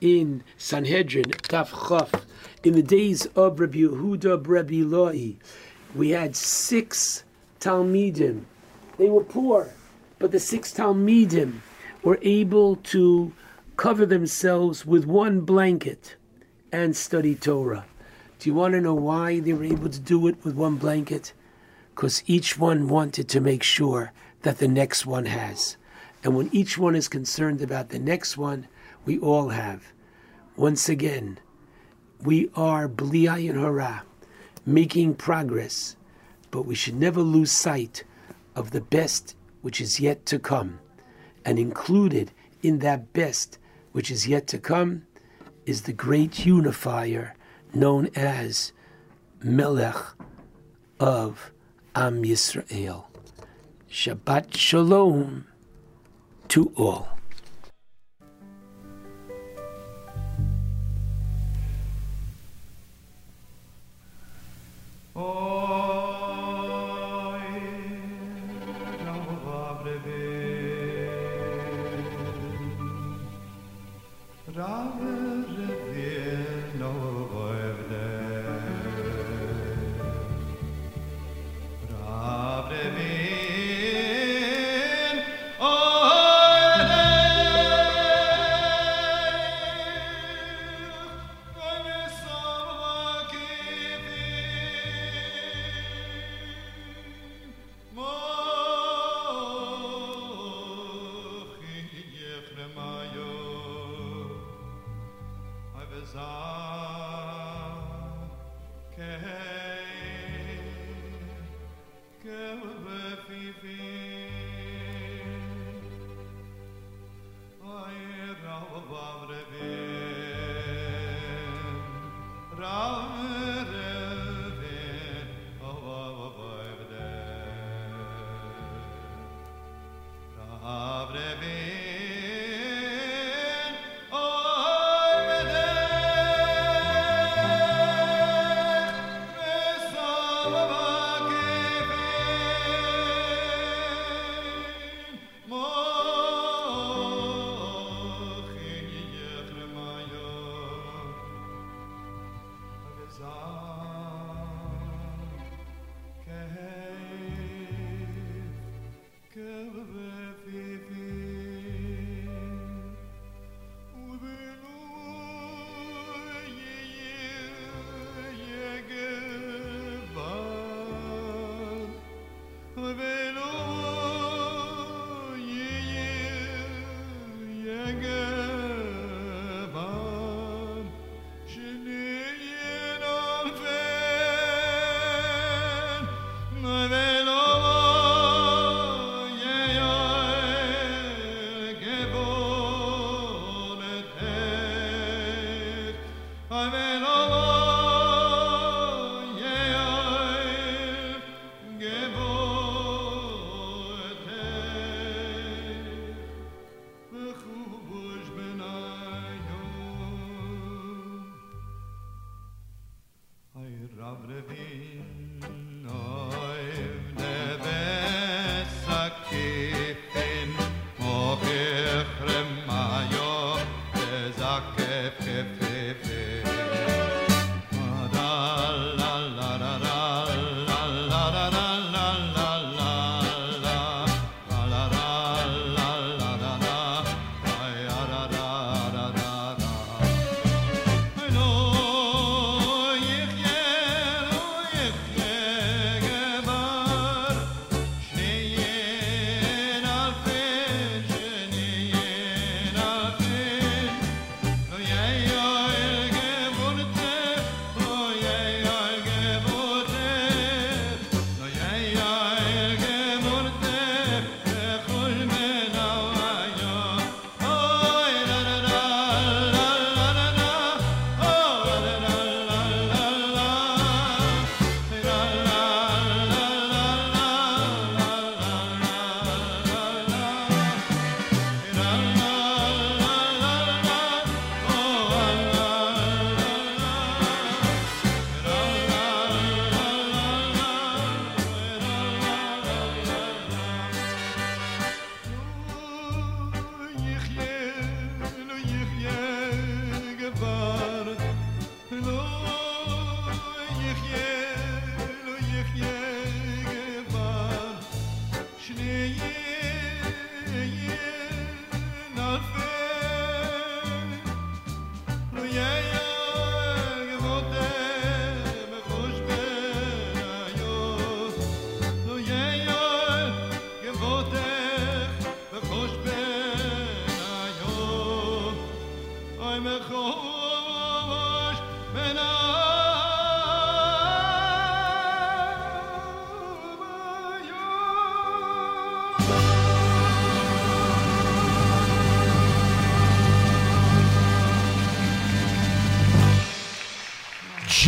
in 0.00 0.42
Sanhedrin, 0.56 1.24
Daf 1.24 1.88
Chaf, 1.88 2.26
in 2.62 2.74
the 2.74 2.82
days 2.82 3.26
of 3.36 3.60
Rabbi 3.60 3.78
Yehuda 3.78 4.46
Rabbi 4.46 4.82
Loi, 4.82 5.36
we 5.94 6.10
had 6.10 6.36
six 6.36 7.24
Talmidim. 7.60 8.44
They 8.98 9.08
were 9.08 9.24
poor, 9.24 9.70
but 10.18 10.30
the 10.30 10.40
six 10.40 10.72
Talmidim 10.72 11.60
were 12.02 12.18
able 12.22 12.76
to 12.76 13.32
cover 13.76 14.06
themselves 14.06 14.84
with 14.84 15.06
one 15.06 15.40
blanket 15.40 16.16
and 16.72 16.96
study 16.96 17.34
Torah. 17.34 17.86
Do 18.38 18.48
you 18.48 18.54
want 18.54 18.72
to 18.74 18.80
know 18.80 18.94
why 18.94 19.40
they 19.40 19.52
were 19.52 19.64
able 19.64 19.90
to 19.90 20.00
do 20.00 20.26
it 20.26 20.42
with 20.44 20.54
one 20.54 20.76
blanket? 20.76 21.32
Because 21.94 22.22
each 22.26 22.58
one 22.58 22.88
wanted 22.88 23.28
to 23.28 23.40
make 23.40 23.62
sure 23.62 24.12
that 24.42 24.58
the 24.58 24.68
next 24.68 25.04
one 25.04 25.26
has. 25.26 25.76
And 26.22 26.36
when 26.36 26.48
each 26.52 26.78
one 26.78 26.94
is 26.94 27.08
concerned 27.08 27.60
about 27.60 27.90
the 27.90 27.98
next 27.98 28.38
one, 28.38 28.66
we 29.10 29.18
all 29.18 29.48
have. 29.48 29.92
Once 30.56 30.88
again, 30.88 31.36
we 32.22 32.48
are 32.54 32.86
Bli 32.86 33.24
Ayin 33.24 33.58
Hara, 33.60 34.04
making 34.64 35.16
progress, 35.16 35.96
but 36.52 36.62
we 36.62 36.76
should 36.76 36.94
never 36.94 37.20
lose 37.20 37.50
sight 37.50 38.04
of 38.54 38.70
the 38.70 38.80
best 38.80 39.34
which 39.62 39.80
is 39.80 39.98
yet 39.98 40.24
to 40.26 40.38
come. 40.38 40.78
And 41.44 41.58
included 41.58 42.30
in 42.62 42.78
that 42.86 43.12
best 43.12 43.58
which 43.90 44.12
is 44.12 44.28
yet 44.28 44.46
to 44.46 44.58
come 44.58 45.06
is 45.66 45.82
the 45.82 45.92
great 45.92 46.46
unifier 46.46 47.34
known 47.74 48.10
as 48.14 48.72
Melech 49.42 50.00
of 51.00 51.50
Am 51.96 52.22
Yisrael. 52.22 53.06
Shabbat 53.90 54.56
Shalom 54.56 55.48
to 56.46 56.72
all. 56.76 57.19
Oh 65.22 65.89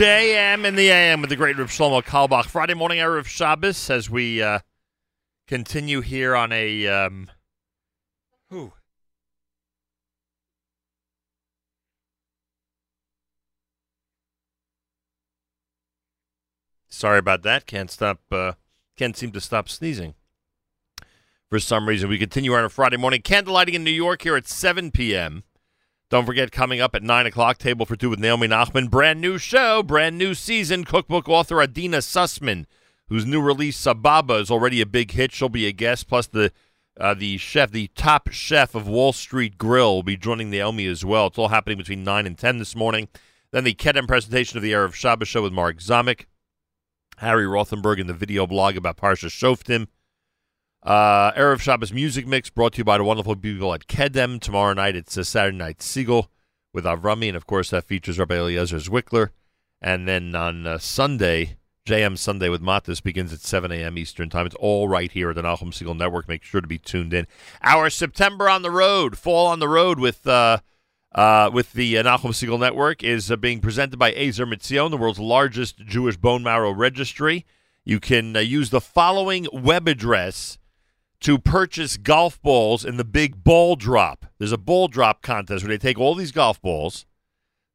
JM 0.02 0.64
in 0.64 0.74
the 0.74 0.90
AM 0.90 1.20
with 1.20 1.31
the 1.31 1.36
great 1.36 1.56
Rip 1.56 1.68
Shlomo 1.68 2.02
Carlebach. 2.02 2.47
Friday 2.47 2.74
morning, 2.74 2.98
Erev 2.98 3.26
Shabbos, 3.26 3.89
as 3.89 4.10
we 4.10 4.42
uh, 4.42 4.58
continue 5.47 6.00
here 6.00 6.34
on 6.34 6.50
a. 6.50 6.89
Um. 6.89 7.31
Sorry 16.89 17.20
about 17.20 17.44
that. 17.44 17.66
Can't 17.66 17.89
stop. 17.89 18.18
Uh, 18.28 18.55
can't 18.97 19.16
seem 19.16 19.31
to 19.31 19.40
stop 19.40 19.68
sneezing. 19.68 20.14
For 21.48 21.60
some 21.60 21.89
reason, 21.89 22.08
we 22.08 22.18
continue 22.18 22.55
on 22.55 22.64
a 22.64 22.68
Friday 22.68 22.97
morning 22.97 23.22
candlelighting 23.22 23.74
in 23.74 23.84
New 23.84 23.92
York 23.92 24.22
here 24.22 24.34
at 24.34 24.48
7 24.48 24.90
p.m. 24.90 25.44
Don't 26.12 26.26
forget, 26.26 26.52
coming 26.52 26.78
up 26.78 26.94
at 26.94 27.02
9 27.02 27.24
o'clock, 27.24 27.57
Table 27.57 27.86
for 27.86 27.97
Two 27.97 28.10
with 28.10 28.18
Naomi 28.18 28.47
Nachman. 28.47 28.91
Brand 28.91 29.18
new 29.18 29.39
show, 29.39 29.82
brand 29.82 30.18
new 30.18 30.34
season. 30.34 30.84
Cookbook 30.84 31.26
author 31.26 31.62
Adina 31.62 32.02
Sussman, 32.02 32.66
whose 33.08 33.24
new 33.24 33.41
release, 33.41 33.82
Sababa, 33.82 34.39
is 34.39 34.50
already 34.50 34.82
a 34.82 34.86
big 34.86 35.12
hit. 35.12 35.32
She'll 35.32 35.49
be 35.49 35.66
a 35.66 35.73
guest, 35.73 36.08
plus 36.08 36.26
the 36.26 36.52
uh, 37.00 37.15
the 37.15 37.39
chef, 37.39 37.70
the 37.70 37.89
top 37.94 38.28
chef 38.31 38.74
of 38.74 38.86
Wall 38.86 39.15
Street 39.15 39.57
Grill, 39.57 39.94
will 39.94 40.02
be 40.02 40.18
joining 40.18 40.50
Naomi 40.50 40.84
as 40.84 41.02
well. 41.02 41.28
It's 41.28 41.39
all 41.39 41.49
happening 41.49 41.78
between 41.78 42.05
9 42.05 42.26
and 42.26 42.36
10 42.36 42.58
this 42.58 42.76
morning. 42.76 43.08
Then 43.50 43.65
the 43.65 43.73
Kedem 43.73 44.07
presentation 44.07 44.58
of 44.58 44.62
the 44.62 44.73
Erev 44.73 44.92
Shabbos 44.92 45.28
show 45.28 45.41
with 45.41 45.55
Mark 45.55 45.78
Zamek. 45.78 46.26
Harry 47.16 47.47
Rothenberg 47.47 47.99
in 47.99 48.07
the 48.07 48.12
video 48.12 48.47
blog 48.47 48.76
about 48.76 48.99
Parsha 48.99 49.31
Shoftim. 49.31 49.86
Uh, 50.83 51.31
Erev 51.33 51.61
Shabbos 51.61 51.93
music 51.93 52.27
mix 52.27 52.51
brought 52.51 52.73
to 52.73 52.78
you 52.78 52.85
by 52.85 52.99
the 52.99 53.05
wonderful 53.05 53.36
people 53.36 53.73
at 53.73 53.86
Kedem. 53.86 54.41
Tomorrow 54.41 54.75
night 54.75 54.97
it's 54.97 55.17
a 55.17 55.25
Saturday 55.25 55.57
night 55.57 55.78
Segal 55.78 56.27
with 56.73 56.85
Avrami, 56.85 57.28
and 57.28 57.36
of 57.36 57.47
course 57.47 57.70
that 57.70 57.85
features 57.85 58.19
Rabbi 58.19 58.35
Eliezer 58.35 58.78
Zwickler. 58.78 59.31
And 59.81 60.09
then 60.09 60.35
on 60.35 60.67
uh, 60.67 60.78
Sunday, 60.78 61.57
JM 61.86 62.19
Sunday 62.19 62.49
with 62.49 62.62
Matis 62.62 63.01
begins 63.01 63.33
at 63.33 63.41
7 63.41 63.70
a.m. 63.70 63.97
Eastern 63.97 64.28
Time. 64.28 64.47
It's 64.47 64.57
all 64.57 64.89
right 64.89 65.11
here 65.11 65.31
at 65.31 65.36
the 65.36 65.43
Nachum 65.43 65.73
Segal 65.73 65.97
Network. 65.97 66.28
Make 66.28 66.43
sure 66.43 66.61
to 66.61 66.67
be 66.67 66.78
tuned 66.78 67.15
in. 67.15 67.28
Our 67.62 67.89
September 67.89 68.49
on 68.49 68.62
the 68.62 68.70
road, 68.70 69.17
fall 69.17 69.47
on 69.47 69.61
the 69.61 69.69
road 69.69 70.01
with 70.01 70.27
uh, 70.27 70.59
uh, 71.15 71.49
with 71.52 71.75
the 71.75 71.97
uh, 71.97 72.02
Nachum 72.02 72.31
Segal 72.31 72.59
Network 72.59 73.05
is 73.05 73.31
uh, 73.31 73.36
being 73.36 73.61
presented 73.61 73.99
by 74.01 74.12
Ezer 74.15 74.47
Mitzion, 74.47 74.91
the 74.91 74.97
world's 74.97 75.20
largest 75.20 75.78
Jewish 75.78 76.17
bone 76.17 76.43
marrow 76.43 76.73
registry. 76.73 77.47
You 77.85 78.01
can 78.01 78.35
uh, 78.35 78.41
use 78.41 78.70
the 78.70 78.81
following 78.81 79.47
web 79.52 79.86
address 79.86 80.59
to 81.23 81.39
purchase 81.39 81.97
golf 81.97 82.41
balls 82.42 82.84
in 82.84 82.97
the 82.97 83.05
big 83.05 83.42
ball 83.42 83.76
drop. 83.76 84.26
There's 84.39 84.52
a 84.52 84.59
ball 84.59 84.89
drop 84.89 85.23
contest 85.23 85.65
where 85.65 85.70
they 85.70 85.78
take 85.78 85.99
all 85.99 86.15
these 86.15 86.33
golf 86.33 86.60
balls, 86.60 87.07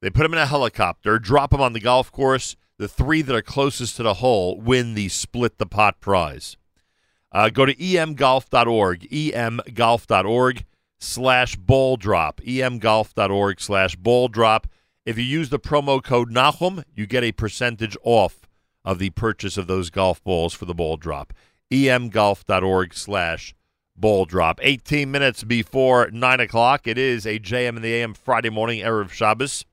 they 0.01 0.09
put 0.09 0.23
them 0.23 0.33
in 0.33 0.39
a 0.39 0.45
helicopter, 0.45 1.17
drop 1.17 1.51
them 1.51 1.61
on 1.61 1.73
the 1.73 1.79
golf 1.79 2.11
course. 2.11 2.55
The 2.77 2.87
three 2.87 3.23
that 3.23 3.35
are 3.35 3.41
closest 3.41 3.95
to 3.95 4.03
the 4.03 4.15
hole 4.15 4.59
win 4.59 4.93
the 4.93 5.09
split 5.09 5.57
the 5.57 5.65
pot 5.65 5.99
prize. 5.99 6.57
Uh, 7.31 7.49
go 7.49 7.65
to 7.65 7.73
emgolf.org, 7.73 9.09
emgolf.org 9.09 10.65
slash 10.99 11.55
ball 11.55 11.97
drop, 11.97 12.41
emgolf.org 12.41 13.59
slash 13.59 13.95
ball 13.95 14.27
drop. 14.27 14.67
If 15.05 15.17
you 15.17 15.23
use 15.23 15.49
the 15.49 15.59
promo 15.59 16.03
code 16.03 16.29
Nachum, 16.29 16.83
you 16.95 17.07
get 17.07 17.23
a 17.23 17.31
percentage 17.31 17.97
off 18.03 18.47
of 18.85 18.99
the 18.99 19.09
purchase 19.09 19.57
of 19.57 19.67
those 19.67 19.89
golf 19.89 20.23
balls 20.23 20.53
for 20.53 20.65
the 20.65 20.75
ball 20.75 20.97
drop. 20.97 21.33
emgolf.org 21.71 22.93
slash 22.93 23.53
ball 23.95 24.25
drop. 24.25 24.59
18 24.61 25.09
minutes 25.09 25.43
before 25.43 26.09
9 26.11 26.39
o'clock. 26.39 26.87
It 26.87 26.97
is 26.97 27.25
a 27.25 27.39
JM 27.39 27.77
in 27.77 27.81
the 27.81 27.93
AM 27.95 28.13
Friday 28.13 28.49
morning, 28.49 28.81
Erev 28.81 29.11
Shabbos. 29.11 29.65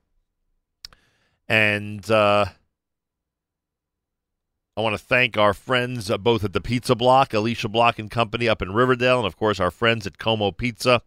And 1.46 2.10
uh, 2.10 2.46
I 4.76 4.80
want 4.80 4.94
to 4.94 5.04
thank 5.04 5.36
our 5.36 5.54
friends 5.54 6.10
uh, 6.10 6.18
both 6.18 6.42
at 6.42 6.52
the 6.52 6.60
Pizza 6.60 6.94
Block, 6.94 7.34
Alicia 7.34 7.68
Block 7.68 7.98
and 7.98 8.10
Company 8.10 8.48
up 8.48 8.62
in 8.62 8.72
Riverdale, 8.72 9.18
and 9.18 9.26
of 9.26 9.36
course 9.36 9.60
our 9.60 9.70
friends 9.70 10.06
at 10.06 10.18
Como 10.18 10.50
Pizza 10.50 11.02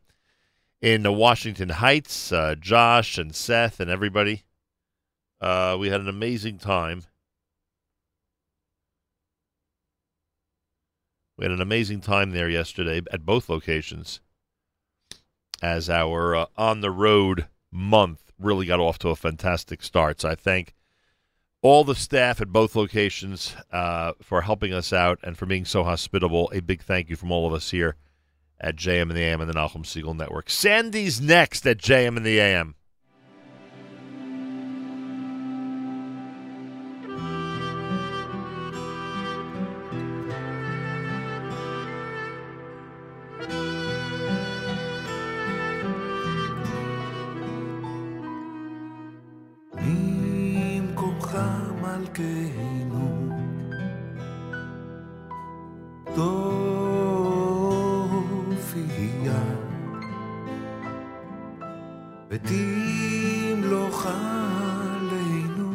in 0.79 1.05
uh, 1.05 1.11
Washington 1.11 1.69
Heights, 1.69 2.31
uh, 2.31 2.55
Josh 2.59 3.17
and 3.17 3.35
Seth 3.35 3.79
and 3.79 3.89
everybody. 3.89 4.43
Uh, 5.41 5.75
we 5.79 5.89
had 5.89 6.01
an 6.01 6.07
amazing 6.07 6.59
time. 6.59 7.03
We 11.37 11.45
had 11.45 11.51
an 11.51 11.61
amazing 11.61 12.01
time 12.01 12.31
there 12.31 12.49
yesterday 12.49 13.01
at 13.11 13.25
both 13.25 13.49
locations 13.49 14.21
as 15.61 15.89
our 15.89 16.35
uh, 16.35 16.45
on 16.57 16.81
the 16.81 16.91
road 16.91 17.47
month 17.71 18.31
really 18.39 18.65
got 18.65 18.79
off 18.79 18.99
to 18.99 19.09
a 19.09 19.15
fantastic 19.15 19.83
start. 19.83 20.21
So 20.21 20.29
I 20.29 20.35
thank 20.35 20.73
all 21.61 21.83
the 21.83 21.95
staff 21.95 22.41
at 22.41 22.49
both 22.49 22.75
locations 22.75 23.55
uh, 23.71 24.13
for 24.21 24.41
helping 24.41 24.73
us 24.73 24.93
out 24.93 25.19
and 25.23 25.37
for 25.37 25.45
being 25.45 25.65
so 25.65 25.83
hospitable. 25.83 26.49
A 26.53 26.59
big 26.59 26.81
thank 26.81 27.09
you 27.09 27.15
from 27.15 27.31
all 27.31 27.47
of 27.47 27.53
us 27.53 27.71
here 27.71 27.95
at 28.59 28.75
JM 28.75 29.03
and 29.03 29.11
the 29.11 29.21
AM 29.21 29.41
and 29.41 29.49
the 29.49 29.53
Nachum 29.53 29.83
Segal 29.83 30.15
Network. 30.15 30.49
Sandy's 30.49 31.21
next 31.21 31.65
at 31.67 31.77
JM 31.77 32.17
and 32.17 32.25
the 32.25 32.39
AM. 32.39 32.75
מלכנו, 52.19 53.29
תופיע, 56.15 56.53
ותמלוך 62.29 64.05
עלינו, 64.05 65.71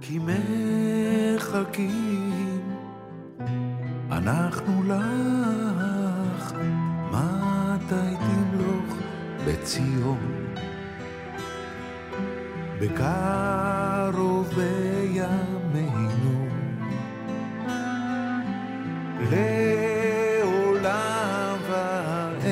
כי 0.00 0.18
מחכים 0.18 2.11
בקרוב 12.82 14.54
בימינו. 14.54 16.48
לעולם 19.30 20.78
ועד. 21.68 22.42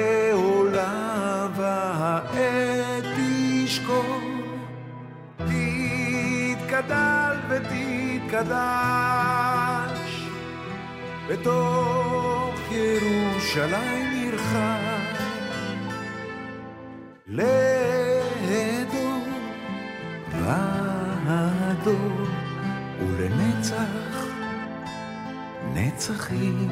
לעולם 0.00 0.72
ועד 1.56 3.04
תשכון 3.16 4.24
תתגדל 5.38 7.36
ותתקדש 7.48 8.42
בתוך 11.28 12.60
ירושלים 12.70 14.01
נצחים 26.32 26.68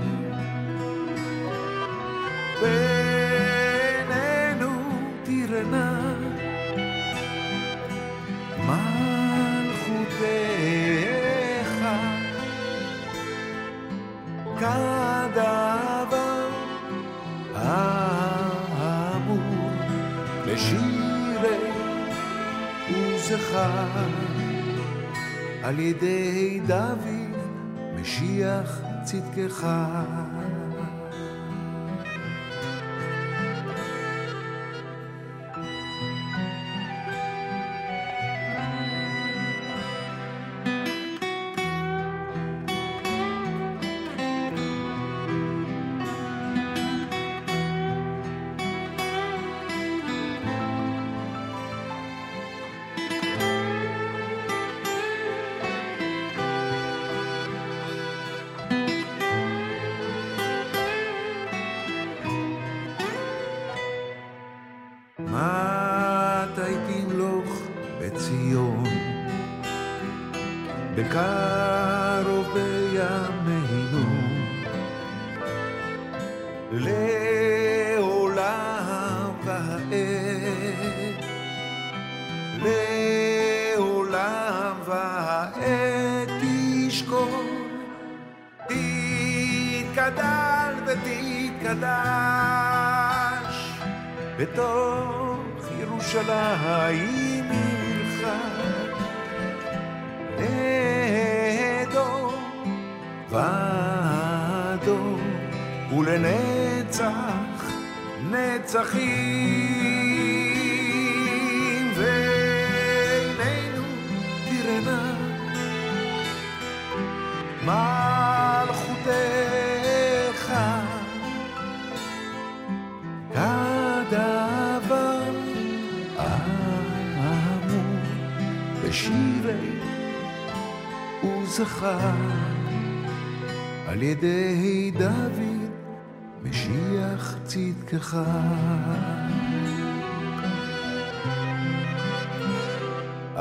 בינינו 2.61 4.71
תירנה 5.25 6.15
מלכותך 8.59 10.21
כדבר 14.59 16.49
האמור 17.55 19.41
בשירי 20.47 21.59
וזכר 22.91 23.87
על 25.63 25.79
ידי 25.79 26.61
דוד 26.67 27.31
משיח 28.01 28.80
צדקך. 29.10 29.66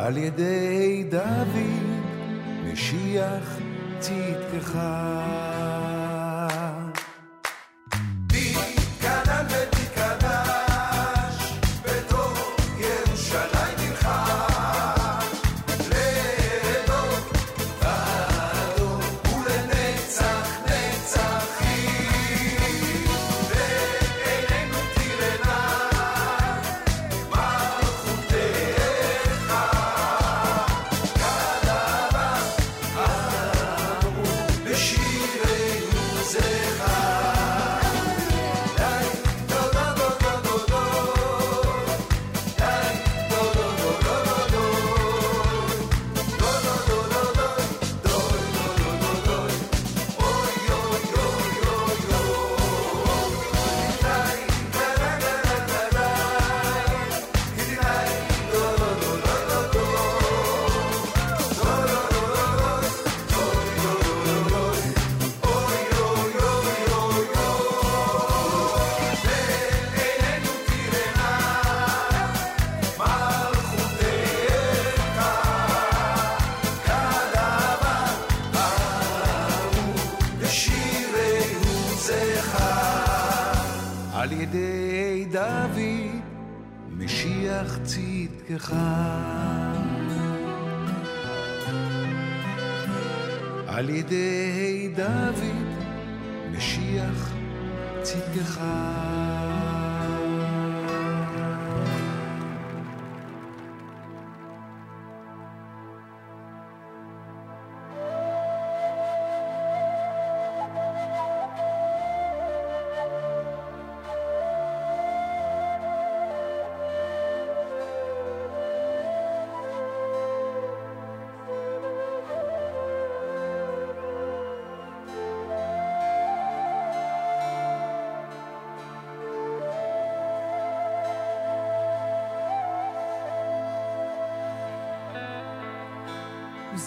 על 0.09 0.17
ידי 0.17 1.03
דוד 1.09 1.57
משיח 2.63 3.57
צדקך. 3.99 4.79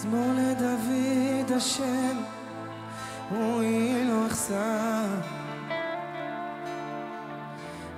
מזמור 0.03 0.33
לדוד 0.37 1.51
השם, 1.57 2.17
רואי 3.31 4.05
לו 4.05 4.27
אכסר. 4.27 5.05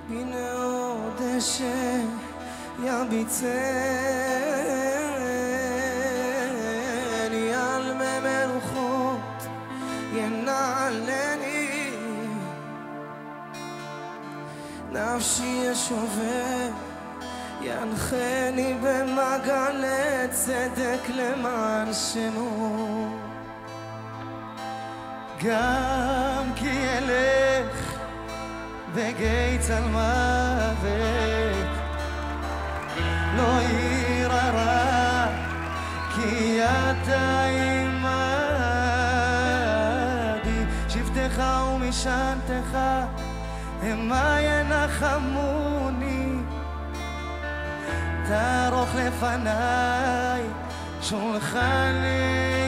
בנאור 0.08 1.10
דשא 1.18 2.00
ירביצני 2.84 3.48
על 7.54 7.94
מי 7.94 8.18
ינעלני 10.14 11.90
נפשי 14.92 15.62
ישובר 15.70 16.75
הנחני 17.80 18.74
במעגלי 18.82 20.28
צדק 20.30 21.08
למען 21.08 21.92
שמו. 21.92 23.08
גם 25.44 26.52
כי 26.56 26.88
אלך 26.98 27.98
בגיא 28.94 29.58
צלמוות 29.60 30.86
לא 33.36 33.58
עיר 33.58 34.32
הרע 34.32 35.26
כי 36.14 36.60
אתה 36.64 37.44
עמדי 37.44 38.20
שבטך 40.88 41.42
ומשענתך 41.74 42.78
המה 43.82 44.40
ינחמו 44.40 45.65
תערוך 48.28 48.88
לפניי 48.94 50.42
שולחני 51.02 52.65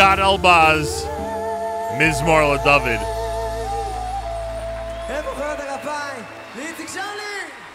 Scott 0.00 0.18
Elbaz, 0.18 1.04
Ms. 1.98 2.22
Marla 2.22 2.56
David. 2.64 2.98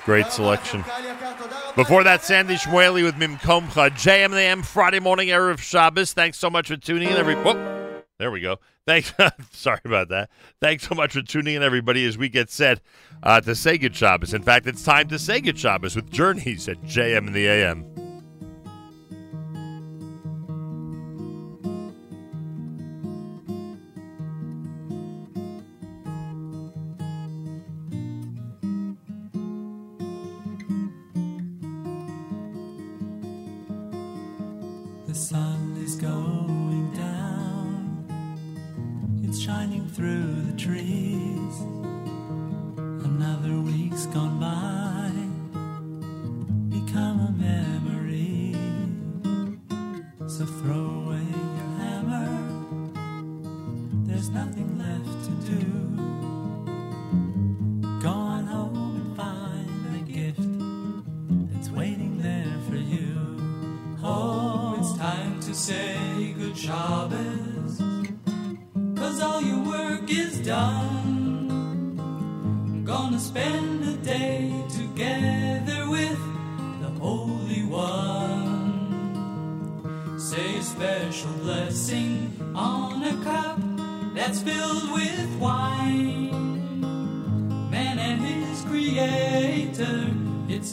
Great 0.05 0.31
selection. 0.31 0.83
Before 1.75 2.03
that, 2.03 2.23
Sandy 2.23 2.55
Shmueli 2.55 3.03
with 3.03 3.13
Mimkomcha, 3.13 3.91
JMAM 3.91 4.65
Friday 4.65 4.99
morning, 4.99 5.27
Erev 5.27 5.59
Shabbos. 5.59 6.13
Thanks 6.13 6.39
so 6.39 6.49
much 6.49 6.69
for 6.69 6.77
tuning 6.77 7.09
in. 7.09 7.15
everybody. 7.15 7.59
there 8.17 8.31
we 8.31 8.41
go. 8.41 8.57
Thanks. 8.87 9.13
sorry 9.51 9.81
about 9.85 10.09
that. 10.09 10.31
Thanks 10.59 10.87
so 10.87 10.95
much 10.95 11.13
for 11.13 11.21
tuning 11.21 11.53
in, 11.53 11.61
everybody, 11.61 12.07
as 12.07 12.17
we 12.17 12.29
get 12.29 12.49
set 12.49 12.81
uh, 13.21 13.39
to 13.41 13.53
say 13.53 13.77
good 13.77 13.95
Shabbos. 13.95 14.33
In 14.33 14.41
fact, 14.41 14.65
it's 14.65 14.83
time 14.83 15.09
to 15.09 15.19
say 15.19 15.41
good 15.41 15.59
Shabbos 15.59 15.95
with 15.95 16.09
Journeys 16.09 16.67
at 16.67 16.81
JM 16.81 17.27
and 17.27 17.35
the 17.35 17.45
AM. 17.45 18.04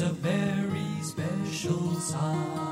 A 0.03 0.13
very 0.15 1.03
special 1.03 1.95
sign. 1.95 2.72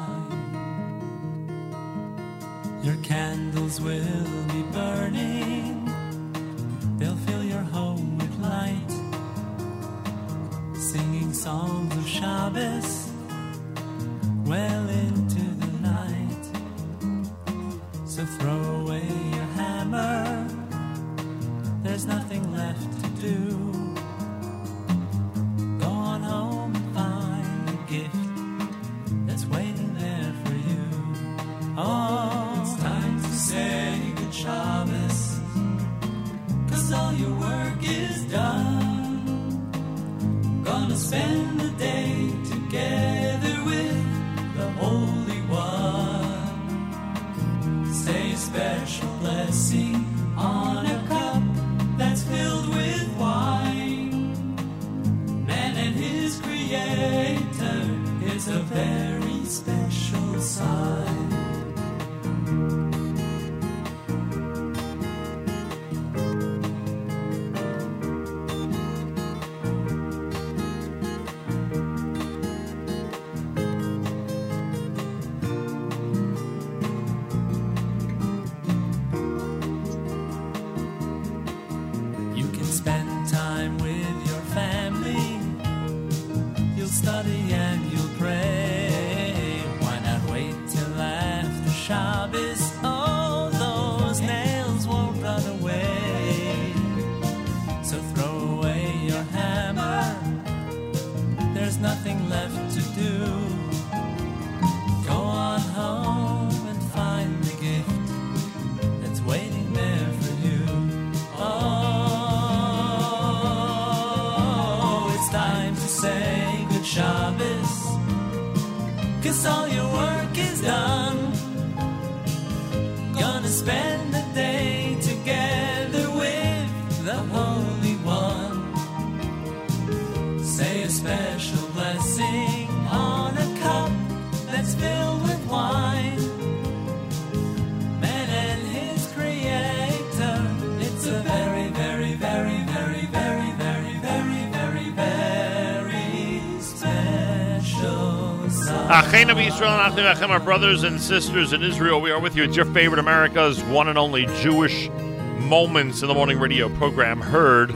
Yisrael 149.61 149.99
and 149.99 150.07
Achim 150.07 150.31
our 150.31 150.41
brothers 150.41 150.85
and 150.85 150.99
sisters 150.99 151.53
in 151.53 151.63
Israel. 151.63 152.01
We 152.01 152.11
are 152.11 152.19
with 152.19 152.35
you. 152.35 152.45
It's 152.45 152.57
your 152.57 152.65
favorite 152.65 152.99
America's 152.99 153.63
one 153.65 153.89
and 153.89 153.99
only 153.99 154.25
Jewish 154.41 154.89
Moments 154.89 156.01
in 156.01 156.09
the 156.09 156.15
Morning 156.15 156.39
radio 156.39 156.75
program, 156.77 157.21
heard 157.21 157.71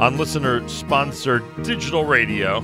on 0.00 0.16
listener-sponsored 0.16 1.62
digital 1.62 2.06
radio. 2.06 2.60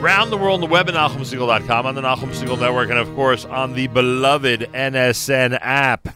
Round 0.00 0.32
the 0.32 0.36
world 0.36 0.54
on 0.54 0.68
the 0.68 0.72
web 0.72 0.88
at 0.88 0.96
NachumSegal.com, 0.96 1.86
on 1.86 1.94
the 1.94 2.00
Nachum 2.00 2.30
Segal 2.30 2.58
Network, 2.58 2.90
and 2.90 2.98
of 2.98 3.14
course 3.14 3.44
on 3.44 3.74
the 3.74 3.86
beloved 3.86 4.62
NSN 4.72 5.56
app. 5.60 6.15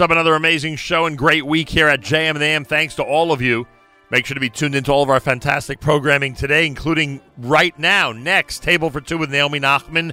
Up 0.00 0.10
another 0.10 0.34
amazing 0.34 0.76
show 0.76 1.04
and 1.04 1.18
great 1.18 1.44
week 1.44 1.68
here 1.68 1.86
at 1.86 2.00
JM 2.00 2.30
and 2.30 2.42
AM. 2.42 2.64
Thanks 2.64 2.94
to 2.94 3.02
all 3.02 3.32
of 3.32 3.42
you. 3.42 3.66
Make 4.08 4.24
sure 4.24 4.34
to 4.34 4.40
be 4.40 4.48
tuned 4.48 4.74
into 4.74 4.90
all 4.90 5.02
of 5.02 5.10
our 5.10 5.20
fantastic 5.20 5.78
programming 5.78 6.32
today, 6.32 6.66
including 6.66 7.20
right 7.36 7.78
now, 7.78 8.10
next, 8.10 8.62
Table 8.62 8.88
for 8.88 9.02
Two 9.02 9.18
with 9.18 9.30
Naomi 9.30 9.60
Nachman. 9.60 10.12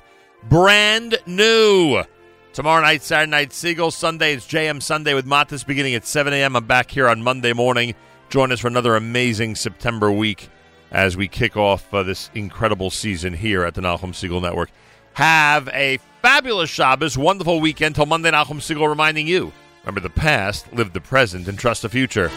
Brand 0.49 1.17
new. 1.25 2.03
Tomorrow 2.51 2.81
night, 2.81 3.01
Saturday 3.01 3.29
night, 3.29 3.51
Segal. 3.51 3.93
Sunday, 3.93 4.33
it's 4.33 4.45
JM 4.45 4.83
Sunday 4.83 5.13
with 5.13 5.25
Matis 5.25 5.65
beginning 5.65 5.95
at 5.95 6.05
7 6.05 6.33
a.m. 6.33 6.57
I'm 6.57 6.65
back 6.65 6.91
here 6.91 7.07
on 7.07 7.23
Monday 7.23 7.53
morning. 7.53 7.95
Join 8.29 8.51
us 8.51 8.59
for 8.59 8.67
another 8.67 8.97
amazing 8.97 9.55
September 9.55 10.11
week 10.11 10.49
as 10.91 11.15
we 11.15 11.29
kick 11.29 11.55
off 11.55 11.93
uh, 11.93 12.03
this 12.03 12.29
incredible 12.35 12.89
season 12.89 13.31
here 13.31 13.63
at 13.63 13.73
the 13.73 13.81
Nachum 13.81 14.11
Segal 14.11 14.41
Network. 14.41 14.69
Have 15.13 15.69
a 15.69 15.97
fabulous 16.21 16.69
Shabbos, 16.69 17.17
wonderful 17.17 17.61
weekend 17.61 17.95
till 17.95 18.05
Monday. 18.05 18.31
Nachum 18.31 18.59
Segal 18.59 18.89
reminding 18.89 19.27
you 19.27 19.53
remember 19.87 20.01
the 20.01 20.09
past, 20.09 20.73
live 20.73 20.91
the 20.91 20.99
present, 20.99 21.47
and 21.47 21.57
trust 21.57 21.81
the 21.81 21.87
future. 21.87 22.29